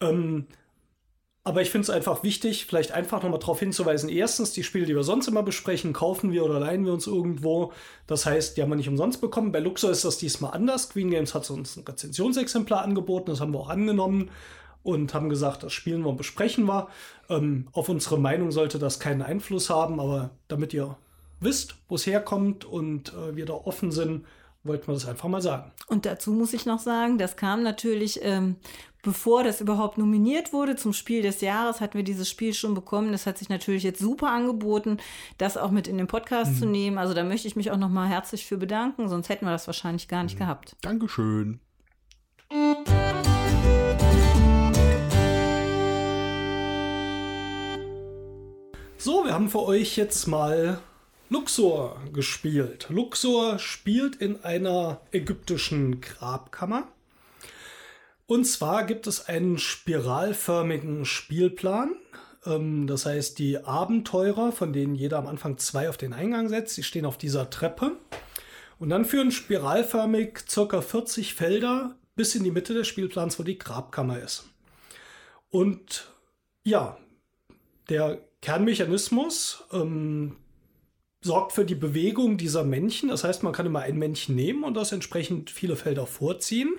Ähm, 0.00 0.46
aber 1.48 1.62
ich 1.62 1.70
finde 1.70 1.84
es 1.84 1.90
einfach 1.90 2.22
wichtig, 2.22 2.66
vielleicht 2.66 2.92
einfach 2.92 3.22
nochmal 3.22 3.38
darauf 3.38 3.58
hinzuweisen. 3.58 4.10
Erstens, 4.10 4.52
die 4.52 4.62
Spiele, 4.62 4.84
die 4.84 4.94
wir 4.94 5.02
sonst 5.02 5.28
immer 5.28 5.42
besprechen, 5.42 5.94
kaufen 5.94 6.30
wir 6.30 6.44
oder 6.44 6.60
leihen 6.60 6.84
wir 6.84 6.92
uns 6.92 7.06
irgendwo. 7.06 7.72
Das 8.06 8.26
heißt, 8.26 8.54
die 8.54 8.60
haben 8.60 8.68
wir 8.68 8.76
nicht 8.76 8.90
umsonst 8.90 9.22
bekommen. 9.22 9.50
Bei 9.50 9.58
Luxor 9.58 9.90
ist 9.90 10.04
das 10.04 10.18
diesmal 10.18 10.52
anders. 10.52 10.90
Queen 10.90 11.10
Games 11.10 11.34
hat 11.34 11.48
uns 11.48 11.78
ein 11.78 11.84
Rezensionsexemplar 11.88 12.82
angeboten, 12.82 13.30
das 13.30 13.40
haben 13.40 13.54
wir 13.54 13.60
auch 13.60 13.70
angenommen 13.70 14.30
und 14.82 15.14
haben 15.14 15.30
gesagt, 15.30 15.62
das 15.62 15.72
spielen 15.72 16.02
wir 16.02 16.10
und 16.10 16.18
besprechen 16.18 16.66
wir. 16.66 16.88
Ähm, 17.30 17.68
auf 17.72 17.88
unsere 17.88 18.18
Meinung 18.18 18.50
sollte 18.50 18.78
das 18.78 19.00
keinen 19.00 19.22
Einfluss 19.22 19.70
haben, 19.70 20.00
aber 20.00 20.28
damit 20.48 20.74
ihr 20.74 20.98
wisst, 21.40 21.76
wo 21.88 21.94
es 21.94 22.04
herkommt 22.04 22.66
und 22.66 23.14
äh, 23.14 23.36
wir 23.36 23.46
da 23.46 23.54
offen 23.54 23.90
sind, 23.90 24.26
wollten 24.68 24.86
wir 24.86 24.94
das 24.94 25.08
einfach 25.08 25.28
mal 25.28 25.42
sagen. 25.42 25.72
Und 25.86 26.06
dazu 26.06 26.32
muss 26.32 26.52
ich 26.52 26.66
noch 26.66 26.78
sagen, 26.78 27.18
das 27.18 27.36
kam 27.36 27.62
natürlich 27.62 28.20
ähm, 28.22 28.56
bevor 29.02 29.44
das 29.44 29.60
überhaupt 29.60 29.98
nominiert 29.98 30.52
wurde 30.52 30.76
zum 30.76 30.92
Spiel 30.92 31.22
des 31.22 31.40
Jahres, 31.40 31.80
hatten 31.80 31.94
wir 31.94 32.04
dieses 32.04 32.28
Spiel 32.28 32.52
schon 32.52 32.74
bekommen. 32.74 33.12
Das 33.12 33.26
hat 33.26 33.38
sich 33.38 33.48
natürlich 33.48 33.82
jetzt 33.82 34.00
super 34.00 34.30
angeboten, 34.30 34.98
das 35.38 35.56
auch 35.56 35.70
mit 35.70 35.88
in 35.88 35.98
den 35.98 36.06
Podcast 36.06 36.52
mhm. 36.52 36.56
zu 36.58 36.66
nehmen. 36.66 36.98
Also 36.98 37.14
da 37.14 37.24
möchte 37.24 37.48
ich 37.48 37.56
mich 37.56 37.70
auch 37.70 37.76
nochmal 37.76 38.08
herzlich 38.08 38.46
für 38.46 38.56
bedanken, 38.56 39.08
sonst 39.08 39.28
hätten 39.28 39.46
wir 39.46 39.52
das 39.52 39.66
wahrscheinlich 39.66 40.08
gar 40.08 40.22
nicht 40.24 40.34
mhm. 40.34 40.40
gehabt. 40.40 40.76
Dankeschön. 40.82 41.60
So, 49.00 49.24
wir 49.24 49.32
haben 49.32 49.48
für 49.48 49.62
euch 49.62 49.96
jetzt 49.96 50.26
mal 50.26 50.80
Luxor 51.30 52.00
gespielt. 52.12 52.86
Luxor 52.88 53.58
spielt 53.58 54.16
in 54.16 54.44
einer 54.44 55.00
ägyptischen 55.12 56.00
Grabkammer. 56.00 56.88
Und 58.26 58.44
zwar 58.44 58.84
gibt 58.84 59.06
es 59.06 59.26
einen 59.26 59.58
spiralförmigen 59.58 61.04
Spielplan. 61.04 61.96
Ähm, 62.46 62.86
das 62.86 63.06
heißt, 63.06 63.38
die 63.38 63.58
Abenteurer, 63.64 64.52
von 64.52 64.72
denen 64.72 64.94
jeder 64.94 65.18
am 65.18 65.26
Anfang 65.26 65.58
zwei 65.58 65.88
auf 65.88 65.96
den 65.96 66.12
Eingang 66.12 66.48
setzt, 66.48 66.76
die 66.76 66.82
stehen 66.82 67.04
auf 67.04 67.18
dieser 67.18 67.50
Treppe. 67.50 67.92
Und 68.78 68.90
dann 68.90 69.04
führen 69.04 69.30
spiralförmig 69.30 70.38
circa 70.48 70.80
40 70.80 71.34
Felder 71.34 71.96
bis 72.16 72.34
in 72.34 72.44
die 72.44 72.50
Mitte 72.50 72.74
des 72.74 72.86
Spielplans, 72.86 73.38
wo 73.38 73.42
die 73.42 73.58
Grabkammer 73.58 74.18
ist. 74.18 74.44
Und 75.50 76.10
ja, 76.64 76.98
der 77.88 78.18
Kernmechanismus, 78.40 79.64
ähm, 79.72 80.36
sorgt 81.20 81.52
für 81.52 81.64
die 81.64 81.74
Bewegung 81.74 82.36
dieser 82.36 82.64
Männchen. 82.64 83.08
Das 83.08 83.24
heißt, 83.24 83.42
man 83.42 83.52
kann 83.52 83.66
immer 83.66 83.80
ein 83.80 83.98
Männchen 83.98 84.34
nehmen 84.34 84.64
und 84.64 84.74
das 84.74 84.92
entsprechend 84.92 85.50
viele 85.50 85.76
Felder 85.76 86.06
vorziehen. 86.06 86.74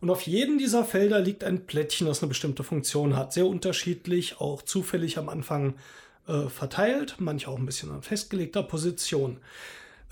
Und 0.00 0.10
auf 0.10 0.22
jedem 0.22 0.58
dieser 0.58 0.84
Felder 0.84 1.20
liegt 1.20 1.44
ein 1.44 1.66
Plättchen, 1.66 2.06
das 2.06 2.22
eine 2.22 2.28
bestimmte 2.28 2.64
Funktion 2.64 3.16
hat. 3.16 3.32
Sehr 3.32 3.46
unterschiedlich, 3.46 4.40
auch 4.40 4.62
zufällig 4.62 5.18
am 5.18 5.28
Anfang 5.28 5.74
äh, 6.26 6.48
verteilt, 6.48 7.16
manche 7.18 7.48
auch 7.48 7.58
ein 7.58 7.66
bisschen 7.66 7.90
an 7.90 8.02
festgelegter 8.02 8.62
Position. 8.62 9.38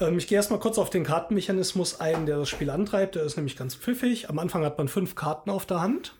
Ähm, 0.00 0.18
ich 0.18 0.26
gehe 0.26 0.36
erstmal 0.36 0.60
kurz 0.60 0.78
auf 0.78 0.90
den 0.90 1.04
Kartenmechanismus 1.04 2.00
ein, 2.00 2.26
der 2.26 2.38
das 2.38 2.48
Spiel 2.48 2.70
antreibt. 2.70 3.16
Der 3.16 3.24
ist 3.24 3.36
nämlich 3.36 3.56
ganz 3.56 3.74
pfiffig. 3.74 4.30
Am 4.30 4.38
Anfang 4.38 4.64
hat 4.64 4.78
man 4.78 4.88
fünf 4.88 5.14
Karten 5.14 5.50
auf 5.50 5.66
der 5.66 5.80
Hand 5.80 6.14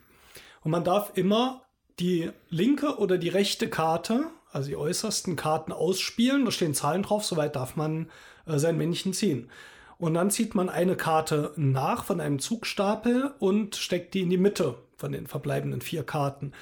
und 0.63 0.71
man 0.71 0.85
darf 0.85 1.13
immer 1.15 1.63
die 2.01 2.31
linke 2.51 2.99
oder 2.99 3.19
die 3.19 3.29
rechte 3.29 3.69
Karte, 3.69 4.27
also 4.55 4.69
die 4.69 4.77
äußersten 4.77 5.37
Karten 5.37 5.73
ausspielen. 5.73 6.45
Da 6.45 6.51
stehen 6.51 6.75
Zahlen 6.75 7.03
drauf, 7.03 7.25
soweit 7.25 7.57
darf 7.57 7.77
man 7.77 8.11
äh, 8.47 8.59
sein 8.59 8.79
Männchen 8.79 9.13
ziehen. 9.13 9.51
Und 9.99 10.15
dann 10.15 10.31
zieht 10.31 10.55
man 10.55 10.69
eine 10.69 10.97
Karte 10.97 11.53
nach 11.57 12.05
von 12.05 12.21
einem 12.21 12.39
Zugstapel 12.39 13.33
und 13.39 13.77
steckt 13.77 14.15
die 14.15 14.23
in 14.23 14.31
die 14.31 14.39
Mitte 14.39 14.77
von 14.97 15.13
den 15.13 15.27
verbleibenden 15.27 15.81
vier 15.81 16.03
Karten. 16.05 16.53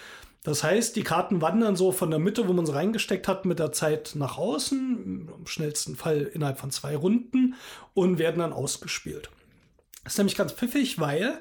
Das 0.43 0.65
heißt, 0.65 0.97
die 0.97 1.05
Karten 1.05 1.41
wandern 1.41 1.77
so 1.77 1.93
von 1.93 2.11
der 2.11 2.19
Mitte, 2.19 2.49
wo 2.49 2.53
man 2.53 2.67
sie 2.67 2.75
reingesteckt 2.75 3.29
hat, 3.29 3.45
mit 3.45 3.59
der 3.59 3.73
Zeit 3.73 4.13
nach 4.17 4.39
außen, 4.39 5.31
im 5.39 5.47
schnellsten 5.47 5.95
Fall 5.95 6.23
innerhalb 6.23 6.59
von 6.59 6.73
zwei 6.73 6.97
Runden 6.97 7.55
und 7.95 8.19
werden 8.19 8.41
dann 8.41 8.53
ausgespielt. 8.53 9.31
Das 10.03 10.15
ist 10.15 10.19
nämlich 10.19 10.37
ganz 10.37 10.53
pfiffig, 10.53 10.99
weil 10.99 11.41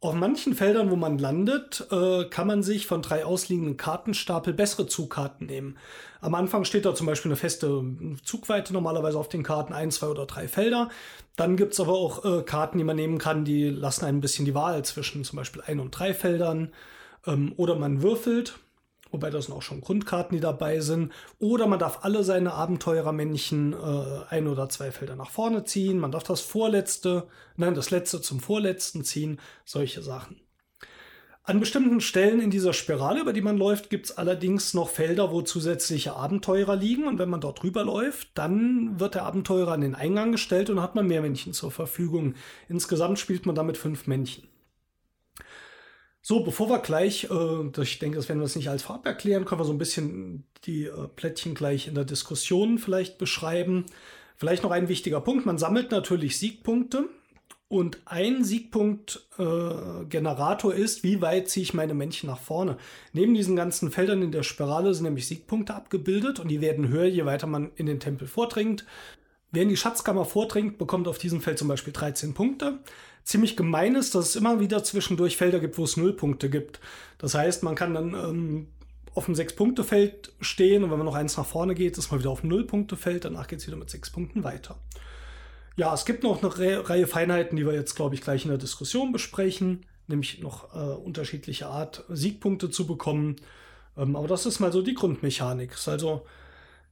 auf 0.00 0.14
manchen 0.14 0.54
Feldern, 0.54 0.90
wo 0.90 0.96
man 0.96 1.18
landet, 1.18 1.86
äh, 1.90 2.24
kann 2.24 2.46
man 2.46 2.62
sich 2.62 2.86
von 2.86 3.02
drei 3.02 3.24
ausliegenden 3.24 3.76
Kartenstapel 3.76 4.52
bessere 4.52 4.86
Zugkarten 4.86 5.46
nehmen. 5.46 5.78
Am 6.20 6.34
Anfang 6.34 6.64
steht 6.64 6.84
da 6.84 6.94
zum 6.94 7.06
Beispiel 7.06 7.30
eine 7.30 7.36
feste 7.36 7.82
Zugweite 8.22 8.72
normalerweise 8.72 9.18
auf 9.18 9.28
den 9.28 9.42
Karten, 9.42 9.72
ein, 9.72 9.90
zwei 9.90 10.08
oder 10.08 10.26
drei 10.26 10.48
Felder. 10.48 10.90
Dann 11.36 11.56
gibt's 11.56 11.80
aber 11.80 11.92
auch 11.92 12.24
äh, 12.24 12.42
Karten, 12.42 12.78
die 12.78 12.84
man 12.84 12.96
nehmen 12.96 13.18
kann, 13.18 13.44
die 13.44 13.68
lassen 13.68 14.04
ein 14.04 14.20
bisschen 14.20 14.44
die 14.44 14.54
Wahl 14.54 14.84
zwischen 14.84 15.24
zum 15.24 15.38
Beispiel 15.38 15.62
ein 15.66 15.80
und 15.80 15.92
drei 15.92 16.12
Feldern. 16.12 16.72
Ähm, 17.26 17.54
oder 17.56 17.76
man 17.76 18.02
würfelt 18.02 18.58
wobei 19.10 19.30
das 19.30 19.46
sind 19.46 19.54
auch 19.54 19.62
schon 19.62 19.80
Grundkarten, 19.80 20.36
die 20.36 20.40
dabei 20.40 20.80
sind. 20.80 21.12
Oder 21.38 21.66
man 21.66 21.78
darf 21.78 22.00
alle 22.02 22.24
seine 22.24 22.54
Abenteurermännchen 22.54 23.72
äh, 23.72 24.24
ein 24.30 24.46
oder 24.48 24.68
zwei 24.68 24.90
Felder 24.90 25.16
nach 25.16 25.30
vorne 25.30 25.64
ziehen. 25.64 25.98
Man 25.98 26.12
darf 26.12 26.24
das 26.24 26.40
vorletzte, 26.40 27.26
nein, 27.56 27.74
das 27.74 27.90
letzte 27.90 28.20
zum 28.20 28.40
vorletzten 28.40 29.04
ziehen. 29.04 29.40
Solche 29.64 30.02
Sachen. 30.02 30.40
An 31.48 31.60
bestimmten 31.60 32.00
Stellen 32.00 32.40
in 32.40 32.50
dieser 32.50 32.72
Spirale, 32.72 33.20
über 33.20 33.32
die 33.32 33.40
man 33.40 33.56
läuft, 33.56 33.88
gibt 33.88 34.06
es 34.06 34.18
allerdings 34.18 34.74
noch 34.74 34.88
Felder, 34.88 35.30
wo 35.30 35.42
zusätzliche 35.42 36.16
Abenteurer 36.16 36.74
liegen. 36.74 37.06
Und 37.06 37.20
wenn 37.20 37.28
man 37.28 37.40
dort 37.40 37.62
drüber 37.62 37.84
läuft, 37.84 38.30
dann 38.34 38.98
wird 38.98 39.14
der 39.14 39.22
Abenteurer 39.22 39.70
an 39.70 39.80
den 39.80 39.94
Eingang 39.94 40.32
gestellt 40.32 40.70
und 40.70 40.82
hat 40.82 40.96
man 40.96 41.06
mehr 41.06 41.22
Männchen 41.22 41.52
zur 41.52 41.70
Verfügung. 41.70 42.34
Insgesamt 42.68 43.20
spielt 43.20 43.46
man 43.46 43.54
damit 43.54 43.76
fünf 43.78 44.08
Männchen. 44.08 44.48
So, 46.28 46.40
bevor 46.40 46.68
wir 46.68 46.80
gleich, 46.80 47.28
äh, 47.30 47.80
ich 47.80 48.00
denke, 48.00 48.16
das 48.16 48.28
werden 48.28 48.40
wir 48.40 48.46
es 48.46 48.56
nicht 48.56 48.68
als 48.68 48.82
vorab 48.82 49.06
erklären, 49.06 49.44
können 49.44 49.60
wir 49.60 49.64
so 49.64 49.70
ein 49.70 49.78
bisschen 49.78 50.42
die 50.64 50.86
äh, 50.86 51.06
Plättchen 51.14 51.54
gleich 51.54 51.86
in 51.86 51.94
der 51.94 52.04
Diskussion 52.04 52.78
vielleicht 52.78 53.16
beschreiben. 53.16 53.86
Vielleicht 54.36 54.64
noch 54.64 54.72
ein 54.72 54.88
wichtiger 54.88 55.20
Punkt. 55.20 55.46
Man 55.46 55.56
sammelt 55.56 55.92
natürlich 55.92 56.36
Siegpunkte. 56.36 57.08
Und 57.68 58.00
ein 58.06 58.42
Siegpunkt-Generator 58.42 60.74
äh, 60.74 60.80
ist, 60.80 61.04
wie 61.04 61.22
weit 61.22 61.48
ziehe 61.48 61.62
ich 61.62 61.74
meine 61.74 61.94
Männchen 61.94 62.28
nach 62.28 62.40
vorne. 62.40 62.76
Neben 63.12 63.32
diesen 63.32 63.54
ganzen 63.54 63.92
Feldern 63.92 64.22
in 64.22 64.32
der 64.32 64.42
Spirale 64.42 64.94
sind 64.94 65.04
nämlich 65.04 65.28
Siegpunkte 65.28 65.76
abgebildet 65.76 66.40
und 66.40 66.48
die 66.48 66.60
werden 66.60 66.88
höher, 66.88 67.06
je 67.06 67.24
weiter 67.24 67.46
man 67.46 67.70
in 67.76 67.86
den 67.86 68.00
Tempel 68.00 68.26
vordringt. 68.26 68.84
Wer 69.52 69.62
in 69.62 69.68
die 69.68 69.76
Schatzkammer 69.76 70.24
vordringt, 70.24 70.76
bekommt 70.76 71.06
auf 71.06 71.18
diesem 71.18 71.40
Feld 71.40 71.56
zum 71.56 71.68
Beispiel 71.68 71.92
13 71.92 72.34
Punkte 72.34 72.80
ziemlich 73.26 73.56
gemein 73.56 73.96
ist, 73.96 74.14
dass 74.14 74.30
es 74.30 74.36
immer 74.36 74.60
wieder 74.60 74.82
zwischendurch 74.84 75.36
Felder 75.36 75.60
gibt, 75.60 75.76
wo 75.76 75.84
es 75.84 75.96
Nullpunkte 75.96 76.48
gibt. 76.48 76.80
Das 77.18 77.34
heißt, 77.34 77.64
man 77.64 77.74
kann 77.74 77.92
dann 77.92 78.14
ähm, 78.14 78.68
auf 79.14 79.26
dem 79.26 79.34
Sechs-Punkte-Feld 79.34 80.32
stehen 80.40 80.84
und 80.84 80.90
wenn 80.90 80.98
man 80.98 81.06
noch 81.06 81.16
eins 81.16 81.36
nach 81.36 81.44
vorne 81.44 81.74
geht, 81.74 81.98
ist 81.98 82.10
man 82.10 82.20
wieder 82.20 82.30
auf 82.30 82.42
dem 82.42 82.50
Null-Punkte-Feld. 82.50 83.24
Danach 83.24 83.48
geht 83.48 83.58
es 83.58 83.66
wieder 83.66 83.76
mit 83.76 83.90
sechs 83.90 84.10
Punkten 84.10 84.44
weiter. 84.44 84.78
Ja, 85.74 85.92
es 85.92 86.06
gibt 86.06 86.22
noch 86.22 86.42
eine 86.42 86.56
Re 86.56 86.88
Reihe 86.88 87.06
Feinheiten, 87.06 87.56
die 87.56 87.66
wir 87.66 87.74
jetzt, 87.74 87.96
glaube 87.96 88.14
ich, 88.14 88.20
gleich 88.20 88.44
in 88.44 88.50
der 88.50 88.58
Diskussion 88.58 89.12
besprechen, 89.12 89.84
nämlich 90.06 90.40
noch 90.40 90.74
äh, 90.74 90.94
unterschiedliche 90.94 91.66
Art, 91.66 92.04
Siegpunkte 92.08 92.70
zu 92.70 92.86
bekommen. 92.86 93.36
Ähm, 93.96 94.14
aber 94.14 94.28
das 94.28 94.46
ist 94.46 94.60
mal 94.60 94.72
so 94.72 94.82
die 94.82 94.94
Grundmechanik. 94.94 95.72
Ist 95.72 95.88
also, 95.88 96.24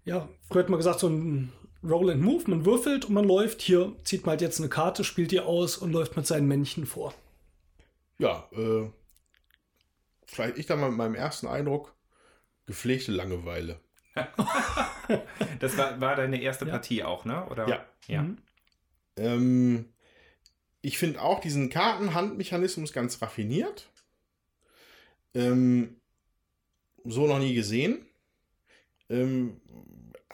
ja, 0.04 0.28
früher 0.48 0.64
hat 0.64 0.68
man 0.68 0.78
gesagt, 0.78 1.00
so 1.00 1.08
ein 1.08 1.52
Roll 1.88 2.10
and 2.10 2.22
Move, 2.22 2.50
man 2.50 2.64
würfelt 2.64 3.04
und 3.04 3.14
man 3.14 3.26
läuft. 3.26 3.62
Hier 3.62 3.94
zieht 4.04 4.24
man 4.24 4.32
halt 4.32 4.40
jetzt 4.40 4.60
eine 4.60 4.68
Karte, 4.68 5.04
spielt 5.04 5.30
die 5.30 5.40
aus 5.40 5.76
und 5.76 5.92
läuft 5.92 6.16
mit 6.16 6.26
seinen 6.26 6.48
Männchen 6.48 6.86
vor. 6.86 7.14
Ja, 8.18 8.48
äh, 8.52 8.88
vielleicht 10.26 10.58
ich 10.58 10.66
da 10.66 10.76
mal 10.76 10.88
mit 10.88 10.98
meinem 10.98 11.14
ersten 11.14 11.46
Eindruck, 11.46 11.94
gepflegte 12.66 13.12
Langeweile. 13.12 13.80
das 15.58 15.76
war, 15.76 16.00
war 16.00 16.16
deine 16.16 16.40
erste 16.40 16.66
Ja. 16.66 16.72
Partie 16.72 17.02
auch, 17.02 17.24
ne? 17.24 17.46
Oder? 17.50 17.68
Ja. 17.68 17.84
ja. 18.06 18.22
Mhm. 18.22 18.38
Ähm, 19.16 19.84
ich 20.80 20.98
finde 20.98 21.22
auch 21.22 21.40
diesen 21.40 21.70
Kartenhandmechanismus 21.70 22.92
ganz 22.92 23.20
raffiniert. 23.20 23.90
Ähm, 25.34 25.96
so 27.04 27.26
noch 27.26 27.38
nie 27.38 27.54
gesehen. 27.54 28.06
Ähm, 29.10 29.60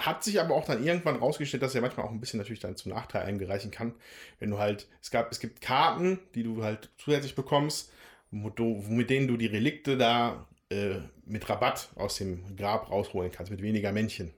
hat 0.01 0.25
sich 0.25 0.41
aber 0.41 0.55
auch 0.55 0.65
dann 0.65 0.85
irgendwann 0.85 1.17
rausgestellt, 1.17 1.63
dass 1.63 1.75
er 1.75 1.81
manchmal 1.83 2.07
auch 2.07 2.11
ein 2.11 2.21
bisschen 2.21 2.39
natürlich 2.39 2.61
dann 2.61 2.77
zum 2.77 2.93
Nachteil 2.93 3.23
eingereichen 3.23 3.71
kann. 3.71 3.95
Wenn 4.39 4.51
du 4.51 4.59
halt, 4.59 4.87
es 5.03 5.11
gab, 5.11 5.31
es 5.31 5.41
gibt 5.41 5.61
Karten, 5.61 6.19
die 6.35 6.43
du 6.43 6.63
halt 6.65 6.89
zusätzlich 6.99 7.35
bekommst, 7.35 7.93
wo 8.31 8.49
du, 8.51 8.85
mit 8.89 9.11
denen 9.11 9.29
du 9.29 9.37
die 9.37 9.47
Relikte 9.47 9.97
da 9.97 10.47
äh, 10.71 10.97
mit 11.27 11.49
Rabatt 11.49 11.89
aus 11.97 12.17
dem 12.17 12.57
Grab 12.57 12.91
rausholen 12.91 13.33
kannst, 13.33 13.51
mit 13.51 13.63
weniger 13.63 13.93
Männchen. 13.93 14.33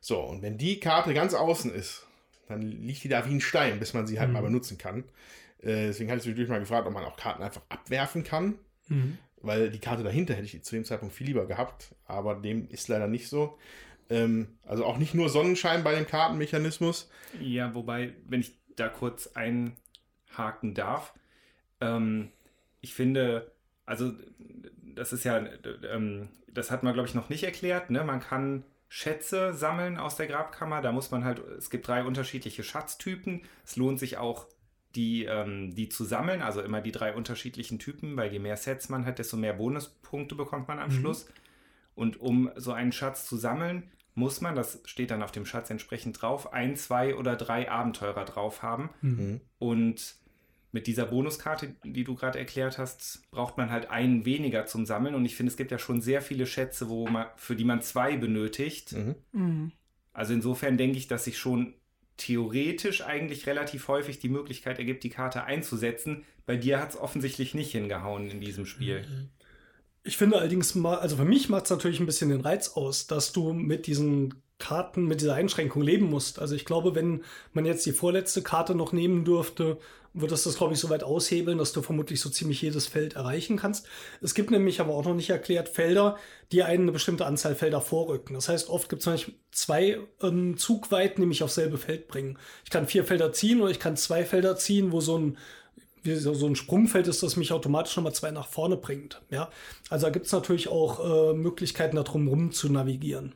So, 0.00 0.20
und 0.20 0.42
wenn 0.42 0.58
die 0.58 0.78
Karte 0.80 1.12
ganz 1.14 1.34
außen 1.34 1.72
ist, 1.74 2.06
dann 2.48 2.62
liegt 2.62 3.02
die 3.02 3.08
da 3.08 3.26
wie 3.28 3.34
ein 3.34 3.40
Stein, 3.40 3.80
bis 3.80 3.92
man 3.94 4.06
sie 4.06 4.18
halt 4.20 4.28
Mhm. 4.28 4.34
mal 4.34 4.42
benutzen 4.42 4.78
kann. 4.78 5.00
Äh, 5.62 5.88
deswegen 5.88 6.10
hatte 6.10 6.18
ich 6.18 6.22
zwischendurch 6.24 6.48
mal 6.48 6.60
gefragt, 6.60 6.86
ob 6.86 6.92
man 6.94 7.04
auch 7.04 7.16
Karten 7.16 7.42
einfach 7.42 7.62
abwerfen 7.68 8.22
kann, 8.22 8.54
Mhm. 8.88 9.18
weil 9.42 9.70
die 9.70 9.80
Karte 9.80 10.04
dahinter 10.04 10.34
hätte 10.34 10.44
ich 10.46 10.62
zu 10.62 10.76
dem 10.76 10.84
Zeitpunkt 10.84 11.12
viel 11.14 11.26
lieber 11.26 11.46
gehabt, 11.46 11.94
aber 12.06 12.36
dem 12.36 12.68
ist 12.70 12.86
leider 12.86 13.08
nicht 13.08 13.28
so. 13.28 13.58
Ähm, 14.08 14.48
also 14.64 14.84
auch 14.84 14.98
nicht 14.98 15.14
nur 15.14 15.28
Sonnenschein 15.28 15.82
bei 15.84 15.94
dem 15.94 16.06
Kartenmechanismus. 16.06 17.10
Ja, 17.40 17.74
wobei, 17.74 18.14
wenn 18.26 18.40
ich 18.40 18.52
da 18.76 18.88
kurz 18.88 19.28
einhaken 19.34 20.74
darf, 20.74 21.14
ähm, 21.80 22.30
ich 22.80 22.94
finde, 22.94 23.50
also 23.84 24.12
das 24.94 25.12
ist 25.12 25.24
ja, 25.24 25.44
ähm, 25.90 26.28
das 26.48 26.70
hat 26.70 26.82
man, 26.82 26.94
glaube 26.94 27.08
ich, 27.08 27.14
noch 27.14 27.28
nicht 27.28 27.44
erklärt. 27.44 27.90
Ne? 27.90 28.04
Man 28.04 28.20
kann 28.20 28.64
Schätze 28.88 29.52
sammeln 29.52 29.98
aus 29.98 30.16
der 30.16 30.26
Grabkammer. 30.28 30.80
Da 30.80 30.92
muss 30.92 31.10
man 31.10 31.24
halt, 31.24 31.40
es 31.58 31.70
gibt 31.70 31.88
drei 31.88 32.04
unterschiedliche 32.04 32.62
Schatztypen. 32.62 33.42
Es 33.64 33.76
lohnt 33.76 33.98
sich 33.98 34.16
auch, 34.16 34.46
die, 34.94 35.24
ähm, 35.24 35.74
die 35.74 35.90
zu 35.90 36.04
sammeln, 36.04 36.40
also 36.40 36.62
immer 36.62 36.80
die 36.80 36.92
drei 36.92 37.14
unterschiedlichen 37.14 37.78
Typen, 37.78 38.16
weil 38.16 38.32
je 38.32 38.38
mehr 38.38 38.56
Sets 38.56 38.88
man 38.88 39.04
hat, 39.04 39.18
desto 39.18 39.36
mehr 39.36 39.52
Bonuspunkte 39.52 40.34
bekommt 40.34 40.68
man 40.68 40.78
am 40.78 40.88
Mhm. 40.88 41.00
Schluss. 41.00 41.28
Und 41.94 42.18
um 42.20 42.50
so 42.56 42.72
einen 42.72 42.92
Schatz 42.92 43.26
zu 43.26 43.36
sammeln, 43.36 43.90
muss 44.16 44.40
man, 44.40 44.56
das 44.56 44.80
steht 44.86 45.10
dann 45.10 45.22
auf 45.22 45.30
dem 45.30 45.44
Schatz 45.44 45.68
entsprechend 45.68 46.20
drauf, 46.20 46.52
ein, 46.52 46.74
zwei 46.74 47.14
oder 47.14 47.36
drei 47.36 47.70
Abenteurer 47.70 48.24
drauf 48.24 48.62
haben. 48.62 48.88
Mhm. 49.02 49.40
Und 49.58 50.16
mit 50.72 50.86
dieser 50.86 51.04
Bonuskarte, 51.06 51.76
die 51.84 52.02
du 52.02 52.14
gerade 52.14 52.38
erklärt 52.38 52.78
hast, 52.78 53.30
braucht 53.30 53.58
man 53.58 53.70
halt 53.70 53.90
einen 53.90 54.24
weniger 54.24 54.64
zum 54.64 54.86
Sammeln. 54.86 55.14
Und 55.14 55.26
ich 55.26 55.36
finde, 55.36 55.50
es 55.50 55.58
gibt 55.58 55.70
ja 55.70 55.78
schon 55.78 56.00
sehr 56.00 56.22
viele 56.22 56.46
Schätze, 56.46 56.88
wo 56.88 57.06
man, 57.06 57.26
für 57.36 57.56
die 57.56 57.64
man 57.64 57.82
zwei 57.82 58.16
benötigt. 58.16 58.92
Mhm. 58.92 59.14
Mhm. 59.32 59.72
Also 60.14 60.32
insofern 60.32 60.78
denke 60.78 60.96
ich, 60.96 61.08
dass 61.08 61.24
sich 61.24 61.36
schon 61.36 61.74
theoretisch 62.16 63.02
eigentlich 63.04 63.46
relativ 63.46 63.88
häufig 63.88 64.18
die 64.18 64.30
Möglichkeit 64.30 64.78
ergibt, 64.78 65.04
die 65.04 65.10
Karte 65.10 65.44
einzusetzen. 65.44 66.24
Bei 66.46 66.56
dir 66.56 66.80
hat 66.80 66.90
es 66.90 66.96
offensichtlich 66.96 67.54
nicht 67.54 67.72
hingehauen 67.72 68.30
in 68.30 68.40
diesem 68.40 68.64
Spiel. 68.64 69.28
Ich 70.06 70.16
finde 70.16 70.38
allerdings 70.38 70.76
mal, 70.76 70.98
also 70.98 71.16
für 71.16 71.24
mich 71.24 71.48
macht 71.48 71.64
es 71.64 71.70
natürlich 71.70 71.98
ein 71.98 72.06
bisschen 72.06 72.28
den 72.28 72.40
Reiz 72.40 72.68
aus, 72.70 73.08
dass 73.08 73.32
du 73.32 73.52
mit 73.52 73.88
diesen 73.88 74.34
Karten, 74.58 75.04
mit 75.06 75.20
dieser 75.20 75.34
Einschränkung 75.34 75.82
leben 75.82 76.08
musst. 76.08 76.38
Also 76.38 76.54
ich 76.54 76.64
glaube, 76.64 76.94
wenn 76.94 77.24
man 77.52 77.66
jetzt 77.66 77.84
die 77.84 77.92
vorletzte 77.92 78.42
Karte 78.42 78.76
noch 78.76 78.92
nehmen 78.92 79.24
dürfte, 79.24 79.78
wird 80.14 80.30
es 80.30 80.44
das, 80.44 80.56
glaube 80.56 80.74
ich, 80.74 80.80
so 80.80 80.88
weit 80.88 81.02
aushebeln, 81.02 81.58
dass 81.58 81.72
du 81.72 81.82
vermutlich 81.82 82.20
so 82.20 82.30
ziemlich 82.30 82.62
jedes 82.62 82.86
Feld 82.86 83.16
erreichen 83.16 83.56
kannst. 83.56 83.86
Es 84.22 84.32
gibt 84.32 84.52
nämlich 84.52 84.80
aber 84.80 84.94
auch 84.94 85.04
noch 85.04 85.14
nicht 85.14 85.28
erklärt 85.28 85.68
Felder, 85.68 86.16
die 86.52 86.62
einen 86.62 86.82
eine 86.82 86.92
bestimmte 86.92 87.26
Anzahl 87.26 87.56
Felder 87.56 87.80
vorrücken. 87.80 88.34
Das 88.34 88.48
heißt, 88.48 88.70
oft 88.70 88.88
gibt 88.88 89.00
es 89.02 89.06
nämlich 89.06 89.34
zwei 89.50 89.98
ähm, 90.22 90.56
Zugweiten, 90.56 91.20
die 91.20 91.26
mich 91.26 91.42
aufs 91.42 91.56
selbe 91.56 91.78
Feld 91.78 92.06
bringen. 92.06 92.38
Ich 92.64 92.70
kann 92.70 92.86
vier 92.86 93.04
Felder 93.04 93.32
ziehen 93.32 93.60
oder 93.60 93.72
ich 93.72 93.80
kann 93.80 93.96
zwei 93.96 94.24
Felder 94.24 94.56
ziehen, 94.56 94.92
wo 94.92 95.00
so 95.00 95.18
ein 95.18 95.38
so 96.14 96.46
ein 96.46 96.56
Sprungfeld 96.56 97.08
ist, 97.08 97.22
das 97.22 97.36
mich 97.36 97.52
automatisch 97.52 97.96
nochmal 97.96 98.14
zwei 98.14 98.30
nach 98.30 98.46
vorne 98.46 98.76
bringt. 98.76 99.22
Ja, 99.30 99.50
also 99.90 100.06
da 100.06 100.10
gibt 100.10 100.26
es 100.26 100.32
natürlich 100.32 100.68
auch 100.68 101.30
äh, 101.30 101.34
Möglichkeiten, 101.34 101.96
da 101.96 102.02
drum 102.02 102.28
rum 102.28 102.52
zu 102.52 102.70
navigieren. 102.70 103.34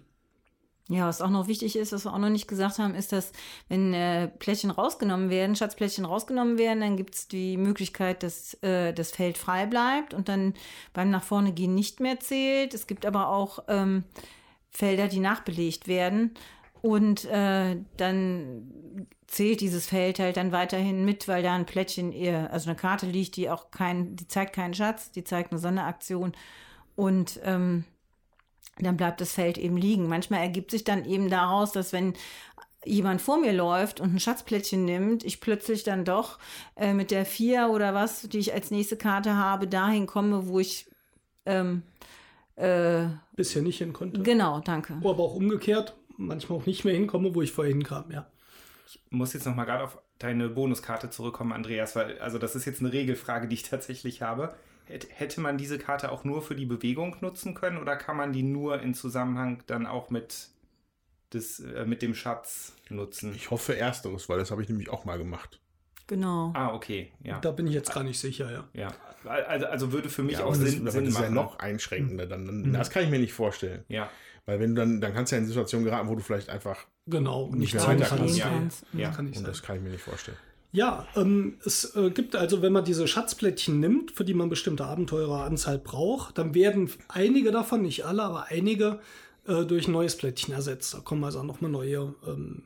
Ja, 0.88 1.06
was 1.06 1.20
auch 1.20 1.30
noch 1.30 1.46
wichtig 1.46 1.76
ist, 1.76 1.92
was 1.92 2.04
wir 2.04 2.12
auch 2.12 2.18
noch 2.18 2.30
nicht 2.30 2.48
gesagt 2.48 2.80
haben, 2.80 2.96
ist, 2.96 3.12
dass 3.12 3.30
wenn 3.68 3.94
äh, 3.94 4.26
Plättchen 4.26 4.72
rausgenommen 4.72 5.30
werden, 5.30 5.54
Schatzplättchen 5.54 6.04
rausgenommen 6.04 6.58
werden, 6.58 6.80
dann 6.80 6.96
gibt 6.96 7.14
es 7.14 7.28
die 7.28 7.56
Möglichkeit, 7.56 8.24
dass 8.24 8.54
äh, 8.62 8.92
das 8.92 9.12
Feld 9.12 9.38
frei 9.38 9.66
bleibt 9.66 10.14
und 10.14 10.28
dann 10.28 10.54
beim 10.92 11.10
nach 11.10 11.22
vorne 11.22 11.52
gehen 11.52 11.76
nicht 11.76 12.00
mehr 12.00 12.18
zählt. 12.18 12.74
Es 12.74 12.88
gibt 12.88 13.06
aber 13.06 13.28
auch 13.28 13.60
ähm, 13.68 14.02
Felder, 14.68 15.06
die 15.06 15.20
nachbelegt 15.20 15.86
werden 15.86 16.34
und 16.82 17.24
äh, 17.26 17.76
dann 17.96 19.06
zählt 19.26 19.60
dieses 19.60 19.86
Feld 19.86 20.18
halt 20.18 20.36
dann 20.36 20.52
weiterhin 20.52 21.04
mit, 21.04 21.28
weil 21.28 21.42
da 21.42 21.54
ein 21.54 21.66
Plättchen, 21.66 22.12
eher, 22.12 22.52
also 22.52 22.68
eine 22.68 22.76
Karte 22.76 23.06
liegt, 23.06 23.36
die 23.36 23.48
auch 23.48 23.70
kein, 23.70 24.16
die 24.16 24.26
zeigt 24.26 24.54
keinen 24.54 24.74
Schatz, 24.74 25.12
die 25.12 25.24
zeigt 25.24 25.52
eine 25.52 25.60
Sonderaktion 25.60 26.32
und 26.96 27.40
ähm, 27.44 27.84
dann 28.78 28.96
bleibt 28.96 29.20
das 29.20 29.32
Feld 29.32 29.58
eben 29.58 29.76
liegen. 29.76 30.08
Manchmal 30.08 30.40
ergibt 30.40 30.70
sich 30.70 30.84
dann 30.84 31.04
eben 31.04 31.30
daraus, 31.30 31.72
dass 31.72 31.92
wenn 31.92 32.14
jemand 32.84 33.20
vor 33.20 33.38
mir 33.38 33.52
läuft 33.52 34.00
und 34.00 34.14
ein 34.14 34.20
Schatzplättchen 34.20 34.84
nimmt, 34.84 35.22
ich 35.22 35.40
plötzlich 35.40 35.84
dann 35.84 36.04
doch 36.04 36.38
äh, 36.76 36.94
mit 36.94 37.10
der 37.10 37.26
vier 37.26 37.68
oder 37.70 37.94
was, 37.94 38.22
die 38.22 38.38
ich 38.38 38.54
als 38.54 38.70
nächste 38.70 38.96
Karte 38.96 39.36
habe, 39.36 39.66
dahin 39.68 40.06
komme, 40.06 40.48
wo 40.48 40.58
ich 40.58 40.86
ähm, 41.46 41.82
äh, 42.56 43.06
bisher 43.36 43.62
nicht 43.62 43.78
hin 43.78 43.92
konnte. 43.92 44.22
Genau, 44.22 44.60
danke. 44.60 44.94
Aber 44.94 45.18
auch 45.18 45.34
umgekehrt, 45.34 45.94
manchmal 46.20 46.58
auch 46.58 46.66
nicht 46.66 46.84
mehr 46.84 46.94
hinkomme, 46.94 47.34
wo 47.34 47.42
ich 47.42 47.52
vorher 47.52 47.72
hinkam, 47.72 48.10
ja. 48.10 48.26
Ich 48.86 49.00
muss 49.10 49.32
jetzt 49.32 49.46
noch 49.46 49.54
mal 49.54 49.64
gerade 49.64 49.84
auf 49.84 49.98
deine 50.18 50.48
Bonuskarte 50.48 51.10
zurückkommen, 51.10 51.52
Andreas, 51.52 51.96
weil 51.96 52.18
also 52.18 52.38
das 52.38 52.56
ist 52.56 52.64
jetzt 52.64 52.80
eine 52.80 52.92
Regelfrage, 52.92 53.48
die 53.48 53.54
ich 53.54 53.62
tatsächlich 53.62 54.22
habe. 54.22 54.54
Hätte 54.86 55.40
man 55.40 55.56
diese 55.56 55.78
Karte 55.78 56.10
auch 56.10 56.24
nur 56.24 56.42
für 56.42 56.56
die 56.56 56.66
Bewegung 56.66 57.16
nutzen 57.20 57.54
können 57.54 57.78
oder 57.78 57.94
kann 57.96 58.16
man 58.16 58.32
die 58.32 58.42
nur 58.42 58.82
in 58.82 58.92
Zusammenhang 58.92 59.62
dann 59.68 59.86
auch 59.86 60.10
mit, 60.10 60.48
des, 61.32 61.60
äh, 61.60 61.84
mit 61.84 62.02
dem 62.02 62.14
Schatz 62.14 62.74
nutzen? 62.88 63.32
Ich 63.36 63.52
hoffe 63.52 63.76
ersteres, 63.76 64.28
weil 64.28 64.38
das 64.38 64.50
habe 64.50 64.62
ich 64.62 64.68
nämlich 64.68 64.90
auch 64.90 65.04
mal 65.04 65.16
gemacht. 65.16 65.60
Genau. 66.08 66.52
Ah, 66.56 66.74
okay, 66.74 67.12
ja. 67.22 67.38
Da 67.38 67.52
bin 67.52 67.68
ich 67.68 67.74
jetzt 67.74 67.94
gar 67.94 68.02
nicht 68.02 68.18
sicher, 68.18 68.50
ja. 68.50 68.68
Ja, 68.74 68.92
also, 69.24 69.66
also 69.66 69.92
würde 69.92 70.08
für 70.08 70.24
mich 70.24 70.38
ja, 70.38 70.44
auch 70.44 70.54
Sinn, 70.54 70.84
das, 70.84 70.94
Sinn 70.94 71.04
das 71.04 71.14
machen. 71.14 71.24
ist 71.24 71.30
ja 71.30 71.30
noch 71.30 71.60
einschränkender. 71.60 72.26
Dann, 72.26 72.46
dann, 72.46 72.62
mhm. 72.62 72.72
Das 72.72 72.90
kann 72.90 73.04
ich 73.04 73.10
mir 73.10 73.20
nicht 73.20 73.32
vorstellen. 73.32 73.84
Ja. 73.86 74.10
Weil 74.46 74.60
wenn 74.60 74.74
du 74.74 74.80
dann, 74.80 75.00
dann 75.00 75.14
kannst 75.14 75.32
du 75.32 75.36
ja 75.36 75.42
in 75.42 75.48
Situationen 75.48 75.84
geraten, 75.84 76.08
wo 76.08 76.14
du 76.14 76.22
vielleicht 76.22 76.48
einfach 76.48 76.86
genau 77.06 77.50
nicht 77.52 77.74
mehr 77.74 77.86
weiter 77.86 78.04
kannst. 78.04 78.36
Ja, 78.38 78.50
ja. 78.92 79.08
Das 79.08 79.16
kann 79.16 79.28
ich 79.28 79.38
Und 79.38 79.46
das 79.46 79.62
kann 79.62 79.76
ich 79.76 79.82
mir 79.82 79.90
nicht 79.90 80.02
vorstellen. 80.02 80.36
Ja, 80.72 81.06
ähm, 81.16 81.58
es 81.64 81.96
äh, 81.96 82.10
gibt 82.10 82.36
also, 82.36 82.62
wenn 82.62 82.72
man 82.72 82.84
diese 82.84 83.08
Schatzplättchen 83.08 83.80
nimmt, 83.80 84.12
für 84.12 84.24
die 84.24 84.34
man 84.34 84.48
bestimmte 84.48 84.84
Abenteureranzahl 84.84 85.78
braucht, 85.78 86.38
dann 86.38 86.54
werden 86.54 86.90
einige 87.08 87.50
davon, 87.50 87.82
nicht 87.82 88.04
alle, 88.04 88.22
aber 88.22 88.46
einige 88.50 89.00
äh, 89.46 89.64
durch 89.64 89.88
ein 89.88 89.92
neues 89.92 90.16
Plättchen 90.16 90.54
ersetzt. 90.54 90.94
Da 90.94 91.00
kommen 91.00 91.24
also 91.24 91.40
auch 91.40 91.44
nochmal 91.44 91.72
neue 91.72 92.14
ähm, 92.26 92.62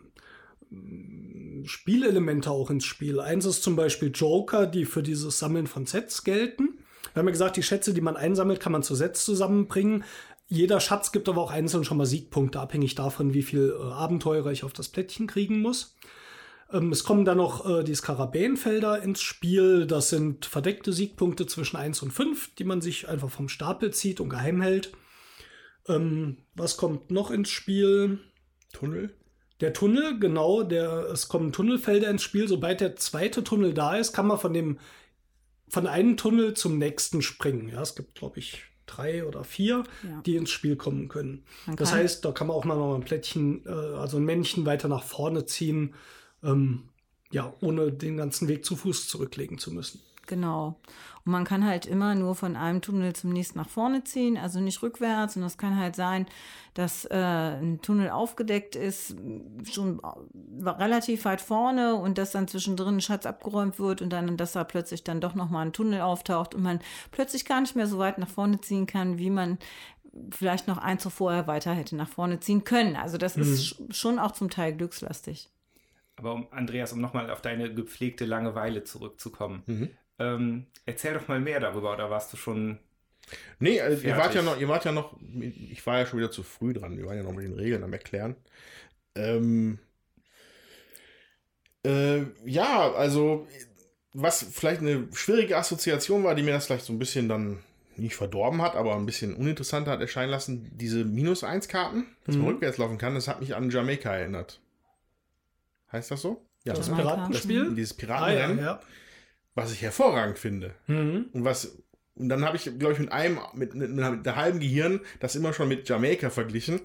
Spielelemente 1.65 2.51
auch 2.51 2.69
ins 2.69 2.85
Spiel. 2.85 3.21
Eins 3.21 3.47
ist 3.47 3.63
zum 3.63 3.75
Beispiel 3.75 4.11
Joker, 4.13 4.67
die 4.67 4.85
für 4.85 5.03
dieses 5.03 5.39
Sammeln 5.39 5.67
von 5.67 5.87
Sets 5.87 6.25
gelten. 6.25 6.79
Wir 7.15 7.21
haben 7.21 7.27
ja 7.29 7.33
gesagt, 7.33 7.57
die 7.57 7.63
Schätze, 7.63 7.95
die 7.95 8.01
man 8.01 8.17
einsammelt, 8.17 8.61
kann 8.61 8.73
man 8.73 8.83
zu 8.83 8.95
Sets 8.95 9.25
zusammenbringen. 9.25 10.05
Jeder 10.49 10.81
Schatz 10.81 11.13
gibt 11.13 11.29
aber 11.29 11.41
auch 11.41 11.51
einzeln 11.51 11.85
schon 11.85 11.97
mal 11.97 12.07
Siegpunkte, 12.07 12.61
abhängig 12.61 12.95
davon, 12.95 13.33
wie 13.33 13.43
viel 13.43 13.75
äh, 13.79 13.83
Abenteurer 13.83 14.53
ich 14.53 14.65
auf 14.65 14.73
das 14.73 14.89
Plättchen 14.89 15.27
kriegen 15.27 15.61
muss. 15.61 15.97
Ähm, 16.71 16.93
es 16.93 17.05
kommen 17.05 17.25
dann 17.25 17.39
noch 17.39 17.69
äh, 17.69 17.83
die 17.85 17.95
Skarabäenfelder 17.95 19.03
ins 19.03 19.23
Spiel. 19.23 19.87
Das 19.87 20.11
sind 20.11 20.45
verdeckte 20.45 20.93
Siegpunkte 20.93 21.47
zwischen 21.47 21.77
1 21.77 22.03
und 22.03 22.11
5, 22.11 22.55
die 22.57 22.65
man 22.65 22.81
sich 22.81 23.09
einfach 23.09 23.31
vom 23.31 23.49
Stapel 23.49 23.93
zieht 23.93 24.21
und 24.21 24.29
geheim 24.29 24.61
hält. 24.61 24.93
Ähm, 25.89 26.39
was 26.55 26.77
kommt 26.77 27.11
noch 27.11 27.31
ins 27.31 27.51
Spiel? 27.51 28.19
Tunnel? 28.73 29.15
Der 29.61 29.73
Tunnel, 29.73 30.19
genau, 30.19 30.63
der, 30.63 31.09
es 31.11 31.29
kommen 31.29 31.53
Tunnelfelder 31.53 32.11
ins 32.11 32.23
Spiel. 32.23 32.49
Sobald 32.49 32.81
der 32.81 32.97
zweite 32.97 33.45
Tunnel 33.45 33.73
da 33.73 33.97
ist, 33.97 34.13
kann 34.13 34.27
man 34.27 34.39
von 34.39 34.53
dem 34.53 34.79
von 35.69 35.87
einem 35.87 36.17
Tunnel 36.17 36.55
zum 36.55 36.79
nächsten 36.79 37.23
springen. 37.23 37.69
Ja, 37.69 37.81
es 37.81 37.97
gibt, 37.97 38.15
glaube 38.17 38.39
ich, 38.39 38.65
drei 38.87 39.25
oder 39.27 39.45
vier, 39.45 39.85
Ja. 40.03 40.21
die 40.27 40.37
ins 40.37 40.51
Spiel 40.51 40.77
kommen 40.77 41.09
können. 41.09 41.45
Man 41.67 41.77
Das 41.77 41.93
heißt, 41.93 42.25
da 42.25 42.33
kann 42.33 42.47
man 42.49 42.57
auch 42.57 42.65
mal 42.65 42.77
noch 42.77 42.95
ein 42.95 43.03
Plättchen, 43.05 43.65
äh, 43.67 43.71
also 43.71 44.17
ein 44.19 44.25
Männchen 44.25 44.67
weiter 44.67 44.89
nach 44.89 45.03
vorne 45.03 45.47
ziehen, 45.47 45.95
ähm, 46.43 46.85
ja, 47.31 47.53
ohne 47.61 47.91
den 47.93 48.17
ganzen 48.17 48.49
Weg 48.49 48.65
zu 48.65 48.77
Fuß 48.77 49.09
zurücklegen 49.09 49.59
zu 49.59 49.73
müssen. 49.73 50.01
Genau. 50.27 50.77
Und 51.25 51.33
man 51.33 51.45
kann 51.45 51.67
halt 51.67 51.87
immer 51.87 52.15
nur 52.15 52.35
von 52.35 52.57
einem 52.57 52.81
Tunnel 52.83 53.15
zum 53.15 53.31
nächsten 53.31 53.59
nach 53.59 53.69
vorne 53.69 54.05
ziehen, 54.05 54.37
also 54.37 54.61
nicht 54.61 54.83
rückwärts. 54.83 55.37
Und 55.37 55.43
es 55.43 55.59
kann 55.59 55.79
halt 55.79 55.97
sein, 55.97 56.27
dass 56.75 57.05
äh, 57.07 57.15
ein 57.15 57.81
Tunnel 57.83 58.11
aufgedeckt 58.11 58.75
ist, 58.77 59.17
schon 59.71 60.01
relativ 60.65 61.25
weit 61.25 61.41
vorne 61.41 61.95
und 61.95 62.19
dass 62.19 62.33
dann 62.33 62.49
zwischendrin 62.49 62.97
ein 62.97 63.01
Schatz 63.01 63.27
abgeräumt 63.27 63.79
wird 63.79 64.03
und 64.03 64.11
dann, 64.11 64.37
dass 64.37 64.53
da 64.53 64.65
plötzlich 64.65 65.05
dann 65.05 65.21
doch 65.21 65.35
nochmal 65.35 65.67
ein 65.67 65.73
Tunnel 65.73 66.01
auftaucht 66.01 66.55
und 66.55 66.63
man 66.63 66.81
plötzlich 67.11 67.45
gar 67.45 67.61
nicht 67.61 67.77
mehr 67.77 67.87
so 67.87 67.99
weit 67.99 68.19
nach 68.19 68.29
vorne 68.29 68.61
ziehen 68.61 68.87
kann, 68.87 69.19
wie 69.19 69.31
man 69.31 69.59
vielleicht 70.31 70.69
noch 70.69 70.79
eins 70.79 71.07
vorher 71.09 71.47
weiter 71.47 71.73
hätte 71.75 71.97
nach 71.97 72.09
vorne 72.09 72.39
ziehen 72.41 72.65
können. 72.65 72.97
Also 72.97 73.19
das 73.19 73.37
ist 73.37 73.63
sch- 73.63 73.93
schon 73.93 74.19
auch 74.19 74.33
zum 74.33 74.49
Teil 74.51 74.75
glückslastig. 74.77 75.51
Aber 76.17 76.33
um, 76.35 76.47
Andreas, 76.53 76.93
um 76.93 77.01
nochmal 77.01 77.31
auf 77.31 77.41
deine 77.41 77.75
gepflegte 77.75 78.25
Langeweile 78.25 78.85
zurückzukommen. 78.85 79.63
Mhm. 79.67 79.91
Ähm, 80.19 80.67
erzähl 80.87 81.15
doch 81.15 81.29
mal 81.29 81.41
mehr 81.41 81.61
darüber, 81.61 81.93
oder 81.93 82.11
warst 82.11 82.33
du 82.33 82.37
schon. 82.37 82.79
Nee, 83.59 83.81
also 83.81 84.07
ihr 84.07 84.17
wart 84.17 84.35
ja 84.35 84.43
noch, 84.43 84.61
ihr 84.61 84.69
wart 84.69 84.85
ja 84.85 84.93
noch, 84.93 85.17
ich 85.41 85.85
war 85.87 85.99
ja 85.99 86.07
schon 86.07 86.19
wieder 86.19 86.31
zu 86.31 86.43
früh 86.43 86.73
dran. 86.75 86.97
Wir 86.99 87.07
waren 87.07 87.17
ja 87.17 87.23
noch 87.23 87.33
mit 87.33 87.45
den 87.45 87.55
Regeln 87.55 87.83
am 87.83 87.93
Erklären. 87.93 88.37
Ähm, 89.15 89.79
äh, 91.85 92.23
ja, 92.45 92.93
also, 92.93 93.47
was 94.13 94.43
vielleicht 94.53 94.81
eine 94.81 95.09
schwierige 95.13 95.57
Assoziation 95.57 96.25
war, 96.25 96.35
die 96.35 96.43
mir 96.43 96.53
das 96.53 96.67
vielleicht 96.67 96.85
so 96.85 96.93
ein 96.93 96.99
bisschen 96.99 97.29
dann 97.29 97.63
nicht 97.97 98.17
verdorben 98.17 98.61
hat, 98.61 98.75
aber 98.75 98.95
ein 98.97 99.07
bisschen 99.07 99.35
uninteressanter 99.35 99.93
hat 99.93 100.01
erscheinen 100.01 100.31
lassen, 100.31 100.71
diese 100.77 101.05
Minus-1-Karten, 101.05 102.07
dass 102.25 102.35
man 102.37 102.45
Mhm. 102.45 102.51
rückwärts 102.53 102.79
laufen 102.79 102.99
kann, 102.99 103.15
das 103.15 103.29
hat 103.29 103.41
mich 103.41 103.55
an 103.55 103.71
Jamaika 103.71 104.15
erinnert. 104.15 104.61
Heißt 105.93 106.11
das 106.11 106.23
so? 106.23 106.45
Ja, 106.65 106.75
Das? 106.75 106.89
Jamaika. 106.89 107.15
Piratenspiel? 107.15 107.75
dieses 107.75 107.93
Ah, 107.93 108.01
ja, 108.01 108.07
Piratenrennen, 108.07 108.59
ja. 108.59 108.81
Was 109.55 109.73
ich 109.73 109.83
hervorragend 109.83 110.39
finde. 110.39 110.75
Mhm. 110.87 111.27
Und 111.33 111.45
was 111.45 111.79
und 112.17 112.29
dann 112.29 112.45
habe 112.45 112.57
ich, 112.57 112.65
glaube 112.79 112.93
ich, 112.93 113.01
mit 113.01 113.11
einem, 113.11 113.41
mit, 113.55 113.75
mit, 113.75 113.91
mit 113.91 114.25
der 114.27 114.37
halben 114.37 114.61
Gehirn 114.61 115.01
das 115.19 115.35
immer 115.35 115.53
schon 115.53 115.67
mit 115.69 115.89
Jamaika 115.89 116.31
verglichen, 116.31 116.81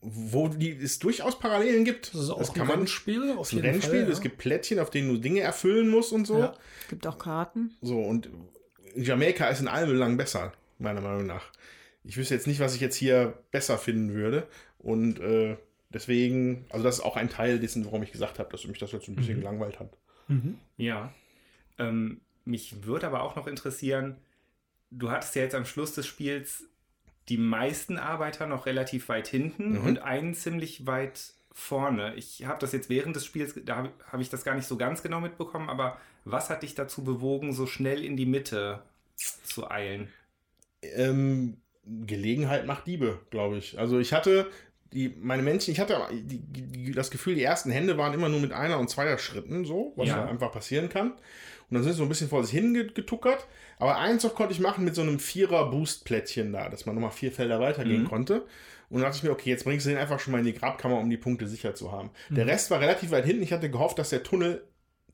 wo 0.00 0.46
die, 0.46 0.70
es 0.70 1.00
durchaus 1.00 1.38
Parallelen 1.40 1.84
gibt. 1.84 2.14
Das 2.14 2.20
ist 2.22 2.30
auch 2.30 2.38
das 2.38 2.50
ein 2.50 2.54
kann 2.54 2.66
man 2.68 2.76
Rennspiel, 2.78 3.32
auf 3.32 3.48
ist 3.48 3.52
ein 3.52 3.56
jeden 3.56 3.70
Rennspiel, 3.70 4.02
Fall. 4.04 4.12
es 4.12 4.20
gibt 4.20 4.38
Plättchen, 4.38 4.78
auf 4.78 4.90
denen 4.90 5.08
du 5.08 5.18
Dinge 5.18 5.40
erfüllen 5.40 5.88
musst 5.88 6.12
und 6.12 6.26
so. 6.26 6.38
Ja. 6.38 6.54
Es 6.82 6.88
gibt 6.88 7.04
auch 7.06 7.18
Karten. 7.18 7.74
So, 7.82 7.98
und 8.00 8.28
Jamaika 8.94 9.48
ist 9.48 9.60
in 9.60 9.66
allem 9.66 9.88
Belangen 9.90 10.16
besser, 10.16 10.52
meiner 10.78 11.00
Meinung 11.00 11.26
nach. 11.26 11.46
Ich 12.04 12.16
wüsste 12.16 12.34
jetzt 12.34 12.46
nicht, 12.46 12.60
was 12.60 12.76
ich 12.76 12.80
jetzt 12.80 12.96
hier 12.96 13.34
besser 13.50 13.76
finden 13.76 14.14
würde. 14.14 14.46
Und 14.78 15.18
äh, 15.18 15.56
deswegen, 15.90 16.64
also 16.70 16.84
das 16.84 16.98
ist 16.98 17.04
auch 17.04 17.16
ein 17.16 17.28
Teil 17.28 17.58
dessen, 17.58 17.84
warum 17.86 18.04
ich 18.04 18.12
gesagt 18.12 18.38
habe, 18.38 18.50
dass 18.52 18.66
mich 18.66 18.78
das 18.78 18.92
jetzt 18.92 19.08
ein 19.08 19.16
bisschen 19.16 19.36
Mhm. 19.36 19.40
gelangweilt 19.40 19.80
hat. 19.80 19.90
Mhm. 20.28 20.58
Ja. 20.76 21.12
Ähm, 21.78 22.20
mich 22.44 22.84
würde 22.84 23.06
aber 23.06 23.22
auch 23.22 23.36
noch 23.36 23.46
interessieren, 23.46 24.16
du 24.90 25.10
hattest 25.10 25.34
ja 25.34 25.42
jetzt 25.42 25.54
am 25.54 25.64
Schluss 25.64 25.94
des 25.94 26.06
Spiels 26.06 26.64
die 27.28 27.38
meisten 27.38 27.96
Arbeiter 27.98 28.46
noch 28.46 28.66
relativ 28.66 29.08
weit 29.08 29.28
hinten 29.28 29.78
Mhm. 29.80 29.84
und 29.86 29.98
einen 30.00 30.34
ziemlich 30.34 30.86
weit 30.86 31.32
vorne. 31.52 32.14
Ich 32.16 32.44
habe 32.44 32.58
das 32.60 32.72
jetzt 32.72 32.90
während 32.90 33.16
des 33.16 33.24
Spiels, 33.24 33.58
da 33.64 33.76
habe 33.76 33.92
hab 34.10 34.20
ich 34.20 34.28
das 34.28 34.44
gar 34.44 34.54
nicht 34.56 34.66
so 34.66 34.76
ganz 34.76 35.02
genau 35.02 35.20
mitbekommen, 35.20 35.70
aber 35.70 35.98
was 36.24 36.50
hat 36.50 36.62
dich 36.62 36.74
dazu 36.74 37.02
bewogen, 37.04 37.52
so 37.52 37.66
schnell 37.66 38.04
in 38.04 38.16
die 38.16 38.26
Mitte 38.26 38.82
zu 39.16 39.70
eilen? 39.70 40.12
ähm, 40.82 41.58
Gelegenheit 41.86 42.66
macht 42.66 42.86
Diebe, 42.86 43.20
glaube 43.30 43.56
ich. 43.56 43.78
Also 43.78 43.98
ich 43.98 44.12
hatte 44.12 44.50
die, 44.94 45.14
meine 45.20 45.42
Männchen, 45.42 45.72
ich 45.72 45.80
hatte 45.80 45.98
die, 46.12 46.38
die, 46.40 46.92
das 46.92 47.10
Gefühl, 47.10 47.34
die 47.34 47.42
ersten 47.42 47.70
Hände 47.70 47.98
waren 47.98 48.14
immer 48.14 48.28
nur 48.28 48.40
mit 48.40 48.52
einer 48.52 48.78
und 48.78 48.88
zweier 48.88 49.18
Schritten 49.18 49.64
so, 49.64 49.92
was 49.96 50.08
Ja. 50.08 50.18
ja. 50.18 50.24
einfach 50.26 50.52
passieren 50.52 50.88
kann. 50.88 51.10
Und 51.12 51.76
dann 51.76 51.82
sind 51.82 51.92
sie 51.92 51.98
so 51.98 52.02
ein 52.04 52.08
bisschen 52.08 52.28
vor 52.28 52.44
sich 52.44 52.52
hingetuckert. 52.54 53.46
Aber 53.78 53.98
eins 53.98 54.22
noch 54.22 54.34
konnte 54.34 54.52
ich 54.54 54.60
machen 54.60 54.84
mit 54.84 54.94
so 54.94 55.02
einem 55.02 55.18
Vierer-Boost-Plättchen 55.18 56.52
da, 56.52 56.68
dass 56.68 56.86
man 56.86 56.94
nochmal 56.94 57.10
vier 57.10 57.32
Felder 57.32 57.58
weitergehen 57.60 58.02
Mhm. 58.02 58.08
konnte. 58.08 58.42
Und 58.90 59.00
dann 59.00 59.02
dachte 59.02 59.16
ich 59.16 59.22
mir, 59.24 59.30
okay, 59.32 59.50
jetzt 59.50 59.64
bringst 59.64 59.86
du 59.86 59.90
den 59.90 59.98
einfach 59.98 60.20
schon 60.20 60.32
mal 60.32 60.38
in 60.38 60.44
die 60.44 60.52
Grabkammer, 60.54 60.98
um 60.98 61.10
die 61.10 61.16
Punkte 61.16 61.48
sicher 61.48 61.74
zu 61.74 61.90
haben. 61.90 62.10
Der 62.30 62.46
Rest 62.46 62.70
war 62.70 62.80
relativ 62.80 63.10
weit 63.10 63.24
hinten. 63.24 63.42
Ich 63.42 63.52
hatte 63.52 63.70
gehofft, 63.70 63.98
dass 63.98 64.10
der 64.10 64.22
Tunnel 64.22 64.62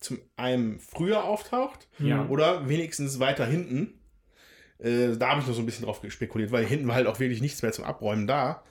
zum 0.00 0.18
einem 0.36 0.78
früher 0.80 1.24
auftaucht 1.24 1.88
Ja. 1.98 2.26
oder 2.28 2.68
wenigstens 2.68 3.20
weiter 3.20 3.46
hinten. 3.46 3.94
Äh, 4.78 5.16
da 5.16 5.30
habe 5.30 5.40
ich 5.40 5.46
noch 5.46 5.54
so 5.54 5.60
ein 5.60 5.66
bisschen 5.66 5.84
drauf 5.84 6.00
spekuliert, 6.08 6.52
weil 6.52 6.64
hinten 6.66 6.88
war 6.88 6.94
halt 6.96 7.06
auch 7.06 7.20
wirklich 7.20 7.40
nichts 7.40 7.62
mehr 7.62 7.72
zum 7.72 7.84
Abräumen 7.84 8.26
da. 8.26 8.62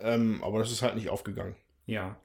Ähm, 0.00 0.42
aber 0.42 0.58
das 0.58 0.70
ist 0.72 0.82
halt 0.82 0.94
nicht 0.96 1.08
aufgegangen. 1.10 1.54
Ja. 1.86 2.16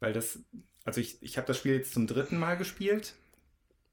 Weil 0.00 0.12
das, 0.12 0.40
also 0.84 1.00
ich, 1.00 1.22
ich 1.22 1.36
habe 1.36 1.46
das 1.46 1.58
Spiel 1.58 1.74
jetzt 1.76 1.94
zum 1.94 2.06
dritten 2.06 2.38
Mal 2.38 2.56
gespielt. 2.56 3.14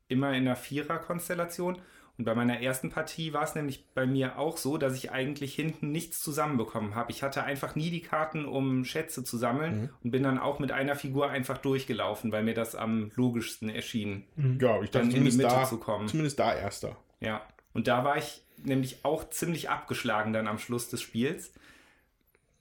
Immer 0.08 0.30
in 0.30 0.48
einer 0.48 0.56
Vierer-Konstellation. 0.56 1.80
Und 2.18 2.26
bei 2.26 2.36
meiner 2.36 2.60
ersten 2.60 2.90
Partie 2.90 3.32
war 3.32 3.44
es 3.44 3.56
nämlich 3.56 3.86
bei 3.94 4.06
mir 4.06 4.38
auch 4.38 4.58
so, 4.58 4.78
dass 4.78 4.94
ich 4.96 5.12
eigentlich 5.12 5.56
hinten 5.56 5.92
nichts 5.94 6.22
zusammenbekommen 6.22 6.94
habe. 6.94 7.12
Ich 7.12 7.24
hatte 7.24 7.44
einfach 7.44 7.76
nie 7.76 7.92
die 7.92 8.02
Karten, 8.02 8.44
um 8.44 8.84
Schätze 8.84 9.24
zu 9.24 9.38
sammeln 9.38 9.84
Mhm. 9.84 9.90
und 10.04 10.12
bin 10.12 10.24
dann 10.24 10.38
auch 10.38 10.60
mit 10.60 10.74
einer 10.74 10.96
Figur 10.98 11.30
einfach 11.30 11.60
durchgelaufen, 11.60 12.34
weil 12.34 12.44
mir 12.44 12.54
das 12.56 12.76
am 12.76 13.12
logischsten 13.16 13.70
erschien. 13.70 14.26
Ja, 14.60 14.82
ich 14.82 14.90
dachte 14.92 14.92
Dann 14.92 15.04
in 15.04 15.10
die 15.10 15.16
zumindest 15.16 15.38
Mitte 15.38 15.50
da, 15.50 15.64
zu 15.66 15.78
kommen. 15.78 16.08
zumindest 16.10 16.40
da 16.40 16.54
erster. 16.54 16.98
Ja, 17.22 17.42
und 17.72 17.88
da 17.88 18.04
war 18.04 18.18
ich 18.18 18.42
nämlich 18.58 19.06
auch 19.06 19.30
ziemlich 19.30 19.70
abgeschlagen 19.70 20.34
dann 20.34 20.48
am 20.50 20.58
Schluss 20.60 20.90
des 20.90 21.02
Spiels. 21.02 21.54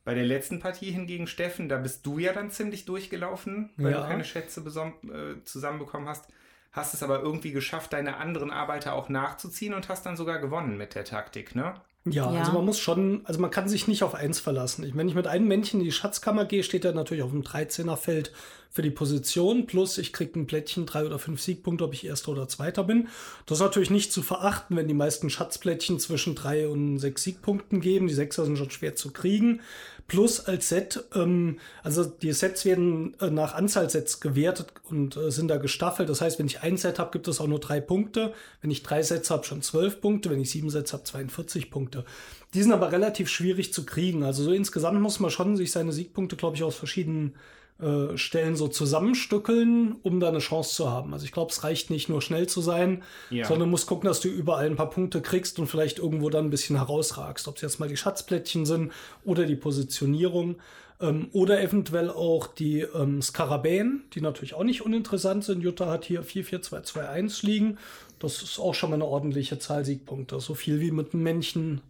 Bei 0.08 0.14
der 0.14 0.24
letzten 0.24 0.58
Partie 0.58 0.90
hingegen, 0.90 1.26
Steffen, 1.26 1.68
da 1.68 1.76
bist 1.76 2.06
du 2.06 2.18
ja 2.18 2.32
dann 2.32 2.50
ziemlich 2.50 2.86
durchgelaufen, 2.86 3.68
weil 3.76 3.92
Ja. 3.92 4.00
du 4.00 4.08
keine 4.08 4.24
Schätze 4.24 4.62
äh, 4.62 5.44
zusammenbekommen 5.44 6.08
hast. 6.08 6.24
Hast 6.72 6.94
es 6.94 7.02
aber 7.02 7.20
irgendwie 7.20 7.52
geschafft, 7.52 7.92
deine 7.92 8.16
anderen 8.16 8.50
Arbeiter 8.50 8.94
auch 8.94 9.10
nachzuziehen 9.10 9.74
und 9.74 9.90
hast 9.90 10.06
dann 10.06 10.16
sogar 10.16 10.38
gewonnen 10.38 10.78
mit 10.78 10.94
der 10.94 11.04
Taktik, 11.04 11.54
ne? 11.54 11.74
Ja, 12.06 12.32
Ja. 12.32 12.38
also 12.40 12.52
man 12.52 12.64
muss 12.64 12.78
schon, 12.78 13.20
also 13.24 13.38
man 13.38 13.50
kann 13.50 13.68
sich 13.68 13.86
nicht 13.86 14.02
auf 14.02 14.14
eins 14.14 14.38
verlassen. 14.40 14.82
Ich, 14.84 14.96
wenn 14.96 15.08
ich 15.08 15.14
mit 15.14 15.26
einem 15.26 15.46
Männchen 15.46 15.80
in 15.80 15.84
die 15.84 15.92
Schatzkammer 15.92 16.46
gehe, 16.46 16.62
steht 16.62 16.86
er 16.86 16.92
natürlich 16.94 17.22
auf 17.22 17.32
dem 17.32 17.42
13er 17.42 17.96
Feld 17.96 18.32
für 18.70 18.82
die 18.82 18.90
Position, 18.90 19.66
plus 19.66 19.98
ich 19.98 20.12
kriege 20.12 20.38
ein 20.38 20.46
Plättchen, 20.46 20.86
drei 20.86 21.04
oder 21.04 21.18
fünf 21.18 21.40
Siegpunkte, 21.42 21.84
ob 21.84 21.92
ich 21.94 22.06
Erster 22.06 22.32
oder 22.32 22.48
Zweiter 22.48 22.84
bin. 22.84 23.08
Das 23.46 23.58
ist 23.58 23.62
natürlich 23.64 23.90
nicht 23.90 24.12
zu 24.12 24.22
verachten, 24.22 24.76
wenn 24.76 24.88
die 24.88 24.94
meisten 24.94 25.28
Schatzplättchen 25.30 25.98
zwischen 25.98 26.34
drei 26.34 26.68
und 26.68 26.98
sechs 26.98 27.24
Siegpunkten 27.24 27.80
geben. 27.80 28.06
Die 28.08 28.14
Sechser 28.14 28.44
sind 28.44 28.56
schon 28.56 28.70
schwer 28.70 28.94
zu 28.94 29.10
kriegen. 29.10 29.60
Plus 30.08 30.40
als 30.40 30.70
Set, 30.70 31.04
ähm, 31.14 31.58
also 31.82 32.02
die 32.02 32.32
Sets 32.32 32.64
werden 32.64 33.14
äh, 33.20 33.28
nach 33.28 33.54
Anzahl 33.54 33.90
Sets 33.90 34.20
gewertet 34.20 34.72
und 34.88 35.18
äh, 35.18 35.30
sind 35.30 35.48
da 35.48 35.58
gestaffelt. 35.58 36.08
Das 36.08 36.22
heißt, 36.22 36.38
wenn 36.38 36.46
ich 36.46 36.62
ein 36.62 36.78
Set 36.78 36.98
habe, 36.98 37.10
gibt 37.10 37.28
es 37.28 37.42
auch 37.42 37.46
nur 37.46 37.60
drei 37.60 37.82
Punkte. 37.82 38.32
Wenn 38.62 38.70
ich 38.70 38.82
drei 38.82 39.02
Sets 39.02 39.30
habe, 39.30 39.44
schon 39.44 39.60
zwölf 39.60 40.00
Punkte. 40.00 40.30
Wenn 40.30 40.40
ich 40.40 40.50
sieben 40.50 40.70
Sets 40.70 40.94
habe, 40.94 41.04
42 41.04 41.70
Punkte. 41.70 42.06
Die 42.54 42.62
sind 42.62 42.72
aber 42.72 42.90
relativ 42.90 43.28
schwierig 43.28 43.74
zu 43.74 43.84
kriegen. 43.84 44.24
Also 44.24 44.44
so 44.44 44.52
insgesamt 44.52 44.98
muss 44.98 45.20
man 45.20 45.30
schon 45.30 45.58
sich 45.58 45.72
seine 45.72 45.92
Siegpunkte, 45.92 46.36
glaube 46.36 46.56
ich, 46.56 46.62
aus 46.62 46.76
verschiedenen 46.76 47.34
äh, 47.80 48.16
Stellen 48.16 48.56
so 48.56 48.66
zusammenstückeln, 48.68 49.96
um 50.02 50.20
da 50.20 50.28
eine 50.28 50.38
Chance 50.40 50.74
zu 50.74 50.90
haben. 50.90 51.12
Also 51.12 51.24
ich 51.24 51.32
glaube, 51.32 51.52
es 51.52 51.62
reicht 51.64 51.90
nicht 51.90 52.08
nur 52.08 52.20
schnell 52.22 52.48
zu 52.48 52.60
sein, 52.60 53.02
Ja. 53.30 53.46
sondern 53.46 53.70
musst 53.70 53.86
gucken, 53.86 54.08
dass 54.08 54.20
du 54.20 54.28
überall 54.28 54.66
ein 54.66 54.76
paar 54.76 54.90
Punkte 54.90 55.20
kriegst 55.22 55.58
und 55.58 55.66
vielleicht 55.68 55.98
irgendwo 55.98 56.28
dann 56.30 56.46
ein 56.46 56.50
bisschen 56.50 56.76
herausragst. 56.76 57.46
Ob 57.48 57.56
es 57.56 57.62
jetzt 57.62 57.78
mal 57.78 57.88
die 57.88 57.96
Schatzplättchen 57.96 58.66
sind 58.66 58.92
oder 59.24 59.44
die 59.46 59.56
Positionierung 59.56 60.56
ähm, 61.00 61.28
oder 61.32 61.60
eventuell 61.62 62.10
auch 62.10 62.48
die 62.48 62.80
ähm, 62.80 63.22
Skarabäen, 63.22 64.02
die 64.12 64.20
natürlich 64.20 64.54
auch 64.54 64.64
nicht 64.64 64.82
uninteressant 64.82 65.44
sind. 65.44 65.62
Jutta 65.62 65.86
hat 65.86 66.04
hier 66.04 66.22
44221 66.24 67.42
liegen. 67.44 67.78
Das 68.18 68.42
ist 68.42 68.58
auch 68.58 68.74
schon 68.74 68.90
mal 68.90 68.94
eine 68.96 69.04
ordentliche 69.04 69.60
Zahl 69.60 69.84
Siegpunkte. 69.84 70.40
So 70.40 70.54
viel 70.54 70.80
wie 70.80 70.90
mit 70.90 71.14
einem 71.14 71.22
Männchen 71.22 71.80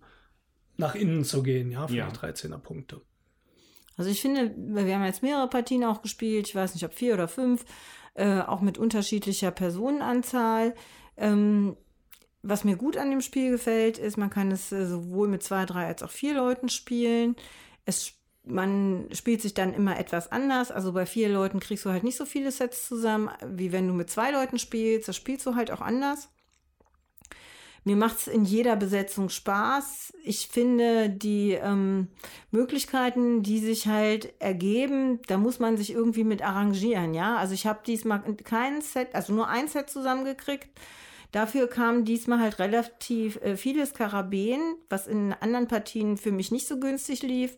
nach 0.77 0.95
innen 0.95 1.25
zu 1.25 1.43
gehen, 1.43 1.71
ja, 1.71 1.89
für 1.89 1.95
Ja. 1.97 2.09
die 2.11 2.17
13er 2.19 2.59
Punkte. 2.59 3.01
Also 3.99 4.11
ich 4.11 4.23
finde, 4.23 4.55
wir 4.57 4.95
haben 4.95 5.05
jetzt 5.05 5.23
mehrere 5.23 5.49
Partien 5.49 5.85
auch 5.85 6.01
gespielt, 6.03 6.49
ich 6.49 6.55
weiß 6.55 6.73
nicht, 6.75 6.85
ob 6.85 6.95
vier 6.95 7.15
oder 7.15 7.29
fünf, 7.29 7.65
äh, 8.15 8.41
auch 8.41 8.61
mit 8.61 8.79
unterschiedlicher 8.79 9.51
Personenanzahl. 9.51 10.75
Ähm, 11.17 11.77
was 12.43 12.65
mir 12.65 12.77
gut 12.77 12.97
an 12.97 13.11
dem 13.11 13.21
Spiel 13.21 13.51
gefällt, 13.51 13.99
ist, 13.99 14.17
man 14.17 14.31
kann 14.31 14.53
es 14.53 14.71
äh, 14.73 14.87
sowohl 14.87 15.29
mit 15.29 15.43
zwei, 15.43 15.67
drei 15.67 15.87
als 15.87 16.03
auch 16.03 16.11
vier 16.11 16.35
Leuten 16.35 16.69
spielen. 16.69 17.35
Es, 17.85 18.13
man 18.45 19.09
spielt 19.13 19.43
sich 19.43 19.55
dann 19.55 19.75
immer 19.75 19.99
etwas 19.99 20.31
anders. 20.31 20.71
Also 20.71 20.93
bei 20.93 21.05
vier 21.05 21.29
Leuten 21.29 21.59
kriegst 21.59 21.85
du 21.85 21.91
halt 21.91 22.05
nicht 22.05 22.17
so 22.17 22.25
viele 22.25 22.53
Sets 22.53 22.87
zusammen, 22.87 23.31
wie 23.45 23.73
wenn 23.73 23.89
du 23.89 23.95
mit 23.95 24.11
zwei 24.11 24.31
Leuten 24.31 24.59
spielst. 24.59 25.09
Das 25.09 25.17
spielst 25.17 25.45
du 25.45 25.57
halt 25.57 25.73
auch 25.73 25.81
anders. 25.81 26.29
Mir 27.85 27.97
macht 27.97 28.19
es 28.19 28.27
in 28.27 28.45
jeder 28.45 28.77
Besetzung 28.77 29.29
Spaß. 29.29 30.13
Ich 30.25 30.49
finde 30.49 31.09
die 31.11 31.53
ähm, 31.53 32.09
Möglichkeiten, 32.51 33.43
die 33.43 33.59
sich 33.59 33.87
halt 33.87 34.33
ergeben, 34.41 35.21
da 35.27 35.39
muss 35.39 35.59
man 35.59 35.77
sich 35.77 35.93
irgendwie 35.93 36.25
mit 36.25 36.43
arrangieren, 36.43 37.15
ja. 37.15 37.37
Also 37.37 37.55
ich 37.55 37.67
habe 37.67 37.81
diesmal 37.87 38.23
kein 38.45 38.83
Set, 38.83 39.15
also 39.15 39.33
nur 39.33 39.49
ein 39.49 39.69
Set 39.69 39.89
zusammengekriegt. 39.91 40.69
Dafür 41.33 41.69
kam 41.69 42.05
diesmal 42.05 42.41
halt 42.41 42.59
relativ 42.59 43.37
äh, 43.43 43.57
viele 43.57 43.85
Skarabäen, 43.85 44.61
was 44.89 45.07
in 45.07 45.35
anderen 45.35 45.69
Partien 45.69 46.17
für 46.17 46.33
mich 46.33 46.51
nicht 46.51 46.67
so 46.67 46.81
günstig 46.81 47.23
lief. 47.23 47.57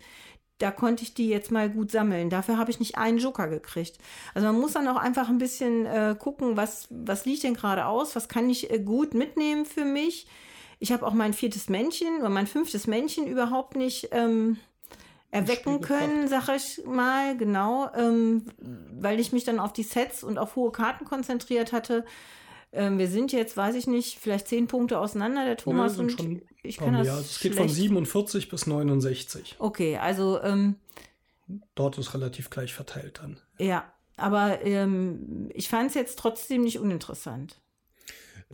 Da 0.60 0.70
konnte 0.70 1.02
ich 1.02 1.14
die 1.14 1.28
jetzt 1.28 1.50
mal 1.50 1.68
gut 1.68 1.90
sammeln. 1.90 2.30
Dafür 2.30 2.58
habe 2.58 2.70
ich 2.70 2.78
nicht 2.78 2.98
einen 2.98 3.18
Joker 3.18 3.48
gekriegt. 3.48 3.98
Also 4.34 4.46
man 4.46 4.60
muss 4.60 4.74
dann 4.74 4.86
auch 4.86 4.96
einfach 4.96 5.28
ein 5.28 5.38
bisschen 5.38 5.86
äh, 5.86 6.14
gucken, 6.18 6.56
was, 6.56 6.86
was 6.90 7.24
liegt 7.24 7.42
denn 7.42 7.54
gerade 7.54 7.86
aus, 7.86 8.14
was 8.14 8.28
kann 8.28 8.48
ich 8.48 8.70
äh, 8.70 8.78
gut 8.78 9.14
mitnehmen 9.14 9.64
für 9.64 9.84
mich. 9.84 10.26
Ich 10.78 10.92
habe 10.92 11.06
auch 11.06 11.14
mein 11.14 11.32
viertes 11.32 11.68
Männchen 11.68 12.18
oder 12.18 12.28
mein 12.28 12.46
fünftes 12.46 12.86
Männchen 12.86 13.26
überhaupt 13.26 13.74
nicht 13.74 14.08
ähm, 14.12 14.58
erwecken 15.30 15.80
können, 15.80 16.28
sag 16.28 16.48
ich 16.54 16.84
mal, 16.84 17.36
genau, 17.36 17.90
ähm, 17.96 18.46
weil 18.58 19.18
ich 19.18 19.32
mich 19.32 19.44
dann 19.44 19.60
auf 19.60 19.72
die 19.72 19.82
Sets 19.82 20.22
und 20.22 20.38
auf 20.38 20.56
hohe 20.56 20.72
Karten 20.72 21.04
konzentriert 21.04 21.72
hatte. 21.72 22.04
Ähm, 22.72 22.98
wir 22.98 23.08
sind 23.08 23.32
jetzt, 23.32 23.56
weiß 23.56 23.74
ich 23.74 23.86
nicht, 23.88 24.18
vielleicht 24.20 24.46
zehn 24.48 24.66
Punkte 24.68 24.98
auseinander, 24.98 25.44
der 25.44 25.56
Thomas 25.56 25.96
sind 25.96 26.10
und 26.12 26.16
schon 26.20 26.42
ich 26.62 26.76
kann 26.76 26.92
mir, 26.92 26.98
das 26.98 27.08
also 27.08 27.20
es 27.22 27.40
geht 27.40 27.54
von 27.54 27.64
schlecht- 27.68 27.80
47 27.80 28.48
bis 28.48 28.66
69. 28.66 29.56
Okay, 29.58 29.96
also 29.96 30.40
ähm, 30.42 30.76
Dort 31.74 31.98
ist 31.98 32.14
relativ 32.14 32.48
gleich 32.50 32.72
verteilt 32.74 33.18
dann. 33.22 33.40
ja, 33.58 33.92
aber 34.16 34.60
ähm, 34.64 35.48
ich 35.54 35.68
fand 35.68 35.88
es 35.88 35.94
jetzt 35.94 36.18
trotzdem 36.18 36.62
nicht 36.62 36.78
uninteressant. 36.78 37.60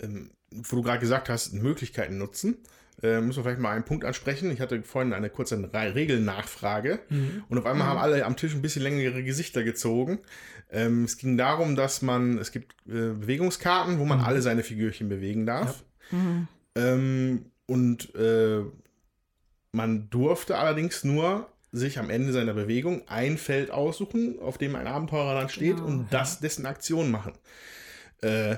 ähm, 0.00 0.30
wo 0.50 0.76
du 0.76 0.82
gerade 0.82 1.00
gesagt 1.00 1.28
hast, 1.28 1.52
Möglichkeiten 1.52 2.16
nutzen, 2.18 2.56
äh, 3.02 3.20
müssen 3.20 3.38
wir 3.38 3.44
vielleicht 3.44 3.60
mal 3.60 3.72
einen 3.72 3.84
Punkt 3.84 4.04
ansprechen. 4.04 4.50
Ich 4.50 4.60
hatte 4.60 4.82
vorhin 4.82 5.12
eine 5.12 5.30
kurze 5.30 5.56
Re- 5.72 5.94
Regelnachfrage 5.94 7.00
und 7.48 7.58
auf 7.58 7.66
einmal 7.66 7.86
haben 7.86 7.98
alle 7.98 8.24
am 8.24 8.36
Tisch 8.36 8.54
ein 8.54 8.62
bisschen 8.62 8.82
längere 8.82 9.22
Gesichter 9.22 9.62
gezogen. 9.64 10.18
Ähm, 10.70 11.04
es 11.04 11.16
ging 11.18 11.36
darum, 11.36 11.76
dass 11.76 12.02
man, 12.02 12.38
es 12.38 12.50
gibt 12.52 12.72
äh, 12.88 13.12
Bewegungskarten, 13.14 13.98
wo 13.98 14.04
man 14.04 14.20
alle 14.20 14.42
seine 14.42 14.62
Figürchen 14.62 15.08
bewegen 15.08 15.46
darf. 15.46 15.84
Ähm, 16.74 17.50
und 17.66 18.14
äh, 18.14 18.62
man 19.72 20.08
durfte 20.10 20.56
allerdings 20.56 21.04
nur 21.04 21.48
sich 21.72 21.98
am 21.98 22.10
Ende 22.10 22.32
seiner 22.32 22.54
Bewegung 22.54 23.02
ein 23.08 23.36
Feld 23.38 23.70
aussuchen, 23.70 24.38
auf 24.40 24.56
dem 24.56 24.74
ein 24.76 24.86
Abenteurer 24.86 25.34
dann 25.38 25.48
steht 25.48 25.76
Genau, 25.76 25.86
und 25.88 26.06
das 26.12 26.40
dessen 26.40 26.64
Aktion 26.64 27.10
machen. 27.10 27.32
Äh, 28.22 28.56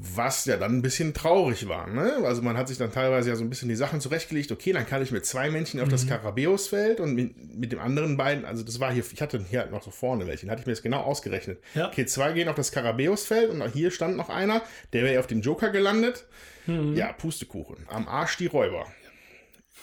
was 0.00 0.44
ja 0.44 0.56
dann 0.56 0.76
ein 0.76 0.82
bisschen 0.82 1.12
traurig 1.12 1.68
war. 1.68 1.88
Ne? 1.88 2.18
Also 2.24 2.40
man 2.42 2.56
hat 2.56 2.68
sich 2.68 2.78
dann 2.78 2.92
teilweise 2.92 3.30
ja 3.30 3.36
so 3.36 3.42
ein 3.42 3.50
bisschen 3.50 3.68
die 3.68 3.74
Sachen 3.74 4.00
zurechtgelegt. 4.00 4.52
Okay, 4.52 4.72
dann 4.72 4.86
kann 4.86 5.02
ich 5.02 5.10
mit 5.10 5.26
zwei 5.26 5.50
Männchen 5.50 5.80
auf 5.80 5.88
das 5.88 6.06
Karabeusfeld 6.06 7.00
und 7.00 7.14
mit, 7.14 7.54
mit 7.56 7.72
dem 7.72 7.80
anderen 7.80 8.16
beiden, 8.16 8.44
also 8.44 8.62
das 8.62 8.78
war 8.78 8.92
hier, 8.92 9.02
ich 9.12 9.20
hatte 9.20 9.44
hier 9.50 9.60
halt 9.60 9.72
noch 9.72 9.82
so 9.82 9.90
vorne 9.90 10.26
welche, 10.26 10.46
da 10.46 10.52
hatte 10.52 10.60
ich 10.60 10.66
mir 10.66 10.72
das 10.72 10.82
genau 10.82 11.00
ausgerechnet. 11.00 11.58
Ja. 11.74 11.88
Okay, 11.88 12.06
zwei 12.06 12.32
gehen 12.32 12.48
auf 12.48 12.54
das 12.54 12.70
Karabeusfeld 12.70 13.50
und 13.50 13.62
hier 13.72 13.90
stand 13.90 14.16
noch 14.16 14.28
einer, 14.28 14.62
der 14.92 15.02
wäre 15.02 15.18
auf 15.18 15.26
den 15.26 15.40
Joker 15.40 15.70
gelandet. 15.70 16.26
Ja, 16.66 17.12
Pustekuchen. 17.12 17.78
Am 17.88 18.06
Arsch 18.06 18.36
die 18.36 18.46
Räuber. 18.46 18.84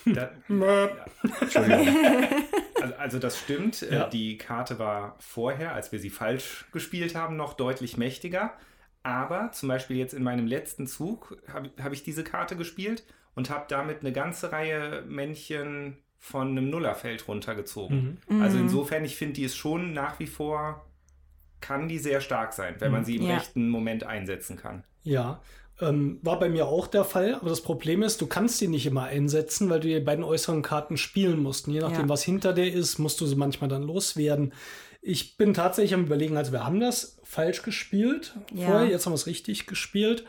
Da, 0.06 0.30
Entschuldigung. 1.42 1.88
also, 2.82 2.94
also 2.96 3.20
das 3.20 3.40
stimmt. 3.40 3.82
Äh, 3.82 3.96
Ja. 3.96 4.08
Die 4.08 4.38
Karte 4.38 4.78
war 4.78 5.16
vorher, 5.20 5.74
als 5.74 5.92
wir 5.92 5.98
sie 6.00 6.12
falsch 6.12 6.66
gespielt 6.72 7.16
haben, 7.16 7.38
noch 7.38 7.54
deutlich 7.54 7.98
mächtiger. 7.98 8.54
Aber 9.06 9.52
zum 9.52 9.70
Beispiel 9.70 9.98
jetzt 9.98 10.16
in 10.16 10.24
meinem 10.24 10.48
letzten 10.48 10.88
Zug 10.88 11.38
habe 11.54 11.70
hab 11.80 11.94
ich 11.94 12.02
diese 12.02 12.24
Karte 12.24 12.56
gespielt 12.56 13.04
und 13.36 13.52
habe 13.52 13.66
damit 13.68 14.00
eine 14.02 14.12
ganze 14.12 14.52
Reihe 14.52 15.04
Männchen 15.08 15.98
von 16.18 16.48
einem 16.50 16.72
Nullerfeld 16.72 17.28
runtergezogen. 17.28 18.18
Also 18.42 18.58
insofern, 18.58 19.06
ich 19.06 19.16
finde, 19.16 19.34
die 19.34 19.44
ist 19.44 19.56
schon 19.58 19.94
nach 19.94 20.18
wie 20.20 20.26
vor, 20.26 20.88
kann 21.62 21.88
die 21.88 22.00
sehr 22.00 22.20
stark 22.20 22.52
sein, 22.54 22.78
wenn 22.80 22.92
man 22.92 23.06
sie 23.06 23.18
im 23.18 23.24
Ja. 23.28 23.36
rechten 23.36 23.70
Moment 23.70 24.06
einsetzen 24.06 24.58
kann. 24.58 24.84
Ja, 25.04 25.40
ähm, 25.82 26.20
war 26.24 26.40
bei 26.40 26.50
mir 26.50 26.66
auch 26.68 26.88
der 26.88 27.04
Fall. 27.04 27.36
Aber 27.36 27.50
das 27.50 27.62
Problem 27.62 28.02
ist, 28.02 28.22
du 28.22 28.28
kannst 28.28 28.60
die 28.60 28.68
nicht 28.70 28.88
immer 28.88 29.04
einsetzen, 29.04 29.70
weil 29.70 29.82
du 29.82 29.88
die 29.88 30.00
beiden 30.00 30.24
äußeren 30.24 30.64
Karten 30.64 30.98
spielen 30.98 31.44
musst. 31.44 31.68
Und 31.68 31.74
je 31.76 31.82
nachdem, 31.82 32.04
Ja. 32.04 32.10
was 32.10 32.24
hinter 32.24 32.54
der 32.54 32.74
ist, 32.74 32.98
musst 32.98 33.22
du 33.22 33.28
sie 33.28 33.36
manchmal 33.36 33.70
dann 33.70 33.84
loswerden. 33.84 34.52
Ich 35.08 35.38
bin 35.38 35.54
tatsächlich 35.54 35.94
am 35.94 36.06
überlegen, 36.06 36.36
also 36.36 36.52
wir 36.52 36.66
haben 36.66 36.80
das 36.80 37.20
falsch 37.24 37.62
gespielt 37.62 38.34
Ja. 38.52 38.66
vorher, 38.68 38.88
jetzt 38.88 39.06
haben 39.06 39.14
wir 39.14 39.18
es 39.18 39.28
richtig 39.28 39.68
gespielt. 39.68 40.26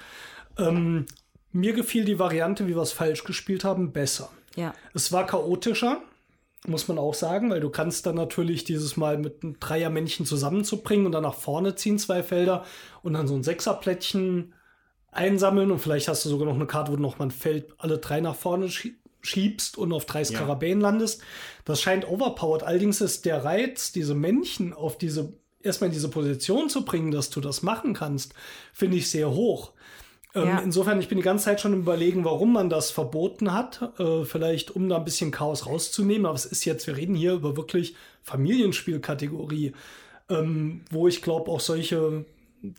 Ähm, 0.58 1.06
mir 1.50 1.72
gefiel 1.72 2.04
die 2.04 2.18
Variante, 2.18 2.66
wie 2.68 2.74
wir 2.76 2.82
es 2.82 2.92
falsch 2.92 3.24
gespielt 3.24 3.64
haben, 3.64 3.92
besser. 3.92 4.28
Ja. 4.54 4.74
Es 4.92 5.12
war 5.12 5.26
chaotischer, 5.26 6.02
muss 6.66 6.88
man 6.88 6.98
auch 6.98 7.14
sagen, 7.14 7.48
weil 7.48 7.60
du 7.60 7.70
kannst 7.70 8.04
dann 8.04 8.16
natürlich 8.16 8.64
dieses 8.64 8.98
Mal 8.98 9.16
mit 9.16 9.42
einem 9.42 9.58
Dreiermännchen 9.60 10.26
zusammenzubringen 10.26 11.06
und 11.06 11.12
dann 11.12 11.22
nach 11.22 11.34
vorne 11.34 11.74
ziehen 11.76 11.98
zwei 11.98 12.22
Felder 12.22 12.66
und 13.02 13.14
dann 13.14 13.26
so 13.26 13.34
ein 13.34 13.44
Sechserplättchen 13.44 14.52
einsammeln 15.10 15.70
und 15.70 15.78
vielleicht 15.78 16.08
hast 16.08 16.22
du 16.26 16.28
sogar 16.28 16.46
noch 16.46 16.54
eine 16.54 16.66
Karte, 16.66 16.92
wo 16.92 16.96
du 16.96 17.02
noch 17.02 17.18
mal 17.18 17.26
ein 17.26 17.30
Feld 17.30 17.72
alle 17.78 17.96
drei 17.96 18.20
nach 18.20 18.34
vorne 18.34 18.68
schiebst 19.26 19.76
und 19.76 19.92
auf 19.92 20.06
drei 20.06 20.24
Skarabäen 20.24 20.80
landest. 20.80 21.22
Das 21.64 21.80
scheint 21.82 22.08
overpowered. 22.08 22.62
Allerdings 22.62 23.00
ist 23.00 23.24
der 23.24 23.44
Reiz, 23.44 23.92
diese 23.92 24.14
Männchen 24.14 24.72
auf 24.72 24.96
diese, 24.98 25.32
erstmal 25.62 25.88
in 25.88 25.94
diese 25.94 26.08
Position 26.08 26.68
zu 26.68 26.84
bringen, 26.84 27.10
dass 27.10 27.30
du 27.30 27.40
das 27.40 27.62
machen 27.62 27.94
kannst, 27.94 28.34
finde 28.72 28.96
ich 28.96 29.10
sehr 29.10 29.30
hoch. 29.30 29.72
Ähm, 30.34 30.46
Ja. 30.46 30.58
Insofern, 30.58 31.00
ich 31.00 31.08
bin 31.08 31.18
die 31.18 31.24
ganze 31.24 31.46
Zeit 31.46 31.60
schon 31.60 31.72
im 31.72 31.80
überlegen, 31.80 32.24
warum 32.24 32.52
man 32.52 32.70
das 32.70 32.90
verboten 32.90 33.52
hat. 33.52 33.92
Äh, 33.98 34.24
vielleicht, 34.24 34.70
um 34.70 34.88
da 34.88 34.96
ein 34.96 35.04
bisschen 35.04 35.30
Chaos 35.30 35.66
rauszunehmen. 35.66 36.26
Aber 36.26 36.36
es 36.36 36.46
ist 36.46 36.64
jetzt, 36.64 36.86
wir 36.86 36.96
reden 36.96 37.14
hier 37.14 37.32
über 37.32 37.56
wirklich 37.56 37.94
Familienspielkategorie, 38.22 39.72
ähm, 40.28 40.82
wo 40.90 41.08
ich 41.08 41.22
glaube, 41.22 41.50
auch 41.50 41.60
solche 41.60 42.24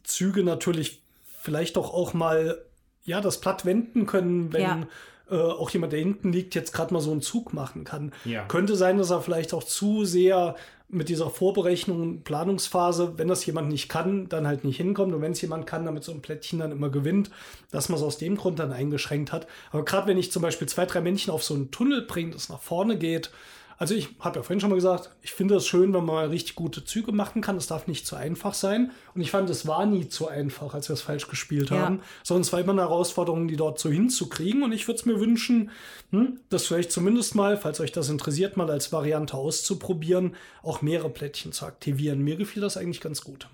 Züge 0.03 0.43
natürlich 0.43 1.01
vielleicht 1.41 1.77
doch 1.77 1.93
auch 1.93 2.13
mal 2.13 2.61
ja, 3.03 3.21
das 3.21 3.39
platt 3.39 3.65
wenden 3.65 4.05
können, 4.05 4.51
wenn 4.51 4.61
Ja. 4.61 4.87
Äh, 5.29 5.35
auch 5.35 5.69
jemand, 5.69 5.93
der 5.93 5.99
hinten 5.99 6.31
liegt, 6.31 6.55
jetzt 6.55 6.73
gerade 6.73 6.93
mal 6.93 7.01
so 7.01 7.11
einen 7.11 7.21
Zug 7.21 7.53
machen 7.53 7.83
kann. 7.83 8.13
Ja. 8.25 8.45
Könnte 8.45 8.75
sein, 8.75 8.97
dass 8.97 9.09
er 9.09 9.21
vielleicht 9.21 9.53
auch 9.53 9.63
zu 9.63 10.05
sehr 10.05 10.55
mit 10.89 11.09
dieser 11.09 11.29
Vorberechnung 11.29 12.21
Planungsphase, 12.21 13.13
wenn 13.17 13.27
das 13.27 13.45
jemand 13.45 13.67
nicht 13.67 13.89
kann, 13.89 14.29
dann 14.29 14.47
halt 14.47 14.63
nicht 14.63 14.77
hinkommt. 14.77 15.13
Und 15.13 15.21
wenn 15.21 15.33
es 15.33 15.41
jemand 15.41 15.67
kann, 15.67 15.85
damit 15.85 16.03
so 16.03 16.13
ein 16.13 16.21
Plättchen 16.21 16.59
dann 16.59 16.71
immer 16.71 16.89
gewinnt, 16.89 17.29
dass 17.71 17.89
man 17.89 17.97
es 17.97 18.05
aus 18.05 18.17
dem 18.17 18.37
Grund 18.37 18.59
dann 18.59 18.71
eingeschränkt 18.71 19.33
hat. 19.33 19.47
Aber 19.71 19.83
gerade 19.83 20.07
wenn 20.07 20.17
ich 20.17 20.31
zum 20.31 20.41
Beispiel 20.41 20.69
zwei, 20.69 20.85
drei 20.85 21.01
Männchen 21.01 21.33
auf 21.33 21.43
so 21.43 21.55
einen 21.55 21.71
Tunnel 21.71 22.03
bringe, 22.03 22.31
das 22.31 22.47
nach 22.47 22.61
vorne 22.61 22.97
geht, 22.97 23.31
also 23.77 23.93
ich 23.93 24.09
habe 24.19 24.39
ja 24.39 24.43
vorhin 24.43 24.59
schon 24.59 24.69
mal 24.71 24.75
gesagt, 24.75 25.11
ich 25.21 25.31
finde 25.33 25.55
es 25.55 25.67
schön, 25.67 25.93
wenn 25.93 26.03
man 26.03 26.05
mal 26.05 26.27
richtig 26.29 26.55
gute 26.55 26.83
Züge 26.83 27.11
machen 27.11 27.41
kann. 27.41 27.57
Es 27.57 27.67
darf 27.67 27.85
nicht 27.85 28.07
zu 28.07 28.15
einfach 28.15 28.55
sein. 28.55 28.91
Und 29.13 29.21
ich 29.21 29.29
fand, 29.29 29.49
es 29.51 29.67
war 29.67 29.85
nie 29.85 30.07
zu 30.09 30.27
einfach, 30.27 30.73
als 30.73 30.89
wir 30.89 30.95
es 30.95 31.01
falsch 31.01 31.27
gespielt 31.27 31.69
Ja. 31.69 31.77
haben. 31.81 32.01
Sondern 32.23 32.41
es 32.41 32.51
war 32.51 32.59
immer 32.59 32.71
eine 32.71 32.81
Herausforderung, 32.81 33.47
die 33.47 33.55
dort 33.55 33.77
so 33.79 33.89
hinzukriegen. 33.89 34.63
Und 34.63 34.71
ich 34.71 34.87
würde 34.87 34.99
es 34.99 35.05
mir 35.05 35.19
wünschen, 35.19 35.69
hm, 36.11 36.39
das 36.49 36.65
vielleicht 36.65 36.91
zumindest 36.91 37.35
mal, 37.35 37.55
falls 37.55 37.79
euch 37.79 37.91
das 37.91 38.09
interessiert, 38.09 38.57
mal 38.57 38.69
als 38.71 38.91
Variante 38.91 39.35
auszuprobieren, 39.35 40.35
auch 40.63 40.81
mehrere 40.81 41.11
Plättchen 41.11 41.51
zu 41.51 41.65
aktivieren. 41.65 42.19
Mir 42.23 42.35
gefiel 42.35 42.61
das 42.61 42.77
eigentlich 42.77 43.01
ganz 43.01 43.21
gut. 43.21 43.47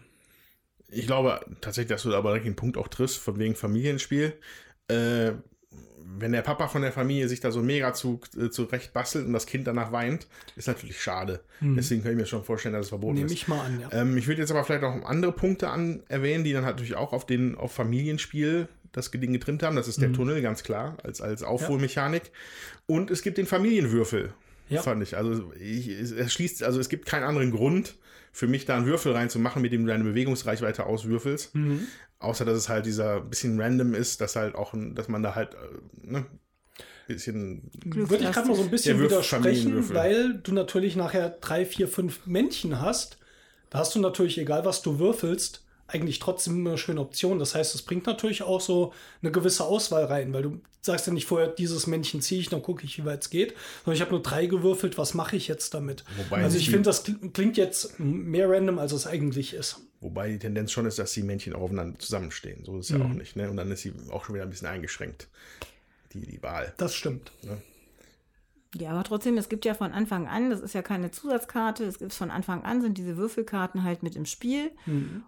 Ich 0.87 1.05
glaube 1.07 1.39
tatsächlich, 1.59 1.89
dass 1.89 2.03
du 2.03 2.11
da 2.11 2.17
aber 2.17 2.29
direkt 2.29 2.45
den 2.45 2.55
Punkt 2.55 2.77
auch 2.77 2.87
triffst, 2.87 3.17
von 3.17 3.39
wegen 3.39 3.55
Familienspiel. 3.55 4.33
Äh, 4.87 5.33
wenn 6.17 6.31
der 6.31 6.41
Papa 6.41 6.67
von 6.67 6.81
der 6.81 6.91
Familie 6.91 7.27
sich 7.27 7.39
da 7.39 7.51
so 7.51 7.61
mega 7.61 7.93
zu, 7.93 8.19
äh, 8.37 8.49
zurecht 8.49 8.93
bastelt 8.93 9.25
und 9.25 9.33
das 9.33 9.45
Kind 9.45 9.65
danach 9.67 9.91
weint, 9.91 10.27
ist 10.55 10.67
natürlich 10.67 11.01
schade. 11.01 11.41
Deswegen 11.61 12.03
kann 12.03 12.11
ich 12.11 12.17
mir 12.17 12.25
schon 12.25 12.43
vorstellen, 12.43 12.73
dass 12.73 12.85
es 12.85 12.89
verboten 12.89 13.15
Nehme 13.15 13.25
ist. 13.27 13.33
ich 13.33 13.47
mal 13.47 13.61
an, 13.65 13.79
ja. 13.79 13.89
Ähm, 13.91 14.17
ich 14.17 14.27
würde 14.27 14.41
jetzt 14.41 14.51
aber 14.51 14.63
vielleicht 14.63 14.81
noch 14.83 15.03
andere 15.05 15.31
Punkte 15.31 15.69
an 15.69 16.03
erwähnen, 16.09 16.43
die 16.43 16.53
dann 16.53 16.65
halt 16.65 16.75
natürlich 16.75 16.95
auch 16.95 17.13
auf 17.13 17.25
den 17.25 17.55
auf 17.55 17.71
Familienspiel 17.73 18.67
das 18.91 19.09
Ding 19.11 19.33
getrimmt 19.33 19.63
haben. 19.63 19.75
Das 19.75 19.87
ist 19.87 20.01
der 20.01 20.09
Mhm. 20.09 20.13
Tunnel, 20.13 20.41
ganz 20.41 20.63
klar, 20.63 20.97
als, 21.03 21.19
als 21.21 21.41
Aufholmechanik. 21.41 22.31
Und 22.85 23.09
es 23.09 23.21
gibt 23.23 23.37
den 23.37 23.45
Familienwürfel, 23.47 24.33
Ja. 24.69 24.81
fand 24.83 25.01
ich. 25.03 25.17
Also 25.17 25.51
ich, 25.59 25.87
es 25.89 26.31
schließt, 26.31 26.63
also 26.63 26.79
es 26.79 26.89
gibt 26.89 27.05
keinen 27.07 27.23
anderen 27.23 27.51
Grund 27.51 27.95
für 28.33 28.47
mich, 28.47 28.65
da 28.65 28.75
einen 28.75 28.85
Würfel 28.87 29.13
reinzumachen, 29.13 29.61
mit 29.61 29.71
dem 29.71 29.85
du 29.85 29.91
deine 29.91 30.03
Bewegungsreichweite 30.03 30.85
auswürfelst. 30.85 31.55
Mhm. 31.55 31.87
Außer 32.19 32.43
dass 32.45 32.57
es 32.57 32.67
halt 32.67 32.85
dieser 32.85 33.21
bisschen 33.21 33.61
random 33.61 33.93
ist, 33.93 34.19
dass 34.21 34.35
halt 34.35 34.55
auch, 34.55 34.73
ein- 34.73 34.95
dass 34.95 35.07
man 35.07 35.23
da 35.23 35.35
halt 35.35 35.53
äh, 35.53 36.11
ne, 36.11 36.25
bisschen 37.07 37.69
Würde 37.85 38.23
ich 38.23 38.31
gerade 38.31 38.47
mal 38.47 38.55
so 38.55 38.63
ein 38.63 38.71
bisschen 38.71 38.99
widersprechen, 39.01 39.93
weil 39.93 40.35
du 40.35 40.53
natürlich 40.53 40.95
nachher 40.95 41.29
drei, 41.29 41.65
vier, 41.65 41.87
fünf 41.87 42.25
Männchen 42.25 42.81
hast. 42.81 43.17
Da 43.69 43.79
hast 43.79 43.93
du 43.95 43.99
natürlich, 43.99 44.37
egal 44.37 44.65
was 44.65 44.81
du 44.81 44.99
würfelst, 44.99 45.65
eigentlich 45.93 46.19
trotzdem 46.19 46.65
eine 46.65 46.77
schöne 46.77 46.99
Option. 46.99 47.39
Das 47.39 47.55
heißt, 47.55 47.75
es 47.75 47.81
bringt 47.83 48.05
natürlich 48.05 48.41
auch 48.43 48.59
so 48.59 48.93
eine 49.21 49.31
gewisse 49.31 49.63
Auswahl 49.63 50.05
rein, 50.05 50.33
weil 50.33 50.43
du 50.43 50.61
sagst 50.81 51.07
ja 51.07 51.13
nicht 51.13 51.27
vorher, 51.27 51.47
dieses 51.47 51.87
Männchen 51.87 52.21
ziehe 52.21 52.41
ich, 52.41 52.49
dann 52.49 52.61
gucke 52.61 52.83
ich, 52.83 52.97
wie 52.97 53.05
weit 53.05 53.21
es 53.21 53.29
geht. 53.29 53.53
Sondern 53.85 53.95
ich 53.95 54.01
habe 54.01 54.11
nur 54.11 54.21
drei 54.21 54.47
gewürfelt, 54.47 54.97
was 54.97 55.13
mache 55.13 55.35
ich 55.37 55.47
jetzt 55.47 55.73
damit? 55.73 56.03
Wobei 56.17 56.43
also 56.43 56.57
ich 56.57 56.69
finde, 56.69 56.83
das 56.83 57.05
kl- 57.05 57.31
klingt 57.31 57.55
jetzt 57.55 57.99
mehr 57.99 58.49
random, 58.49 58.79
als 58.79 58.91
es 58.91 59.07
eigentlich 59.07 59.53
ist. 59.53 59.77
Wobei 60.01 60.29
die 60.29 60.39
Tendenz 60.39 60.73
schon 60.73 60.85
ist, 60.85 60.99
dass 60.99 61.13
die 61.13 61.23
Männchen 61.23 61.53
auch 61.53 61.61
aufeinander 61.61 61.97
zusammenstehen. 61.99 62.65
So 62.65 62.79
ist 62.79 62.89
es 62.89 62.97
ja 62.97 63.03
auch 63.03 63.09
nicht. 63.09 63.37
Ne? 63.37 63.49
Und 63.49 63.55
dann 63.55 63.71
ist 63.71 63.83
sie 63.83 63.93
auch 64.11 64.25
schon 64.25 64.35
wieder 64.35 64.43
ein 64.43 64.49
bisschen 64.49 64.67
eingeschränkt, 64.67 65.29
die, 66.13 66.25
die 66.25 66.43
Wahl. 66.43 66.73
Das 66.75 66.93
stimmt. 66.93 67.31
Ja, 68.75 68.89
aber 68.89 69.03
trotzdem, 69.03 69.37
es 69.37 69.49
gibt 69.49 69.65
ja 69.65 69.75
von 69.75 69.91
Anfang 69.91 70.27
an, 70.27 70.49
das 70.49 70.59
ist 70.61 70.73
ja 70.73 70.81
keine 70.81 71.11
Zusatzkarte, 71.11 71.83
es 71.85 71.99
gibt 71.99 72.11
von 72.11 72.31
Anfang 72.31 72.63
an, 72.63 72.81
sind 72.81 72.97
diese 72.97 73.17
Würfelkarten 73.17 73.83
halt 73.83 74.01
mit 74.01 74.15
im 74.15 74.25
Spiel. 74.25 74.71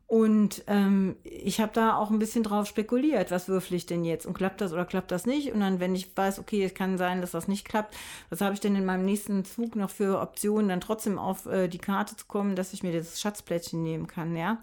Und 0.07 0.63
ähm, 0.65 1.15
ich 1.23 1.61
habe 1.61 1.71
da 1.73 1.95
auch 1.95 2.09
ein 2.09 2.17
bisschen 2.17 2.41
drauf 2.41 2.65
spekuliert, 2.65 3.29
was 3.29 3.47
würfel 3.47 3.75
ich 3.75 3.85
denn 3.85 4.03
jetzt 4.03 4.25
und 4.25 4.33
klappt 4.33 4.61
das 4.61 4.73
oder 4.73 4.83
klappt 4.83 5.11
das 5.11 5.27
nicht? 5.27 5.51
Und 5.53 5.59
dann, 5.59 5.79
wenn 5.79 5.93
ich 5.93 6.17
weiß, 6.17 6.39
okay, 6.39 6.63
es 6.63 6.73
kann 6.73 6.97
sein, 6.97 7.21
dass 7.21 7.31
das 7.31 7.47
nicht 7.47 7.67
klappt, 7.67 7.95
was 8.31 8.41
habe 8.41 8.55
ich 8.55 8.61
denn 8.61 8.75
in 8.75 8.85
meinem 8.85 9.05
nächsten 9.05 9.45
Zug 9.45 9.75
noch 9.75 9.91
für 9.91 10.21
Optionen, 10.21 10.69
dann 10.69 10.81
trotzdem 10.81 11.19
auf 11.19 11.45
äh, 11.45 11.67
die 11.67 11.77
Karte 11.77 12.15
zu 12.15 12.25
kommen, 12.25 12.55
dass 12.55 12.73
ich 12.73 12.81
mir 12.81 12.93
das 12.93 13.21
Schatzplättchen 13.21 13.83
nehmen 13.83 14.07
kann, 14.07 14.35
ja? 14.35 14.57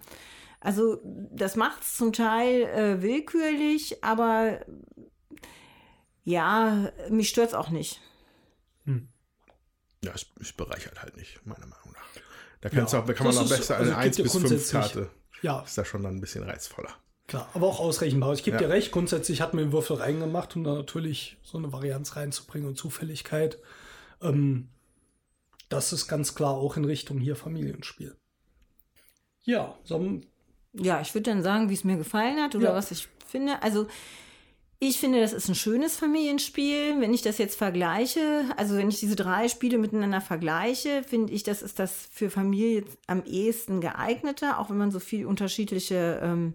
Also 0.58 1.00
das 1.04 1.56
macht 1.56 1.82
es 1.82 1.96
zum 1.96 2.12
Teil 2.12 2.62
äh, 2.62 3.02
willkürlich, 3.02 4.02
aber 4.02 4.60
ja, 6.24 6.90
mich 7.10 7.28
stört 7.28 7.48
es 7.48 7.54
auch 7.54 7.70
nicht. 7.70 8.00
Ja, 10.04 10.12
es, 10.14 10.26
es 10.40 10.52
bereichert 10.52 11.00
halt 11.02 11.16
nicht, 11.16 11.44
meiner 11.46 11.66
Meinung 11.66 11.92
nach. 11.92 12.22
Da, 12.60 12.68
kannst 12.68 12.92
Ja, 12.92 12.98
du 12.98 13.02
auch, 13.04 13.06
da 13.06 13.12
kann 13.14 13.26
man 13.26 13.44
ist- 13.44 13.48
besser 13.48 13.76
also 13.76 13.92
eine 13.92 14.02
gibt 14.02 14.06
1 14.06 14.16
ja 14.18 14.22
bis 14.24 14.32
5 14.32 14.44
grundsätzlich- 14.44 14.72
Karte. 14.80 15.10
Ja, 15.42 15.60
Ist 15.62 15.76
da 15.76 15.84
schon 15.84 16.02
dann 16.04 16.16
ein 16.16 16.20
bisschen 16.20 16.44
reizvoller. 16.44 16.90
Klar, 17.26 17.48
aber 17.54 17.66
auch 17.66 17.80
ausrechenbar. 17.80 18.32
Ich 18.34 18.44
gebe 18.44 18.56
Ja. 18.56 18.62
dir 18.62 18.68
recht, 18.68 18.92
grundsätzlich 18.92 19.40
hat 19.40 19.54
mir 19.54 19.62
den 19.62 19.72
Würfel 19.72 19.96
reingemacht, 19.96 20.54
um 20.54 20.62
da 20.64 20.74
natürlich 20.74 21.36
so 21.42 21.58
eine 21.58 21.72
Varianz 21.72 22.14
reinzubringen 22.16 22.68
und 22.68 22.76
Zufälligkeit. 22.76 23.58
Ähm, 24.20 24.68
das 25.68 25.92
ist 25.92 26.06
ganz 26.06 26.34
klar 26.36 26.52
auch 26.54 26.76
in 26.76 26.84
Richtung 26.84 27.18
hier 27.18 27.34
Familienspiel. 27.36 28.16
Ja, 29.44 29.76
so, 29.84 30.20
Ja, 30.74 31.00
ich 31.00 31.12
würde 31.14 31.30
dann 31.30 31.42
sagen, 31.42 31.68
wie 31.70 31.74
es 31.74 31.84
mir 31.84 31.96
gefallen 31.96 32.40
hat 32.40 32.54
oder 32.54 32.70
Ja. 32.70 32.74
was 32.74 32.90
ich 32.92 33.08
finde. 33.26 33.62
Also 33.62 33.88
ich 34.84 34.98
finde, 34.98 35.20
das 35.20 35.32
ist 35.32 35.48
ein 35.48 35.54
schönes 35.54 35.96
Familienspiel. 35.96 37.00
Wenn 37.00 37.14
ich 37.14 37.22
das 37.22 37.38
jetzt 37.38 37.56
vergleiche, 37.56 38.46
also 38.56 38.76
wenn 38.76 38.88
ich 38.88 38.98
diese 38.98 39.14
drei 39.14 39.48
Spiele 39.48 39.78
miteinander 39.78 40.20
vergleiche, 40.20 41.04
finde 41.04 41.32
ich, 41.32 41.44
das 41.44 41.62
ist 41.62 41.78
das 41.78 42.08
für 42.10 42.30
Familie 42.30 42.84
am 43.06 43.22
ehesten 43.24 43.80
geeignete, 43.80 44.58
auch 44.58 44.70
wenn 44.70 44.78
man 44.78 44.90
so 44.90 44.98
viel 44.98 45.24
unterschiedliche 45.24 46.18
ähm, 46.20 46.54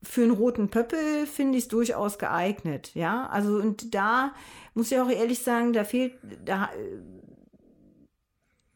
für 0.04 0.22
einen 0.22 0.32
roten 0.32 0.70
Pöppel 0.70 1.26
finde 1.26 1.58
ich 1.58 1.66
es 1.66 1.68
durchaus 1.68 2.20
geeignet. 2.20 2.92
Ja, 2.94 3.28
also 3.28 3.56
und 3.56 3.96
da 3.96 4.34
muss 4.76 4.92
ich 4.92 5.00
auch 5.00 5.10
ehrlich 5.10 5.40
sagen, 5.40 5.74
da 5.74 5.84
fehlt, 5.84 6.14
da 6.46 6.66
äh, 6.66 7.00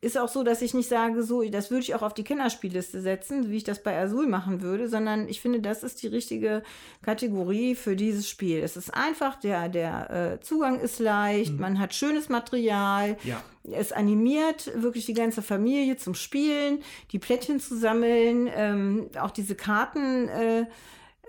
ist 0.01 0.17
auch 0.17 0.29
so, 0.29 0.43
dass 0.43 0.61
ich 0.61 0.73
nicht 0.73 0.87
sage, 0.87 1.23
so, 1.23 1.43
das 1.49 1.71
würde 1.71 1.81
ich 1.81 1.93
auch 1.95 2.01
auf 2.01 2.13
die 2.13 2.23
Kennerspielliste 2.23 3.01
setzen, 3.01 3.49
wie 3.49 3.57
ich 3.57 3.63
das 3.65 3.83
bei 3.83 3.97
Azul 3.99 4.27
machen 4.27 4.61
würde, 4.61 4.87
sondern 4.87 5.27
ich 5.27 5.41
finde, 5.41 5.59
das 5.59 5.83
ist 5.83 6.01
die 6.03 6.07
richtige 6.07 6.63
Kategorie 7.01 7.75
für 7.75 7.95
dieses 7.95 8.29
Spiel. 8.29 8.59
Es 8.59 8.77
ist 8.77 8.93
einfach, 8.93 9.37
der, 9.39 9.67
der 9.67 10.09
äh, 10.39 10.39
Zugang 10.39 10.79
ist 10.79 10.99
leicht, 10.99 11.59
man 11.59 11.79
hat 11.79 11.93
schönes 11.93 12.29
Material, 12.29 13.17
Ja. 13.23 13.43
es 13.63 13.91
animiert 13.91 14.71
wirklich 14.81 15.05
die 15.05 15.13
ganze 15.13 15.41
Familie 15.41 15.97
zum 15.97 16.13
Spielen, 16.15 16.79
die 17.11 17.19
Plättchen 17.19 17.59
zu 17.59 17.77
sammeln, 17.77 18.49
ähm, 18.55 19.09
auch 19.19 19.31
diese 19.31 19.55
Karten 19.55 20.29
äh, 20.29 20.65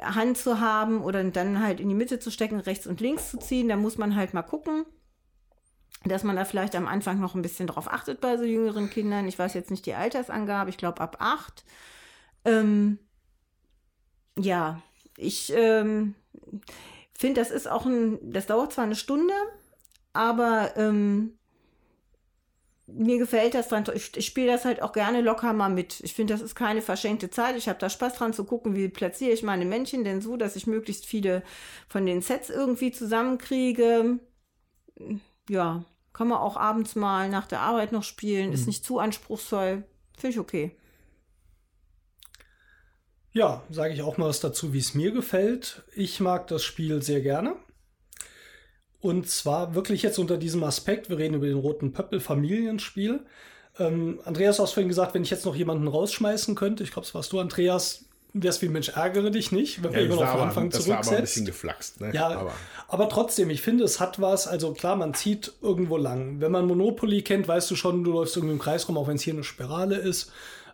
Hand 0.00 0.38
zu 0.38 0.60
haben 0.60 1.02
oder 1.02 1.22
dann 1.24 1.60
halt 1.62 1.80
in 1.80 1.88
die 1.88 1.94
Mitte 1.94 2.20
zu 2.20 2.30
stecken, 2.30 2.60
rechts 2.60 2.86
und 2.86 3.00
links 3.00 3.30
zu 3.32 3.38
ziehen. 3.38 3.68
Da 3.68 3.76
muss 3.76 3.98
man 3.98 4.14
halt 4.16 4.32
mal 4.32 4.42
gucken 4.42 4.86
dass 6.04 6.24
man 6.24 6.36
da 6.36 6.44
vielleicht 6.44 6.74
am 6.74 6.88
Anfang 6.88 7.20
noch 7.20 7.34
ein 7.34 7.42
bisschen 7.42 7.66
drauf 7.66 7.90
achtet 7.90 8.20
bei 8.20 8.36
so 8.36 8.44
jüngeren 8.44 8.88
Kindern. 8.90 9.28
Ich 9.28 9.38
weiß 9.38 9.54
jetzt 9.54 9.70
nicht 9.70 9.86
die 9.86 9.94
Altersangabe, 9.94 10.70
ich 10.70 10.78
glaube 10.78 11.00
ab 11.00 11.16
acht. 11.20 11.64
Ähm, 12.44 12.98
ja, 14.38 14.80
ich 15.16 15.52
ähm, 15.54 16.14
finde, 17.12 17.40
das 17.40 17.50
ist 17.50 17.68
auch 17.68 17.84
ein, 17.84 18.18
das 18.32 18.46
dauert 18.46 18.72
zwar 18.72 18.84
eine 18.84 18.96
Stunde, 18.96 19.34
aber 20.14 20.72
ähm, 20.76 21.38
mir 22.86 23.18
gefällt 23.18 23.54
das 23.54 23.68
dran. 23.68 23.84
Ich, 23.94 24.16
ich 24.16 24.26
spiele 24.26 24.50
das 24.50 24.64
halt 24.64 24.82
auch 24.82 24.92
gerne 24.92 25.20
locker 25.20 25.52
mal 25.52 25.68
mit. 25.68 26.00
Ich 26.00 26.14
finde, 26.14 26.34
das 26.34 26.40
ist 26.40 26.54
keine 26.54 26.82
verschenkte 26.82 27.30
Zeit. 27.30 27.56
Ich 27.56 27.68
habe 27.68 27.78
da 27.78 27.90
Spaß 27.90 28.14
dran 28.14 28.32
zu 28.32 28.44
gucken, 28.44 28.74
wie 28.74 28.88
platziere 28.88 29.32
ich 29.32 29.42
meine 29.42 29.64
Männchen 29.64 30.02
denn 30.02 30.20
so, 30.20 30.36
dass 30.36 30.56
ich 30.56 30.66
möglichst 30.66 31.06
viele 31.06 31.42
von 31.88 32.06
den 32.06 32.22
Sets 32.22 32.50
irgendwie 32.50 32.90
zusammenkriege 32.90 34.18
ja, 35.50 35.84
kann 36.12 36.28
man 36.28 36.38
auch 36.38 36.56
abends 36.56 36.94
mal 36.94 37.28
nach 37.28 37.46
der 37.46 37.60
Arbeit 37.60 37.92
noch 37.92 38.04
spielen. 38.04 38.52
Ist 38.52 38.66
nicht 38.66 38.84
zu 38.84 38.98
anspruchsvoll. 38.98 39.84
Finde 40.16 40.34
ich 40.34 40.38
okay. 40.38 40.76
ja, 43.32 43.62
sage 43.70 43.94
ich 43.94 44.02
auch 44.02 44.16
mal 44.16 44.28
was 44.28 44.40
dazu, 44.40 44.72
wie 44.72 44.78
es 44.78 44.94
mir 44.94 45.12
gefällt. 45.12 45.82
Ich 45.94 46.20
mag 46.20 46.46
das 46.48 46.62
Spiel 46.62 47.02
sehr 47.02 47.20
gerne. 47.20 47.56
Und 49.00 49.28
zwar 49.28 49.74
wirklich 49.74 50.02
jetzt 50.02 50.18
unter 50.18 50.36
diesem 50.36 50.62
Aspekt, 50.62 51.08
wir 51.08 51.18
reden 51.18 51.34
über 51.34 51.46
den 51.46 51.58
roten 51.58 51.92
Pöppel 51.92 52.20
Familienspiel. 52.20 53.24
Ähm, 53.78 54.20
Andreas, 54.24 54.56
du 54.58 54.64
hast 54.64 54.72
vorhin 54.72 54.88
gesagt, 54.88 55.14
wenn 55.14 55.22
ich 55.22 55.30
jetzt 55.30 55.46
noch 55.46 55.56
jemanden 55.56 55.88
rausschmeißen 55.88 56.54
könnte, 56.54 56.82
ich 56.82 56.90
glaube, 56.90 57.06
es 57.06 57.14
warst 57.14 57.32
du, 57.32 57.40
Andreas, 57.40 58.09
wär's 58.32 58.62
wie 58.62 58.68
Mensch, 58.68 58.90
ärgere 58.90 59.30
dich 59.30 59.52
nicht, 59.52 59.82
wenn 59.82 59.92
Ja, 59.92 59.98
wir 59.98 60.06
immer 60.06 60.14
noch 60.16 60.22
am 60.22 60.40
Anfang 60.40 60.70
das 60.70 60.88
war 60.88 60.98
aber 60.98 61.10
ein 61.10 61.20
bisschen 61.20 61.46
geflaxt. 61.46 62.00
Ne? 62.00 62.12
Ja, 62.14 62.28
aber 62.28 62.52
aber, 62.88 63.08
trotzdem, 63.08 63.50
ich 63.50 63.62
finde, 63.62 63.84
es 63.84 64.00
hat 64.00 64.20
was. 64.20 64.46
Also 64.48 64.72
klar, 64.72 64.96
man 64.96 65.14
zieht 65.14 65.52
irgendwo 65.62 65.96
lang. 65.96 66.40
Wenn 66.40 66.50
man 66.50 66.66
Monopoly 66.66 67.22
kennt, 67.22 67.46
weißt 67.46 67.70
du 67.70 67.76
schon, 67.76 68.02
du 68.02 68.12
läufst 68.12 68.36
irgendwie 68.36 68.54
im 68.54 68.58
Kreis 68.58 68.88
rum, 68.88 68.98
auch 68.98 69.06
wenn 69.06 69.16
es 69.16 69.22
hier 69.22 69.34
eine 69.34 69.44
Spirale 69.44 69.96
ist. 69.96 70.32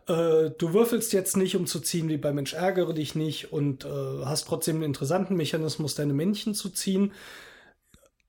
Äh, 0.08 0.50
du 0.56 0.72
würfelst 0.72 1.12
jetzt 1.12 1.36
nicht, 1.36 1.56
um 1.56 1.66
zu 1.66 1.80
ziehen, 1.80 2.08
wie 2.08 2.16
bei 2.16 2.32
Mensch 2.32 2.54
ärgere 2.54 2.94
dich 2.94 3.14
nicht 3.14 3.52
und 3.52 3.84
äh, 3.84 4.24
hast 4.24 4.46
trotzdem 4.46 4.76
einen 4.76 4.84
interessanten 4.84 5.36
Mechanismus, 5.36 5.94
deine 5.94 6.14
Männchen 6.14 6.54
zu 6.54 6.70
ziehen. 6.70 7.12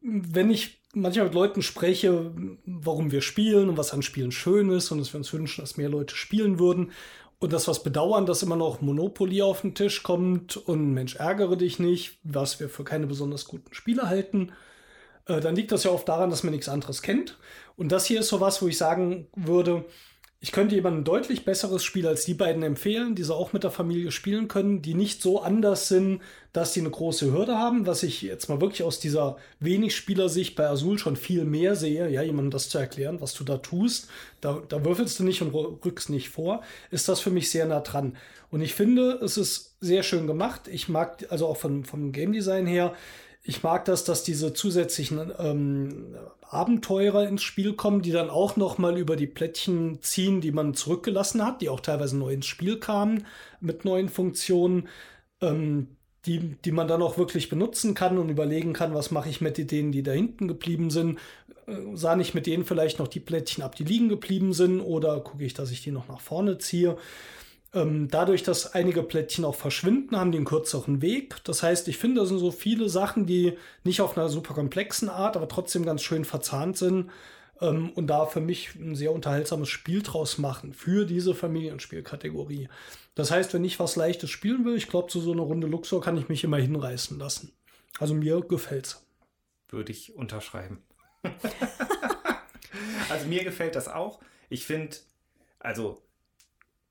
Wenn 0.02 0.50
ich 0.50 0.80
manchmal 0.94 1.26
mit 1.26 1.34
Leuten 1.34 1.62
spreche, 1.62 2.32
warum 2.66 3.12
wir 3.12 3.22
spielen 3.22 3.70
und 3.70 3.78
was 3.78 3.94
an 3.94 4.02
Spielen 4.02 4.32
schön 4.32 4.70
ist 4.70 4.92
und 4.92 5.00
dass 5.00 5.14
wir 5.14 5.20
uns 5.20 5.32
wünschen, 5.32 5.62
dass 5.62 5.78
mehr 5.78 5.90
Leute 5.90 6.16
spielen 6.16 6.60
würden 6.60 6.92
und 7.40 7.54
das 7.54 7.68
was 7.68 7.84
bedauern, 7.84 8.26
dass 8.26 8.44
immer 8.44 8.56
noch 8.56 8.82
Monopoly 8.82 9.42
auf 9.42 9.62
den 9.62 9.76
Tisch 9.76 10.04
kommt 10.04 10.58
und 10.58 10.94
Mensch 10.94 11.16
ärgere 11.16 11.56
dich 11.56 11.80
nicht, 11.80 12.18
was 12.24 12.60
wir 12.60 12.70
für 12.70 12.84
keine 12.84 13.08
besonders 13.08 13.46
guten 13.46 13.74
Spiele 13.74 14.10
halten, 14.10 14.52
äh, 15.28 15.40
dann 15.40 15.56
liegt 15.56 15.72
das 15.72 15.84
ja 15.84 15.92
oft 15.92 16.08
daran, 16.10 16.30
dass 16.30 16.44
man 16.44 16.52
nichts 16.54 16.70
anderes 16.70 17.02
kennt. 17.02 17.38
Und 17.76 17.92
das 17.92 18.06
hier 18.06 18.22
ist 18.22 18.30
so 18.30 18.42
was, 18.42 18.62
wo 18.62 18.68
ich 18.68 18.78
sagen 18.78 19.28
würde, 19.36 19.86
ich 20.40 20.52
könnte 20.52 20.76
jemandem 20.76 21.02
ein 21.02 21.06
deutlich 21.06 21.46
besseres 21.46 21.84
Spiel 21.84 22.06
als 22.06 22.26
die 22.26 22.36
beiden 22.36 22.62
empfehlen, 22.62 23.16
die 23.16 23.24
sie 23.24 23.34
auch 23.34 23.54
mit 23.54 23.64
der 23.64 23.72
Familie 23.72 24.12
spielen 24.12 24.48
können, 24.48 24.84
die 24.84 24.94
nicht 24.94 25.20
so 25.20 25.42
anders 25.42 25.88
sind, 25.88 26.22
dass 26.54 26.74
sie 26.74 26.82
eine 26.82 26.92
große 26.92 27.32
Hürde 27.32 27.58
haben, 27.58 27.88
was 27.88 28.04
ich 28.04 28.22
jetzt 28.22 28.48
mal 28.48 28.62
wirklich 28.62 28.84
aus 28.84 29.00
dieser 29.00 29.38
wenig 29.60 29.96
Spielersicht 29.96 30.56
bei 30.56 30.68
Azul 30.68 31.00
schon 31.00 31.16
viel 31.16 31.44
mehr 31.44 31.76
sehe, 31.76 32.08
ja, 32.10 32.22
jemandem 32.22 32.52
das 32.52 32.70
zu 32.70 32.78
erklären, 32.78 33.20
was 33.20 33.34
du 33.34 33.44
da 33.44 33.58
tust, 33.58 34.10
da, 34.40 34.62
da 34.70 34.86
würfelst 34.86 35.20
du 35.20 35.24
nicht 35.24 35.42
und 35.42 35.54
rückst 35.54 36.12
nicht 36.12 36.30
vor, 36.30 36.62
ist 36.92 37.10
das 37.10 37.20
für 37.20 37.32
mich 37.32 37.50
sehr 37.50 37.66
nah 37.66 37.80
dran. 37.80 38.16
Und 38.52 38.62
ich 38.62 38.76
finde, 38.76 39.14
es 39.24 39.38
ist 39.38 39.76
sehr 39.82 40.04
schön 40.04 40.28
gemacht. 40.28 40.68
Ich 40.68 40.88
mag, 40.88 41.26
also 41.30 41.48
auch 41.48 41.58
vom, 41.58 41.84
vom 41.84 42.12
Game 42.12 42.32
Design 42.32 42.68
her, 42.68 42.94
ich 43.48 43.64
mag 43.64 43.86
das, 43.86 44.04
dass 44.04 44.24
diese 44.24 44.54
zusätzlichen 44.54 45.32
ähm, 45.40 46.16
Abenteurer 46.42 47.26
ins 47.28 47.44
Spiel 47.44 47.74
kommen, 47.74 48.02
die 48.02 48.12
dann 48.12 48.30
auch 48.30 48.58
noch 48.58 48.78
mal 48.78 48.98
über 48.98 49.16
die 49.16 49.26
Plättchen 49.26 50.02
ziehen, 50.02 50.42
die 50.42 50.52
man 50.52 50.74
zurückgelassen 50.74 51.44
hat, 51.46 51.62
die 51.62 51.70
auch 51.70 51.80
teilweise 51.80 52.18
neu 52.18 52.34
ins 52.34 52.46
Spiel 52.46 52.78
kamen 52.78 53.26
mit 53.62 53.86
neuen 53.86 54.10
Funktionen, 54.10 54.90
ähm, 55.42 55.88
die, 56.26 56.58
die 56.66 56.74
man 56.74 56.90
dann 56.90 57.02
auch 57.02 57.18
wirklich 57.18 57.48
benutzen 57.48 57.94
kann 57.94 58.18
und 58.18 58.28
überlegen 58.28 58.74
kann, 58.74 58.94
was 58.94 59.12
mache 59.12 59.30
ich 59.30 59.40
mit 59.40 59.72
denen, 59.72 59.94
die 59.94 60.04
da 60.04 60.12
hinten 60.12 60.50
geblieben 60.50 60.90
sind. 60.90 61.18
Äh, 61.68 61.78
sah 61.94 62.18
nicht 62.18 62.36
mit 62.36 62.48
denen 62.48 62.66
vielleicht 62.66 63.00
noch 63.00 63.08
die 63.08 63.22
Plättchen 63.22 63.64
ab, 63.64 63.76
die 63.76 63.86
liegen 63.86 64.10
geblieben 64.10 64.52
sind, 64.52 64.82
oder 64.82 65.22
gucke 65.22 65.46
ich, 65.46 65.54
dass 65.54 65.72
ich 65.72 65.82
die 65.82 65.92
noch 65.92 66.10
nach 66.10 66.20
vorne 66.20 66.58
ziehe. 66.58 66.98
Ähm, 67.74 68.08
dadurch, 68.10 68.44
dass 68.44 68.74
einige 68.74 69.04
Plättchen 69.04 69.44
auch 69.44 69.56
verschwinden, 69.56 70.16
haben 70.16 70.32
die 70.32 70.38
einen 70.38 70.46
kürzeren 70.46 71.02
Weg. 71.02 71.36
Das 71.44 71.64
heißt, 71.64 71.88
ich 71.88 71.98
finde, 71.98 72.22
das 72.22 72.30
sind 72.30 72.40
so 72.40 72.52
viele 72.52 72.90
Sachen, 72.90 73.26
die 73.26 73.58
nicht 73.84 74.02
auf 74.02 74.18
einer 74.18 74.30
super 74.30 74.54
komplexen 74.54 75.10
Art, 75.10 75.36
aber 75.36 75.48
trotzdem 75.48 75.86
ganz 75.86 76.02
schön 76.02 76.24
verzahnt 76.24 76.78
sind 76.78 77.10
ähm, 77.62 77.92
und 77.92 78.08
da 78.08 78.26
für 78.26 78.40
mich 78.40 78.76
ein 78.76 78.96
sehr 78.96 79.12
unterhaltsames 79.12 79.70
Spiel 79.70 80.02
draus 80.02 80.38
machen 80.38 80.74
für 80.74 81.06
diese 81.06 81.36
Familienspielkategorie. 81.36 82.70
Das 83.16 83.32
heißt, 83.32 83.54
wenn 83.54 83.66
ich 83.66 83.80
was 83.80 83.96
Leichtes 83.96 84.30
spielen 84.30 84.64
will, 84.64 84.78
ich 84.78 84.88
glaube, 84.88 85.10
zu 85.10 85.20
so 85.20 85.32
einer 85.32 85.42
Runde 85.42 85.68
Luxor 85.68 86.02
kann 86.02 86.18
ich 86.18 86.30
mich 86.30 86.44
immer 86.44 86.58
hinreißen 86.58 87.20
lassen. 87.20 87.52
Also 88.00 88.14
mir 88.14 88.42
gefällt's. 88.42 89.06
Würde 89.70 89.92
ich 89.92 90.16
unterschreiben. 90.16 90.82
also 93.10 93.28
mir 93.28 93.44
gefällt 93.44 93.76
das 93.76 93.88
auch. 93.88 94.22
Ich 94.50 94.66
finde, 94.66 94.96
also 95.60 96.02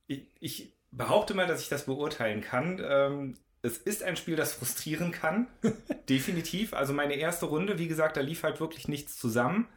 ich, 0.07 0.27
ich 0.41 0.73
behaupte 0.93 1.35
mal, 1.35 1.47
dass 1.47 1.61
ich 1.62 1.69
das 1.69 1.87
beurteilen 1.87 2.41
kann. 2.41 2.81
Ähm, 2.85 3.35
es 3.62 3.78
ist 3.78 4.03
ein 4.03 4.16
Spiel, 4.16 4.37
das 4.37 4.55
frustrieren 4.55 5.11
kann. 5.12 5.49
Definitiv. 6.09 6.73
Also 6.74 6.93
meine 6.93 7.15
erste 7.15 7.47
Runde, 7.47 7.78
wie 7.78 7.89
gesagt, 7.89 8.16
da 8.16 8.20
lief 8.20 8.43
halt 8.43 8.61
wirklich 8.61 8.89
nichts 8.89 9.16
zusammen. 9.16 9.69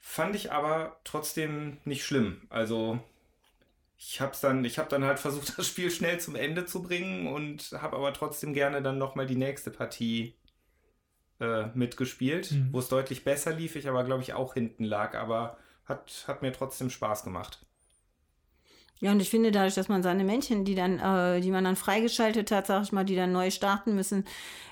Fand 0.00 0.36
ich 0.36 0.52
aber 0.52 1.00
trotzdem 1.04 1.78
nicht 1.84 2.04
schlimm. 2.04 2.42
Also 2.48 3.00
ich 3.98 4.20
habe 4.20 4.36
dann, 4.40 4.64
ich 4.64 4.78
habe 4.78 4.88
dann 4.88 5.04
halt 5.04 5.18
versucht, 5.18 5.54
das 5.58 5.66
Spiel 5.66 5.90
schnell 5.90 6.20
zum 6.20 6.36
Ende 6.36 6.66
zu 6.66 6.82
bringen 6.82 7.26
und 7.26 7.72
habe 7.80 7.96
aber 7.96 8.12
trotzdem 8.12 8.54
gerne 8.54 8.82
dann 8.82 8.98
nochmal 8.98 9.26
die 9.26 9.36
nächste 9.36 9.70
Partie 9.70 10.34
äh, 11.40 11.66
mitgespielt, 11.74 12.52
Mhm. 12.52 12.68
wo 12.72 12.78
es 12.78 12.88
deutlich 12.88 13.24
besser 13.24 13.52
lief, 13.52 13.76
ich 13.76 13.88
aber 13.88 14.04
glaube 14.04 14.22
ich 14.22 14.32
auch 14.34 14.54
hinten 14.54 14.84
lag, 14.84 15.14
aber 15.14 15.58
hat, 15.84 16.24
hat 16.28 16.42
mir 16.42 16.52
trotzdem 16.52 16.90
Spaß 16.90 17.24
gemacht. 17.24 17.64
Ja, 19.00 19.10
und 19.10 19.20
ich 19.20 19.28
finde 19.28 19.50
dadurch, 19.50 19.74
dass 19.74 19.88
man 19.88 20.02
seine 20.02 20.24
Männchen, 20.24 20.64
die 20.64 20.74
dann, 20.74 20.98
äh, 20.98 21.40
die 21.40 21.50
man 21.50 21.64
dann 21.64 21.76
freigeschaltet 21.76 22.50
hat, 22.50 22.66
sag 22.66 22.84
ich 22.84 22.92
mal, 22.92 23.04
die 23.04 23.16
dann 23.16 23.32
neu 23.32 23.50
starten 23.50 23.94
müssen, 23.94 24.24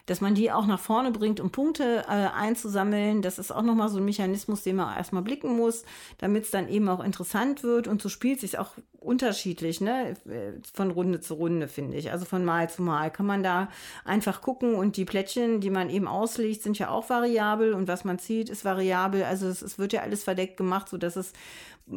dass 0.07 0.21
man 0.21 0.35
die 0.35 0.51
auch 0.51 0.67
nach 0.67 0.81
vorne 0.81 1.11
bringt, 1.11 1.41
um 1.41 1.51
Punkte 1.51 2.05
äh, 2.09 2.29
einzusammeln. 2.35 3.23
Das 3.23 3.39
ist 3.39 3.51
auch 3.51 3.63
nochmal 3.63 3.89
so 3.89 3.99
ein 3.99 4.05
Mechanismus, 4.05 4.63
den 4.63 4.77
man 4.77 4.97
erstmal 4.97 5.23
blicken 5.23 5.57
muss, 5.57 5.85
damit 6.19 6.45
es 6.45 6.51
dann 6.51 6.69
eben 6.69 6.89
auch 6.89 7.05
interessant 7.05 7.63
wird. 7.63 7.89
Und 7.89 8.01
so 8.01 8.09
spielt 8.09 8.41
sich 8.41 8.59
auch 8.59 8.71
unterschiedlich, 9.05 9.81
ne? 9.81 10.15
Äh, 10.27 10.53
Von 10.73 10.91
Runde 10.91 11.21
zu 11.21 11.35
Runde, 11.35 11.69
finde 11.69 11.97
ich. 11.97 12.11
Also 12.11 12.25
von 12.25 12.45
Mal 12.45 12.71
zu 12.71 12.83
Mal 12.83 13.11
kann 13.11 13.27
man 13.27 13.43
da 13.43 13.69
einfach 14.05 14.41
gucken 14.43 14.75
und 14.75 14.97
die 14.97 15.05
Plättchen, 15.05 15.61
die 15.61 15.71
man 15.71 15.91
eben 15.91 16.09
auslegt, 16.09 16.63
sind 16.63 16.79
ja 16.79 16.91
auch 16.91 17.11
variabel 17.11 17.75
und 17.75 17.89
was 17.89 18.05
man 18.05 18.19
zieht, 18.19 18.49
ist 18.51 18.65
variabel. 18.65 19.25
Also 19.25 19.47
es, 19.49 19.63
es 19.63 19.79
wird 19.79 19.93
ja 19.93 20.03
alles 20.03 20.25
verdeckt 20.25 20.57
gemacht, 20.57 20.89
sodass 20.89 21.17
es 21.17 21.33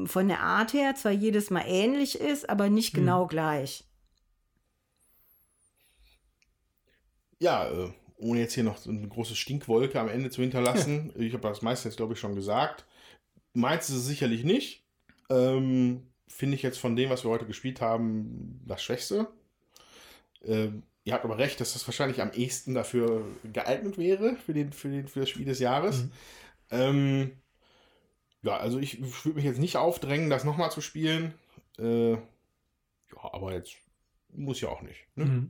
von 0.06 0.27
der 0.27 0.41
Art 0.41 0.73
her 0.73 0.95
zwar 0.95 1.11
jedes 1.11 1.49
Mal 1.52 1.64
ähnlich 1.68 2.19
ist, 2.19 2.49
aber 2.49 2.69
nicht 2.69 2.94
genau 2.94 3.27
gleich. 3.27 3.84
ja, 7.40 7.69
äh, 7.69 7.91
ohne 8.18 8.40
jetzt 8.40 8.53
hier 8.53 8.64
noch 8.64 8.77
so 8.77 8.90
eine 8.90 9.07
große 9.07 9.36
Stinkwolke 9.36 9.99
am 9.99 10.10
Ende 10.10 10.30
zu 10.30 10.41
hinterlassen, 10.41 11.14
ich 11.18 11.34
habe 11.34 11.48
das 11.48 11.61
meiste 11.61 11.88
jetzt, 11.90 11.98
glaube 11.98 12.14
ich, 12.14 12.19
schon 12.19 12.36
gesagt. 12.36 12.86
Meins 13.53 13.90
ist 13.90 13.98
es 13.98 14.06
sicherlich 14.06 14.44
nicht. 14.44 14.86
Ähm, 15.30 16.07
Finde 16.27 16.56
ich 16.56 16.64
jetzt 16.64 16.80
von 16.80 16.95
dem, 16.95 17.10
was 17.10 17.23
wir 17.23 17.31
heute 17.31 17.45
gespielt 17.45 17.81
haben, 17.81 18.61
das 18.65 18.84
Schwächste. 18.84 19.27
Ähm, 20.43 20.84
ihr 21.03 21.14
habt 21.14 21.23
aber 21.23 21.38
recht, 21.38 21.60
dass 21.60 21.73
das 21.73 21.88
wahrscheinlich 21.88 22.22
am 22.22 22.31
ehesten 22.31 22.73
dafür 22.73 23.26
geeignet 23.53 23.97
wäre, 23.97 24.35
für, 24.38 24.53
den, 24.53 24.73
für, 24.73 24.89
den, 24.89 25.07
für 25.07 25.22
das 25.22 25.30
Spiel 25.30 25.45
des 25.45 25.60
Jahres. 25.60 26.03
Mhm. 26.03 26.11
Ähm, 26.72 27.31
ja, 28.41 28.57
also 28.57 28.80
ich 28.80 28.99
würde 29.02 29.35
mich 29.35 29.45
jetzt 29.45 29.60
nicht 29.60 29.77
aufdrängen, 29.77 30.30
das 30.30 30.43
nochmal 30.43 30.72
zu 30.72 30.81
spielen. 30.81 31.34
Äh, 31.77 32.11
ja, 32.11 32.19
aber 33.18 33.53
jetzt 33.53 33.76
muss 34.30 34.61
ja 34.61 34.69
auch 34.69 34.81
nicht. 34.81 35.06
Ne? 35.15 35.26
Mhm. 35.26 35.49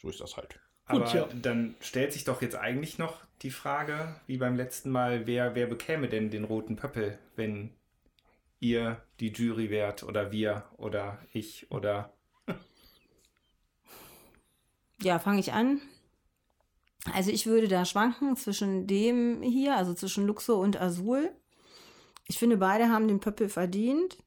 So 0.00 0.08
ist 0.08 0.20
das 0.20 0.36
halt. 0.36 0.60
Gut, 0.88 1.02
Aber 1.02 1.14
ja. 1.14 1.28
dann 1.42 1.74
stellt 1.80 2.12
sich 2.12 2.24
doch 2.24 2.40
jetzt 2.40 2.56
eigentlich 2.56 2.98
noch 2.98 3.20
die 3.42 3.50
Frage, 3.50 4.16
wie 4.26 4.38
beim 4.38 4.56
letzten 4.56 4.90
Mal, 4.90 5.26
wer, 5.26 5.54
wer 5.54 5.66
bekäme 5.66 6.08
denn 6.08 6.30
den 6.30 6.44
roten 6.44 6.76
Pöppel, 6.76 7.18
wenn 7.36 7.70
ihr 8.60 9.02
die 9.20 9.32
Jury 9.32 9.70
wärt 9.70 10.02
oder 10.02 10.32
wir 10.32 10.64
oder 10.76 11.18
ich 11.32 11.70
oder 11.70 12.12
Ja, 15.02 15.18
fange 15.18 15.40
ich 15.40 15.52
an. 15.52 15.80
Also 17.14 17.30
ich 17.30 17.46
würde 17.46 17.68
da 17.68 17.84
schwanken 17.84 18.36
zwischen 18.36 18.86
dem 18.86 19.42
hier, 19.42 19.76
also 19.76 19.94
zwischen 19.94 20.26
Luxor 20.26 20.58
und 20.58 20.80
Azul. 20.80 21.30
Ich 22.26 22.38
finde, 22.38 22.56
beide 22.56 22.90
haben 22.90 23.08
den 23.08 23.20
Pöppel 23.20 23.48
verdient. 23.48 24.18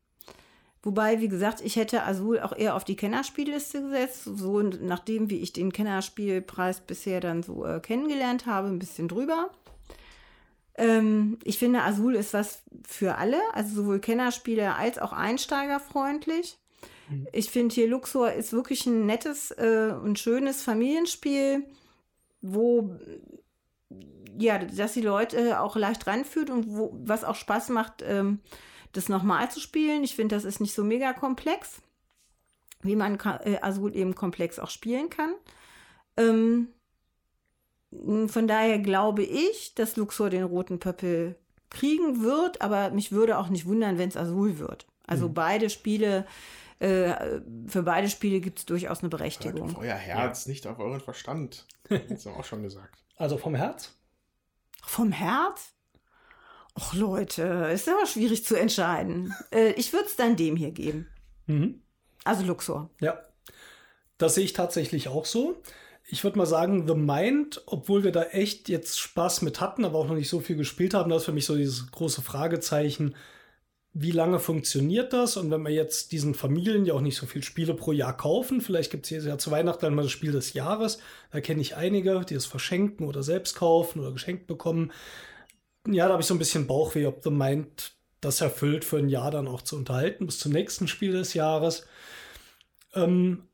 Wobei, 0.84 1.22
wie 1.22 1.28
gesagt, 1.28 1.62
ich 1.62 1.76
hätte 1.76 2.04
Azul 2.04 2.40
auch 2.40 2.58
eher 2.58 2.76
auf 2.76 2.84
die 2.84 2.96
Kennerspielliste 2.96 3.84
gesetzt, 3.84 4.24
so 4.24 4.62
nachdem, 4.62 5.30
wie 5.30 5.38
ich 5.38 5.54
den 5.54 5.72
Kennerspielpreis 5.72 6.82
bisher 6.82 7.20
dann 7.20 7.44
so 7.44 7.66
äh, 7.66 7.80
kennengelernt 7.80 8.48
habe, 8.48 8.68
ein 8.68 8.80
bisschen 8.80 9.08
drüber. 9.08 9.52
Ähm, 10.76 11.38
ich 11.44 11.58
finde, 11.58 11.82
Azul 11.82 12.16
ist 12.16 12.34
was 12.34 12.64
für 12.88 13.18
alle, 13.18 13.40
also 13.54 13.76
sowohl 13.76 14.00
Kennerspieler 14.00 14.78
als 14.78 15.00
auch 15.00 15.14
einsteigerfreundlich. 15.14 16.58
Ich 17.34 17.50
finde 17.50 17.76
hier 17.76 17.90
Luxor 17.90 18.32
ist 18.32 18.54
wirklich 18.54 18.86
ein 18.86 19.06
nettes 19.06 19.52
äh, 19.52 19.94
und 20.02 20.18
schönes 20.18 20.62
Familienspiel, 20.62 21.66
wo 22.42 22.98
ja, 24.38 24.58
dass 24.60 24.94
die 24.94 25.02
Leute 25.02 25.60
auch 25.60 25.76
leicht 25.76 26.08
ranführt 26.08 26.50
und 26.50 26.66
wo, 26.70 26.98
was 27.04 27.24
auch 27.24 27.36
Spaß 27.36 27.70
macht, 27.70 28.02
ähm, 28.02 28.40
das 28.94 29.10
nochmal 29.10 29.52
zu 29.52 29.60
spielen. 29.60 30.04
Ich 30.04 30.16
finde, 30.16 30.36
das 30.36 30.46
ist 30.46 30.62
nicht 30.62 30.74
so 30.74 30.84
mega 30.84 31.14
komplex, 31.14 31.82
wie 32.82 32.96
man 32.96 33.20
äh, 33.44 33.58
Azul 33.62 33.96
eben 33.96 34.16
komplex 34.16 34.58
auch 34.58 34.70
spielen 34.70 35.10
kann. 35.10 35.34
Ähm, 36.18 36.70
von 37.92 38.48
daher 38.48 38.80
glaube 38.80 39.24
ich, 39.24 39.76
dass 39.76 39.98
Luxor 39.98 40.30
den 40.30 40.44
roten 40.44 40.80
Pöppel 40.80 41.36
kriegen 41.70 42.22
wird, 42.22 42.62
aber 42.62 42.92
mich 42.92 43.12
würde 43.12 43.38
auch 43.38 43.50
nicht 43.50 43.66
wundern, 43.66 43.98
wenn 43.98 44.10
es 44.10 44.18
Azul 44.18 44.60
wird. 44.60 44.88
Also 45.06 45.30
beide 45.30 45.70
Spiele 45.70 46.26
äh, 46.82 47.42
für 47.68 47.84
beide 47.84 48.10
Spiele 48.10 48.40
gibt 48.40 48.60
es 48.60 48.66
durchaus 48.66 49.00
eine 49.00 49.12
Hört 49.12 49.12
Berechtigung. 49.12 49.70
auf 49.70 49.78
euer 49.78 49.94
Herz, 49.94 50.48
nicht 50.48 50.66
auf 50.66 50.80
euren 50.80 51.00
Verstand. 51.00 51.68
Das 51.88 52.26
haben 52.26 52.34
wir 52.34 52.40
auch 52.40 52.46
schon 52.46 52.64
gesagt. 52.64 53.04
Also 53.18 53.38
vom 53.38 53.54
Herz? 53.54 53.96
Vom 54.84 55.12
Herz? 55.12 55.74
Och 56.76 56.94
Leute, 56.94 57.70
ist 57.72 57.88
aber 57.88 58.08
schwierig 58.08 58.46
zu 58.46 58.56
entscheiden. 58.56 59.36
äh, 59.52 59.74
ich 59.74 59.94
würde 59.94 60.06
es 60.06 60.16
dann 60.16 60.36
dem 60.36 60.56
hier 60.56 60.72
geben. 60.72 61.08
Mhm. 61.46 61.84
Also 62.24 62.44
Luxor. 62.46 62.90
Ja, 63.00 63.20
das 64.18 64.36
sehe 64.36 64.46
ich 64.46 64.54
tatsächlich 64.54 65.08
auch 65.08 65.26
so. 65.26 65.62
Ich 66.14 66.26
würde 66.26 66.38
mal 66.38 66.46
sagen, 66.46 66.88
The 66.88 66.94
Mind, 66.94 67.64
obwohl 67.68 68.04
wir 68.04 68.12
da 68.12 68.24
echt 68.24 68.68
jetzt 68.68 69.00
Spaß 69.00 69.44
mit 69.44 69.62
hatten, 69.62 69.86
aber 69.86 69.98
auch 69.98 70.10
noch 70.10 70.16
nicht 70.16 70.28
so 70.28 70.42
viel 70.42 70.58
gespielt 70.58 70.94
haben, 70.94 71.10
das 71.10 71.22
ist 71.22 71.26
für 71.26 71.32
mich 71.32 71.46
so 71.46 71.56
dieses 71.56 71.90
große 71.90 72.22
Fragezeichen. 72.22 73.16
Wie 73.94 74.12
lange 74.12 74.40
funktioniert 74.40 75.14
das? 75.14 75.38
Und 75.38 75.52
wenn 75.52 75.64
wir 75.64 75.72
jetzt 75.72 76.12
diesen 76.12 76.36
Familien, 76.36 76.84
die 76.84 76.92
auch 76.92 77.00
nicht 77.00 77.16
so 77.16 77.26
viele 77.26 77.46
Spiele 77.46 77.76
pro 77.76 77.94
Jahr 77.94 78.18
kaufen, 78.18 78.60
vielleicht 78.60 78.92
gibt 78.92 79.06
es 79.06 79.10
jedes 79.10 79.26
Jahr 79.26 79.38
zu 79.38 79.52
Weihnachten 79.52 79.86
dann 79.86 79.96
mal 79.96 80.02
das 80.02 80.12
Spiel 80.12 80.34
des 80.34 80.52
Jahres. 80.52 81.00
Da 81.32 81.40
kenne 81.40 81.62
ich 81.62 81.78
einige, 81.78 82.26
die 82.28 82.36
es 82.36 82.46
verschenken 82.46 83.08
oder 83.08 83.24
selbst 83.24 83.56
kaufen 83.56 84.02
oder 84.02 84.12
geschenkt 84.12 84.48
bekommen. 84.48 84.92
Ja, 85.88 86.08
da 86.08 86.14
habe 86.14 86.24
ich 86.24 86.28
so 86.28 86.36
ein 86.36 86.40
bisschen 86.40 86.68
Bauchweh, 86.68 87.06
ob 87.06 87.24
The 87.24 87.32
Mind 87.32 87.94
das 88.20 88.42
erfüllt, 88.42 88.84
für 88.84 88.98
ein 88.98 89.08
Jahr 89.08 89.32
dann 89.32 89.48
auch 89.48 89.62
zu 89.62 89.78
unterhalten, 89.78 90.26
bis 90.26 90.40
zum 90.40 90.52
nächsten 90.52 90.90
Spiel 90.90 91.14
des 91.14 91.34
Jahres. 91.34 91.86
Ähm, 92.94 93.48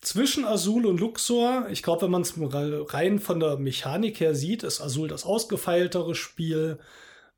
zwischen 0.00 0.44
Azul 0.44 0.86
und 0.86 1.00
Luxor, 1.00 1.66
ich 1.70 1.82
glaube, 1.82 2.02
wenn 2.02 2.10
man 2.10 2.22
es 2.22 2.34
rein 2.38 3.18
von 3.18 3.40
der 3.40 3.56
Mechanik 3.58 4.20
her 4.20 4.34
sieht, 4.34 4.62
ist 4.62 4.80
Azul 4.80 5.08
das 5.08 5.24
ausgefeiltere 5.24 6.14
Spiel. 6.14 6.78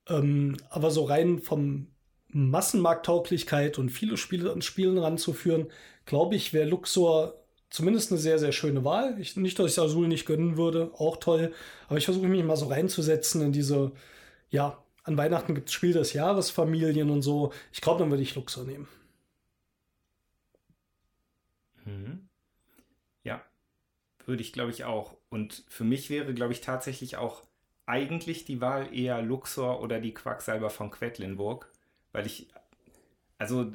Ähm, 0.09 0.57
aber 0.71 0.91
so 0.91 1.05
rein 1.05 1.41
vom 1.41 1.89
Massenmarkttauglichkeit 2.29 3.79
und 3.79 3.91
viele 3.91 4.17
Spiele 4.17 4.53
an 4.53 4.63
Spielen 4.63 4.99
ranzuführen, 4.99 5.69
glaube 6.07 6.37
ich, 6.37 6.53
wäre 6.53 6.69
Luxor 6.69 7.35
zumindest 7.71 8.11
eine 8.11 8.21
sehr, 8.21 8.39
sehr 8.39 8.53
schöne 8.53 8.85
Wahl. 8.85 9.19
Ich, 9.21 9.37
nicht, 9.37 9.59
dass 9.59 9.73
ich 9.73 9.79
Azul 9.79 10.09
nicht 10.09 10.27
gönnen 10.27 10.57
würde, 10.57 10.93
auch 10.95 11.17
toll. 11.19 11.53
Aber 11.89 11.99
ich 11.99 12.05
versuche 12.05 12.27
mich 12.27 12.45
mal 12.45 12.57
so 12.57 12.67
reinzusetzen 12.67 13.43
in 13.43 13.53
diese, 13.53 13.93
ja, 14.51 14.83
an 15.05 15.17
Weihnachten 15.17 15.55
gibt 15.55 15.69
es 15.69 15.75
Spiel 15.75 15.93
des 15.93 16.13
Jahres, 16.13 16.51
Familien 16.51 17.11
und 17.11 17.23
so. 17.23 17.53
Ich 17.73 17.81
glaube, 17.81 18.01
dann 18.01 18.11
würde 18.11 18.23
ich 18.23 18.35
Luxor 18.35 18.65
nehmen. 18.65 18.89
Mhm. 21.85 22.30
Würde 24.31 24.43
ich 24.43 24.53
glaube 24.53 24.71
ich 24.71 24.85
auch. 24.85 25.17
Und 25.29 25.65
für 25.69 25.83
mich 25.83 26.09
wäre, 26.09 26.33
glaube 26.35 26.53
ich, 26.53 26.61
tatsächlich 26.61 27.17
auch 27.17 27.43
eigentlich 27.85 28.45
die 28.45 28.61
Wahl 28.61 28.95
eher 28.97 29.21
Luxor 29.23 29.83
oder 29.83 29.99
die 29.99 30.15
Quacksalber 30.15 30.71
von 30.71 30.93
Quedlinburg, 30.93 31.69
weil 32.13 32.27
ich, 32.27 32.47
also 33.39 33.73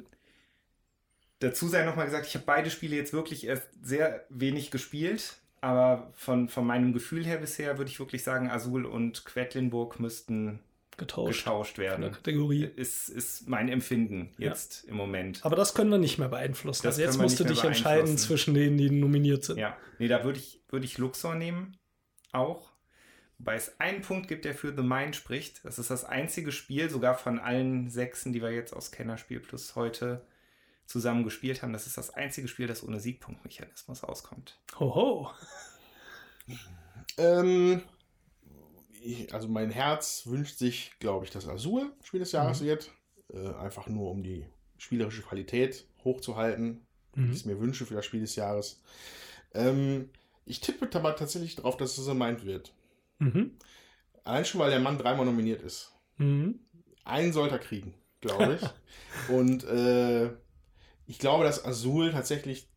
dazu 1.40 1.68
sei 1.68 1.84
nochmal 1.84 2.06
gesagt, 2.06 2.26
ich 2.26 2.34
habe 2.36 2.46
beide 2.46 2.70
Spiele 2.70 2.96
jetzt 2.96 3.12
wirklich 3.12 3.46
erst 3.46 3.68
sehr 3.82 4.24
wenig 4.30 4.70
gespielt, 4.70 5.36
aber 5.60 6.10
von, 6.14 6.48
von 6.48 6.66
meinem 6.66 6.94
Gefühl 6.94 7.26
her 7.26 7.36
bisher 7.36 7.76
würde 7.76 7.90
ich 7.90 8.00
wirklich 8.00 8.24
sagen, 8.24 8.50
Azul 8.50 8.86
und 8.86 9.26
Quedlinburg 9.26 10.00
müssten 10.00 10.60
Getauscht. 10.96 11.44
getauscht 11.44 11.74
Von 11.76 11.84
der 11.84 11.90
werden. 11.92 12.12
Kategorie. 12.12 12.64
Ist, 12.64 13.08
ist 13.08 13.48
mein 13.48 13.68
Empfinden 13.68 14.32
jetzt 14.38 14.84
im 14.84 14.96
Moment. 14.96 15.44
Aber 15.44 15.56
das 15.56 15.74
können 15.74 15.90
wir 15.90 15.98
nicht 15.98 16.18
mehr 16.18 16.28
beeinflussen. 16.28 16.82
Das 16.84 16.94
also 16.94 17.02
jetzt 17.02 17.18
musst 17.18 17.38
du 17.40 17.44
dich 17.44 17.62
entscheiden 17.64 18.16
zwischen 18.18 18.54
denen, 18.54 18.78
die 18.78 18.90
nominiert 18.90 19.44
sind. 19.44 19.58
Ja, 19.58 19.76
nee, 19.98 20.08
da 20.08 20.24
würde 20.24 20.38
ich, 20.38 20.60
würde 20.68 20.86
ich 20.86 20.98
Luxor 20.98 21.34
nehmen. 21.34 21.76
Auch. 22.32 22.72
Wobei 23.38 23.54
es 23.54 23.78
einen 23.80 24.00
Punkt 24.00 24.28
gibt, 24.28 24.44
der 24.44 24.54
für 24.54 24.74
The 24.74 24.82
Mind 24.82 25.14
spricht. 25.14 25.64
Das 25.64 25.78
ist 25.78 25.90
das 25.90 26.04
einzige 26.04 26.52
Spiel, 26.52 26.88
sogar 26.88 27.14
von 27.16 27.38
allen 27.38 27.90
sechsen, 27.90 28.32
die 28.32 28.40
wir 28.40 28.50
jetzt 28.50 28.72
aus 28.72 28.90
Kennerspiel 28.90 29.40
Plus 29.40 29.76
heute 29.76 30.26
zusammen 30.86 31.24
gespielt 31.24 31.62
haben. 31.62 31.72
Das 31.72 31.86
ist 31.86 31.98
das 31.98 32.10
einzige 32.10 32.48
Spiel, 32.48 32.66
das 32.66 32.82
ohne 32.82 33.00
Siegpunktmechanismus 33.00 34.04
auskommt. 34.04 34.58
Hoho. 34.78 35.30
Ähm, 37.18 37.82
ich, 39.06 39.32
also 39.32 39.48
mein 39.48 39.70
Herz 39.70 40.26
wünscht 40.26 40.58
sich, 40.58 40.92
glaube 40.98 41.24
ich, 41.24 41.30
dass 41.30 41.48
Azul 41.48 41.92
Spiel 42.02 42.20
des 42.20 42.32
Jahres 42.32 42.60
wird. 42.60 42.90
Äh, 43.32 43.54
einfach 43.54 43.86
nur, 43.86 44.10
um 44.10 44.22
die 44.22 44.46
spielerische 44.78 45.22
Qualität 45.22 45.86
hochzuhalten, 46.04 46.86
die 47.14 47.32
ich 47.32 47.44
Mhm. 47.44 47.52
mir 47.52 47.60
wünsche 47.60 47.86
für 47.86 47.94
das 47.94 48.04
Spiel 48.04 48.20
des 48.20 48.36
Jahres. 48.36 48.82
Ähm, 49.54 50.10
ich 50.44 50.60
tippe 50.60 50.88
aber 50.96 51.16
tatsächlich 51.16 51.56
darauf, 51.56 51.76
dass 51.76 51.98
es 51.98 52.14
meint 52.14 52.44
wird. 52.44 52.72
Mhm. 53.18 53.56
Allein 54.24 54.44
schon, 54.44 54.60
weil 54.60 54.70
der 54.70 54.80
Mann 54.80 54.98
dreimal 54.98 55.24
nominiert 55.24 55.62
ist. 55.62 55.92
Mhm. 56.18 56.60
Einen 57.04 57.32
sollte 57.32 57.54
er 57.56 57.60
kriegen, 57.60 57.94
glaube 58.20 58.58
ich. 58.60 59.30
Und 59.34 59.64
äh, 59.64 60.30
ich 61.06 61.18
glaube, 61.18 61.44
dass 61.44 61.64
Azul 61.64 62.10
tatsächlich 62.10 62.68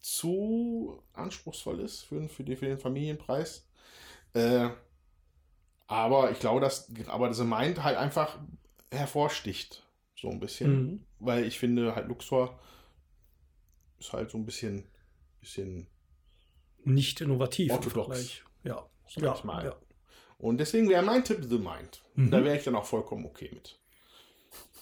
zu 0.00 1.02
anspruchsvoll 1.12 1.80
ist 1.80 2.02
für, 2.02 2.28
für, 2.28 2.44
den, 2.44 2.56
für 2.56 2.66
den 2.66 2.78
Familienpreis. 2.78 3.66
Äh, 4.34 4.70
aber 5.86 6.30
ich 6.30 6.40
glaube, 6.40 6.60
dass 6.60 6.90
aber 7.06 7.28
das 7.28 7.38
meint 7.38 7.82
halt 7.82 7.96
einfach 7.96 8.38
hervorsticht. 8.90 9.82
So 10.16 10.30
ein 10.30 10.40
bisschen. 10.40 10.70
Mhm. 10.70 11.00
Weil 11.18 11.44
ich 11.44 11.58
finde, 11.58 11.94
halt 11.94 12.08
Luxor 12.08 12.58
ist 13.98 14.12
halt 14.12 14.30
so 14.30 14.38
ein 14.38 14.46
bisschen, 14.46 14.84
bisschen 15.40 15.86
Nicht 16.84 17.20
innovativ 17.20 17.70
im 17.70 17.76
Orthodox. 17.76 18.06
Vergleich. 18.06 18.44
Ja. 18.64 18.86
sag 19.08 19.22
Ja, 19.22 19.34
ich 19.34 19.44
mal. 19.44 19.64
ja. 19.64 19.76
Und 20.38 20.58
deswegen 20.58 20.88
wäre 20.88 21.02
mein 21.02 21.24
Tipp 21.24 21.44
The 21.48 21.58
Mind. 21.58 22.02
Mhm. 22.14 22.30
Da 22.30 22.44
wäre 22.44 22.56
ich 22.56 22.64
dann 22.64 22.74
auch 22.76 22.84
vollkommen 22.84 23.24
okay 23.24 23.50
mit. 23.52 23.78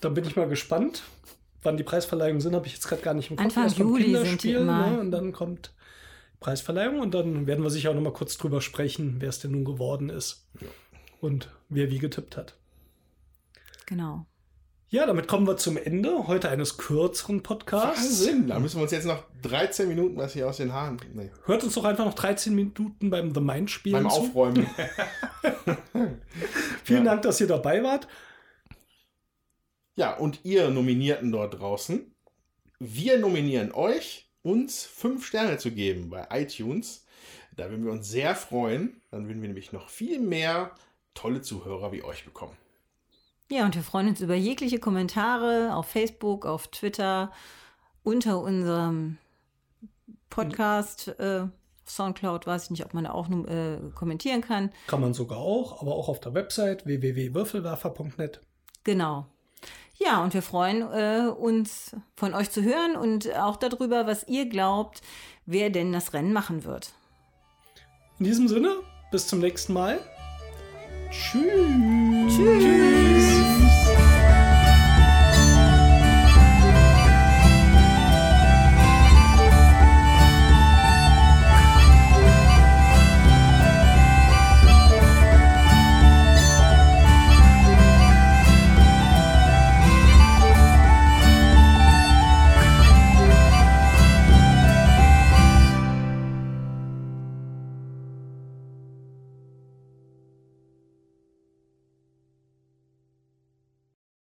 Dann 0.01 0.15
bin 0.15 0.25
ich 0.25 0.37
mal 0.37 0.49
gespannt, 0.49 1.03
wann 1.63 1.77
die 1.77 1.85
Preisverleihungen 1.85 2.41
sind, 2.41 2.55
habe 2.55 2.67
ich 2.67 2.75
jetzt 2.75 2.89
gerade 2.89 3.03
gar 3.03 3.15
nicht 3.15 3.31
im 3.31 3.37
Kopf. 3.37 3.45
Anfang 3.45 3.69
Juli 3.69 4.03
sind 4.03 4.13
die 4.13 4.15
Kinderspiel, 4.15 4.57
immer. 4.57 4.91
Ne? 4.91 5.01
Und 5.01 5.11
dann 5.11 5.33
kommt 5.33 5.75
Preisverleihung 6.41 7.01
und 7.01 7.15
dann 7.15 7.47
werden 7.47 7.63
wir 7.63 7.71
sicher 7.71 7.91
auch 7.91 7.95
noch 7.95 8.03
mal 8.03 8.13
kurz 8.13 8.37
drüber 8.37 8.61
sprechen, 8.61 9.17
wer 9.21 9.31
es 9.31 9.39
denn 9.39 9.53
nun 9.53 9.65
geworden 9.65 10.11
ist. 10.11 10.49
Ja. 10.61 10.69
Und 11.21 11.51
wer 11.69 11.91
wie 11.91 11.99
getippt 11.99 12.37
hat. 12.37 12.57
Genau. 13.87 14.27
Ja, 14.89 15.07
damit 15.07 15.27
kommen 15.27 15.47
wir 15.47 15.57
zum 15.57 15.77
Ende 15.77 16.29
heute 16.29 16.49
eines 16.51 16.77
kürzeren 16.77 17.43
Podcasts. 17.43 18.01
Wahnsinn! 18.05 18.47
Da 18.47 18.59
müssen 18.61 18.77
wir 18.77 18.83
uns 18.83 18.93
jetzt 18.93 19.07
noch 19.07 19.25
13 19.43 19.89
Minuten 19.89 20.17
was 20.17 20.35
hier 20.35 20.49
aus 20.49 20.59
den 20.59 20.73
Haaren. 20.73 20.99
Nee. 21.15 21.31
Hört 21.47 21.65
uns 21.65 21.75
doch 21.75 21.85
einfach 21.85 22.05
noch 22.05 22.15
13 22.15 22.55
Minuten 22.55 23.11
beim 23.11 23.35
The 23.35 23.41
Mind 23.41 23.71
spielen 23.71 24.05
Beim 24.05 24.11
zu. 24.11 24.21
Aufräumen. 24.21 24.67
Vielen 26.85 27.05
Ja. 27.05 27.11
Dank, 27.11 27.23
dass 27.23 27.41
ihr 27.41 27.47
dabei 27.49 27.83
wart. 27.83 28.07
Ja, 29.97 30.17
und 30.17 30.41
ihr 30.45 30.71
Nominierten 30.71 31.31
dort 31.33 31.59
draußen, 31.59 32.13
wir 32.79 33.19
nominieren 33.19 33.73
euch, 33.73 34.29
uns 34.43 34.85
fünf 34.85 35.27
Sterne 35.27 35.59
zu 35.59 35.71
geben 35.71 36.11
bei 36.11 36.27
iTunes. 36.31 37.05
Da 37.57 37.71
würden 37.71 37.85
wir 37.85 37.93
uns 37.93 38.09
sehr 38.09 38.35
freuen. 38.35 39.01
Dann 39.11 39.27
würden 39.29 39.41
wir 39.41 39.49
nämlich 39.49 39.73
noch 39.73 39.89
viel 39.89 40.19
mehr 40.19 40.73
tolle 41.15 41.43
Zuhörer 41.43 41.93
wie 41.93 42.03
euch 42.03 42.25
bekommen. 42.25 42.57
Ja, 43.51 43.65
und 43.65 43.75
wir 43.75 43.83
freuen 43.83 44.09
uns 44.09 44.21
über 44.21 44.35
jegliche 44.35 44.79
Kommentare 44.79 45.75
auf 45.75 45.87
Facebook, 45.87 46.47
auf 46.47 46.69
Twitter, 46.69 47.31
unter 48.03 48.41
unserem 48.41 49.19
Podcast. 50.31 51.09
Äh, 51.19 51.47
Soundcloud 51.87 52.47
weiß 52.47 52.65
ich 52.65 52.71
nicht, 52.71 52.85
ob 52.85 52.95
man 52.95 53.05
da 53.05 53.11
auch 53.11 53.29
nur, 53.29 53.47
äh, 53.49 53.79
kommentieren 53.95 54.41
kann. 54.41 54.71
Kann 54.87 55.01
man 55.01 55.13
sogar 55.13 55.39
auch, 55.39 55.83
aber 55.83 55.95
auch 55.95 56.09
auf 56.09 56.21
der 56.21 56.35
Website 56.35 56.87
www.würfelwerfer.net. 56.87 58.41
Genau. 58.85 59.27
Ja, 59.97 60.23
und 60.23 60.35
wir 60.35 60.43
freuen 60.43 60.83
äh, 60.83 61.29
uns 61.29 61.95
von 62.17 62.35
euch 62.35 62.51
zu 62.51 62.63
hören 62.63 62.97
und 62.97 63.33
auch 63.37 63.57
darüber, 63.57 64.07
was 64.07 64.27
ihr 64.27 64.49
glaubt, 64.49 65.03
wer 65.47 65.71
denn 65.71 65.93
das 65.93 66.13
Rennen 66.13 66.33
machen 66.33 66.65
wird. 66.65 66.95
In 68.19 68.25
diesem 68.25 68.49
Sinne, 68.49 68.77
bis 69.13 69.29
zum 69.29 69.41
nächsten 69.41 69.73
Mal. 69.73 70.01
Tschüss. 71.15 72.35
Tschüss. 72.35 72.94